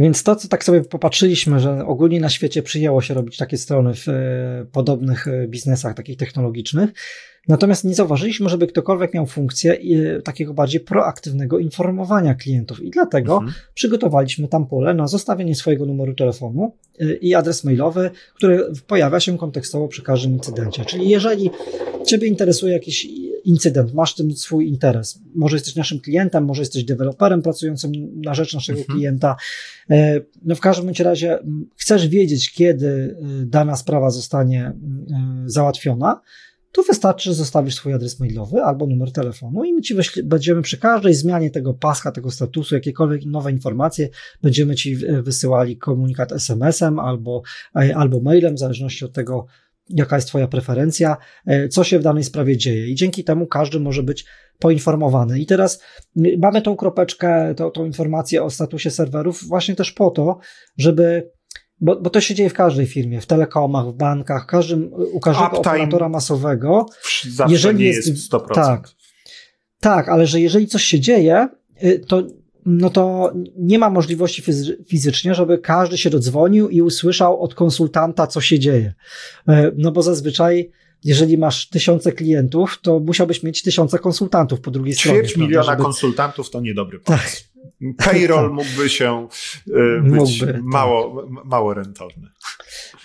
Więc 0.00 0.22
to, 0.22 0.36
co 0.36 0.48
tak 0.48 0.64
sobie 0.64 0.80
popatrzyliśmy, 0.80 1.60
że 1.60 1.86
ogólnie 1.86 2.20
na 2.20 2.28
świecie 2.28 2.62
przyjęło 2.62 3.02
się 3.02 3.14
robić 3.14 3.36
takie 3.36 3.58
strony 3.58 3.94
w 3.94 4.08
e, 4.08 4.66
podobnych 4.72 5.28
e, 5.28 5.48
biznesach, 5.48 5.94
takich 5.94 6.16
technologicznych, 6.16 6.90
Natomiast 7.48 7.84
nie 7.84 7.94
zauważyliśmy, 7.94 8.48
żeby 8.48 8.66
ktokolwiek 8.66 9.14
miał 9.14 9.26
funkcję 9.26 9.72
e, 9.72 10.22
takiego 10.22 10.54
bardziej 10.54 10.80
proaktywnego 10.80 11.58
informowania 11.58 12.34
klientów 12.34 12.80
i 12.82 12.90
dlatego 12.90 13.34
mhm. 13.34 13.52
przygotowaliśmy 13.74 14.48
tam 14.48 14.66
pole 14.66 14.94
na 14.94 15.06
zostawienie 15.06 15.54
swojego 15.54 15.86
numeru 15.86 16.14
telefonu 16.14 16.72
i 17.20 17.34
adres 17.34 17.64
mailowy, 17.64 18.10
który 18.34 18.64
pojawia 18.86 19.20
się 19.20 19.38
kontekstowo 19.38 19.88
przy 19.88 20.02
każdym 20.02 20.32
incydencie. 20.32 20.84
Czyli 20.84 21.08
jeżeli 21.08 21.50
Ciebie 22.06 22.28
interesuje 22.28 22.72
jakiś 22.72 23.06
incydent, 23.44 23.94
masz 23.94 24.14
tym 24.14 24.32
swój 24.32 24.68
interes. 24.68 25.20
Może 25.34 25.56
jesteś 25.56 25.76
naszym 25.76 26.00
klientem, 26.00 26.44
może 26.44 26.62
jesteś 26.62 26.84
deweloperem 26.84 27.42
pracującym 27.42 27.92
na 28.20 28.34
rzecz 28.34 28.54
naszego 28.54 28.78
mhm. 28.78 28.98
klienta. 28.98 29.36
E, 29.90 30.20
no 30.42 30.54
w 30.54 30.60
każdym 30.60 30.92
razie 31.04 31.38
chcesz 31.76 32.08
wiedzieć, 32.08 32.52
kiedy 32.52 32.88
e, 32.88 33.46
dana 33.46 33.76
sprawa 33.76 34.10
zostanie 34.10 34.64
e, 34.64 34.74
załatwiona, 35.46 36.20
to 36.72 36.82
wystarczy, 36.82 37.30
że 37.30 37.34
zostawisz 37.34 37.74
swój 37.74 37.92
adres 37.92 38.20
mailowy 38.20 38.62
albo 38.62 38.86
numer 38.86 39.12
telefonu 39.12 39.64
i 39.64 39.72
my 39.72 39.80
ci 39.80 39.94
będziemy 40.24 40.62
przy 40.62 40.78
każdej 40.78 41.14
zmianie 41.14 41.50
tego 41.50 41.74
paska, 41.74 42.12
tego 42.12 42.30
statusu, 42.30 42.74
jakiekolwiek 42.74 43.24
nowe 43.26 43.52
informacje, 43.52 44.08
będziemy 44.42 44.74
ci 44.74 44.96
wysyłali 45.22 45.76
komunikat 45.76 46.32
SMS-em 46.32 46.98
albo, 46.98 47.42
albo 47.94 48.20
mailem, 48.20 48.54
w 48.54 48.58
zależności 48.58 49.04
od 49.04 49.12
tego, 49.12 49.46
jaka 49.90 50.16
jest 50.16 50.28
Twoja 50.28 50.48
preferencja, 50.48 51.16
e, 51.46 51.68
co 51.68 51.84
się 51.84 51.98
w 51.98 52.02
danej 52.02 52.24
sprawie 52.24 52.56
dzieje. 52.56 52.88
I 52.88 52.94
dzięki 52.94 53.24
temu 53.24 53.46
każdy 53.46 53.80
może 53.80 54.02
być 54.02 54.26
poinformowany. 54.58 55.40
I 55.40 55.46
teraz 55.46 55.82
mamy 56.38 56.62
tą 56.62 56.76
kropeczkę, 56.76 57.54
tą, 57.54 57.70
tą 57.70 57.84
informację 57.84 58.42
o 58.42 58.50
statusie 58.50 58.90
serwerów 58.90 59.44
właśnie 59.48 59.76
też 59.76 59.92
po 59.92 60.10
to, 60.10 60.38
żeby 60.76 61.30
bo, 61.80 62.00
bo 62.00 62.10
to 62.10 62.20
się 62.20 62.34
dzieje 62.34 62.50
w 62.50 62.54
każdej 62.54 62.86
firmie, 62.86 63.20
w 63.20 63.26
telekomach, 63.26 63.86
w 63.86 63.92
bankach, 63.92 64.46
każdym, 64.46 64.92
u 64.92 65.20
każdego 65.20 65.46
Uptime 65.46 65.74
operatora 65.74 66.08
masowego. 66.08 66.86
Zawsze 67.28 67.52
jeżeli 67.52 67.78
nie 67.78 67.84
jest, 67.84 68.08
jest 68.08 68.32
100%. 68.32 68.54
Tak, 68.54 68.88
tak, 69.80 70.08
ale 70.08 70.26
że 70.26 70.40
jeżeli 70.40 70.66
coś 70.66 70.84
się 70.84 71.00
dzieje, 71.00 71.48
y, 71.84 71.98
to 72.08 72.22
no 72.66 72.90
to 72.90 73.32
nie 73.56 73.78
ma 73.78 73.90
możliwości 73.90 74.42
fizycznie, 74.88 75.34
żeby 75.34 75.58
każdy 75.58 75.98
się 75.98 76.10
dodzwonił 76.10 76.68
i 76.68 76.82
usłyszał 76.82 77.42
od 77.42 77.54
konsultanta, 77.54 78.26
co 78.26 78.40
się 78.40 78.58
dzieje. 78.58 78.94
E, 79.48 79.72
no 79.76 79.92
bo 79.92 80.02
zazwyczaj, 80.02 80.70
jeżeli 81.04 81.38
masz 81.38 81.68
tysiące 81.68 82.12
klientów, 82.12 82.78
to 82.82 83.00
musiałbyś 83.00 83.42
mieć 83.42 83.62
tysiące 83.62 83.98
konsultantów 83.98 84.60
po 84.60 84.70
drugiej 84.70 84.94
stronie. 84.94 85.18
Ćwierć 85.18 85.36
miliona 85.36 85.62
żeby... 85.62 85.82
konsultantów 85.82 86.50
to 86.50 86.60
niedobry 86.60 87.00
pomysł. 87.00 87.24
Tak. 87.24 87.50
Payroll 87.96 88.44
tak. 88.44 88.52
mógłby 88.52 88.88
się 88.88 89.28
e, 89.68 90.02
być 90.02 90.12
mógłby, 90.12 90.60
mało, 90.62 91.22
tak. 91.22 91.44
mało 91.44 91.74
rentowny. 91.74 92.28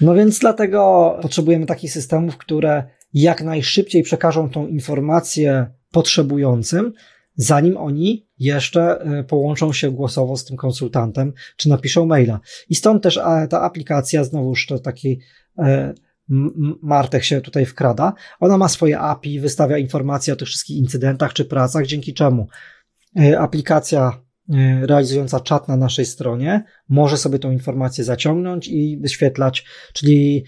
No 0.02 0.14
więc 0.16 0.40
dlatego 0.40 1.12
potrzebujemy 1.22 1.66
takich 1.66 1.92
systemów, 1.92 2.38
które 2.38 2.84
jak 3.14 3.44
najszybciej 3.44 4.04
przekażą 4.04 4.50
tą 4.50 4.68
informację 4.68 5.68
potrzebującym, 5.92 6.94
zanim 7.36 7.78
oni 7.78 8.28
jeszcze 8.40 9.02
e, 9.02 9.24
połączą 9.24 9.74
się 9.74 9.92
głosowo 9.92 10.38
z 10.38 10.46
tym 10.46 10.58
konsultantem, 10.58 11.34
czy 11.58 11.70
napiszą 11.70 12.06
maila. 12.06 12.40
I 12.70 12.76
stąd 12.76 13.04
też 13.04 13.20
ta 13.50 13.62
aplikacja, 13.62 14.24
znowuż 14.24 14.68
to 14.68 14.80
taki 14.80 15.20
e, 15.58 15.94
Martek 16.82 17.24
się 17.24 17.42
tutaj 17.42 17.66
wkrada. 17.66 18.14
Ona 18.40 18.58
ma 18.58 18.70
swoje 18.70 19.00
API, 19.00 19.40
wystawia 19.40 19.78
informacje 19.78 20.34
o 20.34 20.36
tych 20.36 20.48
wszystkich 20.48 20.78
incydentach 20.78 21.34
czy 21.34 21.46
pracach, 21.46 21.86
dzięki 21.86 22.14
czemu 22.14 22.48
e, 23.20 23.40
aplikacja 23.40 24.26
realizująca 24.82 25.40
czat 25.40 25.68
na 25.68 25.78
naszej 25.78 26.06
stronie 26.06 26.64
może 26.90 27.18
sobie 27.18 27.40
tą 27.40 27.52
informację 27.52 28.04
zaciągnąć 28.04 28.68
i 28.68 28.98
wyświetlać, 29.02 29.66
czyli 29.94 30.46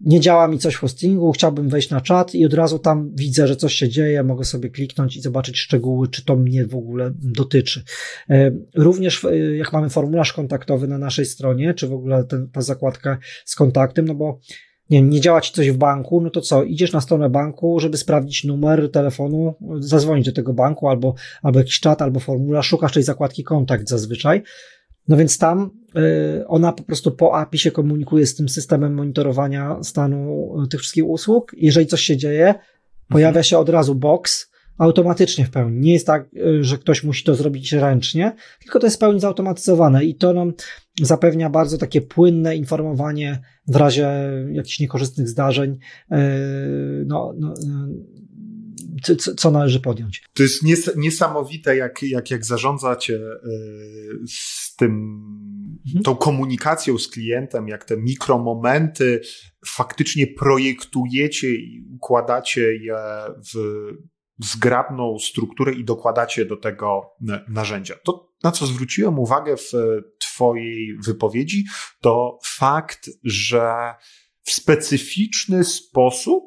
nie 0.00 0.20
działa 0.20 0.48
mi 0.48 0.58
coś 0.58 0.74
w 0.74 0.78
hostingu, 0.78 1.32
chciałbym 1.32 1.68
wejść 1.68 1.90
na 1.90 2.00
czat 2.00 2.34
i 2.34 2.46
od 2.46 2.54
razu 2.54 2.78
tam 2.78 3.10
widzę, 3.14 3.48
że 3.48 3.56
coś 3.56 3.74
się 3.74 3.88
dzieje, 3.88 4.22
mogę 4.22 4.44
sobie 4.44 4.70
kliknąć 4.70 5.16
i 5.16 5.20
zobaczyć 5.20 5.58
szczegóły, 5.58 6.08
czy 6.08 6.24
to 6.24 6.36
mnie 6.36 6.66
w 6.66 6.74
ogóle 6.74 7.12
dotyczy. 7.14 7.82
E, 8.30 8.52
również 8.74 9.24
e, 9.24 9.56
jak 9.56 9.72
mamy 9.72 9.90
formularz 9.90 10.32
kontaktowy 10.32 10.88
na 10.88 10.98
naszej 10.98 11.26
stronie, 11.26 11.74
czy 11.74 11.88
w 11.88 11.92
ogóle 11.92 12.24
ten, 12.24 12.48
ta 12.48 12.62
zakładka 12.62 13.18
z 13.44 13.54
kontaktem, 13.54 14.04
no 14.04 14.14
bo 14.14 14.38
nie 14.90 15.02
nie 15.02 15.20
działa 15.20 15.40
ci 15.40 15.52
coś 15.52 15.70
w 15.70 15.76
banku, 15.76 16.20
no 16.20 16.30
to 16.30 16.40
co, 16.40 16.62
idziesz 16.62 16.92
na 16.92 17.00
stronę 17.00 17.30
banku, 17.30 17.80
żeby 17.80 17.96
sprawdzić 17.96 18.44
numer 18.44 18.90
telefonu, 18.90 19.54
zadzwonić 19.78 20.26
do 20.26 20.32
tego 20.32 20.54
banku, 20.54 20.88
albo, 20.88 21.14
albo 21.42 21.58
jakiś 21.58 21.80
czat, 21.80 22.02
albo 22.02 22.20
formularz, 22.20 22.66
szukasz 22.66 22.92
tej 22.92 23.02
zakładki 23.02 23.44
kontakt 23.44 23.88
zazwyczaj, 23.88 24.42
no 25.08 25.16
więc 25.16 25.38
tam 25.38 25.70
y, 26.40 26.46
ona 26.46 26.72
po 26.72 26.82
prostu 26.82 27.10
po 27.10 27.38
API 27.38 27.58
się 27.58 27.70
komunikuje 27.70 28.26
z 28.26 28.34
tym 28.34 28.48
systemem 28.48 28.94
monitorowania 28.94 29.82
stanu 29.82 30.54
y, 30.64 30.68
tych 30.68 30.80
wszystkich 30.80 31.06
usług. 31.06 31.52
Jeżeli 31.56 31.86
coś 31.86 32.00
się 32.00 32.16
dzieje, 32.16 32.54
pojawia 33.08 33.42
się 33.42 33.58
od 33.58 33.68
razu 33.68 33.94
box 33.94 34.50
automatycznie 34.78 35.44
w 35.44 35.50
pełni. 35.50 35.80
Nie 35.80 35.92
jest 35.92 36.06
tak, 36.06 36.28
y, 36.36 36.64
że 36.64 36.78
ktoś 36.78 37.04
musi 37.04 37.24
to 37.24 37.34
zrobić 37.34 37.72
ręcznie, 37.72 38.32
tylko 38.62 38.78
to 38.78 38.86
jest 38.86 38.96
w 38.96 39.00
pełni 39.00 39.20
zautomatyzowane 39.20 40.04
i 40.04 40.14
to 40.14 40.32
nam 40.32 40.52
zapewnia 41.02 41.50
bardzo 41.50 41.78
takie 41.78 42.00
płynne 42.00 42.56
informowanie 42.56 43.38
w 43.68 43.76
razie 43.76 44.10
jakichś 44.52 44.80
niekorzystnych 44.80 45.28
zdarzeń. 45.28 45.78
No, 47.06 47.34
no, 47.38 47.54
co, 49.02 49.34
co 49.34 49.50
należy 49.50 49.80
podjąć. 49.80 50.22
To 50.34 50.42
jest 50.42 50.62
nies 50.62 50.90
niesamowite, 50.96 51.76
jak, 51.76 52.02
jak, 52.02 52.30
jak 52.30 52.44
zarządzacie 52.44 53.20
z 54.28 54.76
tym, 54.76 54.92
mhm. 55.86 56.04
tą 56.04 56.16
komunikacją 56.16 56.98
z 56.98 57.08
klientem, 57.08 57.68
jak 57.68 57.84
te 57.84 57.96
mikromomenty 57.96 59.20
faktycznie 59.66 60.26
projektujecie 60.26 61.54
i 61.54 61.84
układacie 61.94 62.76
je 62.76 62.96
w 63.54 63.90
zgrabną 64.44 65.18
strukturę 65.18 65.72
i 65.72 65.84
dokładacie 65.84 66.44
do 66.44 66.56
tego 66.56 67.02
narzędzia. 67.48 67.94
To, 68.04 68.30
na 68.42 68.52
co 68.52 68.66
zwróciłem 68.66 69.18
uwagę 69.18 69.56
w 69.56 69.72
Twojej 70.18 70.98
wypowiedzi, 71.04 71.64
to 72.00 72.38
fakt, 72.44 73.10
że 73.24 73.94
w 74.42 74.50
specyficzny 74.50 75.64
sposób 75.64 76.44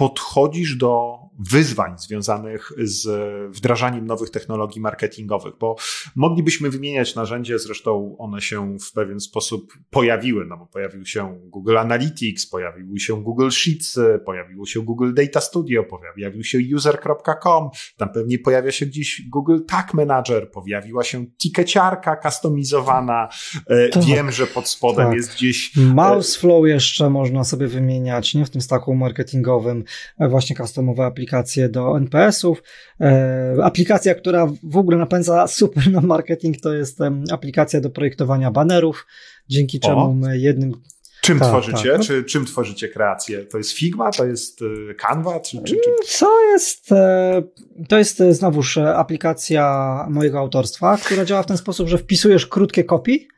podchodzisz 0.00 0.76
do 0.76 1.18
wyzwań 1.38 1.98
związanych 1.98 2.72
z 2.78 3.08
wdrażaniem 3.56 4.06
nowych 4.06 4.30
technologii 4.30 4.80
marketingowych, 4.80 5.54
bo 5.60 5.76
moglibyśmy 6.16 6.70
wymieniać 6.70 7.14
narzędzie, 7.14 7.58
zresztą 7.58 8.16
one 8.18 8.40
się 8.40 8.78
w 8.78 8.92
pewien 8.92 9.20
sposób 9.20 9.72
pojawiły, 9.90 10.46
no 10.46 10.56
bo 10.56 10.66
pojawił 10.66 11.06
się 11.06 11.40
Google 11.44 11.78
Analytics, 11.78 12.46
pojawił 12.46 12.98
się 12.98 13.22
Google 13.22 13.50
Sheets, 13.50 13.98
pojawiło 14.24 14.66
się 14.66 14.80
Google 14.80 15.14
Data 15.14 15.40
Studio, 15.40 15.84
pojawił 15.84 16.44
się 16.44 16.58
user.com, 16.76 17.68
tam 17.96 18.08
pewnie 18.12 18.38
pojawia 18.38 18.72
się 18.72 18.86
gdzieś 18.86 19.22
Google 19.28 19.58
Tag 19.68 19.94
Manager, 19.94 20.50
pojawiła 20.50 21.04
się 21.04 21.26
tikeciarka 21.26 22.16
customizowana, 22.16 23.28
e, 23.66 23.88
tak, 23.88 24.04
wiem, 24.04 24.32
że 24.32 24.46
pod 24.46 24.68
spodem 24.68 25.06
tak. 25.06 25.16
jest 25.16 25.34
gdzieś... 25.34 25.78
E, 25.78 25.80
Mouseflow 25.80 26.66
jeszcze 26.66 27.10
można 27.10 27.44
sobie 27.44 27.66
wymieniać, 27.66 28.34
nie? 28.34 28.44
W 28.44 28.50
tym 28.50 28.60
staku 28.60 28.94
marketingowym, 28.94 29.84
właśnie 30.18 30.56
customowe 30.56 31.04
aplikacje 31.04 31.68
do 31.68 31.96
NPS-ów. 31.96 32.62
E, 33.00 33.56
aplikacja, 33.62 34.14
która 34.14 34.46
w 34.62 34.76
ogóle 34.76 34.96
napędza 34.96 35.46
super 35.46 35.90
na 35.90 36.00
marketing, 36.00 36.60
to 36.60 36.74
jest 36.74 36.98
aplikacja 37.32 37.80
do 37.80 37.90
projektowania 37.90 38.50
banerów, 38.50 39.06
dzięki 39.48 39.80
czemu 39.80 40.14
my 40.14 40.38
jednym 40.38 40.72
Czym 41.20 41.38
tak, 41.38 41.48
tworzycie? 41.48 41.92
Tak. 41.92 42.00
Czy, 42.00 42.24
czym 42.24 42.46
tworzycie 42.46 42.88
kreację? 42.88 43.44
To 43.44 43.58
jest 43.58 43.72
Figma? 43.72 44.10
To 44.10 44.26
jest 44.26 44.62
y, 44.62 44.94
Canva? 44.94 45.40
Czy, 45.40 45.62
czy, 45.62 45.74
czy... 45.76 45.90
Co 46.06 46.44
jest? 46.44 46.92
E, 46.92 47.42
to 47.88 47.98
jest 47.98 48.20
e, 48.20 48.34
znowuż 48.34 48.78
aplikacja 48.78 50.06
mojego 50.10 50.38
autorstwa, 50.38 50.98
która 51.04 51.24
działa 51.24 51.42
w 51.42 51.46
ten 51.46 51.56
sposób, 51.56 51.88
że 51.88 51.98
wpisujesz 51.98 52.46
krótkie 52.46 52.84
kopii, 52.84 53.28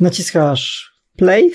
naciskasz 0.00 0.92
play 1.16 1.52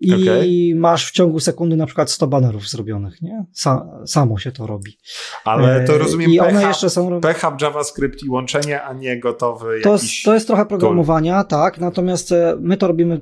i 0.00 0.14
okay. 0.14 0.80
masz 0.80 1.08
w 1.08 1.12
ciągu 1.12 1.40
sekundy 1.40 1.76
na 1.76 1.86
przykład 1.86 2.10
100 2.10 2.26
banerów 2.26 2.68
zrobionych, 2.68 3.22
nie? 3.22 3.44
Sa 3.54 3.86
samo 4.06 4.38
się 4.38 4.52
to 4.52 4.66
robi. 4.66 4.98
Ale 5.44 5.84
to 5.84 5.94
e, 5.94 5.98
rozumiem, 5.98 6.30
I 6.30 6.40
one 6.40 6.62
jeszcze 6.62 6.90
są... 6.90 7.20
PHP, 7.20 7.56
JavaScript 7.64 8.22
i 8.22 8.28
łączenie, 8.28 8.82
a 8.82 8.92
nie 8.92 9.20
gotowy 9.20 9.80
to 9.82 9.92
jakiś... 9.92 10.22
To 10.22 10.34
jest 10.34 10.46
trochę 10.46 10.66
programowania, 10.66 11.44
tool. 11.44 11.60
tak, 11.60 11.78
natomiast 11.78 12.32
e, 12.32 12.56
my 12.60 12.76
to 12.76 12.86
robimy 12.86 13.20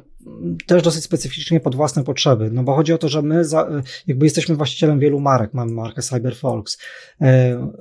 też 0.66 0.82
dosyć 0.82 1.04
specyficznie 1.04 1.60
pod 1.60 1.74
własne 1.74 2.04
potrzeby, 2.04 2.50
no 2.52 2.62
bo 2.62 2.74
chodzi 2.74 2.92
o 2.92 2.98
to, 2.98 3.08
że 3.08 3.22
my 3.22 3.44
za, 3.44 3.62
e, 3.62 3.82
jakby 4.06 4.26
jesteśmy 4.26 4.56
właścicielem 4.56 4.98
wielu 4.98 5.20
marek, 5.20 5.54
mamy 5.54 5.72
markę 5.72 6.02
CyberFolks, 6.02 6.78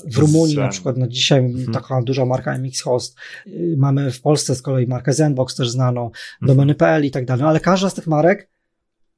w 0.06 0.18
Rumunii 0.18 0.56
Zen. 0.56 0.64
na 0.64 0.70
przykład, 0.70 0.98
no 0.98 1.08
dzisiaj 1.08 1.42
hmm. 1.42 1.74
taka 1.74 2.02
duża 2.02 2.26
marka 2.26 2.58
MX 2.58 2.82
Host, 2.82 3.18
mamy 3.78 4.12
w 4.12 4.22
Polsce 4.22 4.56
z 4.56 4.62
kolei 4.62 4.88
markę 4.88 5.14
Zenbox 5.14 5.56
też 5.56 5.70
znaną, 5.70 6.12
hmm. 6.40 6.56
domeny.pl 6.56 7.06
i 7.06 7.12
tak 7.12 7.26
dalej, 7.26 7.44
no 7.44 7.50
ale 7.50 7.60
każda 7.60 7.90
z 7.90 7.94
tych 7.94 8.08
marek 8.08 8.51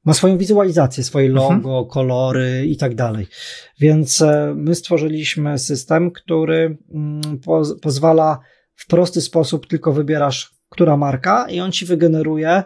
ma 0.04 0.14
swoją 0.14 0.38
wizualizację, 0.38 1.04
swoje 1.04 1.26
mhm. 1.26 1.44
logo, 1.44 1.70
mhm. 1.70 1.86
kolory 1.86 2.66
i 2.66 2.76
tak 2.76 2.94
dalej. 2.94 3.26
Więc 3.80 4.22
e, 4.22 4.54
my 4.56 4.74
stworzyliśmy 4.74 5.58
system, 5.58 6.10
który 6.10 6.78
mm, 6.94 7.20
pozwala 7.82 8.38
w 8.74 8.86
prosty 8.86 9.20
sposób 9.20 9.66
tylko 9.66 9.92
wybierasz, 9.92 10.54
która 10.68 10.96
marka 10.96 11.46
i 11.48 11.60
on 11.60 11.72
ci 11.72 11.86
wygeneruje 11.86 12.62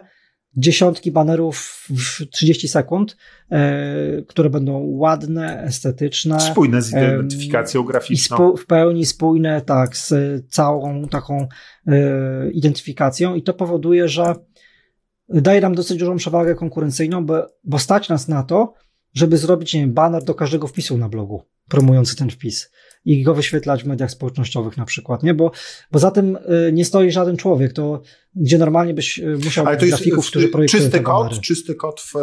dziesiątki 0.57 1.11
banerów 1.11 1.87
w 1.89 2.29
30 2.31 2.67
sekund, 2.67 3.17
e, 3.51 4.21
które 4.27 4.49
będą 4.49 4.79
ładne, 4.85 5.63
estetyczne. 5.63 6.39
Spójne 6.39 6.81
z 6.81 6.91
identyfikacją 6.91 7.83
graficzną. 7.83 8.53
I 8.53 8.57
w 8.57 8.65
pełni 8.65 9.05
spójne, 9.05 9.61
tak, 9.61 9.97
z 9.97 10.13
całą 10.49 11.07
taką 11.07 11.47
e, 11.87 12.51
identyfikacją 12.51 13.35
i 13.35 13.43
to 13.43 13.53
powoduje, 13.53 14.07
że 14.07 14.35
daje 15.29 15.61
nam 15.61 15.75
dosyć 15.75 15.97
dużą 15.97 16.17
przewagę 16.17 16.55
konkurencyjną, 16.55 17.25
bo, 17.25 17.47
bo 17.63 17.79
stać 17.79 18.09
nas 18.09 18.27
na 18.27 18.43
to, 18.43 18.73
żeby 19.13 19.37
zrobić 19.37 19.73
nie 19.73 19.81
wiem, 19.81 19.93
banner 19.93 20.23
do 20.23 20.35
każdego 20.35 20.67
wpisu 20.67 20.97
na 20.97 21.09
blogu 21.09 21.41
promujący 21.69 22.15
ten 22.15 22.29
wpis 22.29 22.71
i 23.05 23.23
go 23.23 23.35
wyświetlać 23.35 23.83
w 23.83 23.87
mediach 23.87 24.11
społecznościowych 24.11 24.77
na 24.77 24.85
przykład, 24.85 25.23
nie? 25.23 25.33
Bo, 25.33 25.51
bo 25.91 25.99
za 25.99 26.11
tym 26.11 26.35
y, 26.35 26.71
nie 26.73 26.85
stoi 26.85 27.11
żaden 27.11 27.37
człowiek, 27.37 27.73
to 27.73 28.01
gdzie 28.35 28.57
normalnie 28.57 28.93
byś 28.93 29.19
y, 29.19 29.37
musiał 29.43 29.65
mieć 29.65 29.85
grafików, 29.85 30.27
którzy 30.27 30.47
projektują 30.47 30.83
czysty 30.83 30.99
kod, 30.99 31.41
czysty 31.41 31.75
kod, 31.75 32.01
w, 32.01 32.13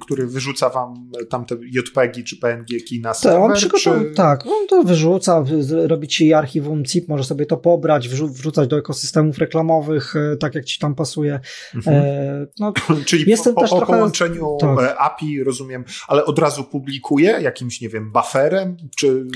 który 0.00 0.26
wyrzuca 0.26 0.70
wam 0.70 1.10
tamte 1.30 1.56
JPEGi 1.72 2.24
czy 2.24 2.36
PNG-ki 2.36 3.00
na 3.00 3.14
serwer? 3.14 3.60
Tak, 3.60 3.74
on 3.74 3.80
czy... 3.80 4.14
tak, 4.14 4.46
on 4.46 4.66
to 4.66 4.82
wyrzuca, 4.82 5.44
robi 5.86 6.08
ci 6.08 6.34
archiwum 6.34 6.86
ZIP, 6.86 7.08
może 7.08 7.24
sobie 7.24 7.46
to 7.46 7.56
pobrać, 7.56 8.08
wrzucać 8.08 8.68
do 8.68 8.78
ekosystemów 8.78 9.38
reklamowych, 9.38 10.16
y, 10.16 10.36
tak 10.36 10.54
jak 10.54 10.64
ci 10.64 10.78
tam 10.78 10.94
pasuje. 10.94 11.40
Mhm. 11.74 11.96
E, 11.96 12.46
no, 12.60 12.72
Czyli 13.06 13.36
po, 13.36 13.52
po, 13.52 13.68
po 13.68 13.86
połączeniu 13.86 14.56
tak. 14.60 14.78
E, 14.78 14.98
API, 14.98 15.44
rozumiem, 15.44 15.84
ale 16.08 16.24
od 16.24 16.38
razu 16.38 16.64
publikuje 16.64 17.38
jakimś, 17.40 17.80
nie 17.80 17.88
wiem, 17.88 18.12
bufferem, 18.12 18.76
czy 18.96 19.26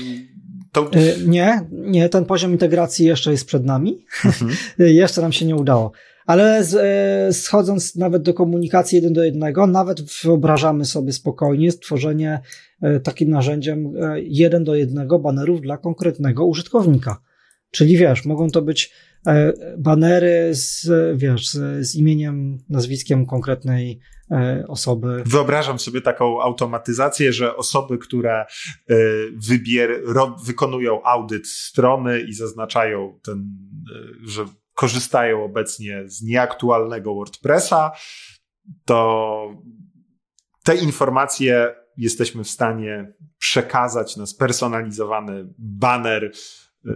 to... 0.73 0.91
Y, 0.95 1.15
nie, 1.27 1.61
nie, 1.71 2.09
ten 2.09 2.25
poziom 2.25 2.51
integracji 2.51 3.05
jeszcze 3.05 3.31
jest 3.31 3.45
przed 3.45 3.65
nami. 3.65 4.05
Mhm. 4.25 4.51
jeszcze 5.03 5.21
nam 5.21 5.31
się 5.31 5.45
nie 5.45 5.55
udało. 5.55 5.91
Ale 6.25 6.63
z, 6.63 6.75
e, 6.75 7.33
schodząc 7.33 7.95
nawet 7.95 8.21
do 8.21 8.33
komunikacji 8.33 8.95
jeden 8.95 9.13
do 9.13 9.23
jednego, 9.23 9.67
nawet 9.67 10.01
wyobrażamy 10.23 10.85
sobie 10.85 11.13
spokojnie 11.13 11.71
stworzenie 11.71 12.39
takim 13.03 13.29
narzędziem 13.29 13.93
jeden 14.23 14.63
do 14.63 14.75
jednego 14.75 15.19
banerów 15.19 15.61
dla 15.61 15.77
konkretnego 15.77 16.45
użytkownika. 16.45 17.21
Czyli 17.71 17.97
wiesz, 17.97 18.25
mogą 18.25 18.49
to 18.49 18.61
być 18.61 18.91
banery 19.77 20.55
z, 20.55 20.87
wiesz, 21.15 21.49
z, 21.79 21.95
imieniem, 21.95 22.57
nazwiskiem 22.69 23.25
konkretnej 23.25 23.99
E, 24.33 24.65
osoby. 24.67 25.23
Wyobrażam 25.25 25.79
sobie 25.79 26.01
taką 26.01 26.41
automatyzację, 26.41 27.33
że 27.33 27.55
osoby, 27.55 27.97
które 27.97 28.41
e, 28.41 28.45
wybier, 29.35 30.01
wykonują 30.45 31.03
audyt 31.03 31.47
strony 31.47 32.21
i 32.21 32.33
zaznaczają 32.33 33.19
ten, 33.23 33.37
e, 33.95 34.27
że 34.27 34.45
korzystają 34.73 35.43
obecnie 35.43 36.03
z 36.05 36.21
nieaktualnego 36.21 37.15
WordPressa, 37.15 37.91
to 38.85 39.49
te 40.63 40.75
informacje 40.75 41.75
jesteśmy 41.97 42.43
w 42.43 42.49
stanie 42.49 43.13
przekazać 43.37 44.17
na 44.17 44.25
spersonalizowany 44.25 45.53
banner 45.57 46.31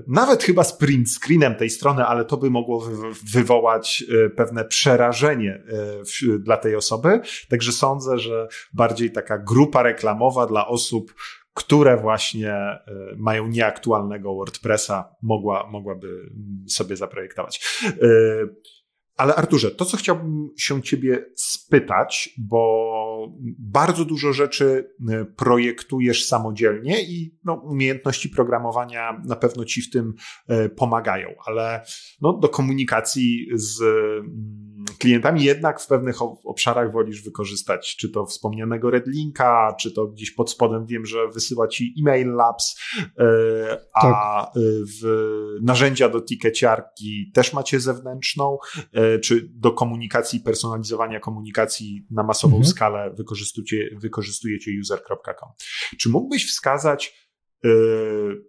nawet 0.07 0.43
chyba 0.43 0.63
z 0.63 0.77
print 0.77 1.11
screenem 1.11 1.55
tej 1.55 1.69
strony, 1.69 2.05
ale 2.05 2.25
to 2.25 2.37
by 2.37 2.49
mogło 2.49 2.89
wywołać 3.31 4.03
e, 4.25 4.29
pewne 4.29 4.65
przerażenie 4.65 5.63
e, 6.33 6.39
dla 6.39 6.57
tej 6.57 6.75
osoby. 6.75 7.19
Także 7.49 7.71
sądzę, 7.71 8.19
że 8.19 8.47
bardziej 8.73 9.11
taka 9.11 9.37
grupa 9.37 9.83
reklamowa 9.83 10.47
dla 10.47 10.67
osób, 10.67 11.13
które 11.53 11.97
właśnie 11.97 12.53
e, 12.53 12.81
mają 13.17 13.47
nieaktualnego 13.47 14.35
WordPressa, 14.35 15.15
mogła, 15.21 15.67
mogłaby 15.71 16.07
mm, 16.07 16.65
sobie 16.69 16.95
zaprojektować. 16.95 17.83
Ale 19.17 19.35
Arturze, 19.35 19.71
to 19.71 19.85
co 19.85 19.97
chciałbym 19.97 20.49
się 20.57 20.81
ciebie 20.81 21.25
spytać, 21.35 22.29
bo 22.37 22.91
bardzo 23.59 24.05
dużo 24.05 24.33
rzeczy 24.33 24.93
y, 25.09 25.25
projektujesz 25.25 26.25
samodzielnie 26.25 27.03
i 27.03 27.37
no, 27.43 27.53
umiejętności 27.53 28.29
programowania 28.29 29.21
na 29.25 29.35
pewno 29.35 29.65
ci 29.65 29.81
w 29.81 29.89
tym 29.89 30.13
y, 30.51 30.69
pomagają, 30.69 31.35
ale 31.45 31.85
no, 32.21 32.33
do 32.33 32.49
komunikacji 32.49 33.47
z 33.53 33.81
mm, 33.81 34.66
klientami 34.97 35.43
jednak 35.43 35.81
w 35.81 35.87
pewnych 35.87 36.21
obszarach 36.21 36.91
wolisz 36.91 37.23
wykorzystać, 37.23 37.95
czy 37.99 38.09
to 38.09 38.25
wspomnianego 38.25 38.89
Redlinka, 38.89 39.75
czy 39.79 39.91
to 39.91 40.07
gdzieś 40.07 40.31
pod 40.31 40.51
spodem 40.51 40.85
wiem, 40.85 41.05
że 41.05 41.27
wysyła 41.27 41.67
ci 41.67 41.93
e-mail 41.99 42.33
labs, 42.33 42.79
e, 43.19 43.25
a 43.93 44.01
tak. 44.01 44.63
w 45.01 45.27
narzędzia 45.61 46.09
do 46.09 46.21
tikeciarki 46.21 47.31
też 47.33 47.53
macie 47.53 47.79
zewnętrzną, 47.79 48.57
e, 48.93 49.19
czy 49.19 49.49
do 49.53 49.71
komunikacji, 49.71 50.39
personalizowania 50.39 51.19
komunikacji 51.19 52.07
na 52.11 52.23
masową 52.23 52.55
mhm. 52.55 52.71
skalę 52.71 53.13
wykorzystujecie, 53.17 53.89
wykorzystujecie 54.01 54.71
user.com. 54.81 55.49
Czy 55.99 56.09
mógłbyś 56.09 56.47
wskazać 56.47 57.29
e, 57.63 57.69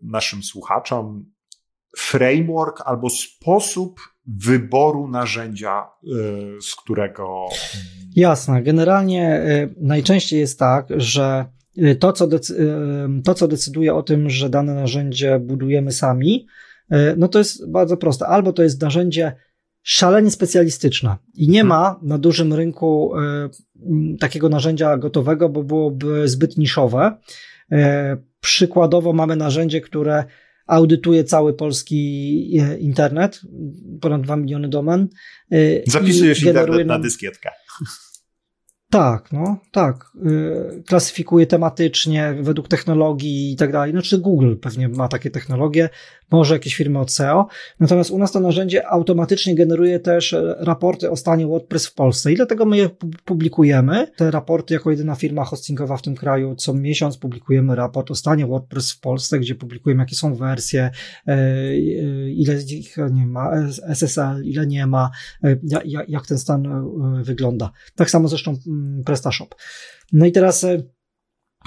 naszym 0.02 0.42
słuchaczom 0.42 1.32
framework 1.96 2.80
albo 2.84 3.10
sposób 3.10 4.00
wyboru 4.28 5.08
narzędzia, 5.08 5.86
y, 6.04 6.62
z 6.62 6.74
którego. 6.76 7.48
Jasne. 8.16 8.62
Generalnie 8.62 9.40
y, 9.40 9.74
najczęściej 9.80 10.40
jest 10.40 10.58
tak, 10.58 10.86
że 10.96 11.44
y, 11.78 11.96
to 11.96 12.12
co, 12.12 12.28
to, 13.24 13.34
co 13.34 13.48
decyduje 13.48 13.94
o 13.94 14.02
tym, 14.02 14.30
że 14.30 14.50
dane 14.50 14.74
narzędzie 14.74 15.38
budujemy 15.38 15.92
sami, 15.92 16.46
no 17.16 17.28
to 17.28 17.38
jest 17.38 17.70
bardzo 17.70 17.96
proste. 17.96 18.26
Albo 18.26 18.52
to 18.52 18.62
jest 18.62 18.82
narzędzie 18.82 19.32
szalenie 19.82 20.30
specjalistyczne 20.30 21.16
i 21.34 21.48
nie 21.48 21.60
mhm. 21.60 21.66
ma 21.68 22.00
na 22.02 22.18
dużym 22.18 22.52
rynku 22.52 23.12
takiego 24.20 24.48
narzędzia 24.48 24.96
gotowego, 24.96 25.48
bo 25.48 25.62
byłoby 25.62 26.28
zbyt 26.28 26.56
niszowe. 26.56 27.18
Przykładowo 28.40 29.12
mamy 29.12 29.36
narzędzie, 29.36 29.80
które 29.80 30.24
audytuje 30.68 31.24
cały 31.24 31.54
polski 31.54 32.58
e, 32.60 32.78
internet, 32.78 33.40
ponad 34.00 34.22
2 34.22 34.36
miliony 34.36 34.68
domen. 34.68 35.08
E, 35.52 35.56
Zapisujesz 35.90 36.42
internet 36.42 36.86
na 36.86 36.98
dyskietkę. 36.98 37.50
Tak, 38.90 39.32
no, 39.32 39.58
tak. 39.72 40.10
Y, 40.26 40.82
klasyfikuje 40.86 41.46
tematycznie, 41.46 42.34
według 42.40 42.68
technologii 42.68 43.52
i 43.52 43.56
tak 43.56 43.72
dalej. 43.72 43.92
Znaczy 43.92 44.18
Google 44.18 44.56
pewnie 44.56 44.88
ma 44.88 45.08
takie 45.08 45.30
technologie, 45.30 45.88
może 46.30 46.54
jakieś 46.54 46.74
firmy 46.74 46.98
od 46.98 47.12
SEO. 47.12 47.46
Natomiast 47.80 48.10
u 48.10 48.18
nas 48.18 48.32
to 48.32 48.40
narzędzie 48.40 48.88
automatycznie 48.88 49.54
generuje 49.54 50.00
też 50.00 50.36
raporty 50.58 51.10
o 51.10 51.16
stanie 51.16 51.46
WordPress 51.46 51.86
w 51.86 51.94
Polsce 51.94 52.32
i 52.32 52.36
dlatego 52.36 52.64
my 52.64 52.76
je 52.76 52.90
publikujemy. 53.24 54.06
Te 54.16 54.30
raporty 54.30 54.74
jako 54.74 54.90
jedyna 54.90 55.14
firma 55.14 55.44
hostingowa 55.44 55.96
w 55.96 56.02
tym 56.02 56.14
kraju 56.14 56.54
co 56.54 56.74
miesiąc 56.74 57.18
publikujemy 57.18 57.76
raport 57.76 58.10
o 58.10 58.14
stanie 58.14 58.46
WordPress 58.46 58.92
w 58.92 59.00
Polsce, 59.00 59.38
gdzie 59.38 59.54
publikujemy 59.54 60.02
jakie 60.02 60.16
są 60.16 60.34
wersje, 60.34 60.90
e, 61.28 61.32
e, 61.32 61.74
ile 62.30 62.58
z 62.58 62.70
nich 62.70 62.96
nie 63.12 63.26
ma, 63.26 63.50
SSL, 63.88 64.44
ile 64.44 64.66
nie 64.66 64.86
ma, 64.86 65.10
e, 65.44 65.56
jak 66.08 66.26
ten 66.26 66.38
stan 66.38 66.88
wygląda. 67.22 67.70
Tak 67.94 68.10
samo 68.10 68.28
zresztą 68.28 68.56
PrestaShop. 69.04 69.54
No 70.12 70.26
i 70.26 70.32
teraz 70.32 70.66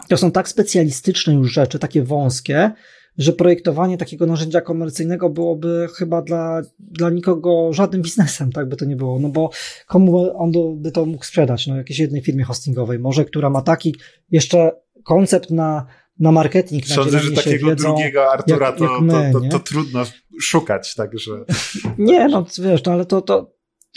to 0.10 0.18
są 0.18 0.32
tak 0.32 0.50
specjalistyczne 0.50 1.34
już 1.34 1.54
rzeczy, 1.54 1.80
takie 1.80 2.04
wąskie, 2.04 2.72
że 3.18 3.34
projektowanie 3.34 3.98
takiego 3.98 4.26
narzędzia 4.26 4.62
komercyjnego 4.62 5.30
byłoby 5.30 5.88
chyba 5.96 6.22
dla, 6.22 6.62
dla 6.80 7.10
nikogo 7.10 7.74
żadnym 7.74 8.02
biznesem, 8.02 8.52
tak 8.52 8.70
by 8.70 8.76
to 8.76 8.86
nie 8.86 8.96
było, 8.96 9.20
no 9.20 9.30
bo 9.30 9.50
komu 9.88 10.38
on 10.38 10.52
by 10.82 10.92
to 10.92 11.06
mógł 11.06 11.24
sprzedać? 11.24 11.68
No 11.68 11.78
jakiejś 11.78 12.00
jednej 12.00 12.22
firmie 12.22 12.44
hostingowej, 12.44 13.00
może, 13.00 13.26
która 13.26 13.50
ma 13.50 13.62
taki 13.62 13.96
jeszcze 14.32 14.72
koncept 15.04 15.52
na, 15.52 15.86
na 16.20 16.32
marketing. 16.32 16.86
Sądzę, 16.86 17.20
że 17.20 17.32
takiego 17.32 17.70
wiedzą, 17.70 17.90
drugiego 17.90 18.32
Artura 18.32 18.68
jak, 18.68 18.78
to, 18.78 18.84
jak 18.84 19.02
my, 19.02 19.32
to, 19.34 19.40
to, 19.40 19.50
to, 19.50 19.60
trudno 19.60 20.04
szukać, 20.42 20.96
także. 20.96 21.32
Nie, 21.98 22.28
no 22.28 22.46
wiesz, 22.64 22.84
no 22.84 22.92
ale 22.92 23.06
to, 23.06 23.22
to 23.22 23.54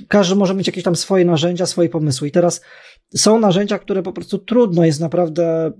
każdy 0.08 0.34
może 0.34 0.54
mieć 0.54 0.66
jakieś 0.66 0.84
tam 0.84 0.96
swoje 0.96 1.24
narzędzia, 1.24 1.66
swoje 1.66 1.88
pomysły. 1.88 2.28
I 2.28 2.30
teraz 2.30 2.60
są 3.16 3.38
narzędzia, 3.40 3.78
które 3.78 4.02
po 4.02 4.12
prostu 4.12 4.38
trudno 4.38 4.84
jest 4.84 5.00
naprawdę 5.00 5.72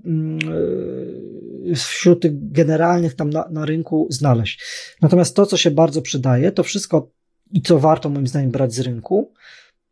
yy, 1.65 1.75
wśród 1.75 2.21
tych 2.21 2.51
generalnych 2.51 3.15
tam 3.15 3.29
na, 3.29 3.49
na 3.51 3.65
rynku 3.65 4.07
znaleźć. 4.09 4.63
Natomiast 5.01 5.35
to, 5.35 5.45
co 5.45 5.57
się 5.57 5.71
bardzo 5.71 6.01
przydaje, 6.01 6.51
to 6.51 6.63
wszystko 6.63 7.11
i 7.51 7.61
co 7.61 7.79
warto 7.79 8.09
moim 8.09 8.27
zdaniem 8.27 8.51
brać 8.51 8.73
z 8.73 8.79
rynku, 8.79 9.33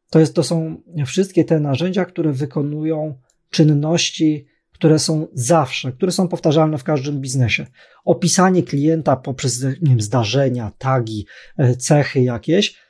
to, 0.09 0.19
jest, 0.19 0.33
to 0.33 0.43
są 0.43 0.81
wszystkie 1.05 1.43
te 1.43 1.59
narzędzia, 1.59 2.05
które 2.05 2.31
wykonują 2.31 3.19
czynności, 3.49 4.45
które 4.71 4.99
są 4.99 5.27
zawsze, 5.33 5.91
które 5.91 6.11
są 6.11 6.27
powtarzalne 6.27 6.77
w 6.77 6.83
każdym 6.83 7.21
biznesie. 7.21 7.65
Opisanie 8.05 8.63
klienta 8.63 9.15
poprzez 9.15 9.63
nie 9.63 9.89
wiem, 9.89 10.01
zdarzenia, 10.01 10.71
tagi, 10.77 11.25
e, 11.57 11.75
cechy 11.75 12.21
jakieś, 12.21 12.82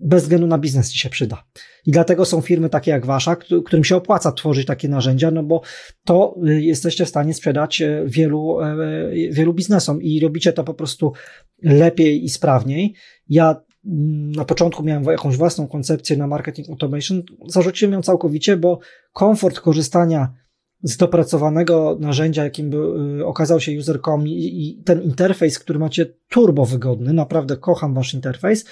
bez 0.00 0.22
względu 0.22 0.46
na 0.46 0.58
biznes 0.58 0.92
ci 0.92 0.98
się 0.98 1.10
przyda. 1.10 1.44
I 1.86 1.90
dlatego 1.90 2.24
są 2.24 2.40
firmy 2.40 2.68
takie 2.68 2.90
jak 2.90 3.06
wasza, 3.06 3.36
którym 3.36 3.84
się 3.84 3.96
opłaca 3.96 4.32
tworzyć 4.32 4.66
takie 4.66 4.88
narzędzia, 4.88 5.30
no 5.30 5.42
bo 5.42 5.62
to 6.04 6.34
y, 6.48 6.62
jesteście 6.62 7.04
w 7.04 7.08
stanie 7.08 7.34
sprzedać 7.34 7.82
y, 7.82 8.04
wielu, 8.06 8.60
y, 8.60 9.30
wielu 9.32 9.54
biznesom 9.54 10.02
i 10.02 10.20
robicie 10.20 10.52
to 10.52 10.64
po 10.64 10.74
prostu 10.74 11.12
lepiej 11.62 12.24
i 12.24 12.28
sprawniej. 12.28 12.94
Ja 13.28 13.62
mm, 13.86 14.32
na 14.32 14.44
początku 14.44 14.82
miałem 14.82 15.04
jakąś 15.04 15.36
własną 15.36 15.68
koncepcję 15.68 16.16
na 16.16 16.26
marketing 16.26 16.68
automation, 16.70 17.22
zarzuciłem 17.48 17.92
ją 17.92 18.02
całkowicie, 18.02 18.56
bo 18.56 18.78
komfort 19.12 19.60
korzystania 19.60 20.32
z 20.82 20.96
dopracowanego 20.96 21.96
narzędzia, 22.00 22.44
jakim 22.44 22.70
by 22.70 22.78
okazał 23.26 23.60
się 23.60 23.78
user.com 23.78 24.28
i, 24.28 24.32
i 24.32 24.82
ten 24.84 25.02
interfejs, 25.02 25.58
który 25.58 25.78
macie 25.78 26.06
turbo 26.28 26.66
wygodny, 26.66 27.12
naprawdę 27.12 27.56
kocham 27.56 27.94
wasz 27.94 28.14
interfejs, 28.14 28.64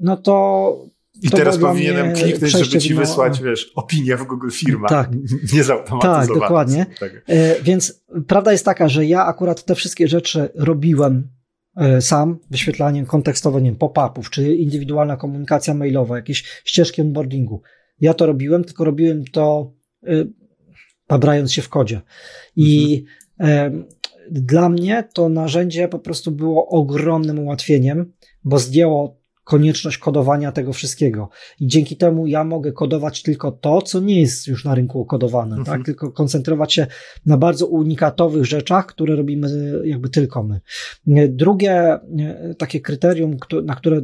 no 0.00 0.16
to 0.16 0.88
i 1.22 1.30
teraz 1.30 1.58
powinienem 1.58 2.14
kliknąć, 2.14 2.52
żeby 2.52 2.78
ci 2.78 2.94
wysłać, 2.94 3.42
wiesz, 3.42 3.72
opinię 3.74 4.16
w 4.16 4.24
Google 4.24 4.50
Firma. 4.50 4.88
Tak. 4.88 5.10
Nie. 5.52 5.64
Tak, 6.00 6.28
dokładnie. 6.28 6.86
E, 7.26 7.62
więc 7.62 8.04
prawda 8.26 8.52
jest 8.52 8.64
taka, 8.64 8.88
że 8.88 9.06
ja 9.06 9.26
akurat 9.26 9.64
te 9.64 9.74
wszystkie 9.74 10.08
rzeczy 10.08 10.48
robiłem 10.54 11.28
e, 11.76 12.00
sam, 12.00 12.38
wyświetlaniem 12.50 13.06
kontekstowo, 13.06 13.60
nie 13.60 13.72
pop-upów, 13.72 14.30
czy 14.30 14.54
indywidualna 14.54 15.16
komunikacja 15.16 15.74
mailowa, 15.74 16.16
jakieś 16.16 16.44
ścieżki 16.64 17.02
onboardingu. 17.02 17.62
Ja 18.00 18.14
to 18.14 18.26
robiłem, 18.26 18.64
tylko 18.64 18.84
robiłem 18.84 19.24
to 19.24 19.72
babrając 21.08 21.52
się 21.52 21.62
w 21.62 21.68
kodzie. 21.68 22.00
I 22.56 23.04
mhm. 23.38 23.84
dla 24.30 24.68
mnie 24.68 25.08
to 25.14 25.28
narzędzie 25.28 25.88
po 25.88 25.98
prostu 25.98 26.30
było 26.30 26.68
ogromnym 26.68 27.38
ułatwieniem, 27.38 28.12
bo 28.44 28.58
zdjęło 28.58 29.17
konieczność 29.48 29.98
kodowania 29.98 30.52
tego 30.52 30.72
wszystkiego. 30.72 31.28
I 31.60 31.66
dzięki 31.66 31.96
temu 31.96 32.26
ja 32.26 32.44
mogę 32.44 32.72
kodować 32.72 33.22
tylko 33.22 33.52
to, 33.52 33.82
co 33.82 34.00
nie 34.00 34.20
jest 34.20 34.46
już 34.46 34.64
na 34.64 34.74
rynku 34.74 35.04
kodowane, 35.04 35.50
tak? 35.50 35.58
mhm. 35.58 35.78
tak? 35.78 35.86
Tylko 35.86 36.12
koncentrować 36.12 36.74
się 36.74 36.86
na 37.26 37.36
bardzo 37.36 37.66
unikatowych 37.66 38.44
rzeczach, 38.44 38.86
które 38.86 39.16
robimy 39.16 39.48
jakby 39.84 40.08
tylko 40.08 40.42
my. 40.42 40.60
Drugie 41.28 41.72
e, 41.72 42.54
takie 42.58 42.80
kryterium, 42.80 43.36
na 43.64 43.74
które 43.74 44.00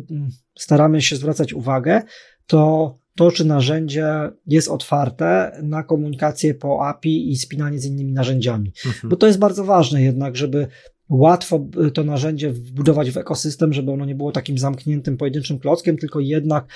staramy 0.59 1.03
się 1.03 1.16
zwracać 1.16 1.53
uwagę, 1.53 2.03
to 2.47 2.95
to, 3.16 3.31
czy 3.31 3.45
narzędzie 3.45 4.07
jest 4.47 4.69
otwarte 4.69 5.59
na 5.62 5.83
komunikację 5.83 6.55
po 6.55 6.87
API 6.87 7.31
i 7.31 7.37
spinanie 7.37 7.79
z 7.79 7.87
innymi 7.87 8.12
narzędziami. 8.12 8.73
Mhm. 8.87 9.09
Bo 9.09 9.16
to 9.16 9.27
jest 9.27 9.39
bardzo 9.39 9.65
ważne 9.65 10.03
jednak, 10.03 10.37
żeby 10.37 10.66
łatwo 11.15 11.66
to 11.95 12.05
narzędzie 12.05 12.53
wbudować 12.53 13.11
w 13.11 13.16
ekosystem, 13.16 13.73
żeby 13.73 13.93
ono 13.93 14.05
nie 14.05 14.15
było 14.15 14.32
takim 14.32 14.59
zamkniętym 14.59 15.16
pojedynczym 15.16 15.59
klockiem, 15.59 15.97
tylko 15.97 16.20
jednak, 16.20 16.66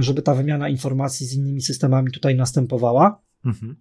żeby 0.00 0.22
ta 0.22 0.34
wymiana 0.34 0.68
informacji 0.68 1.26
z 1.26 1.34
innymi 1.34 1.62
systemami 1.62 2.12
tutaj 2.12 2.34
następowała. 2.34 3.22
Mhm. 3.44 3.76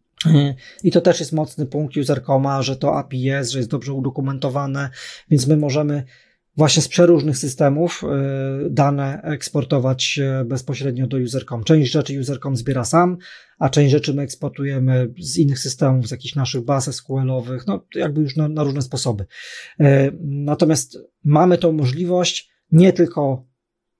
I 0.83 0.91
to 0.91 1.01
też 1.01 1.19
jest 1.19 1.33
mocny 1.33 1.65
punkt 1.65 1.97
usercoma, 1.97 2.61
że 2.61 2.75
to 2.75 2.97
API 2.97 3.21
jest, 3.21 3.51
że 3.51 3.59
jest 3.59 3.69
dobrze 3.69 3.93
udokumentowane, 3.93 4.89
więc 5.29 5.47
my 5.47 5.57
możemy 5.57 6.03
właśnie 6.59 6.81
z 6.81 6.87
przeróżnych 6.87 7.37
systemów 7.37 8.03
y, 8.03 8.69
dane 8.69 9.21
eksportować 9.21 10.19
y, 10.41 10.45
bezpośrednio 10.45 11.07
do 11.07 11.17
usercom. 11.17 11.63
Część 11.63 11.91
rzeczy 11.91 12.19
usercom 12.19 12.55
zbiera 12.55 12.85
sam, 12.85 13.17
a 13.59 13.69
część 13.69 13.91
rzeczy 13.91 14.13
my 14.13 14.21
eksportujemy 14.21 15.13
z 15.19 15.37
innych 15.37 15.59
systemów, 15.59 16.07
z 16.07 16.11
jakichś 16.11 16.35
naszych 16.35 16.65
baz 16.65 16.87
SQL-owych, 16.87 17.67
no 17.67 17.85
jakby 17.95 18.21
już 18.21 18.35
na, 18.35 18.47
na 18.49 18.63
różne 18.63 18.81
sposoby. 18.81 19.25
Y, 19.81 19.85
natomiast 20.21 20.97
mamy 21.23 21.57
tą 21.57 21.71
możliwość 21.71 22.49
nie 22.71 22.93
tylko 22.93 23.45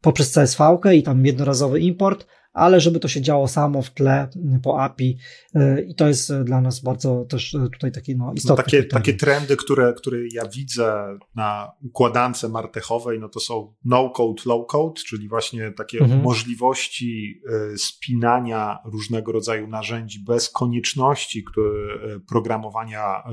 poprzez 0.02 0.32
CSV 0.32 0.80
i 0.94 1.04
tam 1.04 1.26
jednorazowy 1.26 1.80
import, 1.80 2.26
ale 2.60 2.82
żeby 2.82 3.00
to 3.00 3.08
się 3.08 3.22
działo 3.22 3.48
samo 3.48 3.82
w 3.82 3.90
tle 3.90 4.30
po 4.64 4.82
API 4.82 5.18
y, 5.56 5.86
i 5.90 5.96
to 5.96 6.08
jest 6.08 6.34
dla 6.34 6.62
nas 6.62 6.80
bardzo 6.80 7.26
też 7.26 7.56
tutaj 7.74 7.92
taki 7.92 8.16
no, 8.16 8.34
istotny. 8.34 8.56
No 8.58 8.64
takie, 8.64 8.84
takie 8.84 9.14
trendy, 9.14 9.58
które, 9.58 9.94
które 9.94 10.18
ja 10.34 10.48
widzę 10.48 11.18
na 11.36 11.72
układance 11.82 12.44
martechowej, 12.44 13.20
no 13.20 13.30
to 13.30 13.40
są 13.40 13.74
no-code, 13.86 14.44
low-code, 14.46 15.04
czyli 15.08 15.30
właśnie 15.30 15.72
takie 15.72 16.00
mhm. 16.00 16.22
możliwości 16.22 17.42
y, 17.74 17.78
spinania 17.78 18.78
różnego 18.86 19.32
rodzaju 19.32 19.68
narzędzi 19.68 20.24
bez 20.24 20.50
konieczności 20.50 21.44
które, 21.44 22.16
y, 22.16 22.20
programowania 22.20 23.24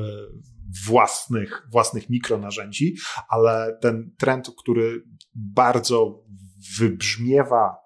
własnych, 0.87 1.69
własnych 1.73 2.11
mikronarzędzi, 2.11 2.95
ale 3.29 3.79
ten 3.81 4.11
trend, 4.19 4.51
który 4.59 5.03
bardzo 5.35 6.25
wybrzmiewa 6.79 7.86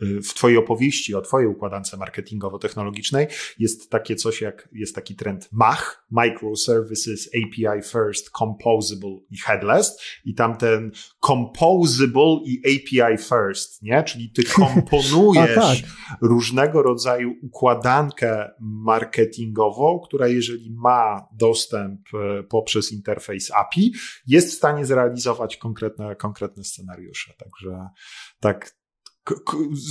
w 0.00 0.34
Twojej 0.34 0.58
opowieści 0.58 1.14
o 1.14 1.20
Twojej 1.20 1.48
układance 1.48 1.94
marketingowo-technologicznej 1.94 3.26
jest 3.58 3.90
takie 3.90 4.16
coś 4.16 4.40
jak, 4.40 4.68
jest 4.72 4.94
taki 4.94 5.16
trend 5.16 5.48
MAH, 5.52 6.04
Microservices, 6.10 7.28
API 7.28 7.82
First, 7.82 8.30
Composable 8.30 9.18
i 9.30 9.38
Headless 9.38 10.00
i 10.24 10.34
tamten 10.34 10.90
Composable 11.26 12.40
i 12.44 12.58
API 12.58 13.18
First, 13.18 13.82
nie? 13.82 14.02
Czyli 14.02 14.30
ty 14.30 14.44
komponujesz 14.64 15.54
tak. 15.54 15.90
różnego 16.22 16.82
rodzaju 16.82 17.34
układankę 17.42 18.50
marketingową, 18.60 20.00
która 20.04 20.28
jeżeli 20.28 20.70
ma 20.70 21.28
dostęp 21.32 22.00
y, 22.40 22.42
poprzez 22.42 22.92
interfejs 22.92 23.50
API, 23.50 23.92
jest 24.26 24.50
w 24.50 24.56
stanie 24.56 24.86
zrealizować 24.86 25.56
konkretne, 25.56 26.16
konkretne 26.16 26.64
scenariusze. 26.64 27.34
Także 27.38 27.88
tak, 28.40 28.79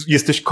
jesteś, 0.08 0.44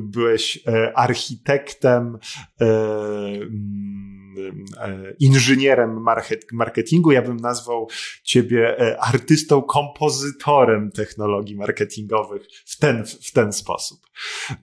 byłeś 0.00 0.58
e, 0.66 0.98
architektem, 0.98 2.18
e, 2.60 2.66
mm, 2.66 4.64
e, 4.80 5.14
inżynierem 5.20 6.04
marketingu. 6.52 7.12
Ja 7.12 7.22
bym 7.22 7.36
nazwał 7.36 7.88
ciebie 8.24 8.76
artystą, 9.00 9.62
kompozytorem 9.62 10.90
technologii 10.90 11.56
marketingowych 11.56 12.42
w 12.66 12.78
ten, 12.78 13.04
w 13.06 13.32
ten 13.32 13.52
sposób. 13.52 14.00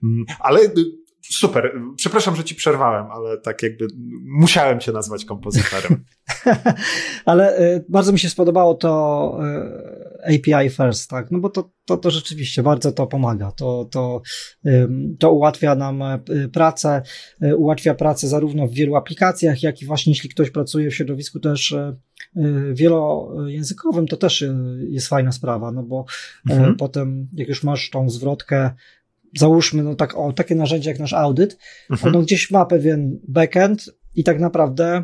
Mm, 0.04 0.24
ale 0.40 0.60
super. 1.30 1.72
Przepraszam, 1.96 2.36
że 2.36 2.44
ci 2.44 2.54
przerwałem, 2.54 3.06
ale 3.10 3.38
tak 3.38 3.62
jakby 3.62 3.86
musiałem 4.24 4.80
cię 4.80 4.92
nazwać 4.92 5.24
kompozytorem. 5.24 6.04
ale 7.24 7.56
bardzo 7.88 8.12
mi 8.12 8.18
się 8.18 8.28
spodobało 8.28 8.74
to 8.74 9.38
API 10.24 10.70
first, 10.70 11.10
tak? 11.10 11.30
No 11.30 11.38
bo 11.38 11.50
to, 11.50 11.70
to, 11.84 11.96
to 11.96 12.10
rzeczywiście 12.10 12.62
bardzo 12.62 12.92
to 12.92 13.06
pomaga. 13.06 13.52
To, 13.52 13.88
to, 13.90 14.22
to 15.18 15.32
ułatwia 15.32 15.74
nam 15.74 16.02
e, 16.02 16.18
pracę, 16.52 17.02
ułatwia 17.56 17.94
pracę 17.94 18.28
zarówno 18.28 18.66
w 18.66 18.72
wielu 18.72 18.96
aplikacjach, 18.96 19.62
jak 19.62 19.82
i 19.82 19.86
właśnie 19.86 20.10
jeśli 20.10 20.30
ktoś 20.30 20.50
pracuje 20.50 20.90
w 20.90 20.94
środowisku 20.94 21.40
też 21.40 21.74
wielojęzykowym, 22.72 24.06
to 24.06 24.16
też 24.16 24.44
jest 24.88 25.08
fajna 25.08 25.32
sprawa, 25.32 25.72
no 25.72 25.82
bo 25.82 26.04
mhm. 26.50 26.76
potem, 26.76 27.28
jak 27.32 27.48
już 27.48 27.62
masz 27.62 27.90
tą 27.90 28.10
zwrotkę, 28.10 28.70
załóżmy, 29.38 29.82
no 29.82 29.94
tak, 29.94 30.18
o, 30.18 30.32
takie 30.32 30.54
narzędzie 30.54 30.90
jak 30.90 30.98
nasz 30.98 31.12
audyt, 31.12 31.58
mhm. 31.90 32.14
ono 32.14 32.24
gdzieś 32.24 32.50
ma 32.50 32.66
pewien 32.66 33.20
backend 33.28 33.90
i 34.14 34.24
tak 34.24 34.40
naprawdę 34.40 35.02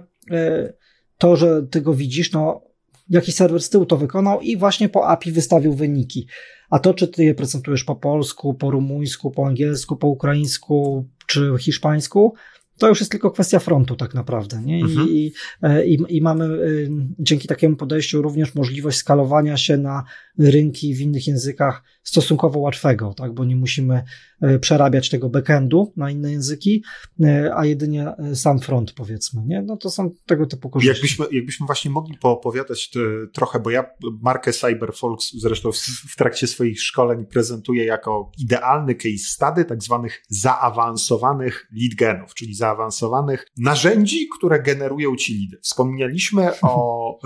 to, 1.19 1.36
że 1.36 1.62
ty 1.70 1.81
go 1.81 1.94
widzisz, 1.94 2.32
no 2.32 2.70
jaki 3.11 3.32
serwer 3.32 3.62
z 3.62 3.70
tyłu 3.70 3.86
to 3.86 3.97
wykonał 3.97 4.40
i 4.40 4.57
właśnie 4.57 4.89
po 4.89 5.09
API 5.09 5.32
wystawił 5.32 5.74
wyniki. 5.74 6.27
A 6.70 6.78
to, 6.78 6.94
czy 6.94 7.09
ty 7.09 7.24
je 7.24 7.35
prezentujesz 7.35 7.85
po 7.85 7.97
polsku, 7.97 8.55
po 8.55 8.70
rumuńsku, 8.70 9.31
po 9.31 9.47
angielsku, 9.47 9.97
po 9.97 10.07
ukraińsku 10.07 11.07
czy 11.27 11.52
hiszpańsku, 11.59 12.35
to 12.78 12.89
już 12.89 13.01
jest 13.01 13.11
tylko 13.11 13.31
kwestia 13.31 13.59
frontu 13.59 13.97
tak 13.97 14.15
naprawdę. 14.15 14.62
Nie? 14.62 14.81
Mhm. 14.81 15.09
I, 15.09 15.32
i, 15.85 15.98
I, 16.09 16.23
mamy 16.23 16.44
y, 16.44 16.90
dzięki 17.19 17.48
takiemu 17.48 17.77
podejściu 17.77 18.23
również 18.23 18.55
możliwość 18.55 18.98
skalowania 18.98 19.57
się 19.57 19.77
na 19.77 20.05
rynki 20.39 20.94
w 20.94 21.01
innych 21.01 21.27
językach 21.27 21.82
stosunkowo 22.02 22.59
łatwego, 22.59 23.14
tak? 23.14 23.35
bo 23.35 23.44
nie 23.44 23.56
musimy 23.56 24.02
y, 24.44 24.59
przerabiać 24.59 25.10
tego 25.10 25.28
backendu 25.28 25.93
na 25.97 26.10
inne 26.10 26.32
języki, 26.32 26.85
y, 27.20 27.55
a 27.55 27.64
jedynie 27.64 28.12
sam 28.35 28.59
front 28.59 28.93
powiedzmy. 28.93 29.43
Nie? 29.47 29.62
No 29.62 29.77
to 29.77 29.90
są 29.90 30.10
tego 30.27 30.47
typu 30.47 30.70
korzyści. 30.70 30.94
Jakbyśmy, 30.94 31.27
jakbyśmy 31.32 31.66
właśnie 31.66 31.90
mogli 31.90 32.18
poopowiadać 32.18 32.90
trochę, 33.32 33.60
bo 33.60 33.70
ja 33.70 33.85
markę 34.22 34.52
CyberFolks 34.52 35.32
zresztą 35.40 35.72
w, 35.72 35.77
w 36.12 36.16
trakcie 36.16 36.47
swoich 36.47 36.82
szkoleń 36.82 37.27
prezentuję 37.27 37.85
jako 37.85 38.31
idealny 38.39 38.94
case 38.94 39.24
study 39.24 39.64
tak 39.64 39.82
zwanych 39.82 40.22
zaawansowanych 40.28 41.68
lead 41.72 41.94
genów, 41.94 42.35
czyli 42.35 42.55
za 42.55 42.70
zaawansowanych 42.70 43.47
narzędzi, 43.59 44.28
które 44.39 44.62
generują 44.62 45.16
ci 45.16 45.35
lidy. 45.35 45.59
Wspomnieliśmy 45.62 46.60
o 46.62 47.18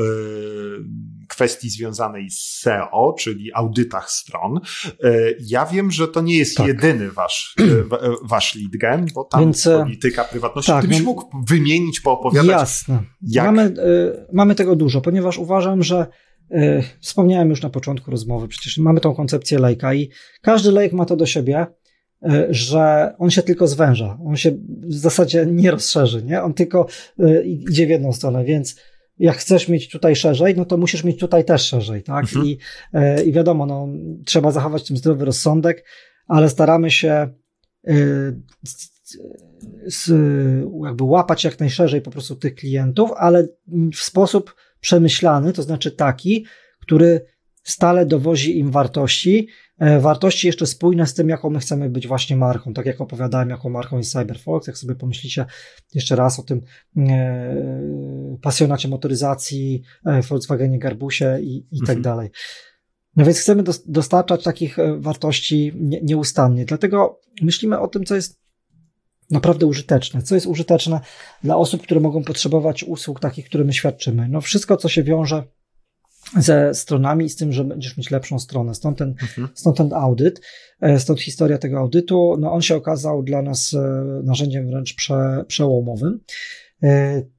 kwestii 1.29 1.71
związanej 1.71 2.31
z 2.31 2.61
SEO, 2.61 3.15
czyli 3.19 3.55
audytach 3.55 4.11
stron. 4.11 4.61
Y, 5.05 5.37
ja 5.41 5.67
wiem, 5.67 5.91
że 5.91 6.09
to 6.09 6.21
nie 6.21 6.37
jest 6.37 6.57
tak. 6.57 6.67
jedyny 6.67 7.11
wasz, 7.11 7.55
y, 7.61 7.85
wasz 8.23 8.55
lead 8.55 8.77
gen, 8.81 9.07
bo 9.15 9.25
tam 9.25 9.41
Więc, 9.41 9.67
e, 9.67 9.83
polityka 9.83 10.25
prywatności. 10.25 10.73
Tak, 10.73 10.85
Gdybyś 10.85 11.03
mógł 11.03 11.45
wymienić, 11.49 12.01
poopowiadać. 12.01 12.51
Jasne. 12.51 13.03
Jak... 13.23 13.47
Mamy, 13.47 13.75
mamy 14.33 14.55
tego 14.55 14.77
dużo, 14.77 15.01
ponieważ 15.01 15.39
uważam, 15.39 15.83
że 15.83 16.07
Wspomniałem 17.01 17.51
już 17.51 17.63
na 17.63 17.71
początku 17.71 18.11
rozmowy, 18.11 18.49
przecież 18.49 18.79
mamy 18.79 19.01
tą 19.01 19.15
koncepcję 19.15 19.59
lejka 19.59 19.95
i 19.95 20.11
każdy 20.43 20.73
lejk 20.73 20.93
ma 20.93 21.05
to 21.05 21.17
do 21.17 21.27
siebie, 21.27 21.67
że 22.51 23.15
on 23.19 23.31
się 23.31 23.43
tylko 23.43 23.67
zwęża. 23.67 24.19
On 24.27 24.37
się 24.37 24.51
w 24.87 24.95
zasadzie 24.95 25.47
nie 25.47 25.71
rozszerzy, 25.71 26.23
nie? 26.23 26.43
On 26.43 26.55
tylko 26.55 26.87
idzie 27.45 27.87
w 27.87 27.91
jedną 27.91 28.13
stronę, 28.13 28.45
więc 28.45 28.77
jak 29.19 29.37
chcesz 29.37 29.69
mieć 29.69 29.91
tutaj 29.91 30.17
szerzej, 30.17 30.57
no 30.57 30.65
to 30.65 30.77
musisz 30.77 31.05
mieć 31.05 31.21
tutaj 31.21 31.45
też 31.45 31.63
szerzej, 31.63 32.03
tak? 32.03 32.25
Mhm. 32.25 32.47
I, 32.47 32.59
I 33.27 33.33
wiadomo, 33.33 33.67
no, 33.67 33.89
trzeba 34.25 34.51
zachować 34.51 34.85
tym 34.85 34.97
zdrowy 34.97 35.25
rozsądek, 35.25 35.85
ale 36.29 36.51
staramy 36.51 36.91
się 36.91 37.29
z, 39.87 40.09
jakby 40.85 41.05
łapać 41.05 41.45
jak 41.45 41.61
najszerzej 41.61 42.01
po 42.01 42.11
prostu 42.11 42.37
tych 42.37 42.55
klientów, 42.55 43.11
ale 43.17 43.49
w 43.93 44.01
sposób 44.01 44.55
przemyślany, 44.81 45.53
to 45.53 45.63
znaczy 45.63 45.91
taki, 45.91 46.47
który 46.81 47.27
stale 47.63 48.07
dowozi 48.07 48.59
im 48.59 48.71
wartości, 48.71 49.49
e, 49.49 49.64
wartości 50.01 50.47
jeszcze 50.47 50.67
spójne 50.67 51.07
z 51.07 51.15
tym, 51.15 51.29
jaką 51.29 51.51
my 51.51 51.59
chcemy 51.59 51.91
być 51.91 52.07
właśnie 52.07 52.37
marką. 52.37 52.75
Tak 52.75 52.87
jak 52.87 53.01
opowiadałem, 53.01 53.51
jaką 53.51 53.69
marką 53.69 53.99
jest 53.99 54.13
Cyberfox, 54.13 54.67
jak 54.67 54.79
sobie 54.79 54.95
pomyślicie 54.95 55.47
jeszcze 55.95 56.17
raz 56.17 56.39
o 56.39 56.43
tym 56.43 56.61
e, 56.97 57.57
pasjonacie 58.43 58.89
motoryzacji, 58.89 59.83
e, 60.07 60.23
Volkswagenie 60.23 60.79
Garbusie 60.79 61.39
i, 61.41 61.67
i 61.73 61.81
tak 61.81 61.97
mhm. 61.97 62.03
dalej. 62.03 62.31
No 63.17 63.25
więc 63.25 63.39
chcemy 63.39 63.65
dostarczać 63.87 64.43
takich 64.45 64.79
e, 64.79 65.01
wartości 65.01 65.73
nieustannie. 66.03 66.65
Dlatego 66.65 67.21
myślimy 67.43 67.81
o 67.81 67.89
tym, 67.89 68.05
co 68.05 68.15
jest 68.15 68.41
naprawdę 69.31 69.67
użyteczne. 69.67 70.23
Co 70.23 70.35
jest 70.35 70.47
użyteczne 70.47 71.01
dla 71.45 71.57
osób, 71.57 71.83
które 71.83 72.01
mogą 72.01 72.25
potrzebować 72.25 72.85
usług 72.85 73.21
takich, 73.21 73.47
które 73.47 73.65
my 73.65 73.73
świadczymy. 73.73 74.29
No 74.29 74.41
wszystko, 74.41 74.77
co 74.77 74.89
się 74.89 75.03
wiąże 75.03 75.45
ze 76.37 76.75
stronami 76.75 77.25
i 77.25 77.29
z 77.29 77.37
tym, 77.37 77.53
że 77.53 77.65
będziesz 77.65 77.97
mieć 77.97 78.11
lepszą 78.11 78.39
stronę. 78.39 78.75
Stąd 78.75 78.99
ten, 78.99 79.09
mhm. 79.09 79.49
stąd 79.55 79.77
ten 79.77 79.93
audyt, 79.93 80.41
e, 80.81 81.01
stąd 81.01 81.21
historia 81.21 81.59
tego 81.59 81.79
audytu. 81.79 82.37
No 82.41 82.53
on 82.53 82.63
się 82.63 82.77
okazał 82.77 83.23
dla 83.23 83.43
nas 83.43 83.75
e, 83.75 84.05
narzędziem 84.25 84.67
wręcz 84.67 84.95
prze, 84.95 85.45
przełomowym. 85.49 86.21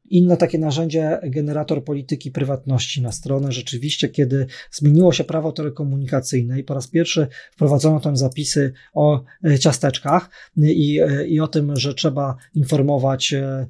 Inne 0.10 0.38
takie 0.38 0.60
narzędzie, 0.60 1.20
generator 1.24 1.84
polityki 1.84 2.32
prywatności 2.32 3.02
na 3.02 3.12
stronę. 3.12 3.52
Rzeczywiście, 3.52 4.10
kiedy 4.10 4.46
zmieniło 4.72 5.14
się 5.14 5.24
prawo 5.24 5.52
telekomunikacyjne 5.52 6.60
i 6.60 6.64
po 6.64 6.74
raz 6.74 6.88
pierwszy 6.88 7.28
wprowadzono 7.52 8.00
tam 8.00 8.18
zapisy 8.18 8.74
o 8.94 9.24
e, 9.44 9.60
ciasteczkach 9.60 10.30
i, 10.58 11.00
e, 11.00 11.28
i 11.28 11.40
o 11.40 11.48
tym, 11.48 11.76
że 11.76 11.94
trzeba 11.94 12.36
informować 12.56 13.34
e, 13.34 13.68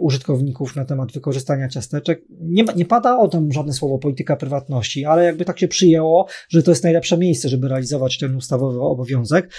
użytkowników 0.00 0.76
na 0.76 0.84
temat 0.84 1.12
wykorzystania 1.12 1.68
ciasteczek. 1.68 2.22
Nie, 2.40 2.64
nie 2.76 2.84
pada 2.84 3.18
o 3.18 3.28
tym 3.28 3.52
żadne 3.52 3.72
słowo 3.72 3.98
polityka 3.98 4.36
prywatności, 4.36 5.04
ale 5.04 5.24
jakby 5.24 5.44
tak 5.44 5.58
się 5.58 5.68
przyjęło, 5.68 6.26
że 6.48 6.62
to 6.62 6.70
jest 6.70 6.84
najlepsze 6.84 7.18
miejsce, 7.18 7.48
żeby 7.48 7.68
realizować 7.68 8.18
ten 8.18 8.36
ustawowy 8.36 8.80
obowiązek, 8.80 9.50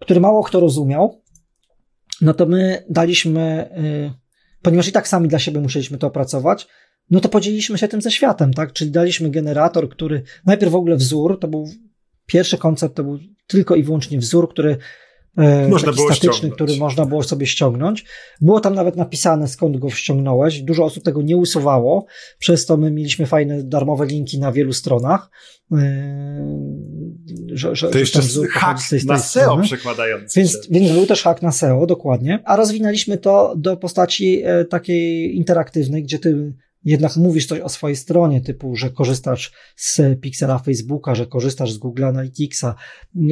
który 0.00 0.20
mało 0.20 0.42
kto 0.42 0.60
rozumiał. 0.60 1.22
No 2.20 2.34
to 2.34 2.46
my 2.46 2.84
daliśmy 2.90 3.68
ponieważ 4.62 4.88
i 4.88 4.92
tak 4.92 5.08
sami 5.08 5.28
dla 5.28 5.38
siebie 5.38 5.60
musieliśmy 5.60 5.98
to 5.98 6.06
opracować, 6.06 6.68
no 7.10 7.20
to 7.20 7.28
podzieliliśmy 7.28 7.78
się 7.78 7.88
tym 7.88 8.02
ze 8.02 8.10
światem, 8.10 8.54
tak? 8.54 8.72
Czyli 8.72 8.90
daliśmy 8.90 9.30
generator, 9.30 9.88
który 9.88 10.22
najpierw 10.46 10.72
w 10.72 10.76
ogóle 10.76 10.96
wzór, 10.96 11.40
to 11.40 11.48
był 11.48 11.68
pierwszy 12.26 12.58
koncept, 12.58 12.96
to 12.96 13.04
był 13.04 13.18
tylko 13.46 13.74
i 13.74 13.82
wyłącznie 13.82 14.18
wzór, 14.18 14.50
który 14.50 14.76
e, 15.36 15.68
można 15.68 15.92
było 15.92 16.06
statyczny, 16.06 16.32
ściągnąć. 16.32 16.54
który 16.54 16.76
można 16.76 17.06
było 17.06 17.22
sobie 17.22 17.46
ściągnąć. 17.46 18.04
Było 18.40 18.60
tam 18.60 18.74
nawet 18.74 18.96
napisane, 18.96 19.48
skąd 19.48 19.76
go 19.76 19.90
ściągnąłeś. 19.90 20.62
Dużo 20.62 20.84
osób 20.84 21.04
tego 21.04 21.22
nie 21.22 21.36
usuwało, 21.36 22.06
przez 22.38 22.66
to 22.66 22.76
my 22.76 22.90
mieliśmy 22.90 23.26
fajne 23.26 23.62
darmowe 23.62 24.06
linki 24.06 24.38
na 24.38 24.52
wielu 24.52 24.72
stronach. 24.72 25.30
E, 27.52 27.56
że, 27.56 27.76
że, 27.76 27.90
to 27.90 27.98
jeszcze 27.98 28.22
że 28.22 28.46
hak 28.46 28.78
na 29.06 29.18
SEO 29.18 29.42
strony. 29.42 29.64
przekładający 29.64 30.40
więc, 30.40 30.68
więc 30.70 30.92
był 30.92 31.06
też 31.06 31.22
hak 31.22 31.42
na 31.42 31.52
SEO, 31.52 31.86
dokładnie. 31.86 32.42
A 32.44 32.56
rozwinęliśmy 32.56 33.18
to 33.18 33.54
do 33.56 33.76
postaci 33.76 34.42
e, 34.44 34.64
takiej 34.64 35.36
interaktywnej, 35.36 36.02
gdzie 36.02 36.18
ty 36.18 36.52
jednak 36.84 37.16
mówisz 37.16 37.46
coś 37.46 37.60
o 37.60 37.68
swojej 37.68 37.96
stronie, 37.96 38.40
typu, 38.40 38.76
że 38.76 38.90
korzystasz 38.90 39.52
z 39.76 40.20
Pixela 40.20 40.58
Facebooka, 40.58 41.14
że 41.14 41.26
korzystasz 41.26 41.72
z 41.72 41.78
Google 41.78 42.04
Analyticsa, 42.04 42.74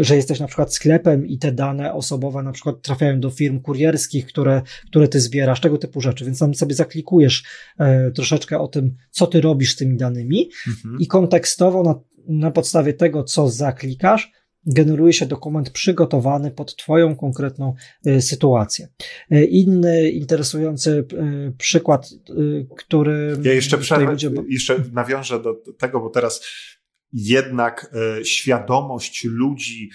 że 0.00 0.16
jesteś 0.16 0.40
na 0.40 0.46
przykład 0.46 0.74
sklepem 0.74 1.26
i 1.26 1.38
te 1.38 1.52
dane 1.52 1.94
osobowe 1.94 2.42
na 2.42 2.52
przykład 2.52 2.82
trafiają 2.82 3.20
do 3.20 3.30
firm 3.30 3.60
kurierskich, 3.60 4.26
które, 4.26 4.62
które 4.86 5.08
ty 5.08 5.20
zbierasz, 5.20 5.60
tego 5.60 5.78
typu 5.78 6.00
rzeczy. 6.00 6.24
Więc 6.24 6.38
tam 6.38 6.54
sobie 6.54 6.74
zaklikujesz 6.74 7.44
e, 7.78 8.10
troszeczkę 8.10 8.58
o 8.58 8.68
tym, 8.68 8.96
co 9.10 9.26
ty 9.26 9.40
robisz 9.40 9.72
z 9.72 9.76
tymi 9.76 9.96
danymi 9.96 10.50
mhm. 10.68 11.00
i 11.00 11.06
kontekstowo 11.06 11.82
na, 11.82 11.94
na 12.28 12.50
podstawie 12.50 12.92
tego, 12.92 13.24
co 13.24 13.48
zaklikasz, 13.48 14.32
generuje 14.66 15.12
się 15.12 15.26
dokument 15.26 15.70
przygotowany 15.70 16.50
pod 16.50 16.76
Twoją 16.76 17.16
konkretną 17.16 17.74
y, 18.06 18.22
sytuację. 18.22 18.88
Y, 19.32 19.44
inny 19.44 20.10
interesujący 20.10 20.90
y, 21.12 21.52
przykład, 21.58 22.10
który. 22.76 23.38
Ja 23.42 23.52
jeszcze, 23.52 23.78
przerwę, 23.78 24.10
ludzie... 24.10 24.30
jeszcze 24.48 24.84
nawiążę 24.92 25.42
do 25.42 25.54
tego, 25.78 26.00
bo 26.00 26.10
teraz 26.10 26.46
jednak 27.12 27.94
świadomość 28.24 29.24
ludzi 29.24 29.90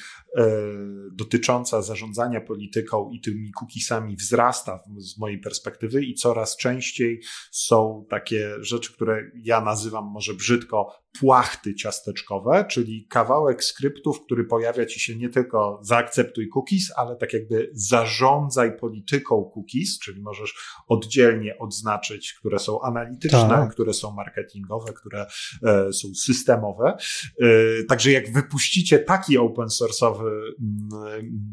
dotycząca 1.11 1.81
zarządzania 1.81 2.41
polityką 2.41 3.09
i 3.09 3.21
tymi 3.21 3.51
cookiesami 3.61 4.15
wzrasta 4.15 4.79
z 4.97 5.17
mojej 5.17 5.39
perspektywy 5.39 6.03
i 6.03 6.13
coraz 6.13 6.57
częściej 6.57 7.21
są 7.51 8.05
takie 8.09 8.49
rzeczy, 8.59 8.93
które 8.93 9.31
ja 9.43 9.61
nazywam 9.61 10.05
może 10.05 10.33
brzydko 10.33 11.05
płachty 11.19 11.75
ciasteczkowe, 11.75 12.65
czyli 12.69 13.07
kawałek 13.09 13.63
skryptów, 13.63 14.21
który 14.25 14.43
pojawia 14.43 14.85
ci 14.85 14.99
się 14.99 15.15
nie 15.15 15.29
tylko 15.29 15.79
zaakceptuj 15.83 16.49
cookies, 16.55 16.91
ale 16.95 17.15
tak 17.15 17.33
jakby 17.33 17.69
zarządzaj 17.73 18.77
polityką 18.77 19.51
cookies, 19.55 19.99
czyli 19.99 20.21
możesz 20.21 20.55
oddzielnie 20.87 21.57
odznaczyć, 21.57 22.33
które 22.33 22.59
są 22.59 22.81
analityczne, 22.81 23.49
tak. 23.49 23.71
które 23.71 23.93
są 23.93 24.11
marketingowe, 24.11 24.93
które 24.93 25.25
e, 25.63 25.93
są 25.93 26.07
systemowe. 26.15 26.97
E, 27.41 27.47
także 27.83 28.11
jak 28.11 28.33
wypuścicie 28.33 28.99
taki 28.99 29.37
open 29.37 29.67
source'owy 29.67 30.24
mm, 30.27 31.45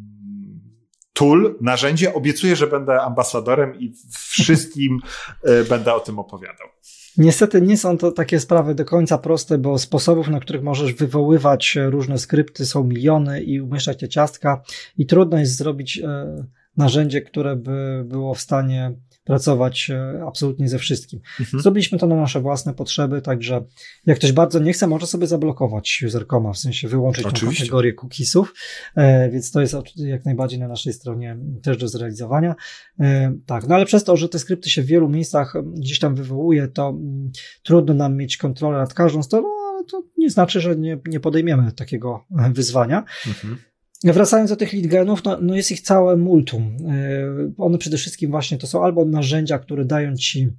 tool, 1.12 1.54
narzędzie, 1.60 2.14
obiecuję, 2.14 2.56
że 2.56 2.66
będę 2.66 3.00
ambasadorem 3.00 3.80
i 3.80 3.92
wszystkim 4.18 4.98
e, 5.42 5.64
będę 5.64 5.94
o 5.94 6.00
tym 6.00 6.18
opowiadał. 6.18 6.68
Niestety 7.16 7.60
nie 7.60 7.76
są 7.76 7.98
to 7.98 8.12
takie 8.12 8.40
sprawy 8.40 8.74
do 8.74 8.84
końca 8.84 9.18
proste, 9.18 9.58
bo 9.58 9.78
sposobów, 9.78 10.28
na 10.28 10.40
których 10.40 10.62
możesz 10.62 10.92
wywoływać 10.92 11.78
różne 11.86 12.18
skrypty 12.18 12.66
są 12.66 12.84
miliony 12.84 13.42
i 13.42 13.60
umieszczać 13.60 13.98
te 14.00 14.08
ciastka 14.08 14.62
i 14.98 15.06
trudno 15.06 15.38
jest 15.38 15.56
zrobić 15.56 15.98
e, 15.98 16.44
narzędzie, 16.76 17.22
które 17.22 17.56
by 17.56 18.04
było 18.06 18.34
w 18.34 18.40
stanie 18.40 18.94
pracować 19.24 19.90
e, 19.90 20.22
absolutnie 20.26 20.68
ze 20.68 20.78
wszystkim. 20.78 21.20
Mhm. 21.40 21.62
Zrobiliśmy 21.62 21.98
to 21.98 22.06
na 22.06 22.16
nasze 22.16 22.40
własne 22.40 22.74
potrzeby, 22.74 23.22
także 23.22 23.64
jak 24.06 24.18
ktoś 24.18 24.32
bardzo 24.32 24.58
nie 24.58 24.72
chce, 24.72 24.86
może 24.86 25.06
sobie 25.06 25.26
zablokować 25.26 26.04
usercoma, 26.06 26.52
w 26.52 26.58
sensie 26.58 26.88
wyłączyć 26.88 27.26
Oczywiście. 27.26 27.60
tą 27.60 27.66
kategorię 27.66 27.92
cookiesów, 27.92 28.54
e, 28.96 29.30
więc 29.30 29.50
to 29.50 29.60
jest 29.60 29.74
jak 29.96 30.24
najbardziej 30.24 30.58
na 30.58 30.68
naszej 30.68 30.92
stronie 30.92 31.36
też 31.62 31.76
do 31.76 31.88
zrealizowania. 31.88 32.54
E, 33.00 33.34
tak, 33.46 33.68
no 33.68 33.74
ale 33.74 33.86
przez 33.86 34.04
to, 34.04 34.16
że 34.16 34.28
te 34.28 34.38
skrypty 34.38 34.70
się 34.70 34.82
w 34.82 34.86
wielu 34.86 35.08
miejscach 35.08 35.54
gdzieś 35.74 35.98
tam 35.98 36.14
wywołuje, 36.14 36.68
to 36.68 36.88
mm, 36.88 37.30
trudno 37.62 37.94
nam 37.94 38.16
mieć 38.16 38.36
kontrolę 38.36 38.78
nad 38.78 38.94
każdą 38.94 39.22
stroną, 39.22 39.48
ale 39.74 39.84
to 39.84 40.02
nie 40.18 40.30
znaczy, 40.30 40.60
że 40.60 40.76
nie, 40.76 40.98
nie 41.06 41.20
podejmiemy 41.20 41.72
takiego 41.72 42.24
wyzwania. 42.52 43.04
Mhm. 43.26 43.58
Wracając 44.04 44.50
do 44.50 44.56
tych 44.56 44.72
leadgenów, 44.72 45.24
no, 45.24 45.38
no 45.40 45.54
jest 45.54 45.70
ich 45.70 45.80
całe 45.80 46.16
multum. 46.16 46.76
E, 46.88 47.52
one 47.58 47.78
przede 47.78 47.96
wszystkim 47.96 48.30
właśnie 48.30 48.58
to 48.58 48.66
są 48.66 48.84
albo 48.84 49.04
narzędzia, 49.04 49.58
które 49.58 49.84
dają 49.84 50.16
ci 50.16 50.50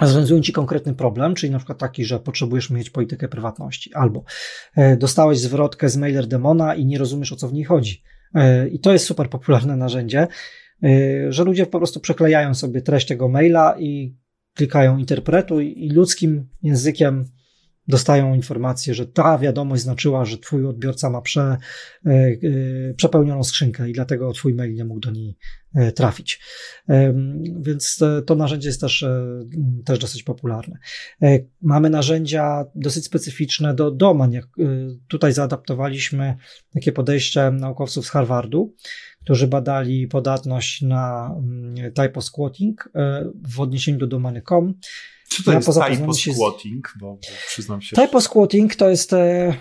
rozwiązują 0.00 0.42
ci 0.42 0.52
konkretny 0.52 0.94
problem, 0.94 1.34
czyli 1.34 1.52
na 1.52 1.58
przykład 1.58 1.78
taki, 1.78 2.04
że 2.04 2.20
potrzebujesz 2.20 2.70
mieć 2.70 2.90
politykę 2.90 3.28
prywatności, 3.28 3.94
albo 3.94 4.24
e, 4.76 4.96
dostałeś 4.96 5.38
zwrotkę 5.38 5.88
z 5.88 5.96
mailer 5.96 6.26
demona 6.26 6.74
i 6.74 6.86
nie 6.86 6.98
rozumiesz 6.98 7.32
o 7.32 7.36
co 7.36 7.48
w 7.48 7.52
niej 7.52 7.64
chodzi. 7.64 8.02
E, 8.34 8.68
I 8.68 8.80
to 8.80 8.92
jest 8.92 9.06
super 9.06 9.30
popularne 9.30 9.76
narzędzie, 9.76 10.26
że 11.28 11.44
ludzie 11.44 11.66
po 11.66 11.78
prostu 11.78 12.00
przeklejają 12.00 12.54
sobie 12.54 12.82
treść 12.82 13.06
tego 13.06 13.28
maila 13.28 13.76
i 13.78 14.16
klikają 14.54 14.98
interpretuj 14.98 15.74
i 15.76 15.90
ludzkim 15.90 16.48
językiem 16.62 17.24
dostają 17.88 18.34
informację, 18.34 18.94
że 18.94 19.06
ta 19.06 19.38
wiadomość 19.38 19.82
znaczyła, 19.82 20.24
że 20.24 20.38
twój 20.38 20.66
odbiorca 20.66 21.10
ma 21.10 21.20
prze, 21.20 21.56
e, 22.06 22.10
e, 22.10 22.38
przepełnioną 22.94 23.44
skrzynkę 23.44 23.90
i 23.90 23.92
dlatego 23.92 24.32
twój 24.32 24.54
mail 24.54 24.74
nie 24.74 24.84
mógł 24.84 25.00
do 25.00 25.10
niej 25.10 25.36
e, 25.74 25.92
trafić. 25.92 26.40
Więc 27.60 28.00
to 28.26 28.34
narzędzie 28.34 28.68
jest 28.68 28.80
też, 28.80 29.04
też 29.84 29.98
dosyć 29.98 30.22
popularne. 30.22 30.78
Mamy 31.62 31.90
narzędzia 31.90 32.64
dosyć 32.74 33.04
specyficzne 33.04 33.74
do 33.74 33.90
domen. 33.90 34.40
Tutaj 35.08 35.32
zaadaptowaliśmy 35.32 36.36
takie 36.74 36.92
podejście 36.92 37.50
naukowców 37.50 38.06
z 38.06 38.10
Harvardu, 38.10 38.74
którzy 39.20 39.46
badali 39.46 40.08
podatność 40.08 40.82
na 40.82 41.34
mm, 41.38 41.92
typo 41.92 42.22
squatting 42.22 42.88
w 43.48 43.60
odniesieniu 43.60 43.98
do 43.98 44.06
domeny.com 44.06 44.74
Czy 45.36 45.44
to 45.44 45.50
ja 45.50 45.56
jest 45.56 45.68
typo-squatting? 45.68 46.80
Bo 47.00 47.18
przyznam 47.46 47.82
się. 47.82 47.96
Typo-squatting 47.96 48.76
to 48.76 48.88
jest, 48.88 49.12
e, 49.12 49.54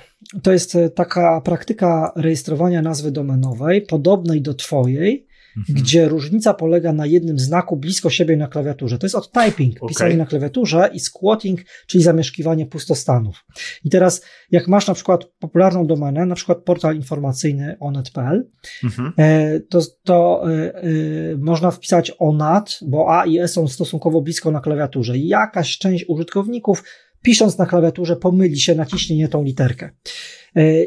to 0.43 0.51
jest 0.51 0.75
e, 0.75 0.89
taka 0.89 1.41
praktyka 1.41 2.11
rejestrowania 2.15 2.81
nazwy 2.81 3.11
domenowej, 3.11 3.81
podobnej 3.81 4.41
do 4.41 4.53
twojej, 4.53 5.27
mhm. 5.57 5.75
gdzie 5.75 6.07
różnica 6.07 6.53
polega 6.53 6.93
na 6.93 7.05
jednym 7.05 7.39
znaku 7.39 7.77
blisko 7.77 8.09
siebie 8.09 8.37
na 8.37 8.47
klawiaturze. 8.47 8.97
To 8.97 9.05
jest 9.05 9.15
od 9.15 9.31
typing, 9.31 9.77
okay. 9.77 9.89
pisanie 9.89 10.17
na 10.17 10.25
klawiaturze 10.25 10.89
i 10.93 10.99
squatting, 10.99 11.59
czyli 11.87 12.03
zamieszkiwanie 12.03 12.65
pustostanów. 12.65 13.45
I 13.83 13.89
teraz, 13.89 14.25
jak 14.51 14.67
masz 14.67 14.87
na 14.87 14.93
przykład 14.93 15.25
popularną 15.25 15.87
domenę, 15.87 16.25
na 16.25 16.35
przykład 16.35 16.57
portal 16.57 16.95
informacyjny 16.95 17.75
onet.pl, 17.79 18.49
mhm. 18.83 19.13
E, 19.17 19.59
to, 19.59 19.79
to 20.03 20.43
y, 20.49 20.83
y, 20.83 21.37
można 21.39 21.71
wpisać 21.71 22.11
onat, 22.19 22.79
bo 22.81 23.19
A 23.19 23.25
i 23.25 23.39
E 23.39 23.47
są 23.47 23.67
stosunkowo 23.67 24.21
blisko 24.21 24.51
na 24.51 24.59
klawiaturze. 24.59 25.17
I 25.17 25.27
jakaś 25.27 25.77
część 25.77 26.05
użytkowników 26.07 26.83
pisząc 27.21 27.57
na 27.57 27.65
klawiaturze 27.65 28.15
pomyli 28.15 28.59
się, 28.59 28.75
naciśnie 28.75 29.17
nie 29.17 29.27
tą 29.27 29.43
literkę 29.43 29.89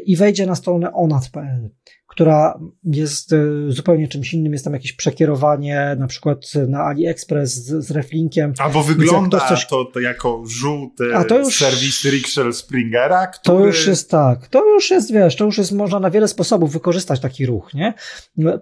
i 0.05 0.15
wejdzie 0.15 0.45
na 0.45 0.55
stronę 0.55 0.93
onat.pl 0.93 1.69
która 2.15 2.59
jest 2.83 3.33
e, 3.33 3.37
zupełnie 3.67 4.07
czymś 4.07 4.33
innym. 4.33 4.53
Jest 4.53 4.65
tam 4.65 4.73
jakieś 4.73 4.93
przekierowanie, 4.93 5.95
na 5.99 6.07
przykład 6.07 6.51
na 6.67 6.79
AliExpress 6.83 7.53
z, 7.53 7.85
z 7.85 7.91
reflinkiem. 7.91 8.53
Albo 8.59 8.83
wygląda 8.83 9.39
coś... 9.39 9.67
to, 9.67 9.85
to 9.85 9.99
jako 9.99 10.43
żółty 10.45 11.15
A 11.15 11.23
to 11.23 11.39
już... 11.39 11.57
serwis 11.57 12.05
Rickshaw 12.05 12.55
Springera, 12.55 13.27
który... 13.27 13.57
To 13.57 13.65
już 13.65 13.87
jest 13.87 14.11
tak. 14.11 14.47
To 14.47 14.73
już 14.73 14.91
jest, 14.91 15.13
wiesz, 15.13 15.35
to 15.35 15.45
już 15.45 15.57
jest, 15.57 15.71
można 15.71 15.99
na 15.99 16.09
wiele 16.09 16.27
sposobów 16.27 16.73
wykorzystać 16.73 17.19
taki 17.19 17.45
ruch, 17.45 17.73
nie? 17.73 17.93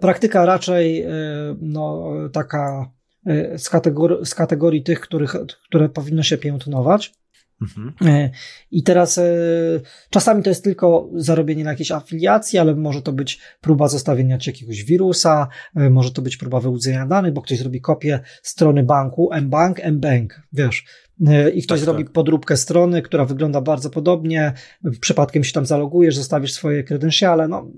Praktyka 0.00 0.46
raczej, 0.46 1.02
e, 1.02 1.10
no, 1.60 2.12
taka 2.32 2.90
e, 3.26 3.58
z 3.58 3.70
kategorii, 3.70 4.26
z 4.26 4.34
kategorii 4.34 4.82
tych, 4.82 5.00
których, 5.00 5.36
które 5.68 5.88
powinno 5.88 6.22
się 6.22 6.38
piętnować. 6.38 7.12
Mhm. 7.62 7.92
E, 8.04 8.30
I 8.70 8.82
teraz 8.82 9.18
e, 9.18 9.24
czasami 10.10 10.42
to 10.42 10.50
jest 10.50 10.64
tylko 10.64 11.10
zarobienie 11.14 11.64
na 11.64 11.70
jakiejś 11.70 11.92
afiliacji, 11.92 12.58
ale 12.58 12.74
może 12.74 13.02
to 13.02 13.12
być 13.12 13.40
próba 13.60 13.88
zostawienia 13.88 14.38
ci 14.38 14.50
jakiegoś 14.50 14.84
wirusa, 14.84 15.48
e, 15.76 15.90
może 15.90 16.10
to 16.10 16.22
być 16.22 16.36
próba 16.36 16.60
wyłudzenia 16.60 17.06
danych, 17.06 17.32
bo 17.32 17.42
ktoś 17.42 17.58
zrobi 17.58 17.80
kopię 17.80 18.20
strony 18.42 18.82
banku, 18.82 19.30
mbank, 19.42 19.84
mbank, 19.84 20.42
wiesz, 20.52 20.84
i 21.54 21.62
ktoś 21.62 21.78
tak, 21.78 21.84
zrobi 21.84 22.04
tak. 22.04 22.12
podróbkę 22.12 22.56
strony, 22.56 23.02
która 23.02 23.24
wygląda 23.24 23.60
bardzo 23.60 23.90
podobnie, 23.90 24.52
przypadkiem 25.00 25.44
się 25.44 25.52
tam 25.52 25.66
zalogujesz, 25.66 26.16
zostawisz 26.16 26.52
swoje 26.52 26.84
kredensiale, 26.84 27.48
no 27.48 27.70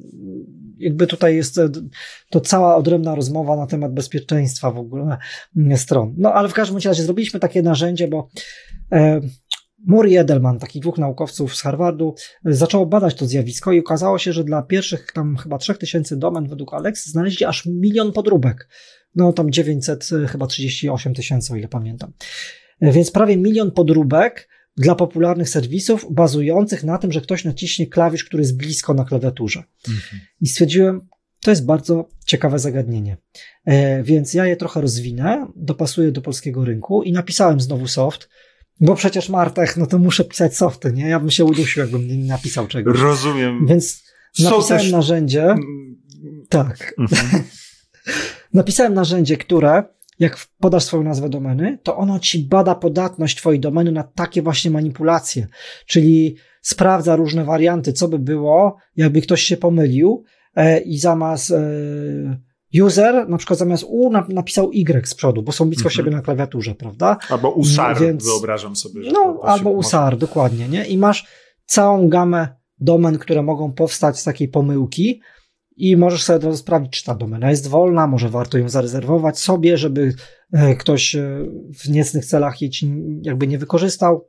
jakby 0.78 1.06
tutaj 1.06 1.36
jest 1.36 1.60
to 2.30 2.40
cała 2.40 2.76
odrębna 2.76 3.14
rozmowa 3.14 3.56
na 3.56 3.66
temat 3.66 3.92
bezpieczeństwa 3.92 4.70
w 4.70 4.78
ogóle 4.78 5.16
stron. 5.76 6.14
No 6.18 6.32
ale 6.32 6.48
w 6.48 6.54
każdym 6.54 6.78
razie 6.84 7.02
zrobiliśmy 7.02 7.40
takie 7.40 7.62
narzędzie, 7.62 8.08
bo 8.08 8.28
Murray 9.86 10.16
Edelman, 10.16 10.58
takich 10.58 10.82
dwóch 10.82 10.98
naukowców 10.98 11.56
z 11.56 11.62
Harvardu, 11.62 12.14
zaczęło 12.44 12.86
badać 12.86 13.14
to 13.14 13.26
zjawisko 13.26 13.72
i 13.72 13.80
okazało 13.80 14.18
się, 14.18 14.32
że 14.32 14.44
dla 14.44 14.62
pierwszych 14.62 15.12
tam 15.12 15.36
chyba 15.36 15.58
3000 15.58 16.16
domen 16.16 16.48
według 16.48 16.74
Alex 16.74 17.06
znaleźli 17.06 17.46
aż 17.46 17.66
milion 17.66 18.12
podróbek. 18.12 18.68
No 19.14 19.32
tam 19.32 19.50
900, 19.50 20.10
chyba 20.28 20.46
38 20.46 21.14
tysięcy, 21.14 21.52
o 21.52 21.56
ile 21.56 21.68
pamiętam. 21.68 22.12
Więc 22.80 23.10
prawie 23.10 23.36
milion 23.36 23.70
podróbek 23.70 24.48
dla 24.76 24.94
popularnych 24.94 25.48
serwisów 25.48 26.06
bazujących 26.10 26.84
na 26.84 26.98
tym, 26.98 27.12
że 27.12 27.20
ktoś 27.20 27.44
naciśnie 27.44 27.86
klawisz, 27.86 28.24
który 28.24 28.42
jest 28.42 28.56
blisko 28.56 28.94
na 28.94 29.04
klawiaturze. 29.04 29.62
Mhm. 29.88 30.22
I 30.40 30.46
stwierdziłem, 30.46 31.08
to 31.40 31.50
jest 31.50 31.66
bardzo 31.66 32.08
ciekawe 32.26 32.58
zagadnienie. 32.58 33.16
E, 33.64 34.02
więc 34.02 34.34
ja 34.34 34.46
je 34.46 34.56
trochę 34.56 34.80
rozwinę, 34.80 35.46
dopasuję 35.56 36.12
do 36.12 36.22
polskiego 36.22 36.64
rynku 36.64 37.02
i 37.02 37.12
napisałem 37.12 37.60
znowu 37.60 37.88
soft, 37.88 38.28
bo 38.80 38.94
przecież 38.94 39.28
Martech, 39.28 39.76
no 39.76 39.86
to 39.86 39.98
muszę 39.98 40.24
pisać 40.24 40.56
softy, 40.56 40.92
nie? 40.92 41.08
Ja 41.08 41.20
bym 41.20 41.30
się 41.30 41.44
udusił, 41.44 41.80
jakbym 41.80 42.08
nie 42.08 42.16
napisał 42.16 42.66
czegoś. 42.66 43.00
Rozumiem. 43.00 43.66
Więc 43.66 44.04
napisałem 44.38 44.82
też... 44.82 44.92
narzędzie. 44.92 45.42
Mm. 45.42 45.96
Tak. 46.48 46.94
Mhm. 46.98 47.42
napisałem 48.54 48.94
narzędzie, 48.94 49.36
które 49.36 49.84
jak 50.18 50.46
podasz 50.60 50.84
swoją 50.84 51.02
nazwę 51.02 51.28
domeny, 51.28 51.78
to 51.82 51.96
ono 51.96 52.18
ci 52.18 52.38
bada 52.38 52.74
podatność 52.74 53.36
twojej 53.36 53.60
domeny 53.60 53.92
na 53.92 54.02
takie 54.02 54.42
właśnie 54.42 54.70
manipulacje. 54.70 55.46
Czyli 55.86 56.36
sprawdza 56.62 57.16
różne 57.16 57.44
warianty, 57.44 57.92
co 57.92 58.08
by 58.08 58.18
było, 58.18 58.76
jakby 58.96 59.20
ktoś 59.20 59.42
się 59.42 59.56
pomylił 59.56 60.24
e, 60.54 60.80
i 60.80 60.98
zamiast 60.98 61.50
e, 61.50 61.60
user 62.82 63.28
na 63.28 63.38
przykład 63.38 63.58
zamiast 63.58 63.84
U 63.88 64.10
napisał 64.28 64.70
Y 64.72 65.08
z 65.08 65.14
przodu, 65.14 65.42
bo 65.42 65.52
są 65.52 65.64
blisko 65.64 65.88
mhm. 65.88 65.96
siebie 65.96 66.16
na 66.16 66.22
klawiaturze, 66.22 66.74
prawda? 66.74 67.16
Albo 67.30 67.50
usar, 67.50 68.00
Więc, 68.00 68.24
wyobrażam 68.24 68.76
sobie. 68.76 69.04
Że 69.04 69.10
no, 69.10 69.40
albo 69.42 69.70
usar, 69.70 70.04
może... 70.04 70.16
dokładnie, 70.16 70.68
nie? 70.68 70.86
I 70.86 70.98
masz 70.98 71.26
całą 71.66 72.08
gamę 72.08 72.48
domen, 72.78 73.18
które 73.18 73.42
mogą 73.42 73.72
powstać 73.72 74.18
z 74.18 74.24
takiej 74.24 74.48
pomyłki 74.48 75.20
i 75.76 75.96
możesz 75.96 76.22
sobie 76.22 76.38
to 76.38 76.56
sprawdzić, 76.56 76.92
czy 76.92 77.04
ta 77.04 77.14
domena 77.14 77.50
jest 77.50 77.66
wolna, 77.66 78.06
może 78.06 78.28
warto 78.28 78.58
ją 78.58 78.68
zarezerwować 78.68 79.38
sobie, 79.38 79.76
żeby 79.76 80.14
e, 80.52 80.74
ktoś 80.74 81.14
e, 81.14 81.46
w 81.78 81.88
niecnych 81.88 82.24
celach 82.24 82.62
jej 82.62 82.70
jakby 83.22 83.46
nie 83.46 83.58
wykorzystał 83.58 84.28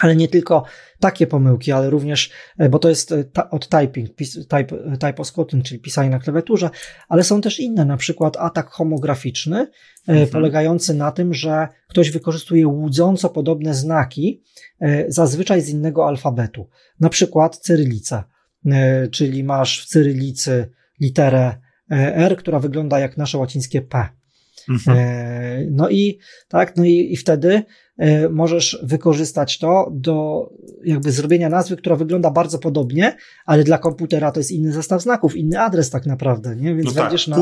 ale 0.00 0.16
nie 0.16 0.28
tylko 0.28 0.64
takie 1.00 1.26
pomyłki, 1.26 1.72
ale 1.72 1.90
również, 1.90 2.30
e, 2.58 2.68
bo 2.68 2.78
to 2.78 2.88
jest 2.88 3.12
e, 3.12 3.24
od 3.50 3.68
typing, 3.68 4.10
type, 4.48 4.76
e, 4.92 4.96
typosquatting, 4.98 5.64
czyli 5.64 5.80
pisanie 5.80 6.10
na 6.10 6.18
klawiaturze, 6.18 6.70
ale 7.08 7.24
są 7.24 7.40
też 7.40 7.60
inne, 7.60 7.84
na 7.84 7.96
przykład 7.96 8.36
atak 8.36 8.70
homograficzny, 8.70 9.66
mhm. 10.08 10.28
polegający 10.28 10.94
na 10.94 11.12
tym, 11.12 11.34
że 11.34 11.68
ktoś 11.88 12.10
wykorzystuje 12.10 12.66
łudząco 12.66 13.28
podobne 13.30 13.74
znaki, 13.74 14.42
zazwyczaj 15.08 15.60
z 15.60 15.68
innego 15.68 16.08
alfabetu, 16.08 16.68
na 17.00 17.08
przykład 17.08 17.56
cyrylicę, 17.56 18.22
czyli 19.10 19.44
masz 19.44 19.84
w 19.84 19.86
cyrylicy 19.86 20.70
literę 21.00 21.54
R, 21.90 22.36
która 22.36 22.60
wygląda 22.60 22.98
jak 22.98 23.16
nasze 23.16 23.38
łacińskie 23.38 23.82
P. 23.82 24.08
Mhm. 24.68 25.68
No 25.70 25.88
i 25.88 26.18
tak, 26.48 26.76
no 26.76 26.84
i, 26.84 27.12
i 27.12 27.16
wtedy 27.16 27.62
możesz 28.30 28.78
wykorzystać 28.82 29.58
to 29.58 29.90
do 29.92 30.48
jakby 30.84 31.12
zrobienia 31.12 31.48
nazwy, 31.48 31.76
która 31.76 31.96
wygląda 31.96 32.30
bardzo 32.30 32.58
podobnie, 32.58 33.16
ale 33.46 33.64
dla 33.64 33.78
komputera 33.78 34.32
to 34.32 34.40
jest 34.40 34.50
inny 34.50 34.72
zestaw 34.72 35.02
znaków, 35.02 35.36
inny 35.36 35.60
adres 35.60 35.90
tak 35.90 36.06
naprawdę, 36.06 36.56
nie? 36.56 36.74
Więc 36.74 36.86
no 36.86 36.92
tak, 36.92 37.02
wejdziesz 37.02 37.28
na, 37.28 37.36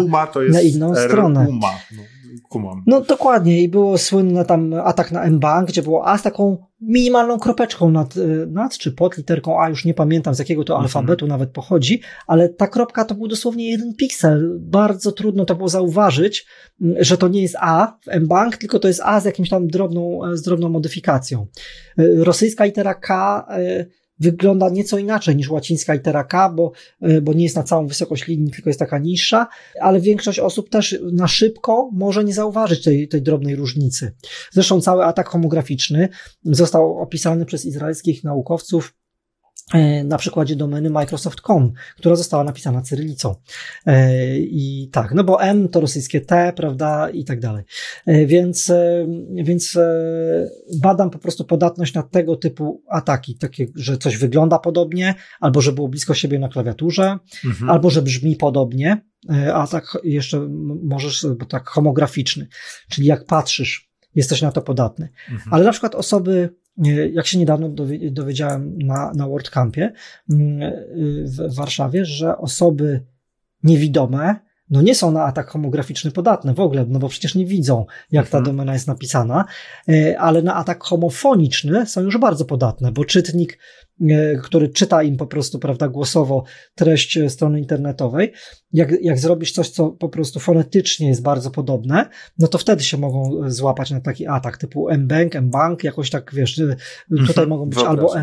na 0.50 0.60
inną 0.60 0.94
R, 0.94 1.08
stronę. 1.08 1.46
Uma. 1.48 1.70
No. 1.96 2.02
Kumam. 2.48 2.82
No 2.86 3.00
dokładnie 3.00 3.62
i 3.62 3.68
było 3.68 3.98
słynne 3.98 4.44
tam 4.44 4.74
atak 4.74 5.12
na 5.12 5.22
M-Bank, 5.22 5.68
gdzie 5.68 5.82
było 5.82 6.08
A 6.08 6.18
z 6.18 6.22
taką 6.22 6.66
minimalną 6.82 7.38
kropeczką 7.38 7.90
nad, 7.90 8.16
y, 8.16 8.46
nad 8.50 8.78
czy 8.78 8.92
pod 8.92 9.16
literką 9.16 9.60
A, 9.60 9.68
już 9.68 9.84
nie 9.84 9.94
pamiętam 9.94 10.34
z 10.34 10.38
jakiego 10.38 10.64
to 10.64 10.72
mhm. 10.72 10.84
alfabetu 10.84 11.26
nawet 11.26 11.50
pochodzi, 11.50 12.00
ale 12.26 12.48
ta 12.48 12.66
kropka 12.66 13.04
to 13.04 13.14
był 13.14 13.28
dosłownie 13.28 13.70
jeden 13.70 13.94
piksel. 13.94 14.58
Bardzo 14.60 15.12
trudno 15.12 15.44
to 15.44 15.54
było 15.54 15.68
zauważyć, 15.68 16.46
mm, 16.80 17.04
że 17.04 17.18
to 17.18 17.28
nie 17.28 17.42
jest 17.42 17.56
A 17.60 17.98
w 18.04 18.08
M-Bank, 18.08 18.56
tylko 18.56 18.78
to 18.78 18.88
jest 18.88 19.00
A 19.04 19.20
z 19.20 19.24
jakimś 19.24 19.48
tam 19.48 19.66
drobną, 19.66 20.20
z 20.32 20.42
drobną 20.42 20.68
modyfikacją. 20.68 21.46
Y, 21.98 22.24
rosyjska 22.24 22.64
litera 22.64 22.94
K 22.94 23.46
y, 23.58 24.01
wygląda 24.22 24.68
nieco 24.68 24.98
inaczej 24.98 25.36
niż 25.36 25.50
łacińska 25.50 25.94
litera 25.94 26.24
K, 26.24 26.48
bo, 26.48 26.72
e, 27.00 27.20
bo 27.20 27.32
nie 27.32 27.44
jest 27.44 27.56
na 27.56 27.62
całą 27.62 27.86
wysokość 27.86 28.26
linii, 28.26 28.50
tylko 28.50 28.70
jest 28.70 28.80
taka 28.80 28.98
niższa, 28.98 29.46
ale 29.80 30.00
większość 30.00 30.38
osób 30.38 30.70
też 30.70 31.00
na 31.12 31.28
szybko 31.28 31.90
może 31.92 32.24
nie 32.24 32.34
zauważyć 32.34 32.84
tej, 32.84 33.08
tej 33.08 33.22
drobnej 33.22 33.56
różnicy. 33.56 34.12
Zresztą 34.52 34.80
cały 34.80 35.04
atak 35.04 35.28
homograficzny 35.28 36.08
został 36.44 36.98
opisany 36.98 37.46
przez 37.46 37.64
izraelskich 37.64 38.24
naukowców 38.24 38.94
na 40.04 40.18
przykładzie 40.18 40.56
domeny 40.56 40.90
Microsoft.com, 40.90 41.72
która 41.96 42.16
została 42.16 42.44
napisana 42.44 42.82
cyrylicą. 42.82 43.34
E, 43.86 44.36
I 44.38 44.88
tak, 44.92 45.14
no 45.14 45.24
bo 45.24 45.42
M 45.42 45.68
to 45.68 45.80
rosyjskie 45.80 46.20
T, 46.20 46.52
prawda, 46.56 47.10
i 47.10 47.24
tak 47.24 47.40
dalej. 47.40 47.64
E, 48.06 48.26
więc, 48.26 48.72
więc 49.34 49.78
badam 50.80 51.10
po 51.10 51.18
prostu 51.18 51.44
podatność 51.44 51.94
na 51.94 52.02
tego 52.02 52.36
typu 52.36 52.82
ataki, 52.88 53.38
takie, 53.38 53.66
że 53.74 53.98
coś 53.98 54.16
wygląda 54.16 54.58
podobnie, 54.58 55.14
albo 55.40 55.60
że 55.60 55.72
było 55.72 55.88
blisko 55.88 56.14
siebie 56.14 56.38
na 56.38 56.48
klawiaturze, 56.48 57.18
mhm. 57.44 57.70
albo 57.70 57.90
że 57.90 58.02
brzmi 58.02 58.36
podobnie, 58.36 59.00
a 59.54 59.66
tak 59.66 59.98
jeszcze 60.04 60.48
możesz, 60.82 61.26
bo 61.38 61.46
tak 61.46 61.68
homograficzny, 61.68 62.46
czyli 62.88 63.06
jak 63.06 63.24
patrzysz, 63.24 63.92
jesteś 64.14 64.42
na 64.42 64.52
to 64.52 64.62
podatny. 64.62 65.08
Mhm. 65.30 65.54
Ale 65.54 65.64
na 65.64 65.70
przykład 65.70 65.94
osoby 65.94 66.54
jak 67.12 67.26
się 67.26 67.38
niedawno 67.38 67.68
dowiedziałem 68.10 68.78
na, 68.78 69.12
na 69.14 69.28
WordCampie 69.28 69.92
mm, 70.30 70.72
w 71.24 71.54
Warszawie, 71.54 72.04
że 72.04 72.38
osoby 72.38 73.06
niewidome 73.62 74.36
no 74.72 74.82
nie 74.82 74.94
są 74.94 75.12
na 75.12 75.24
atak 75.24 75.48
homograficzny 75.48 76.10
podatne 76.10 76.54
w 76.54 76.60
ogóle, 76.60 76.86
no 76.88 76.98
bo 76.98 77.08
przecież 77.08 77.34
nie 77.34 77.46
widzą, 77.46 77.86
jak 78.10 78.28
ta 78.28 78.38
mhm. 78.38 78.44
domena 78.44 78.72
jest 78.72 78.86
napisana, 78.86 79.44
e, 79.88 80.18
ale 80.18 80.42
na 80.42 80.54
atak 80.54 80.84
homofoniczny 80.84 81.86
są 81.86 82.00
już 82.00 82.18
bardzo 82.18 82.44
podatne, 82.44 82.92
bo 82.92 83.04
czytnik 83.04 83.58
który 84.42 84.68
czyta 84.68 85.02
im 85.02 85.16
po 85.16 85.26
prostu, 85.26 85.58
prawda, 85.58 85.88
głosowo 85.88 86.44
treść 86.74 87.18
strony 87.28 87.58
internetowej, 87.60 88.32
jak, 88.72 88.92
jak 89.02 89.18
zrobisz 89.18 89.52
coś, 89.52 89.70
co 89.70 89.90
po 89.90 90.08
prostu 90.08 90.40
fonetycznie 90.40 91.08
jest 91.08 91.22
bardzo 91.22 91.50
podobne, 91.50 92.08
no 92.38 92.48
to 92.48 92.58
wtedy 92.58 92.84
się 92.84 92.98
mogą 92.98 93.50
złapać 93.50 93.90
na 93.90 94.00
taki 94.00 94.26
atak 94.26 94.58
typu 94.58 94.88
M-Bank, 94.88 95.36
M-Bank, 95.36 95.84
jakoś 95.84 96.10
tak, 96.10 96.34
wiesz, 96.34 96.58
e, 96.58 96.76
tutaj 97.10 97.28
mhm. 97.28 97.48
mogą 97.48 97.66
być 97.66 97.78
albo, 97.78 98.14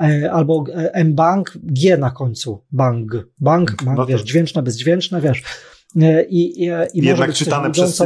e, 0.00 0.32
albo 0.32 0.64
M-Bank, 0.92 1.58
G 1.62 1.96
na 1.96 2.10
końcu, 2.10 2.64
bang, 2.72 3.12
bank, 3.38 3.82
bank 3.84 3.98
no 3.98 4.06
wiesz, 4.06 4.22
dźwięczne, 4.22 4.62
bezdźwięczne, 4.62 5.20
wiesz, 5.20 5.42
E, 5.42 5.75
I, 6.28 6.64
i, 6.64 6.70
i 6.94 7.06
Jednak 7.06 7.32
czytane 7.32 7.70
przez 7.70 8.02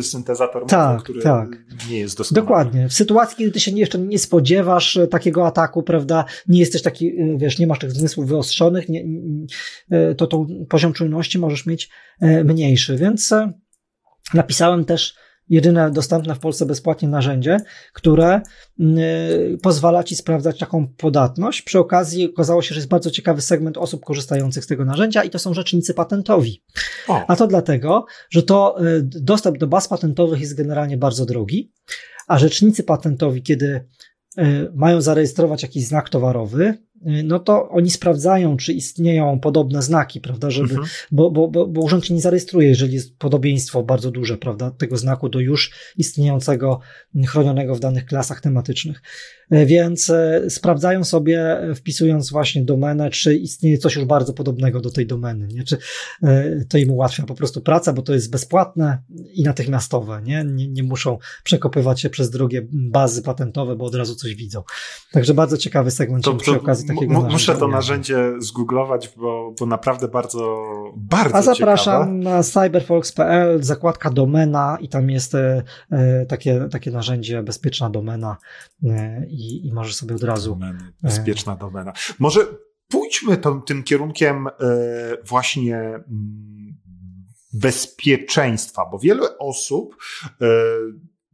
syntezator, 0.00 0.66
tak, 0.66 1.02
który 1.02 1.22
tak. 1.22 1.48
nie 1.90 1.98
jest 1.98 2.18
doskonały. 2.18 2.46
Dokładnie. 2.46 2.88
W 2.88 2.92
sytuacji, 2.92 3.36
kiedy 3.36 3.50
ty 3.50 3.60
się 3.60 3.70
jeszcze 3.70 3.98
nie 3.98 4.18
spodziewasz 4.18 4.96
e, 4.96 5.06
takiego 5.06 5.46
ataku, 5.46 5.82
prawda, 5.82 6.24
nie 6.48 6.60
jesteś 6.60 6.82
taki, 6.82 7.08
e, 7.08 7.38
wiesz, 7.38 7.58
nie 7.58 7.66
masz 7.66 7.78
tych 7.78 7.92
zmysłów 7.92 8.28
wyostrzonych, 8.28 8.88
nie, 8.88 9.04
to 10.16 10.26
tą 10.26 10.46
poziom 10.68 10.92
czujności 10.92 11.38
możesz 11.38 11.66
mieć 11.66 11.90
mniejszy, 12.44 12.96
więc 12.96 13.34
napisałem 14.34 14.84
też 14.84 15.14
jedyne 15.48 15.90
dostępne 15.90 16.34
w 16.34 16.38
Polsce 16.38 16.66
bezpłatnie 16.66 17.08
narzędzie, 17.08 17.56
które 17.92 18.40
y, 18.80 19.58
pozwala 19.62 20.04
ci 20.04 20.16
sprawdzać 20.16 20.58
taką 20.58 20.88
podatność. 20.88 21.62
Przy 21.62 21.78
okazji 21.78 22.30
okazało 22.30 22.62
się, 22.62 22.74
że 22.74 22.78
jest 22.78 22.88
bardzo 22.88 23.10
ciekawy 23.10 23.40
segment 23.40 23.78
osób 23.78 24.04
korzystających 24.04 24.64
z 24.64 24.66
tego 24.66 24.84
narzędzia 24.84 25.24
i 25.24 25.30
to 25.30 25.38
są 25.38 25.54
rzecznicy 25.54 25.94
patentowi. 25.94 26.62
O. 27.08 27.24
A 27.28 27.36
to 27.36 27.46
dlatego, 27.46 28.06
że 28.30 28.42
to 28.42 28.86
y, 28.86 29.02
dostęp 29.02 29.58
do 29.58 29.66
baz 29.66 29.88
patentowych 29.88 30.40
jest 30.40 30.56
generalnie 30.56 30.96
bardzo 30.96 31.26
drogi, 31.26 31.72
a 32.28 32.38
rzecznicy 32.38 32.82
patentowi, 32.82 33.42
kiedy 33.42 33.88
y, 34.38 34.72
mają 34.74 35.00
zarejestrować 35.00 35.62
jakiś 35.62 35.86
znak 35.86 36.08
towarowy, 36.08 36.74
no 37.04 37.38
to 37.38 37.68
oni 37.68 37.90
sprawdzają, 37.90 38.56
czy 38.56 38.72
istnieją 38.72 39.40
podobne 39.40 39.82
znaki, 39.82 40.20
prawda, 40.20 40.50
żeby, 40.50 40.70
mhm. 40.70 40.88
bo, 41.12 41.30
bo, 41.30 41.48
bo, 41.48 41.66
bo 41.66 41.80
urząd 41.80 42.10
nie 42.10 42.20
zarejestruje, 42.20 42.68
jeżeli 42.68 42.94
jest 42.94 43.18
podobieństwo 43.18 43.82
bardzo 43.82 44.10
duże, 44.10 44.36
prawda, 44.36 44.70
tego 44.70 44.96
znaku 44.96 45.28
do 45.28 45.40
już 45.40 45.72
istniejącego, 45.96 46.80
chronionego 47.26 47.74
w 47.74 47.80
danych 47.80 48.06
klasach 48.06 48.40
tematycznych. 48.40 49.02
Y, 49.52 49.66
więc 49.66 50.08
y, 50.08 50.50
sprawdzają 50.50 51.04
sobie, 51.04 51.58
wpisując 51.74 52.30
właśnie 52.30 52.64
domenę, 52.64 53.10
czy 53.10 53.36
istnieje 53.36 53.78
coś 53.78 53.96
już 53.96 54.04
bardzo 54.04 54.32
podobnego 54.32 54.80
do 54.80 54.90
tej 54.90 55.06
domeny, 55.06 55.46
nie? 55.46 55.64
Czy 55.64 55.78
to 56.68 56.78
im 56.78 56.90
ułatwia 56.90 57.22
po 57.22 57.34
prostu 57.34 57.60
pracę, 57.60 57.92
bo 57.92 58.02
to 58.02 58.14
jest 58.14 58.30
bezpłatne 58.30 58.98
i 59.32 59.42
natychmiastowe, 59.42 60.22
nie? 60.22 60.44
Nie, 60.44 60.68
nie 60.68 60.82
muszą 60.82 61.18
przekopywać 61.44 62.00
się 62.00 62.10
przez 62.10 62.30
drogie 62.30 62.66
bazy 62.72 63.22
patentowe, 63.22 63.76
bo 63.76 63.84
od 63.84 63.94
razu 63.94 64.14
coś 64.14 64.34
widzą. 64.34 64.62
Także 65.12 65.34
bardzo 65.34 65.56
ciekawy 65.56 65.90
segment 65.90 66.24
to, 66.24 66.34
przy 66.34 66.56
okazji 66.56 66.88
takiego 66.88 67.12
narzędzia. 67.12 67.32
Muszę 67.32 67.54
to 67.54 67.68
narzędzie 67.68 68.32
zgooglować, 68.38 69.12
bo, 69.16 69.54
bo 69.60 69.66
naprawdę 69.66 70.08
bardzo, 70.08 70.64
bardzo 70.96 71.36
A 71.36 71.42
zapraszam 71.42 72.20
ciekawe. 72.20 72.36
na 72.36 72.42
cyberfolks.pl, 72.42 73.62
zakładka 73.62 74.10
domena 74.10 74.78
i 74.80 74.88
tam 74.88 75.10
jest 75.10 75.34
e, 75.34 75.62
e, 75.90 76.26
takie, 76.26 76.68
takie 76.70 76.90
narzędzie 76.90 77.42
bezpieczna 77.42 77.90
domena 77.90 78.36
e, 78.84 79.26
i, 79.34 79.66
i 79.66 79.72
możesz 79.72 79.94
sobie 79.94 80.14
od 80.14 80.22
razu... 80.22 80.50
Domeny, 80.50 80.92
bezpieczna 81.02 81.56
domena. 81.56 81.92
Może 82.18 82.46
pójdźmy 82.88 83.36
tą, 83.36 83.62
tym 83.62 83.82
kierunkiem 83.82 84.48
właśnie 85.28 85.78
mm, 85.78 86.76
bezpieczeństwa, 87.52 88.82
bo 88.92 88.98
wiele 88.98 89.38
osób 89.38 89.96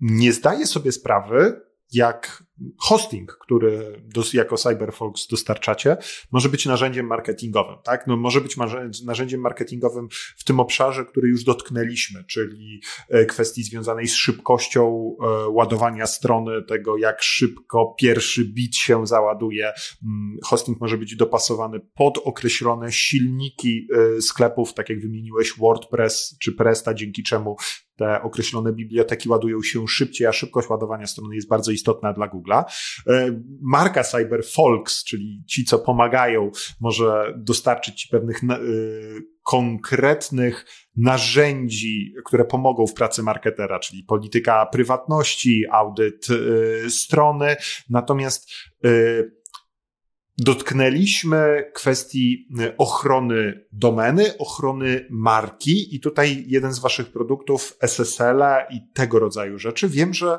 nie 0.00 0.32
zdaje 0.32 0.66
sobie 0.66 0.92
sprawy, 0.92 1.60
jak 1.92 2.44
hosting, 2.78 3.38
który 3.40 4.02
jako 4.34 4.56
CyberFox 4.56 5.26
dostarczacie, 5.26 5.96
może 6.32 6.48
być 6.48 6.66
narzędziem 6.66 7.06
marketingowym, 7.06 7.76
tak? 7.84 8.06
No, 8.06 8.16
może 8.16 8.40
być 8.40 8.56
narzędziem 9.04 9.40
marketingowym 9.40 10.08
w 10.36 10.44
tym 10.44 10.60
obszarze, 10.60 11.04
który 11.04 11.28
już 11.28 11.44
dotknęliśmy, 11.44 12.24
czyli 12.24 12.80
e, 13.08 13.26
kwestii 13.26 13.62
związanej 13.62 14.08
z 14.08 14.14
szybkością 14.14 15.14
e, 15.22 15.48
ładowania 15.48 16.06
strony, 16.06 16.62
tego 16.62 16.96
jak 16.96 17.22
szybko 17.22 17.94
pierwszy 17.98 18.44
bit 18.44 18.76
się 18.76 19.06
załaduje. 19.06 19.72
Mm, 20.04 20.38
hosting 20.44 20.80
może 20.80 20.98
być 20.98 21.16
dopasowany 21.16 21.80
pod 21.94 22.18
określone 22.18 22.92
silniki 22.92 23.86
e, 24.16 24.22
sklepów, 24.22 24.74
tak 24.74 24.88
jak 24.88 25.00
wymieniłeś 25.00 25.52
WordPress 25.58 26.36
czy 26.42 26.52
Presta, 26.52 26.94
dzięki 26.94 27.22
czemu 27.22 27.56
te 28.00 28.22
określone 28.22 28.72
biblioteki 28.72 29.28
ładują 29.28 29.62
się 29.62 29.88
szybciej, 29.88 30.26
a 30.26 30.32
szybkość 30.32 30.68
ładowania 30.68 31.06
strony 31.06 31.34
jest 31.34 31.48
bardzo 31.48 31.72
istotna 31.72 32.12
dla 32.12 32.28
Google'a. 32.28 32.49
E, 32.58 33.40
marka 33.62 34.04
CyberFolks, 34.04 35.04
czyli 35.04 35.44
ci, 35.46 35.64
co 35.64 35.78
pomagają, 35.78 36.50
może 36.80 37.34
dostarczyć 37.36 38.02
ci 38.02 38.08
pewnych 38.08 38.44
e, 38.44 38.58
konkretnych 39.42 40.66
narzędzi, 40.96 42.14
które 42.24 42.44
pomogą 42.44 42.86
w 42.86 42.94
pracy 42.94 43.22
marketera, 43.22 43.78
czyli 43.78 44.04
polityka 44.04 44.66
prywatności, 44.66 45.64
audyt 45.72 46.26
e, 46.86 46.90
strony. 46.90 47.56
Natomiast 47.90 48.50
dotknęliśmy 50.40 51.70
kwestii 51.74 52.48
y, 52.60 52.76
ochrony 52.76 53.64
domeny, 53.72 54.38
ochrony 54.38 55.06
marki 55.10 55.94
i 55.96 56.00
tutaj 56.00 56.44
jeden 56.46 56.72
z 56.72 56.78
waszych 56.78 57.12
produktów 57.12 57.76
SSL 57.80 58.42
i 58.70 58.80
tego 58.94 59.18
rodzaju 59.18 59.58
rzeczy. 59.58 59.88
Wiem, 59.88 60.14
że 60.14 60.38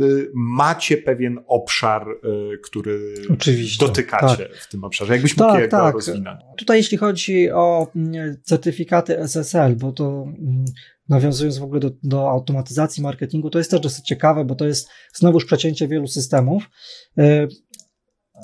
y, 0.00 0.30
macie 0.34 0.96
pewien 0.96 1.38
obszar, 1.46 2.08
y, 2.08 2.58
który 2.58 3.14
Oczywiście, 3.32 3.86
dotykacie 3.86 4.46
tak. 4.48 4.56
w 4.56 4.68
tym 4.68 4.84
obszarze. 4.84 5.12
Jakbyś 5.12 5.36
mógł 5.36 5.52
tak, 5.52 5.70
tak. 5.70 5.94
rozwinąć? 5.94 6.40
Tutaj 6.58 6.76
jeśli 6.76 6.98
chodzi 6.98 7.50
o 7.50 7.90
mm, 7.96 8.36
certyfikaty 8.42 9.18
SSL, 9.18 9.76
bo 9.76 9.92
to 9.92 10.22
mm, 10.22 10.64
nawiązując 11.08 11.58
w 11.58 11.62
ogóle 11.62 11.80
do, 11.80 11.90
do 12.02 12.30
automatyzacji 12.30 13.02
marketingu, 13.02 13.50
to 13.50 13.58
jest 13.58 13.70
też 13.70 13.80
dosyć 13.80 14.04
ciekawe, 14.06 14.44
bo 14.44 14.54
to 14.54 14.66
jest 14.66 14.88
znowuż 15.14 15.44
przecięcie 15.44 15.88
wielu 15.88 16.06
systemów. 16.06 16.70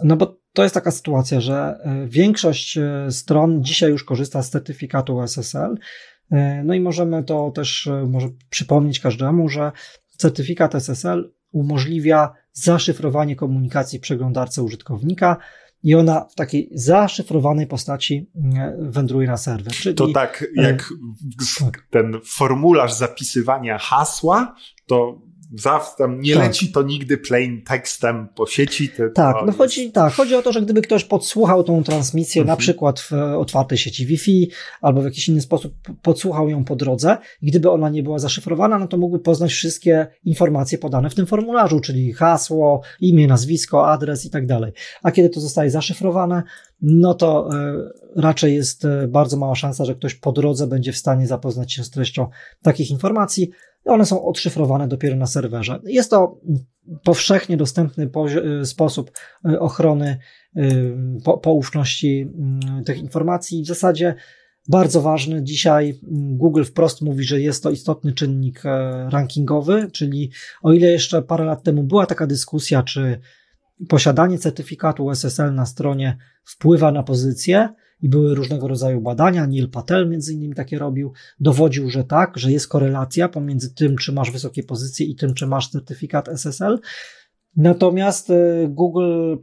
No 0.04 0.16
bo 0.16 0.38
to 0.58 0.62
jest 0.62 0.74
taka 0.74 0.90
sytuacja, 0.90 1.40
że 1.40 1.54
e, 1.54 2.06
większość 2.06 2.78
e, 2.78 3.06
stron 3.10 3.64
dzisiaj 3.64 3.90
już 3.90 4.04
korzysta 4.04 4.42
z 4.42 4.50
certyfikatu 4.50 5.20
SSL. 5.20 5.78
E, 6.30 6.62
no 6.64 6.74
i 6.74 6.80
możemy 6.80 7.24
to 7.24 7.50
też 7.50 7.88
może 8.06 8.28
przypomnieć 8.50 9.00
każdemu, 9.00 9.48
że 9.48 9.72
certyfikat 10.16 10.74
SSL 10.74 11.32
umożliwia 11.52 12.32
zaszyfrowanie 12.52 13.36
komunikacji 13.36 14.00
przeglądarce 14.00 14.62
użytkownika 14.62 15.36
i 15.82 15.94
ona 15.94 16.24
w 16.24 16.34
takiej 16.34 16.70
zaszyfrowanej 16.72 17.66
postaci 17.66 18.30
wędruje 18.78 19.28
na 19.28 19.36
serwer. 19.36 19.72
Czyli, 19.72 19.94
to 19.94 20.08
tak 20.08 20.44
jak 20.54 20.88
tak. 21.60 21.86
ten 21.90 22.20
formularz 22.24 22.92
zapisywania 22.92 23.78
hasła, 23.78 24.54
to 24.86 25.27
zawsze 25.54 25.90
tam 25.98 26.20
nie 26.20 26.34
tak. 26.34 26.42
leci 26.42 26.72
to 26.72 26.82
nigdy 26.82 27.18
plain 27.18 27.62
tekstem 27.62 28.28
po 28.34 28.46
sieci. 28.46 28.90
tak, 29.14 29.36
no 29.40 29.46
jest... 29.46 29.58
chodzi, 29.58 29.92
tak, 29.92 30.12
chodzi 30.12 30.34
o 30.34 30.42
to, 30.42 30.52
że 30.52 30.62
gdyby 30.62 30.82
ktoś 30.82 31.04
podsłuchał 31.04 31.64
tą 31.64 31.82
transmisję, 31.82 32.42
mhm. 32.42 32.56
na 32.56 32.60
przykład 32.60 33.00
w 33.00 33.12
otwartej 33.38 33.78
sieci 33.78 34.06
Wi-Fi 34.06 34.50
albo 34.80 35.00
w 35.00 35.04
jakiś 35.04 35.28
inny 35.28 35.40
sposób 35.40 35.74
podsłuchał 36.02 36.48
ją 36.48 36.64
po 36.64 36.76
drodze, 36.76 37.18
i 37.42 37.46
gdyby 37.46 37.70
ona 37.70 37.88
nie 37.88 38.02
była 38.02 38.18
zaszyfrowana, 38.18 38.78
no 38.78 38.88
to 38.88 38.96
mógłby 38.96 39.18
poznać 39.18 39.50
wszystkie 39.50 40.06
informacje 40.24 40.78
podane 40.78 41.10
w 41.10 41.14
tym 41.14 41.26
formularzu, 41.26 41.80
czyli 41.80 42.12
hasło, 42.12 42.82
imię, 43.00 43.26
nazwisko, 43.26 43.88
adres 43.88 44.24
i 44.24 44.30
tak 44.30 44.46
dalej. 44.46 44.72
A 45.02 45.10
kiedy 45.10 45.28
to 45.28 45.40
zostaje 45.40 45.70
zaszyfrowane, 45.70 46.42
no 46.82 47.14
to 47.14 47.48
e, 47.52 47.74
raczej 48.16 48.54
jest 48.54 48.84
e, 48.84 49.08
bardzo 49.08 49.36
mała 49.36 49.54
szansa, 49.54 49.84
że 49.84 49.94
ktoś 49.94 50.14
po 50.14 50.32
drodze 50.32 50.66
będzie 50.66 50.92
w 50.92 50.96
stanie 50.96 51.26
zapoznać 51.26 51.72
się 51.72 51.84
z 51.84 51.90
treścią 51.90 52.28
takich 52.62 52.90
informacji, 52.90 53.50
one 53.84 54.06
są 54.06 54.24
odszyfrowane 54.24 54.88
dopiero 54.88 55.16
na 55.16 55.26
serwerze. 55.26 55.80
Jest 55.84 56.10
to 56.10 56.40
powszechnie 57.04 57.56
dostępny 57.56 58.10
y, 58.62 58.66
sposób 58.66 59.10
y, 59.48 59.60
ochrony 59.60 60.18
y, 60.56 60.94
poufności 61.42 62.20
mm, 62.38 62.84
tych 62.84 62.98
informacji. 62.98 63.62
W 63.62 63.66
zasadzie 63.66 64.14
bardzo 64.68 65.02
ważny. 65.02 65.42
Dzisiaj 65.42 66.00
mm, 66.02 66.36
Google 66.36 66.64
wprost 66.64 67.02
mówi, 67.02 67.24
że 67.24 67.40
jest 67.40 67.62
to 67.62 67.70
istotny 67.70 68.12
czynnik 68.12 68.66
e, 68.66 69.10
rankingowy, 69.10 69.90
czyli 69.92 70.30
o 70.62 70.72
ile 70.72 70.86
jeszcze 70.86 71.22
parę 71.22 71.44
lat 71.44 71.62
temu 71.62 71.82
była 71.82 72.06
taka 72.06 72.26
dyskusja, 72.26 72.82
czy 72.82 73.20
posiadanie 73.88 74.38
certyfikatu 74.38 75.10
SSL 75.10 75.54
na 75.54 75.66
stronie 75.66 76.16
wpływa 76.44 76.92
na 76.92 77.02
pozycję, 77.02 77.68
i 78.02 78.08
były 78.08 78.34
różnego 78.34 78.68
rodzaju 78.68 79.00
badania. 79.00 79.46
Neil 79.46 79.70
Patel 79.70 80.08
między 80.08 80.34
innymi 80.34 80.54
takie 80.54 80.78
robił, 80.78 81.12
dowodził, 81.40 81.90
że 81.90 82.04
tak, 82.04 82.38
że 82.38 82.52
jest 82.52 82.68
korelacja 82.68 83.28
pomiędzy 83.28 83.74
tym, 83.74 83.96
czy 83.96 84.12
masz 84.12 84.30
wysokie 84.30 84.62
pozycje 84.62 85.06
i 85.06 85.16
tym, 85.16 85.34
czy 85.34 85.46
masz 85.46 85.68
certyfikat 85.68 86.28
SSL. 86.28 86.78
Natomiast 87.56 88.30
e, 88.30 88.68
Google 88.68 89.36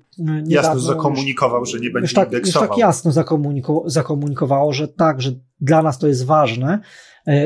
jasno 0.47 0.79
zakomunikował, 0.79 1.59
już, 1.59 1.71
że 1.71 1.79
nie 1.79 1.89
będzie 1.89 2.05
już 2.05 2.13
tak, 2.13 2.27
indeksował. 2.27 2.63
Już 2.63 2.69
tak 2.69 2.77
jasno 2.77 3.11
zakomuniko, 3.11 3.83
zakomunikowało, 3.85 4.73
że 4.73 4.87
tak, 4.87 5.21
że 5.21 5.31
dla 5.61 5.81
nas 5.81 5.99
to 5.99 6.07
jest 6.07 6.25
ważne, 6.25 6.79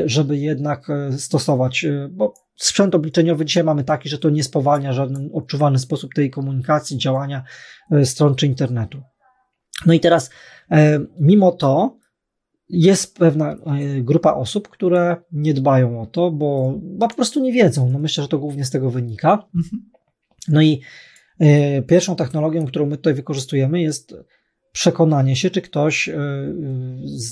żeby 0.04 0.38
jednak 0.38 0.88
stosować, 1.16 1.86
bo 2.10 2.34
sprzęt 2.56 2.94
obliczeniowy 2.94 3.44
dzisiaj 3.44 3.64
mamy 3.64 3.84
taki, 3.84 4.08
że 4.08 4.18
to 4.18 4.30
nie 4.30 4.44
spowalnia 4.44 4.92
w 4.92 4.94
żaden 4.94 5.30
odczuwalny 5.32 5.78
sposób 5.78 6.14
tej 6.14 6.30
komunikacji, 6.30 6.98
działania 6.98 7.42
stron 8.04 8.34
czy 8.34 8.46
internetu. 8.46 9.02
No 9.86 9.92
i 9.92 10.00
teraz, 10.00 10.30
mimo 11.20 11.52
to, 11.52 11.98
jest 12.68 13.18
pewna 13.18 13.56
grupa 14.00 14.34
osób, 14.34 14.68
które 14.68 15.16
nie 15.32 15.54
dbają 15.54 16.02
o 16.02 16.06
to, 16.06 16.30
bo, 16.30 16.74
bo 16.82 17.08
po 17.08 17.14
prostu 17.14 17.40
nie 17.40 17.52
wiedzą. 17.52 17.90
No 17.90 17.98
myślę, 17.98 18.22
że 18.22 18.28
to 18.28 18.38
głównie 18.38 18.64
z 18.64 18.70
tego 18.70 18.90
wynika. 18.90 19.48
Mhm. 19.54 19.90
No 20.48 20.62
i 20.62 20.80
E, 21.40 21.82
pierwszą 21.82 22.16
technologią, 22.16 22.66
którą 22.66 22.86
my 22.86 22.96
tutaj 22.96 23.14
wykorzystujemy, 23.14 23.80
jest 23.80 24.14
przekonanie 24.72 25.36
się, 25.36 25.50
czy 25.50 25.62
ktoś 25.62 26.08
e, 26.08 26.14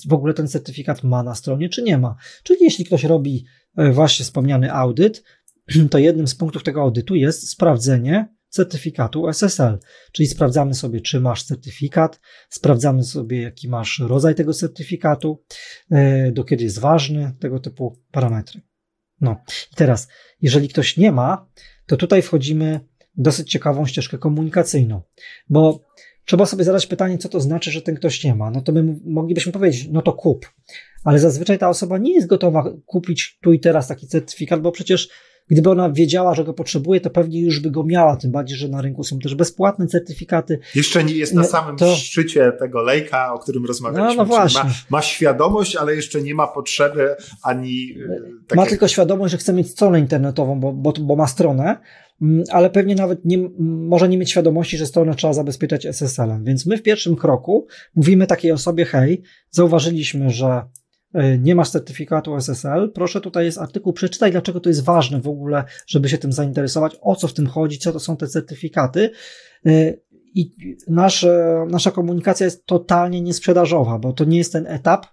w 0.09 0.13
ogóle 0.13 0.35
ten 0.35 0.49
certyfikat 0.49 1.05
ma 1.05 1.23
na 1.23 1.35
stronie, 1.35 1.69
czy 1.69 1.83
nie 1.83 1.99
ma. 1.99 2.17
Czyli 2.43 2.59
jeśli 2.63 2.85
ktoś 2.85 3.05
robi 3.05 3.45
e, 3.77 3.93
właśnie 3.93 4.25
wspomniany 4.25 4.73
audyt, 4.73 5.25
to 5.91 5.99
jednym 5.99 6.29
z 6.29 6.35
punktów 6.35 6.63
tego 6.63 6.81
audytu 6.81 7.15
jest 7.15 7.51
sprawdzenie 7.51 8.29
certyfikatu 8.49 9.29
SSL. 9.29 9.79
Czyli 10.13 10.27
sprawdzamy 10.27 10.75
sobie, 10.75 11.01
czy 11.01 11.21
masz 11.21 11.43
certyfikat, 11.43 12.21
sprawdzamy 12.49 13.05
sobie, 13.05 13.43
jaki 13.43 13.69
masz 13.69 13.99
rodzaj 13.99 14.35
tego 14.35 14.55
certyfikatu, 14.55 15.43
do 16.33 16.45
kiedy 16.45 16.65
jest 16.65 16.79
ważny, 16.79 17.33
tego 17.41 17.61
typu 17.61 17.99
parametry. 18.11 18.61
No 19.21 19.37
i 19.73 19.75
teraz, 19.75 20.09
jeżeli 20.43 20.69
ktoś 20.69 20.97
nie 20.97 21.13
ma, 21.13 21.47
to 21.87 21.97
tutaj 21.97 22.23
wchodzimy 22.23 22.81
dosyć 23.17 23.51
ciekawą 23.51 23.87
ścieżkę 23.87 24.19
komunikacyjną, 24.19 25.03
bo 25.49 25.85
trzeba 26.25 26.47
sobie 26.47 26.65
zadać 26.65 26.87
pytanie, 26.87 27.19
co 27.19 27.29
to 27.29 27.41
znaczy, 27.41 27.71
że 27.71 27.83
ten 27.83 27.95
ktoś 27.95 28.25
nie 28.25 28.35
ma. 28.35 28.51
No 28.51 28.61
to 28.61 28.73
my 28.73 28.97
moglibyśmy 29.05 29.53
powiedzieć, 29.53 29.89
no 29.91 30.03
to 30.03 30.13
kup. 30.13 30.53
Ale 31.05 31.19
zazwyczaj 31.19 31.59
ta 31.59 31.69
osoba 31.69 31.99
nie 31.99 32.15
jest 32.15 32.27
gotowa 32.27 32.73
kupić 32.87 33.39
tu 33.43 33.53
i 33.53 33.61
teraz 33.61 33.89
taki 33.89 34.07
certyfikat, 34.07 34.61
bo 34.61 34.73
przecież 34.73 35.09
Gdyby 35.51 35.71
ona 35.71 35.91
wiedziała, 35.91 36.35
że 36.35 36.45
go 36.45 36.55
potrzebuje, 36.55 37.01
to 37.01 37.11
pewnie 37.11 37.41
już 37.41 37.61
by 37.61 37.71
go 37.71 37.85
miała, 37.85 38.17
tym 38.17 38.31
bardziej, 38.31 38.59
że 38.59 38.69
na 38.69 38.83
rynku 38.83 39.05
są 39.05 39.19
też 39.19 39.35
bezpłatne 39.35 39.87
certyfikaty. 39.87 40.59
Jeszcze 40.75 41.05
nie 41.05 41.15
jest 41.15 41.35
na 41.35 41.45
samym 41.45 41.77
to... 41.77 41.95
szczycie 41.97 42.53
tego 42.59 42.83
lejka, 42.83 43.35
o 43.35 43.39
którym 43.39 43.67
rozmawialiśmy. 43.67 44.17
No, 44.17 44.23
no 44.23 44.25
właśnie. 44.25 44.65
Ma, 44.65 44.71
ma, 44.91 45.03
świadomość, 45.03 45.77
ale 45.77 45.95
jeszcze 45.95 46.23
nie 46.23 46.35
ma 46.35 46.47
potrzeby 46.47 47.17
ani. 47.43 47.95
E, 48.53 48.57
ma 48.57 48.67
tylko 48.67 48.89
świadomość, 48.89 49.33
że 49.33 49.39
chce 49.39 49.53
mieć 49.53 49.71
stronę 49.71 50.01
internetową, 50.01 50.61
bo, 50.61 50.73
bo, 50.73 50.93
bo 50.93 51.17
ma 51.17 51.27
stronę, 51.27 51.77
mm, 52.23 52.45
ale 52.51 52.71
pewnie 52.71 52.95
nawet 52.95 53.25
nie, 53.25 53.39
może 53.59 54.09
nie 54.09 54.19
mieć 54.19 54.31
świadomości, 54.31 54.79
że 54.79 54.87
stronę 54.87 55.15
trzeba 55.15 55.33
zabezpieczać 55.33 55.87
SSL-em. 55.87 56.45
Więc 56.45 56.67
my 56.67 56.77
w 56.77 56.83
pierwszym 56.83 57.17
kroku 57.17 57.67
mówimy 57.95 58.27
takiej 58.27 58.53
osobie: 58.53 58.85
hej, 58.85 59.23
zauważyliśmy, 59.51 60.31
że 60.31 60.63
nie 61.39 61.55
masz 61.55 61.71
certyfikatu 61.71 62.37
SSL, 62.37 62.93
proszę, 62.95 63.21
tutaj 63.21 63.45
jest 63.45 63.59
artykuł, 63.59 63.93
przeczytaj, 63.93 64.31
dlaczego 64.33 64.61
to 64.61 64.69
jest 64.69 64.85
ważne 64.85 65.21
w 65.21 65.29
ogóle, 65.29 65.65
żeby 65.87 66.09
się 66.09 66.19
tym 66.19 66.33
zainteresować, 66.33 66.97
o 67.01 67.17
co 67.17 67.29
w 67.29 67.35
tym 67.35 67.47
chodzi, 67.47 67.79
co 67.79 67.93
to 67.93 68.01
są 68.01 68.17
te 68.17 68.27
certyfikaty. 68.27 69.11
E, 69.67 69.95
I 70.35 70.55
nasz, 70.89 71.27
nasza 71.69 71.91
komunikacja 71.91 72.45
jest 72.45 72.67
totalnie 72.67 73.21
niesprzedażowa, 73.21 73.99
bo 73.99 74.13
to 74.13 74.25
nie 74.25 74.39
jest 74.39 74.53
ten 74.53 74.67
etap, 74.67 75.07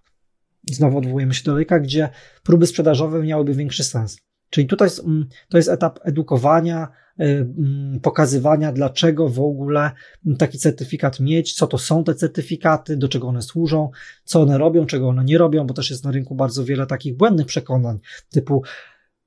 znowu 0.71 0.97
odwołujemy 0.97 1.33
się 1.33 1.43
do 1.43 1.55
Lejka, 1.55 1.79
gdzie 1.79 2.09
próby 2.43 2.67
sprzedażowe 2.67 3.23
miałyby 3.23 3.53
większy 3.53 3.83
sens. 3.83 4.17
Czyli 4.55 4.67
tutaj 4.67 4.89
mm, 5.05 5.27
to 5.49 5.57
jest 5.57 5.69
etap 5.69 5.99
edukowania, 6.03 6.87
y, 7.19 7.23
mm, 7.23 7.99
pokazywania, 7.99 8.71
dlaczego 8.71 9.29
w 9.29 9.39
ogóle 9.39 9.91
taki 10.37 10.57
certyfikat 10.57 11.19
mieć, 11.19 11.53
co 11.53 11.67
to 11.67 11.77
są 11.77 12.03
te 12.03 12.15
certyfikaty, 12.15 12.97
do 12.97 13.09
czego 13.09 13.27
one 13.27 13.41
służą, 13.41 13.89
co 14.23 14.41
one 14.41 14.57
robią, 14.57 14.85
czego 14.85 15.09
one 15.09 15.23
nie 15.23 15.37
robią, 15.37 15.67
bo 15.67 15.73
też 15.73 15.89
jest 15.89 16.03
na 16.03 16.11
rynku 16.11 16.35
bardzo 16.35 16.65
wiele 16.65 16.85
takich 16.87 17.17
błędnych 17.17 17.47
przekonań, 17.47 17.99
typu 18.29 18.63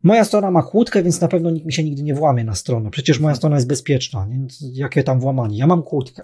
Moja 0.02 0.24
strona 0.24 0.50
ma 0.50 0.62
kłódkę, 0.62 1.02
więc 1.02 1.20
na 1.20 1.28
pewno 1.28 1.50
nikt 1.50 1.66
mi 1.66 1.72
się 1.72 1.84
nigdy 1.84 2.02
nie 2.02 2.14
włamie 2.14 2.44
na 2.44 2.54
stronę. 2.54 2.90
Przecież 2.90 3.20
moja 3.20 3.34
strona 3.34 3.56
jest 3.56 3.68
bezpieczna, 3.68 4.26
więc 4.30 4.64
jakie 4.72 5.02
tam 5.02 5.20
włamanie? 5.20 5.58
Ja 5.58 5.66
mam 5.66 5.82
kłódkę. 5.82 6.22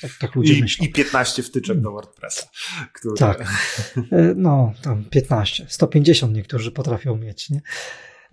Tak, 0.00 0.10
tak 0.20 0.34
ludzie 0.34 0.54
I, 0.54 0.62
myślą. 0.62 0.86
I 0.86 0.92
15 0.92 1.42
wtyczek 1.42 1.80
do 1.80 1.92
WordPressa. 1.92 2.46
Które... 2.92 3.16
Tak. 3.16 3.40
E, 4.12 4.34
no, 4.36 4.72
tam 4.82 5.04
15. 5.04 5.66
150 5.68 6.34
niektórzy 6.34 6.72
potrafią 6.72 7.16
mieć, 7.16 7.50
nie? 7.50 7.60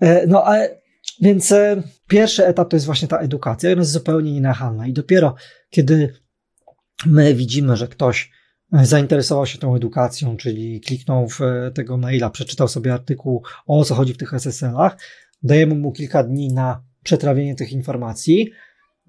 E, 0.01 0.27
no 0.27 0.43
ale 0.43 0.79
więc 1.21 1.51
e, 1.51 1.83
pierwszy 2.07 2.45
etap 2.45 2.69
to 2.69 2.75
jest 2.75 2.85
właśnie 2.85 3.07
ta 3.07 3.17
edukacja, 3.17 3.71
ona 3.71 3.81
jest 3.81 3.91
zupełnie 3.91 4.33
nienachalna. 4.33 4.87
I 4.87 4.93
dopiero 4.93 5.35
kiedy 5.69 6.13
my 7.05 7.33
widzimy, 7.35 7.77
że 7.77 7.87
ktoś 7.87 8.31
zainteresował 8.71 9.45
się 9.45 9.57
tą 9.57 9.75
edukacją, 9.75 10.37
czyli 10.37 10.81
kliknął 10.81 11.29
w 11.29 11.41
e, 11.41 11.71
tego 11.71 11.97
maila, 11.97 12.29
przeczytał 12.29 12.67
sobie 12.67 12.93
artykuł 12.93 13.43
o 13.67 13.85
co 13.85 13.95
chodzi 13.95 14.13
w 14.13 14.17
tych 14.17 14.33
SSL-ach, 14.33 14.97
dajemy 15.43 15.75
mu 15.75 15.91
kilka 15.91 16.23
dni 16.23 16.53
na 16.53 16.83
przetrawienie 17.03 17.55
tych 17.55 17.71
informacji, 17.71 18.51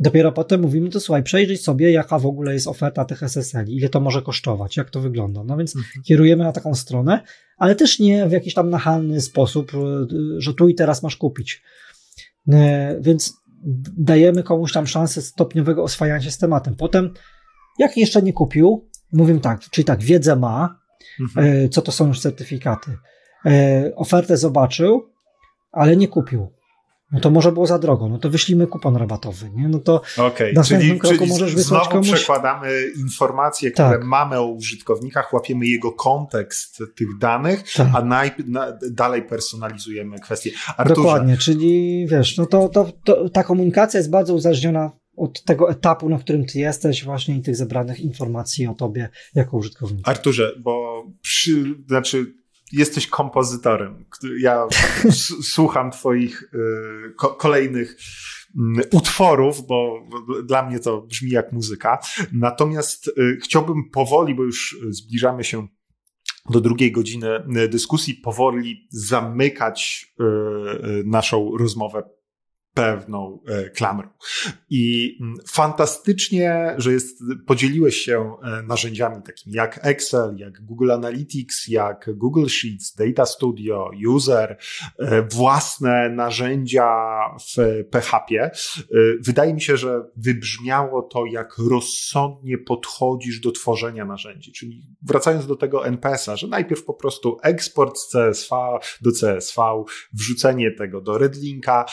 Dopiero 0.01 0.33
potem 0.33 0.61
mówimy, 0.61 0.91
to 0.91 1.01
słuchaj, 1.01 1.23
przejrzyj 1.23 1.57
sobie, 1.57 1.93
jaka 1.93 2.19
w 2.19 2.27
ogóle 2.27 2.55
jest 2.55 2.67
oferta 2.67 3.05
tych 3.05 3.23
SSL, 3.23 3.65
ile 3.69 3.89
to 3.89 4.01
może 4.01 4.23
kosztować, 4.23 4.77
jak 4.77 4.91
to 4.91 5.01
wygląda. 5.01 5.45
No 5.45 5.57
więc 5.57 5.77
mhm. 5.77 6.03
kierujemy 6.03 6.45
na 6.45 6.53
taką 6.53 6.75
stronę, 6.75 7.21
ale 7.57 7.75
też 7.75 7.99
nie 7.99 8.29
w 8.29 8.33
jakiś 8.33 8.55
tam 8.55 8.71
nachalny 8.71 9.21
sposób, 9.21 9.73
e, 9.75 10.07
że 10.39 10.55
tu 10.55 10.69
i 10.69 10.75
teraz 10.75 11.03
masz 11.03 11.17
kupić. 11.17 11.63
E, 12.53 12.97
więc 13.01 13.37
dajemy 13.99 14.43
komuś 14.43 14.73
tam 14.73 14.87
szansę 14.87 15.23
stopniowego 15.23 15.83
oswajania 15.83 16.23
się 16.23 16.31
z 16.31 16.39
tematem. 16.39 16.77
Potem, 16.77 17.15
jak 17.79 17.97
jeszcze 17.97 18.23
nie 18.23 18.33
kupił, 18.33 18.89
mówimy 19.13 19.41
tak, 19.41 19.61
czyli 19.61 19.85
tak, 19.85 20.03
wiedzę 20.03 20.37
ma, 20.37 20.81
mhm. 21.21 21.65
E, 21.65 21.69
co 21.69 21.83
to 21.83 21.93
są 21.93 22.07
już 22.07 22.21
certyfikaty. 22.21 22.91
Ofertę 23.97 24.37
zobaczył, 24.37 25.11
ale 25.73 25.97
nie 25.97 26.09
kupił 26.09 26.60
no 27.13 27.21
to 27.21 27.31
może 27.31 27.53
było 27.53 27.67
za 27.67 27.79
drogo, 27.79 28.09
no 28.09 28.19
to 28.19 28.31
wyślimy 28.31 28.67
kupon 28.67 28.97
rabatowy, 28.97 29.51
nie? 29.51 29.69
No 29.69 29.79
to 29.79 30.03
okay, 30.17 30.53
następnym 30.53 30.89
czyli, 30.89 31.01
kroku 31.01 31.17
czyli 31.17 31.31
możesz 31.31 31.55
wysłać 31.55 31.83
znowu 31.83 31.91
komuś... 31.91 32.13
przekładamy 32.13 32.69
informacje, 32.99 33.71
które 33.71 33.89
tak. 33.89 34.05
mamy 34.05 34.39
o 34.39 34.47
użytkownikach, 34.47 35.33
łapiemy 35.33 35.67
jego 35.67 35.93
kontekst 35.93 36.83
tych 36.97 37.19
danych, 37.19 37.73
tak. 37.73 37.89
a 37.95 38.05
naj, 38.05 38.31
na, 38.47 38.79
dalej 38.91 39.23
personalizujemy 39.23 40.19
kwestie. 40.19 40.51
Arturze. 40.77 41.03
Dokładnie, 41.03 41.37
czyli 41.37 42.07
wiesz, 42.07 42.37
no 42.37 42.47
to, 42.47 42.69
to, 42.69 42.93
to 43.05 43.29
ta 43.29 43.45
komunikacja 43.45 43.99
jest 43.99 44.11
bardzo 44.11 44.35
uzależniona 44.35 44.91
od 45.17 45.45
tego 45.45 45.71
etapu, 45.71 46.09
na 46.09 46.19
którym 46.19 46.47
ty 46.47 46.59
jesteś, 46.59 47.05
właśnie 47.05 47.37
i 47.37 47.43
tych 47.43 47.57
zebranych 47.57 48.01
informacji 48.01 48.67
o 48.67 48.75
tobie 48.75 49.09
jako 49.35 49.57
użytkowniku. 49.57 50.11
Arturze, 50.11 50.53
bo 50.59 51.05
przy, 51.23 51.75
znaczy 51.89 52.40
jesteś 52.73 53.07
kompozytorem. 53.07 54.05
Ja 54.41 54.67
słucham 55.55 55.91
twoich 55.91 56.43
y, 56.43 56.49
kolejnych 57.39 57.97
mm, 58.59 58.83
utworów, 58.93 59.67
bo 59.67 60.07
dla 60.45 60.67
mnie 60.67 60.79
to 60.79 61.03
brzmi 61.03 61.31
jak 61.31 61.53
muzyka. 61.53 61.99
Natomiast 62.33 63.09
y, 63.09 63.39
chciałbym 63.43 63.91
powoli, 63.91 64.35
bo 64.35 64.43
już 64.43 64.79
zbliżamy 64.89 65.45
się 65.45 65.69
do 66.51 66.61
drugiej 66.61 66.93
godziny 66.93 67.29
y, 67.57 67.69
dyskusji, 67.69 68.15
powoli 68.15 68.89
zamykać 68.91 70.07
naszą 71.05 71.57
rozmowę 71.57 72.03
pewną 72.81 73.41
e, 73.47 73.71
klamrą. 73.71 74.09
I 74.71 75.17
mm, 75.21 75.37
fantastycznie, 75.49 76.75
że 76.79 76.93
jest, 76.93 77.23
podzieliłeś 77.47 77.97
się 77.97 78.35
e, 78.43 78.63
narzędziami 78.63 79.23
takimi 79.23 79.57
jak 79.57 79.81
Excel, 79.83 80.37
jak 80.37 80.61
Google 80.65 80.91
Analytics, 80.91 81.69
jak 81.69 82.11
Google 82.15 82.47
Sheets, 82.47 82.95
Data 82.95 83.27
Studio, 83.27 83.91
User, 84.09 84.57
e, 84.99 85.23
własne 85.23 86.09
narzędzia 86.09 86.89
w 87.57 87.85
PHP. 87.91 88.51
Wydaje 89.21 89.55
mi 89.55 89.61
się, 89.61 89.77
że 89.77 90.03
wybrzmiało 90.17 91.03
to, 91.03 91.27
jak 91.27 91.59
rozsądnie 91.71 92.59
podchodzisz 92.59 93.41
do 93.41 93.53
tworzenia 93.53 94.05
narzędzi. 94.05 94.53
Czyli 94.53 94.83
wracając 95.03 95.47
do 95.47 95.57
tego 95.57 95.87
NPS-a, 95.87 96.37
że 96.37 96.49
najpierw 96.49 96.85
po 96.85 96.95
prostu 96.95 97.37
eksport 97.43 97.99
z 97.99 98.13
CSV 98.13 98.57
do 99.01 99.11
CSV, 99.11 99.63
wrzucenie 100.13 100.71
tego 100.71 101.01
do 101.01 101.19
Redlinka, 101.19 101.85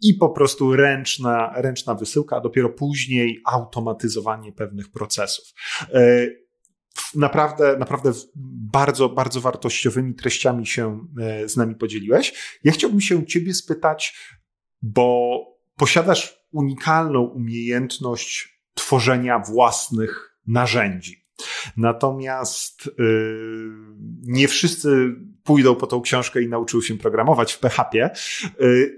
i 0.00 0.14
po 0.14 0.28
prostu 0.28 0.76
ręczna, 0.76 1.52
ręczna 1.56 1.94
wysyłka, 1.94 2.36
a 2.36 2.40
dopiero 2.40 2.68
później 2.68 3.42
automatyzowanie 3.46 4.52
pewnych 4.52 4.90
procesów. 4.90 5.44
E, 5.94 6.26
naprawdę, 7.14 7.76
naprawdę 7.78 8.12
bardzo, 8.72 9.08
bardzo 9.08 9.40
wartościowymi 9.40 10.14
treściami 10.14 10.66
się 10.66 11.06
e, 11.20 11.48
z 11.48 11.56
nami 11.56 11.74
podzieliłeś. 11.74 12.58
Ja 12.64 12.72
chciałbym 12.72 13.00
się 13.00 13.26
Ciebie 13.26 13.54
spytać, 13.54 14.16
bo 14.82 15.40
posiadasz 15.76 16.40
unikalną 16.52 17.20
umiejętność 17.22 18.60
tworzenia 18.74 19.38
własnych 19.38 20.38
narzędzi. 20.46 21.20
Natomiast 21.76 22.90
yy, 22.98 23.70
nie 24.22 24.48
wszyscy 24.48 25.14
pójdą 25.50 25.74
po 25.74 25.86
tą 25.86 26.00
książkę 26.00 26.42
i 26.42 26.48
nauczył 26.48 26.82
się 26.82 26.98
programować 26.98 27.52
w 27.52 27.58
PHP. 27.58 28.10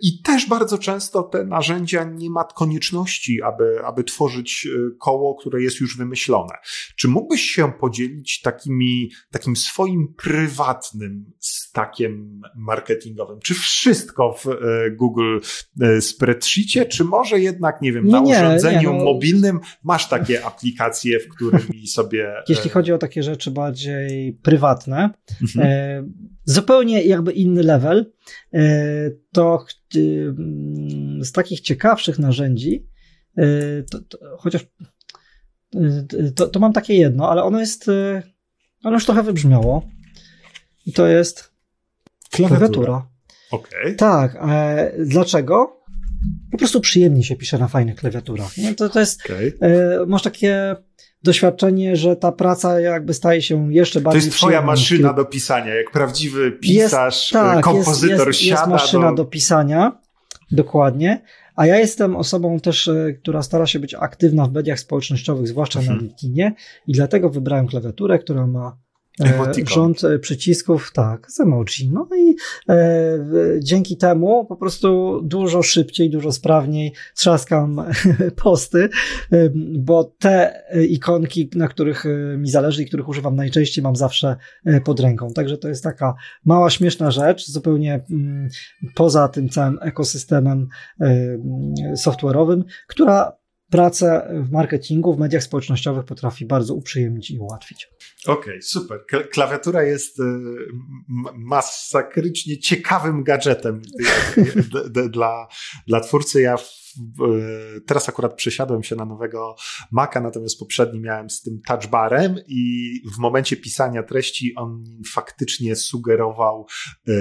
I 0.03 0.23
też 0.23 0.49
bardzo 0.49 0.79
często 0.79 1.23
te 1.23 1.45
narzędzia 1.45 2.05
nie 2.05 2.31
ma 2.31 2.45
konieczności, 2.45 3.43
aby, 3.43 3.85
aby 3.85 4.05
tworzyć 4.05 4.69
koło, 4.99 5.35
które 5.35 5.63
jest 5.63 5.81
już 5.81 5.97
wymyślone. 5.97 6.55
Czy 6.97 7.09
mógłbyś 7.09 7.41
się 7.43 7.73
podzielić 7.81 8.41
takimi, 8.41 9.11
takim 9.31 9.57
swoim 9.57 10.15
prywatnym 10.15 11.33
stakiem 11.39 12.41
marketingowym? 12.57 13.41
Czy 13.41 13.55
wszystko 13.55 14.35
w 14.45 14.47
Google 14.97 15.39
Spreadsheetie, 16.01 16.87
czy 16.87 17.05
może 17.05 17.41
jednak, 17.41 17.83
nie 17.83 17.93
wiem, 17.93 18.09
na 18.09 18.21
nie, 18.21 18.37
urządzeniu 18.37 18.93
nie, 18.93 18.99
no... 18.99 19.05
mobilnym 19.05 19.61
masz 19.85 20.09
takie 20.09 20.45
aplikacje, 20.45 21.21
w 21.21 21.29
którymi 21.29 21.87
sobie. 21.87 22.35
Jeśli 22.49 22.71
chodzi 22.71 22.93
o 22.93 22.99
takie 22.99 23.23
rzeczy 23.23 23.51
bardziej 23.51 24.33
prywatne, 24.33 25.11
mhm. 25.43 26.13
Zupełnie 26.45 27.03
jakby 27.03 27.33
inny 27.33 27.63
level, 27.63 28.13
e, 28.55 28.61
to 29.33 29.65
e, 29.95 29.99
z 31.25 31.33
takich 31.33 31.61
ciekawszych 31.61 32.19
narzędzi, 32.19 32.87
e, 33.37 33.45
to, 33.83 34.01
to, 34.01 34.19
chociaż 34.39 34.67
e, 35.75 36.31
to, 36.35 36.47
to 36.47 36.61
mam 36.61 36.73
takie 36.73 36.95
jedno, 36.95 37.31
ale 37.31 37.43
ono 37.43 37.61
jest, 37.61 37.87
ono 38.85 38.95
już 38.95 39.05
trochę 39.05 39.23
wybrzmiało. 39.23 39.83
I 40.87 40.93
to 40.93 41.07
jest 41.07 41.53
klawiatura. 42.31 43.09
Okay. 43.51 43.95
Tak. 43.95 44.39
dlaczego? 44.99 45.83
Po 46.51 46.59
prostu 46.59 46.81
przyjemnie 46.81 47.25
się 47.25 47.37
pisze 47.37 47.59
na 47.59 47.69
fajnych 47.69 47.97
klawiaturach. 47.97 48.57
Nie? 48.57 48.75
To, 48.75 48.89
to 48.89 49.01
jest, 49.01 49.25
okay. 49.25 49.59
masz 50.07 50.23
takie 50.23 50.77
doświadczenie, 51.25 51.97
że 51.97 52.17
ta 52.17 52.33
praca 52.33 52.81
jakby 52.81 53.15
staje 53.15 53.43
się 53.43 53.75
jeszcze 53.75 54.01
bardziej 54.01 54.21
To 54.21 54.27
jest 54.27 54.39
twoja 54.39 54.63
maszyna 54.63 55.13
do 55.13 55.25
pisania, 55.25 55.75
jak 55.75 55.91
prawdziwy 55.91 56.53
pisarz, 56.53 57.33
jest, 57.33 57.33
tak, 57.33 57.65
kompozytor 57.65 58.27
jest, 58.27 58.41
jest, 58.41 58.43
jest 58.43 58.67
maszyna 58.67 59.11
do... 59.11 59.17
do 59.17 59.25
pisania, 59.25 59.99
dokładnie. 60.51 61.23
A 61.57 61.67
ja 61.67 61.79
jestem 61.79 62.17
osobą 62.17 62.61
też, 62.61 62.89
e, 62.89 63.13
która 63.13 63.43
stara 63.43 63.67
się 63.67 63.79
być 63.79 63.95
aktywna 63.95 64.47
w 64.47 64.53
mediach 64.53 64.81
społecznościowych, 64.81 65.49
zwłaszcza 65.49 65.79
na 65.79 65.83
mhm. 65.83 66.01
LinkedInie 66.01 66.55
i 66.87 66.93
dlatego 66.93 67.31
wybrałem 67.31 67.67
klawiaturę, 67.67 68.19
która 68.19 68.47
ma 68.47 68.77
E, 69.21 69.53
rząd 69.67 70.05
e, 70.05 70.19
przycisków, 70.19 70.93
tak, 70.93 71.31
z 71.31 71.41
emoji. 71.41 71.91
No 71.93 72.09
i 72.19 72.37
e, 72.69 73.19
dzięki 73.59 73.97
temu 73.97 74.47
po 74.47 74.57
prostu 74.57 75.21
dużo 75.25 75.63
szybciej, 75.63 76.11
dużo 76.11 76.33
sprawniej 76.33 76.93
trzaskam 77.17 77.83
posty, 78.45 78.89
e, 79.33 79.51
bo 79.79 80.05
te 80.05 80.63
ikonki, 80.89 81.51
na 81.55 81.69
których 81.69 82.05
mi 82.39 82.51
zależy 82.51 82.83
i 82.83 82.87
których 82.87 83.09
używam 83.09 83.37
najczęściej, 83.37 83.85
mam 83.85 83.97
zawsze 83.97 84.37
pod 84.85 85.01
ręką. 85.01 85.31
Także 85.31 85.59
to 85.59 85.69
jest 85.69 85.85
taka 85.85 86.15
mała, 86.45 86.71
śmieszna 86.71 87.11
rzecz, 87.11 87.47
zupełnie 87.47 88.05
mm, 88.11 88.49
poza 88.95 89.29
tym 89.29 89.49
całym 89.49 89.79
ekosystemem 89.83 90.69
software'owym, 91.97 92.63
która 92.89 93.42
pracę 93.73 94.29
w 94.47 94.51
marketingu, 94.51 95.15
w 95.15 95.19
mediach 95.19 95.43
społecznościowych 95.43 96.05
potrafi 96.05 96.47
bardzo 96.47 96.75
uprzyjemnić 96.75 97.31
i 97.31 97.39
ułatwić. 97.39 97.89
Okej, 98.27 98.39
okay, 98.39 98.63
super. 98.63 99.05
Klawiatura 99.31 99.83
jest 99.83 100.21
y, 100.21 100.23
masakrycznie 101.35 102.59
ciekawym 102.59 103.23
gadżetem 103.23 103.83
dla, 105.13 105.49
dla 105.87 106.01
twórcy. 106.01 106.43
Ja 106.43 106.57
teraz 107.87 108.09
akurat 108.09 108.35
przesiadłem 108.35 108.83
się 108.83 108.97
na 108.97 109.05
nowego 109.05 109.57
Maca, 109.91 110.21
natomiast 110.21 110.59
poprzedni 110.59 111.01
miałem 111.01 111.31
z 111.31 111.43
tym 111.43 111.61
touchbarem 111.67 112.37
i 112.47 112.93
w 113.15 113.19
momencie 113.19 113.57
pisania 113.57 114.03
treści 114.03 114.55
on 114.57 114.83
faktycznie 115.13 115.77
sugerował 115.77 116.67
y, 117.09 117.13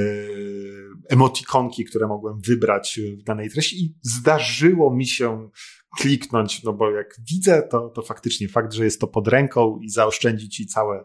emotikonki, 1.09 1.85
które 1.85 2.07
mogłem 2.07 2.41
wybrać 2.41 2.99
w 3.19 3.23
danej 3.23 3.49
treści 3.49 3.85
i 3.85 3.95
zdarzyło 4.01 4.95
mi 4.95 5.05
się 5.05 5.49
kliknąć, 5.97 6.63
no 6.63 6.73
bo 6.73 6.91
jak 6.91 7.15
widzę, 7.31 7.67
to, 7.71 7.89
to 7.89 8.01
faktycznie 8.01 8.47
fakt, 8.47 8.73
że 8.73 8.85
jest 8.85 9.01
to 9.01 9.07
pod 9.07 9.27
ręką 9.27 9.79
i 9.81 9.89
zaoszczędzi 9.89 10.49
ci 10.49 10.67
całe 10.67 11.03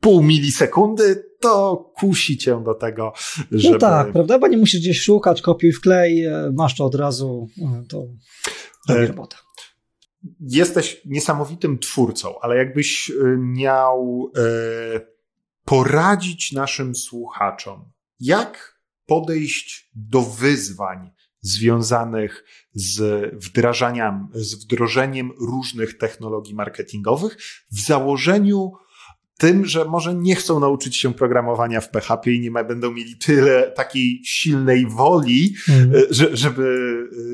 pół 0.00 0.22
milisekundy, 0.22 1.24
to 1.40 1.76
kusi 1.96 2.38
cię 2.38 2.64
do 2.64 2.74
tego, 2.74 3.12
no 3.50 3.58
żeby... 3.58 3.72
No 3.72 3.78
tak, 3.78 4.12
prawda, 4.12 4.38
bo 4.38 4.48
nie 4.48 4.56
musisz 4.56 4.80
gdzieś 4.80 5.00
szukać, 5.00 5.42
kopiuj, 5.42 5.72
wklej, 5.72 6.24
e, 6.24 6.50
masz 6.54 6.76
to 6.76 6.84
od 6.84 6.94
razu, 6.94 7.48
e, 7.62 7.84
to 7.88 8.06
robi 8.88 9.02
e, 9.02 9.06
robota. 9.06 9.36
Jesteś 10.40 11.00
niesamowitym 11.04 11.78
twórcą, 11.78 12.40
ale 12.40 12.56
jakbyś 12.56 13.12
miał 13.38 14.32
poradzić 15.64 16.52
naszym 16.52 16.94
słuchaczom, 16.94 17.90
jak 18.20 18.78
podejść 19.06 19.90
do 19.94 20.22
wyzwań 20.22 21.10
związanych 21.40 22.44
z 22.74 23.00
wdrażaniem, 23.44 24.28
z 24.34 24.54
wdrożeniem 24.54 25.32
różnych 25.40 25.98
technologii 25.98 26.54
marketingowych 26.54 27.36
w 27.70 27.80
założeniu 27.80 28.72
tym, 29.38 29.66
że 29.66 29.84
może 29.84 30.14
nie 30.14 30.36
chcą 30.36 30.60
nauczyć 30.60 30.96
się 30.96 31.14
programowania 31.14 31.80
w 31.80 31.90
PHP 31.90 32.32
i 32.32 32.40
nie 32.40 32.50
ma, 32.50 32.64
będą 32.64 32.92
mieli 32.92 33.16
tyle 33.16 33.70
takiej 33.70 34.20
silnej 34.24 34.86
woli, 34.86 35.54
mm. 35.68 35.92
że, 36.10 36.36
żeby 36.36 36.76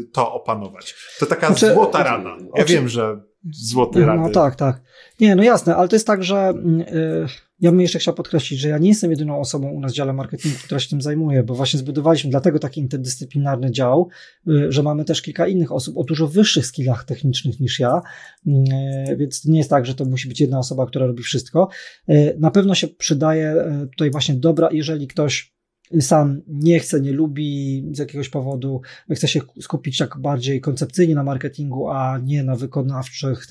e, 0.00 0.12
to 0.12 0.32
opanować. 0.32 0.94
To 1.18 1.26
taka 1.26 1.46
znaczy, 1.46 1.74
złota 1.74 2.02
rada. 2.02 2.36
Ja 2.54 2.64
wiem, 2.64 2.88
że 2.88 3.20
złote 3.50 4.00
no, 4.00 4.06
rady. 4.06 4.20
No 4.20 4.30
tak, 4.30 4.56
tak. 4.56 4.80
Nie, 5.20 5.36
no 5.36 5.42
jasne, 5.42 5.76
ale 5.76 5.88
to 5.88 5.96
jest 5.96 6.06
tak, 6.06 6.24
że 6.24 6.54
yy, 6.64 7.26
ja 7.64 7.70
bym 7.70 7.80
jeszcze 7.80 7.98
chciał 7.98 8.14
podkreślić, 8.14 8.60
że 8.60 8.68
ja 8.68 8.78
nie 8.78 8.88
jestem 8.88 9.10
jedyną 9.10 9.40
osobą 9.40 9.70
u 9.70 9.80
nas 9.80 9.92
w 9.92 9.94
dziale 9.94 10.12
marketingu, 10.12 10.58
która 10.64 10.80
się 10.80 10.88
tym 10.88 11.02
zajmuje, 11.02 11.42
bo 11.42 11.54
właśnie 11.54 11.78
zbudowaliśmy 11.78 12.30
dlatego 12.30 12.58
taki 12.58 12.80
interdyscyplinarny 12.80 13.70
dział, 13.70 14.08
yy, 14.46 14.72
że 14.72 14.82
mamy 14.82 15.04
też 15.04 15.22
kilka 15.22 15.46
innych 15.46 15.72
osób 15.72 15.98
o 15.98 16.04
dużo 16.04 16.28
wyższych 16.28 16.66
skillach 16.66 17.04
technicznych 17.04 17.60
niż 17.60 17.80
ja, 17.80 18.02
yy, 18.46 19.16
więc 19.16 19.42
to 19.42 19.50
nie 19.50 19.58
jest 19.58 19.70
tak, 19.70 19.86
że 19.86 19.94
to 19.94 20.04
musi 20.04 20.28
być 20.28 20.40
jedna 20.40 20.58
osoba, 20.58 20.86
która 20.86 21.06
robi 21.06 21.22
wszystko. 21.22 21.68
Y, 22.10 22.36
na 22.38 22.50
pewno 22.50 22.74
się 22.74 22.88
przydaje 22.88 23.52
y, 23.52 23.86
tutaj 23.86 24.10
właśnie 24.10 24.34
dobra, 24.34 24.68
jeżeli 24.72 25.06
ktoś 25.06 25.53
sam 26.00 26.42
nie 26.48 26.80
chce, 26.80 27.00
nie 27.00 27.12
lubi 27.12 27.84
z 27.92 27.98
jakiegoś 27.98 28.28
powodu, 28.28 28.80
chce 29.10 29.28
się 29.28 29.40
skupić 29.60 29.98
tak 29.98 30.18
bardziej 30.18 30.60
koncepcyjnie 30.60 31.14
na 31.14 31.22
marketingu, 31.22 31.88
a 31.88 32.18
nie 32.18 32.42
na 32.42 32.56
wykonawczych, 32.56 33.46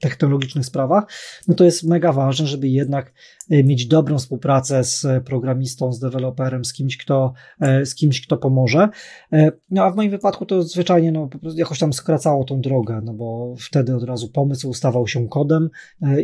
technologicznych 0.00 0.66
sprawach, 0.66 1.04
no 1.48 1.54
to 1.54 1.64
jest 1.64 1.84
mega 1.84 2.12
ważne, 2.12 2.46
żeby 2.46 2.68
jednak 2.68 3.12
e, 3.50 3.64
mieć 3.64 3.86
dobrą 3.86 4.18
współpracę 4.18 4.84
z 4.84 5.06
programistą, 5.24 5.92
z 5.92 6.00
deweloperem, 6.00 6.64
z 6.64 6.72
kimś, 6.72 6.96
kto, 6.96 7.32
e, 7.60 7.86
z 7.86 7.94
kimś, 7.94 8.26
kto 8.26 8.36
pomoże. 8.36 8.88
E, 9.32 9.52
no 9.70 9.84
a 9.84 9.90
w 9.90 9.96
moim 9.96 10.10
wypadku 10.10 10.46
to 10.46 10.62
zwyczajnie 10.62 11.12
no, 11.12 11.28
jakoś 11.54 11.78
tam 11.78 11.92
skracało 11.92 12.44
tą 12.44 12.60
drogę, 12.60 13.00
no 13.04 13.14
bo 13.14 13.54
wtedy 13.58 13.96
od 13.96 14.02
razu 14.02 14.28
pomysł 14.28 14.72
stawał 14.72 15.06
się 15.06 15.28
kodem 15.28 15.70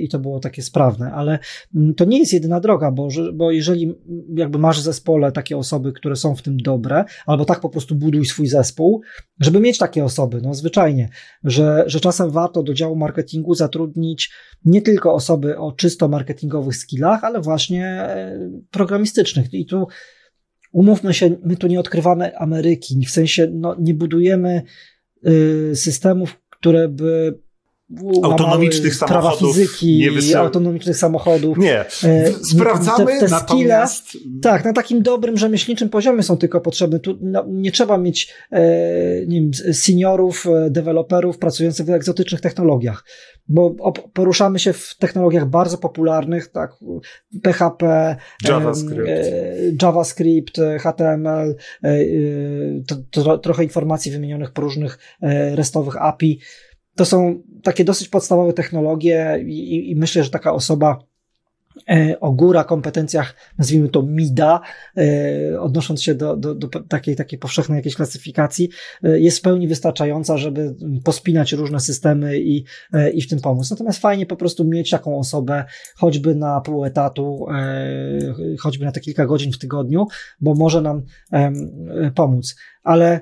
i 0.00 0.08
to 0.08 0.18
było 0.18 0.40
takie 0.40 0.62
sprawne, 0.62 1.12
ale 1.12 1.38
mm, 1.74 1.94
to 1.94 2.04
nie 2.04 2.18
jest 2.18 2.32
jedyna 2.32 2.60
droga, 2.60 2.90
bo, 2.90 3.08
bo 3.34 3.50
jeżeli 3.50 3.94
jakby 4.34 4.58
masz 4.58 4.80
w 4.80 4.82
zespole 4.82 5.32
takie 5.32 5.49
osoby, 5.56 5.92
które 5.92 6.16
są 6.16 6.36
w 6.36 6.42
tym 6.42 6.56
dobre, 6.56 7.04
albo 7.26 7.44
tak 7.44 7.60
po 7.60 7.68
prostu 7.68 7.94
buduj 7.94 8.26
swój 8.26 8.46
zespół, 8.46 9.02
żeby 9.40 9.60
mieć 9.60 9.78
takie 9.78 10.04
osoby, 10.04 10.40
no 10.42 10.54
zwyczajnie, 10.54 11.08
że, 11.44 11.84
że 11.86 12.00
czasem 12.00 12.30
warto 12.30 12.62
do 12.62 12.74
działu 12.74 12.96
marketingu 12.96 13.54
zatrudnić 13.54 14.32
nie 14.64 14.82
tylko 14.82 15.14
osoby 15.14 15.58
o 15.58 15.72
czysto 15.72 16.08
marketingowych 16.08 16.76
skillach, 16.76 17.24
ale 17.24 17.40
właśnie 17.40 17.86
e, 17.86 18.50
programistycznych. 18.70 19.54
I 19.54 19.66
tu 19.66 19.86
umówmy 20.72 21.14
się, 21.14 21.36
my 21.44 21.56
tu 21.56 21.66
nie 21.66 21.80
odkrywamy 21.80 22.36
Ameryki, 22.36 23.06
w 23.06 23.10
sensie 23.10 23.48
no, 23.52 23.76
nie 23.78 23.94
budujemy 23.94 24.62
y, 25.26 25.76
systemów, 25.76 26.40
które 26.50 26.88
by 26.88 27.38
autonomicznych 28.22 28.94
samochodów 28.94 29.56
fizyki, 29.56 29.98
nie 29.98 30.10
wysył... 30.10 30.38
autonomicznych 30.38 30.96
samochodów. 30.96 31.58
Nie, 31.58 31.80
e, 32.04 32.32
sprawdzamy 32.32 33.06
te, 33.06 33.20
te 33.20 33.28
natomiast... 33.28 34.08
Skille, 34.08 34.40
tak, 34.42 34.64
na 34.64 34.72
takim 34.72 35.02
dobrym 35.02 35.36
rzemieślniczym 35.36 35.88
poziomie 35.88 36.22
są 36.22 36.36
tylko 36.36 36.60
potrzebne. 36.60 37.00
Tu 37.00 37.18
no, 37.20 37.44
nie 37.48 37.72
trzeba 37.72 37.98
mieć 37.98 38.34
e, 38.50 38.60
nie 39.26 39.40
wiem, 39.40 39.74
seniorów, 39.74 40.46
e, 40.46 40.70
deweloperów 40.70 41.38
pracujących 41.38 41.86
w 41.86 41.90
egzotycznych 41.90 42.40
technologiach, 42.40 43.04
bo 43.48 43.92
poruszamy 44.12 44.58
się 44.58 44.72
w 44.72 44.96
technologiach 44.98 45.46
bardzo 45.46 45.78
popularnych, 45.78 46.48
tak, 46.48 46.72
PHP, 47.42 48.16
JavaScript, 48.48 49.10
JavaScript 49.82 50.60
HTML, 50.80 51.56
to, 52.86 52.96
to, 53.10 53.38
trochę 53.38 53.64
informacji 53.64 54.12
wymienionych 54.12 54.50
po 54.50 54.62
różnych 54.62 54.98
restowych 55.54 55.96
API, 55.96 56.40
to 56.96 57.04
są 57.04 57.42
takie 57.62 57.84
dosyć 57.84 58.08
podstawowe 58.08 58.52
technologie 58.52 59.44
i, 59.46 59.90
i 59.90 59.96
myślę, 59.96 60.24
że 60.24 60.30
taka 60.30 60.52
osoba 60.52 60.98
E, 61.88 62.20
o 62.20 62.32
góra 62.32 62.64
kompetencjach, 62.64 63.34
nazwijmy 63.58 63.88
to 63.88 64.02
MIDA, 64.02 64.60
e, 64.96 65.60
odnosząc 65.60 66.02
się 66.02 66.14
do, 66.14 66.36
do, 66.36 66.54
do 66.54 66.68
takiej, 66.68 67.16
takiej 67.16 67.38
powszechnej 67.38 67.76
jakiejś 67.76 67.94
klasyfikacji, 67.94 68.68
e, 69.02 69.20
jest 69.20 69.38
w 69.38 69.42
pełni 69.42 69.68
wystarczająca, 69.68 70.36
żeby 70.36 70.74
pospinać 71.04 71.52
różne 71.52 71.80
systemy 71.80 72.40
i, 72.40 72.64
i 73.14 73.22
w 73.22 73.28
tym 73.28 73.40
pomóc. 73.40 73.70
Natomiast 73.70 74.00
fajnie 74.00 74.26
po 74.26 74.36
prostu 74.36 74.64
mieć 74.64 74.90
taką 74.90 75.18
osobę, 75.18 75.64
choćby 75.96 76.34
na 76.34 76.60
pół 76.60 76.84
etatu, 76.84 77.46
choćby 78.60 78.84
na 78.84 78.92
te 78.92 79.00
kilka 79.00 79.26
godzin 79.26 79.52
w 79.52 79.58
tygodniu, 79.58 80.06
bo 80.40 80.54
może 80.54 80.82
nam 80.82 81.02
pomóc. 82.14 82.56
Ale 82.82 83.20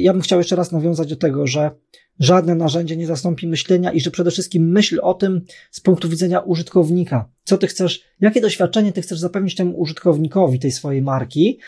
ja 0.00 0.12
bym 0.12 0.22
chciał 0.22 0.38
jeszcze 0.38 0.56
raz 0.56 0.72
nawiązać 0.72 1.08
do 1.08 1.16
tego, 1.16 1.46
że 1.46 1.70
żadne 2.18 2.54
narzędzie 2.54 2.96
nie 2.96 3.06
zastąpi 3.06 3.46
myślenia 3.46 3.92
i 3.92 4.00
że 4.00 4.10
przede 4.10 4.30
wszystkim 4.30 4.72
myśl 4.72 5.00
o 5.02 5.14
tym 5.14 5.40
z 5.70 5.80
punktu 5.80 6.08
widzenia 6.08 6.40
użytkownika. 6.40 7.30
Co 7.44 7.58
ty 7.58 7.66
chcesz, 7.66 8.00
jakie 8.20 8.40
doświadczenie 8.40 8.92
ty 8.92 9.02
chcesz 9.02 9.18
zapewnić 9.18 9.54
temu 9.54 9.78
użytkownikowi 9.78 10.58
tej 10.58 10.72
swojej 10.72 11.02
marki, 11.02 11.58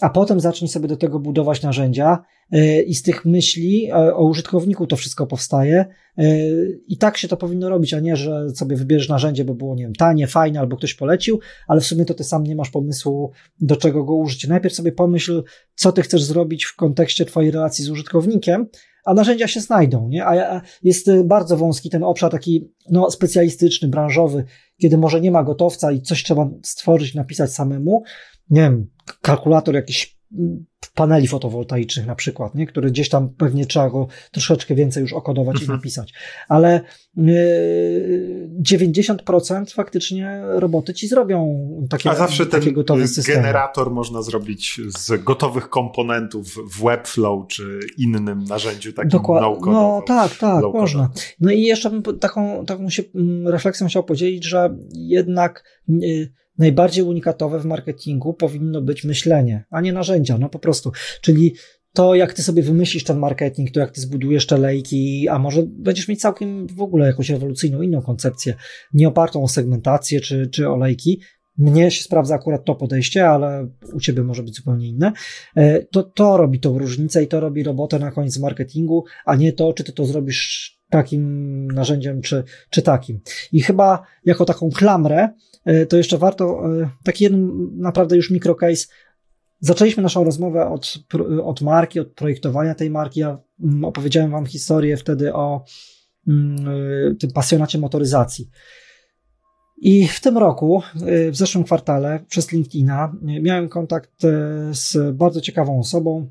a 0.00 0.10
potem 0.10 0.40
zacznij 0.40 0.68
sobie 0.68 0.88
do 0.88 0.96
tego 0.96 1.18
budować 1.18 1.62
narzędzia 1.62 2.18
y, 2.54 2.82
i 2.82 2.94
z 2.94 3.02
tych 3.02 3.24
myśli 3.24 3.90
y, 3.90 4.14
o 4.14 4.28
użytkowniku 4.28 4.86
to 4.86 4.96
wszystko 4.96 5.26
powstaje 5.26 5.84
y, 6.18 6.80
i 6.88 6.98
tak 6.98 7.16
się 7.16 7.28
to 7.28 7.36
powinno 7.36 7.68
robić, 7.68 7.94
a 7.94 8.00
nie, 8.00 8.16
że 8.16 8.50
sobie 8.50 8.76
wybierzesz 8.76 9.08
narzędzie, 9.08 9.44
bo 9.44 9.54
było, 9.54 9.74
nie 9.74 9.84
wiem, 9.84 9.94
tanie, 9.94 10.26
fajne 10.26 10.60
albo 10.60 10.76
ktoś 10.76 10.94
polecił, 10.94 11.40
ale 11.68 11.80
w 11.80 11.86
sumie 11.86 12.04
to 12.04 12.14
ty 12.14 12.24
sam 12.24 12.44
nie 12.44 12.56
masz 12.56 12.70
pomysłu, 12.70 13.32
do 13.60 13.76
czego 13.76 14.04
go 14.04 14.14
użyć. 14.14 14.48
Najpierw 14.48 14.74
sobie 14.74 14.92
pomyśl, 14.92 15.42
co 15.74 15.92
ty 15.92 16.02
chcesz 16.02 16.22
zrobić 16.22 16.64
w 16.64 16.76
kontekście 16.76 17.24
twojej 17.24 17.50
relacji 17.50 17.84
z 17.84 17.90
użytkownikiem, 17.90 18.66
a 19.10 19.14
narzędzia 19.14 19.48
się 19.48 19.60
znajdą, 19.60 20.08
nie? 20.08 20.26
A 20.26 20.60
jest 20.82 21.08
y, 21.08 21.24
bardzo 21.24 21.56
wąski 21.56 21.90
ten 21.90 22.04
obszar 22.04 22.30
taki, 22.30 22.70
no, 22.90 23.10
specjalistyczny, 23.10 23.88
branżowy, 23.88 24.44
kiedy 24.80 24.98
może 24.98 25.20
nie 25.20 25.30
ma 25.30 25.44
gotowca 25.44 25.92
i 25.92 26.02
coś 26.02 26.22
trzeba 26.22 26.50
stworzyć, 26.62 27.14
napisać 27.14 27.52
samemu. 27.52 28.02
Nie 28.50 28.60
wiem, 28.60 28.90
kalkulator 29.22 29.74
jakiś 29.74 30.19
paneli 30.94 31.28
fotowoltaicznych 31.28 32.06
na 32.06 32.14
przykład, 32.14 32.54
nie? 32.54 32.66
które 32.66 32.90
gdzieś 32.90 33.08
tam 33.08 33.28
pewnie 33.28 33.66
trzeba 33.66 33.90
go 33.90 34.08
troszeczkę 34.30 34.74
więcej 34.74 35.00
już 35.00 35.12
okodować 35.12 35.54
mhm. 35.54 35.70
i 35.70 35.76
napisać. 35.76 36.12
Ale 36.48 36.80
yy, 37.16 38.50
90% 38.62 39.74
faktycznie 39.74 40.42
roboty 40.44 40.94
ci 40.94 41.08
zrobią 41.08 41.66
takie, 41.90 42.10
A 42.10 42.14
zawsze 42.14 42.46
takie 42.46 42.72
ten 42.72 42.98
generator 43.26 43.90
można 43.90 44.22
zrobić 44.22 44.80
z 44.98 45.24
gotowych 45.24 45.68
komponentów 45.68 46.46
w 46.46 46.84
Webflow 46.84 47.46
czy 47.48 47.80
innym 47.98 48.44
narzędziu 48.44 48.92
takim 48.92 49.10
Dokładnie. 49.10 49.72
No 49.72 50.02
tak, 50.06 50.36
tak, 50.36 50.62
można. 50.74 51.10
No 51.40 51.50
i 51.50 51.62
jeszcze 51.62 51.90
bym 51.90 52.02
taką, 52.18 52.66
taką 52.66 52.90
się 52.90 53.02
mm, 53.14 53.48
refleksją 53.48 53.86
chciał 53.86 54.04
podzielić, 54.04 54.44
że 54.44 54.76
jednak 54.92 55.64
yy, 55.88 56.32
najbardziej 56.60 57.04
unikatowe 57.04 57.60
w 57.60 57.64
marketingu 57.64 58.34
powinno 58.34 58.82
być 58.82 59.04
myślenie, 59.04 59.64
a 59.70 59.80
nie 59.80 59.92
narzędzia, 59.92 60.38
no 60.38 60.48
po 60.48 60.58
prostu. 60.58 60.92
Czyli 61.20 61.54
to, 61.92 62.14
jak 62.14 62.32
ty 62.32 62.42
sobie 62.42 62.62
wymyślisz 62.62 63.04
ten 63.04 63.18
marketing, 63.18 63.70
to 63.70 63.80
jak 63.80 63.90
ty 63.90 64.00
zbudujesz 64.00 64.46
te 64.46 64.58
lejki, 64.58 65.28
a 65.28 65.38
może 65.38 65.62
będziesz 65.66 66.08
mieć 66.08 66.20
całkiem 66.20 66.66
w 66.66 66.80
ogóle 66.80 67.06
jakąś 67.06 67.30
rewolucyjną, 67.30 67.82
inną 67.82 68.02
koncepcję, 68.02 68.54
nie 68.94 69.08
opartą 69.08 69.42
o 69.42 69.48
segmentację 69.48 70.20
czy, 70.20 70.46
czy 70.46 70.68
o 70.68 70.76
lejki. 70.76 71.20
Mnie 71.58 71.90
się 71.90 72.02
sprawdza 72.02 72.34
akurat 72.34 72.64
to 72.64 72.74
podejście, 72.74 73.28
ale 73.28 73.68
u 73.92 74.00
ciebie 74.00 74.22
może 74.22 74.42
być 74.42 74.56
zupełnie 74.56 74.88
inne. 74.88 75.12
E, 75.56 75.84
to, 75.84 76.02
to 76.02 76.36
robi 76.36 76.60
tą 76.60 76.78
różnicę 76.78 77.22
i 77.22 77.26
to 77.26 77.40
robi 77.40 77.62
robotę 77.62 77.98
na 77.98 78.10
koniec 78.10 78.38
marketingu, 78.38 79.04
a 79.24 79.36
nie 79.36 79.52
to, 79.52 79.72
czy 79.72 79.84
ty 79.84 79.92
to 79.92 80.04
zrobisz 80.04 80.79
takim 80.90 81.66
narzędziem, 81.70 82.22
czy, 82.22 82.44
czy 82.70 82.82
takim. 82.82 83.20
I 83.52 83.62
chyba 83.62 84.02
jako 84.24 84.44
taką 84.44 84.70
klamrę, 84.70 85.28
e, 85.64 85.86
to 85.86 85.96
jeszcze 85.96 86.18
warto, 86.18 86.62
e, 86.82 86.90
taki 87.04 87.24
jeden 87.24 87.68
naprawdę 87.76 88.16
już 88.16 88.30
mikrocase. 88.30 88.86
Zaczęliśmy 89.60 90.02
naszą 90.02 90.24
rozmowę 90.24 90.68
od, 90.68 90.98
od 91.44 91.60
marki, 91.60 92.00
od 92.00 92.12
projektowania 92.12 92.74
tej 92.74 92.90
marki. 92.90 93.20
Ja 93.20 93.38
mm, 93.64 93.84
opowiedziałem 93.84 94.30
Wam 94.30 94.46
historię 94.46 94.96
wtedy 94.96 95.34
o 95.34 95.64
mm, 96.28 96.68
e, 96.68 97.14
tym 97.14 97.32
pasjonacie 97.32 97.78
motoryzacji. 97.78 98.50
I 99.82 100.08
w 100.08 100.20
tym 100.20 100.38
roku, 100.38 100.82
w 101.30 101.36
zeszłym 101.36 101.64
kwartale, 101.64 102.24
przez 102.28 102.52
LinkedIna, 102.52 103.12
miałem 103.22 103.68
kontakt 103.68 104.10
z 104.70 105.16
bardzo 105.16 105.40
ciekawą 105.40 105.78
osobą, 105.78 106.30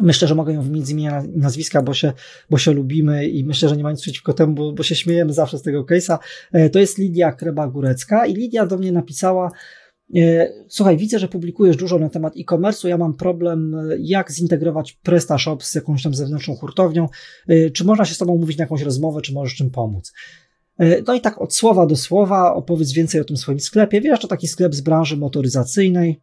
Myślę, 0.00 0.28
że 0.28 0.34
mogę 0.34 0.52
ją 0.52 0.62
wymienić 0.62 0.86
z 0.86 0.90
imienia 0.90 1.22
nazwiska, 1.36 1.82
bo 1.82 1.94
się, 1.94 2.12
bo 2.50 2.58
się 2.58 2.72
lubimy 2.72 3.28
i 3.28 3.44
myślę, 3.44 3.68
że 3.68 3.76
nie 3.76 3.82
ma 3.82 3.90
nic 3.90 4.02
przeciwko 4.02 4.32
temu, 4.32 4.54
bo, 4.54 4.72
bo 4.72 4.82
się 4.82 4.94
śmiejemy 4.94 5.32
zawsze 5.32 5.58
z 5.58 5.62
tego 5.62 5.84
case'a. 5.84 6.18
E, 6.52 6.70
to 6.70 6.78
jest 6.78 6.98
Lidia 6.98 7.32
Kreba-Górecka 7.32 8.26
i 8.26 8.34
Lidia 8.34 8.66
do 8.66 8.78
mnie 8.78 8.92
napisała, 8.92 9.50
e, 10.16 10.48
Słuchaj, 10.68 10.96
widzę, 10.96 11.18
że 11.18 11.28
publikujesz 11.28 11.76
dużo 11.76 11.98
na 11.98 12.08
temat 12.08 12.34
e-commerce'u. 12.36 12.88
Ja 12.88 12.98
mam 12.98 13.14
problem, 13.14 13.74
e, 13.74 13.96
jak 13.98 14.32
zintegrować 14.32 14.92
PrestaShop 14.92 15.64
z 15.64 15.74
jakąś 15.74 16.02
tam 16.02 16.14
zewnętrzną 16.14 16.54
hurtownią. 16.54 17.08
Czy 17.72 17.84
można 17.84 18.04
się 18.04 18.14
z 18.14 18.18
Tobą 18.18 18.36
mówić 18.36 18.58
na 18.58 18.62
jakąś 18.62 18.82
rozmowę, 18.82 19.20
czy 19.20 19.32
możesz 19.32 19.54
czym 19.54 19.70
pomóc? 19.70 20.12
No 21.06 21.14
i 21.14 21.20
tak 21.20 21.40
od 21.40 21.54
słowa 21.54 21.86
do 21.86 21.96
słowa 21.96 22.54
opowiedz 22.54 22.92
więcej 22.92 23.20
o 23.20 23.24
tym 23.24 23.36
swoim 23.36 23.60
sklepie. 23.60 24.00
Wiesz, 24.00 24.20
to 24.20 24.28
taki 24.28 24.48
sklep 24.48 24.74
z 24.74 24.80
branży 24.80 25.16
motoryzacyjnej. 25.16 26.20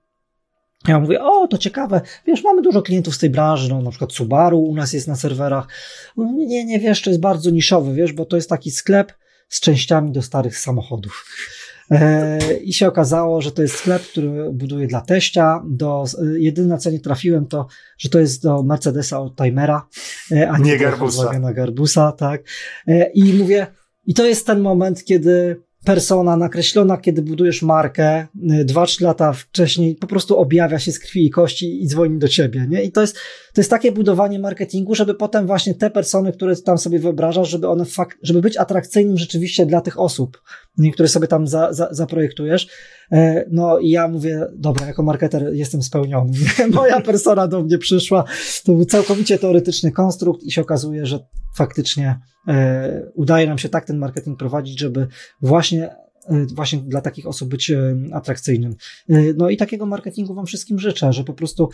Ja 0.88 0.99
mówię, 0.99 1.23
o, 1.23 1.47
to 1.47 1.57
ciekawe, 1.57 2.01
wiesz, 2.27 2.43
mamy 2.43 2.61
dużo 2.61 2.81
klientów 2.81 3.15
z 3.15 3.18
tej 3.18 3.30
branży, 3.30 3.69
no 3.69 3.81
na 3.81 3.89
przykład 3.89 4.14
Subaru 4.14 4.60
u 4.60 4.76
nas 4.76 4.93
jest 4.93 5.07
na 5.07 5.15
serwerach. 5.15 5.68
No, 6.18 6.31
nie, 6.38 6.65
nie, 6.65 6.80
wiesz, 6.80 7.01
to 7.01 7.10
jest 7.10 7.22
bardzo 7.22 7.49
niszowy, 7.49 7.93
wiesz, 7.93 8.14
bo 8.14 8.26
to 8.26 8.35
jest 8.35 8.49
taki 8.49 8.72
sklep 8.72 9.14
z 9.49 9.60
częściami 9.60 10.11
do 10.11 10.22
starych 10.22 10.57
samochodów. 10.57 11.26
E, 11.91 12.39
I 12.57 12.73
się 12.73 12.88
okazało, 12.88 13.41
że 13.41 13.51
to 13.51 13.61
jest 13.61 13.76
sklep, 13.76 14.01
który 14.03 14.51
buduje 14.53 14.88
dla 14.88 15.01
teścia. 15.01 15.64
Do, 15.69 16.03
jedyne 16.38 16.68
na 16.68 16.77
co 16.77 16.91
nie 16.91 16.99
trafiłem 16.99 17.47
to, 17.47 17.68
że 17.97 18.10
to 18.10 18.19
jest 18.19 18.43
do 18.43 18.64
Mercedesa 18.64 19.19
od 19.19 19.35
Timera, 19.35 19.88
e, 20.31 20.49
a 20.49 20.57
nie, 20.57 20.72
nie 20.72 20.77
Garbusa. 20.77 21.39
na 21.39 21.53
Garbusa, 21.53 22.11
tak. 22.11 22.41
E, 22.88 23.11
I 23.11 23.34
mówię, 23.34 23.68
i 24.05 24.14
to 24.14 24.26
jest 24.26 24.47
ten 24.47 24.60
moment, 24.60 25.03
kiedy 25.03 25.61
persona 25.85 26.38
nakreślona, 26.38 26.97
kiedy 26.97 27.22
budujesz 27.22 27.61
markę, 27.61 28.27
2-3 28.65 29.01
y, 29.01 29.03
lata 29.05 29.34
wcześniej 29.34 29.95
po 29.95 30.07
prostu 30.07 30.38
objawia 30.38 30.80
się 30.80 30.91
z 30.91 30.99
krwi 30.99 31.26
i 31.26 31.30
kości 31.30 31.84
i 31.84 31.88
dzwoni 31.88 32.19
do 32.19 32.27
ciebie, 32.27 32.65
nie? 32.69 32.84
I 32.84 32.91
to 32.91 33.01
jest, 33.01 33.15
to 33.53 33.61
jest 33.61 33.69
takie 33.69 33.91
budowanie 33.91 34.39
marketingu, 34.39 34.95
żeby 34.95 35.15
potem 35.15 35.47
właśnie 35.47 35.76
te 35.76 35.89
persony, 35.89 36.34
które 36.34 36.55
tam 36.55 36.77
sobie 36.77 36.99
wyobrażasz, 36.99 37.49
żeby 37.49 37.68
one 37.68 37.85
fakt, 37.85 38.18
żeby 38.22 38.41
być 38.41 38.57
atrakcyjnym 38.57 39.18
rzeczywiście 39.18 39.65
dla 39.65 39.81
tych 39.81 39.99
osób, 39.99 40.41
które 40.93 41.07
sobie 41.07 41.27
tam 41.27 41.47
za, 41.47 41.73
za, 41.73 41.88
zaprojektujesz. 41.91 42.68
E, 43.14 43.45
no 43.52 43.80
i 43.80 43.90
ja 43.90 44.07
mówię, 44.07 44.48
dobra, 44.56 44.88
jako 44.88 45.03
marketer 45.03 45.53
jestem 45.53 45.84
spełniony. 45.84 46.31
Moja 46.73 47.02
persona 47.02 47.48
do 47.48 47.64
mnie 47.64 47.77
przyszła, 47.77 48.23
to 48.64 48.73
był 48.73 48.85
całkowicie 48.85 49.40
teoretyczny 49.40 49.91
konstrukt 49.91 50.44
i 50.44 50.52
się 50.52 50.61
okazuje, 50.61 51.06
że 51.06 51.19
faktycznie 51.56 52.19
e, 52.48 53.11
udaje 53.14 53.48
nam 53.48 53.57
się 53.57 53.69
tak 53.69 53.85
ten 53.85 53.98
marketing 53.98 54.40
prowadzić, 54.40 54.80
żeby 54.80 55.07
właśnie 55.41 55.90
e, 56.30 56.45
właśnie 56.56 56.80
dla 56.80 57.02
takich 57.02 57.27
osób 57.27 57.49
być 57.49 57.72
atrakcyjnym. 58.14 58.76
No 59.38 59.49
i 59.49 59.57
takiego 59.57 59.85
marketingu 59.85 60.34
Wam 60.34 60.45
wszystkim 60.45 60.80
życzę, 60.80 61.14
że 61.14 61.23
po 61.23 61.34
prostu 61.34 61.69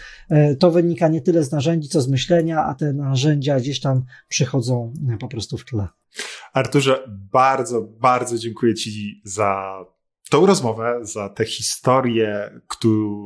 to 0.60 0.72
wynika 0.72 1.08
nie 1.08 1.22
tyle 1.22 1.44
z 1.44 1.52
narzędzi, 1.52 1.90
co 1.90 2.02
z 2.02 2.08
myślenia, 2.08 2.66
a 2.66 2.76
te 2.76 2.94
narzędzia 2.94 3.60
gdzieś 3.60 3.80
tam 3.80 4.04
przychodzą 4.28 4.94
po 5.20 5.28
prostu 5.28 5.58
w 5.58 5.66
tle. 5.66 5.88
Arturze, 6.54 7.04
bardzo, 7.32 7.82
bardzo 7.82 8.38
dziękuję 8.38 8.76
Ci 8.76 9.22
za 9.24 9.64
tą 10.30 10.46
rozmowę, 10.46 11.00
za 11.02 11.30
te 11.30 11.46
historie, 11.46 12.62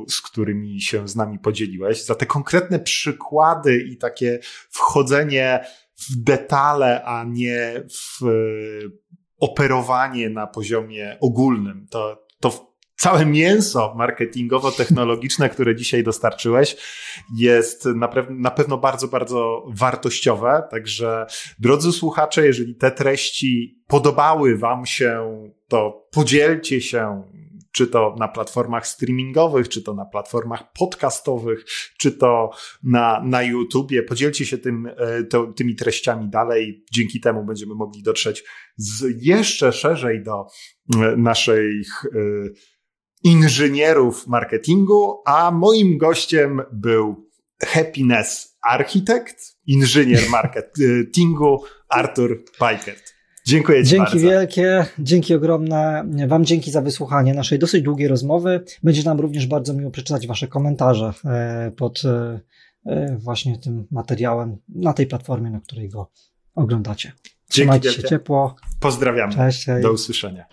z 0.08 0.20
którymi 0.20 0.80
się 0.80 1.08
z 1.08 1.16
nami 1.16 1.38
podzieliłeś, 1.38 2.04
za 2.04 2.14
te 2.14 2.26
konkretne 2.26 2.78
przykłady 2.78 3.82
i 3.82 3.96
takie 3.96 4.38
wchodzenie 4.70 5.64
w 5.96 6.16
detale, 6.16 7.04
a 7.04 7.24
nie 7.24 7.82
w 7.90 8.20
operowanie 9.38 10.30
na 10.30 10.46
poziomie 10.46 11.16
ogólnym. 11.20 11.86
To, 11.90 12.26
to 12.40 12.74
całe 12.96 13.26
mięso 13.26 13.94
marketingowo-technologiczne, 13.96 15.48
które 15.48 15.76
dzisiaj 15.76 16.02
dostarczyłeś, 16.02 16.76
jest 17.36 17.84
na, 17.84 18.08
na 18.30 18.50
pewno 18.50 18.78
bardzo, 18.78 19.08
bardzo 19.08 19.64
wartościowe. 19.68 20.62
Także, 20.70 21.26
drodzy 21.58 21.92
słuchacze, 21.92 22.46
jeżeli 22.46 22.74
te 22.74 22.90
treści 22.90 23.82
podobały 23.86 24.58
Wam 24.58 24.86
się, 24.86 25.42
to 25.74 26.08
podzielcie 26.10 26.80
się 26.80 27.22
czy 27.72 27.86
to 27.86 28.16
na 28.18 28.28
platformach 28.28 28.86
streamingowych, 28.86 29.68
czy 29.68 29.82
to 29.82 29.94
na 29.94 30.04
platformach 30.04 30.72
podcastowych, 30.72 31.64
czy 31.98 32.12
to 32.12 32.50
na, 32.82 33.22
na 33.24 33.42
YouTubie. 33.42 34.02
Podzielcie 34.02 34.46
się 34.46 34.58
tym, 34.58 34.86
e, 34.96 35.24
to, 35.24 35.46
tymi 35.46 35.76
treściami 35.76 36.28
dalej. 36.28 36.84
Dzięki 36.92 37.20
temu 37.20 37.44
będziemy 37.44 37.74
mogli 37.74 38.02
dotrzeć 38.02 38.44
z 38.76 39.24
jeszcze 39.24 39.72
szerzej 39.72 40.22
do 40.22 40.46
e, 40.96 41.16
naszych 41.16 42.04
e, 42.04 42.08
inżynierów 43.24 44.26
marketingu, 44.26 45.22
a 45.26 45.50
moim 45.50 45.98
gościem 45.98 46.62
był 46.72 47.30
Happiness 47.62 48.58
Architect, 48.62 49.58
inżynier 49.66 50.30
marketingu 50.30 51.64
Artur 51.88 52.44
Pajkert. 52.58 53.13
Dziękuję 53.46 53.84
Ci 53.84 53.90
Dzięki 53.90 54.04
bardzo. 54.04 54.18
wielkie, 54.18 54.86
dzięki 54.98 55.34
ogromne. 55.34 56.04
Wam 56.28 56.44
dzięki 56.44 56.70
za 56.70 56.80
wysłuchanie 56.80 57.34
naszej 57.34 57.58
dosyć 57.58 57.82
długiej 57.82 58.08
rozmowy. 58.08 58.64
Będzie 58.82 59.02
nam 59.02 59.20
również 59.20 59.46
bardzo 59.46 59.74
miło 59.74 59.90
przeczytać 59.90 60.26
Wasze 60.26 60.48
komentarze 60.48 61.12
e, 61.24 61.70
pod 61.76 62.02
e, 62.04 62.40
e, 62.86 63.16
właśnie 63.18 63.58
tym 63.58 63.86
materiałem 63.90 64.56
na 64.68 64.92
tej 64.92 65.06
platformie, 65.06 65.50
na 65.50 65.60
której 65.60 65.88
go 65.88 66.10
oglądacie. 66.54 67.08
Dzięki 67.08 67.32
Trzymajcie 67.48 67.88
się 67.90 67.96
wielkie. 67.96 68.08
ciepło. 68.08 68.56
Pozdrawiamy. 68.80 69.34
Cześć. 69.34 69.66
hej. 69.66 69.82
Do 69.82 69.92
usłyszenia. 69.92 70.44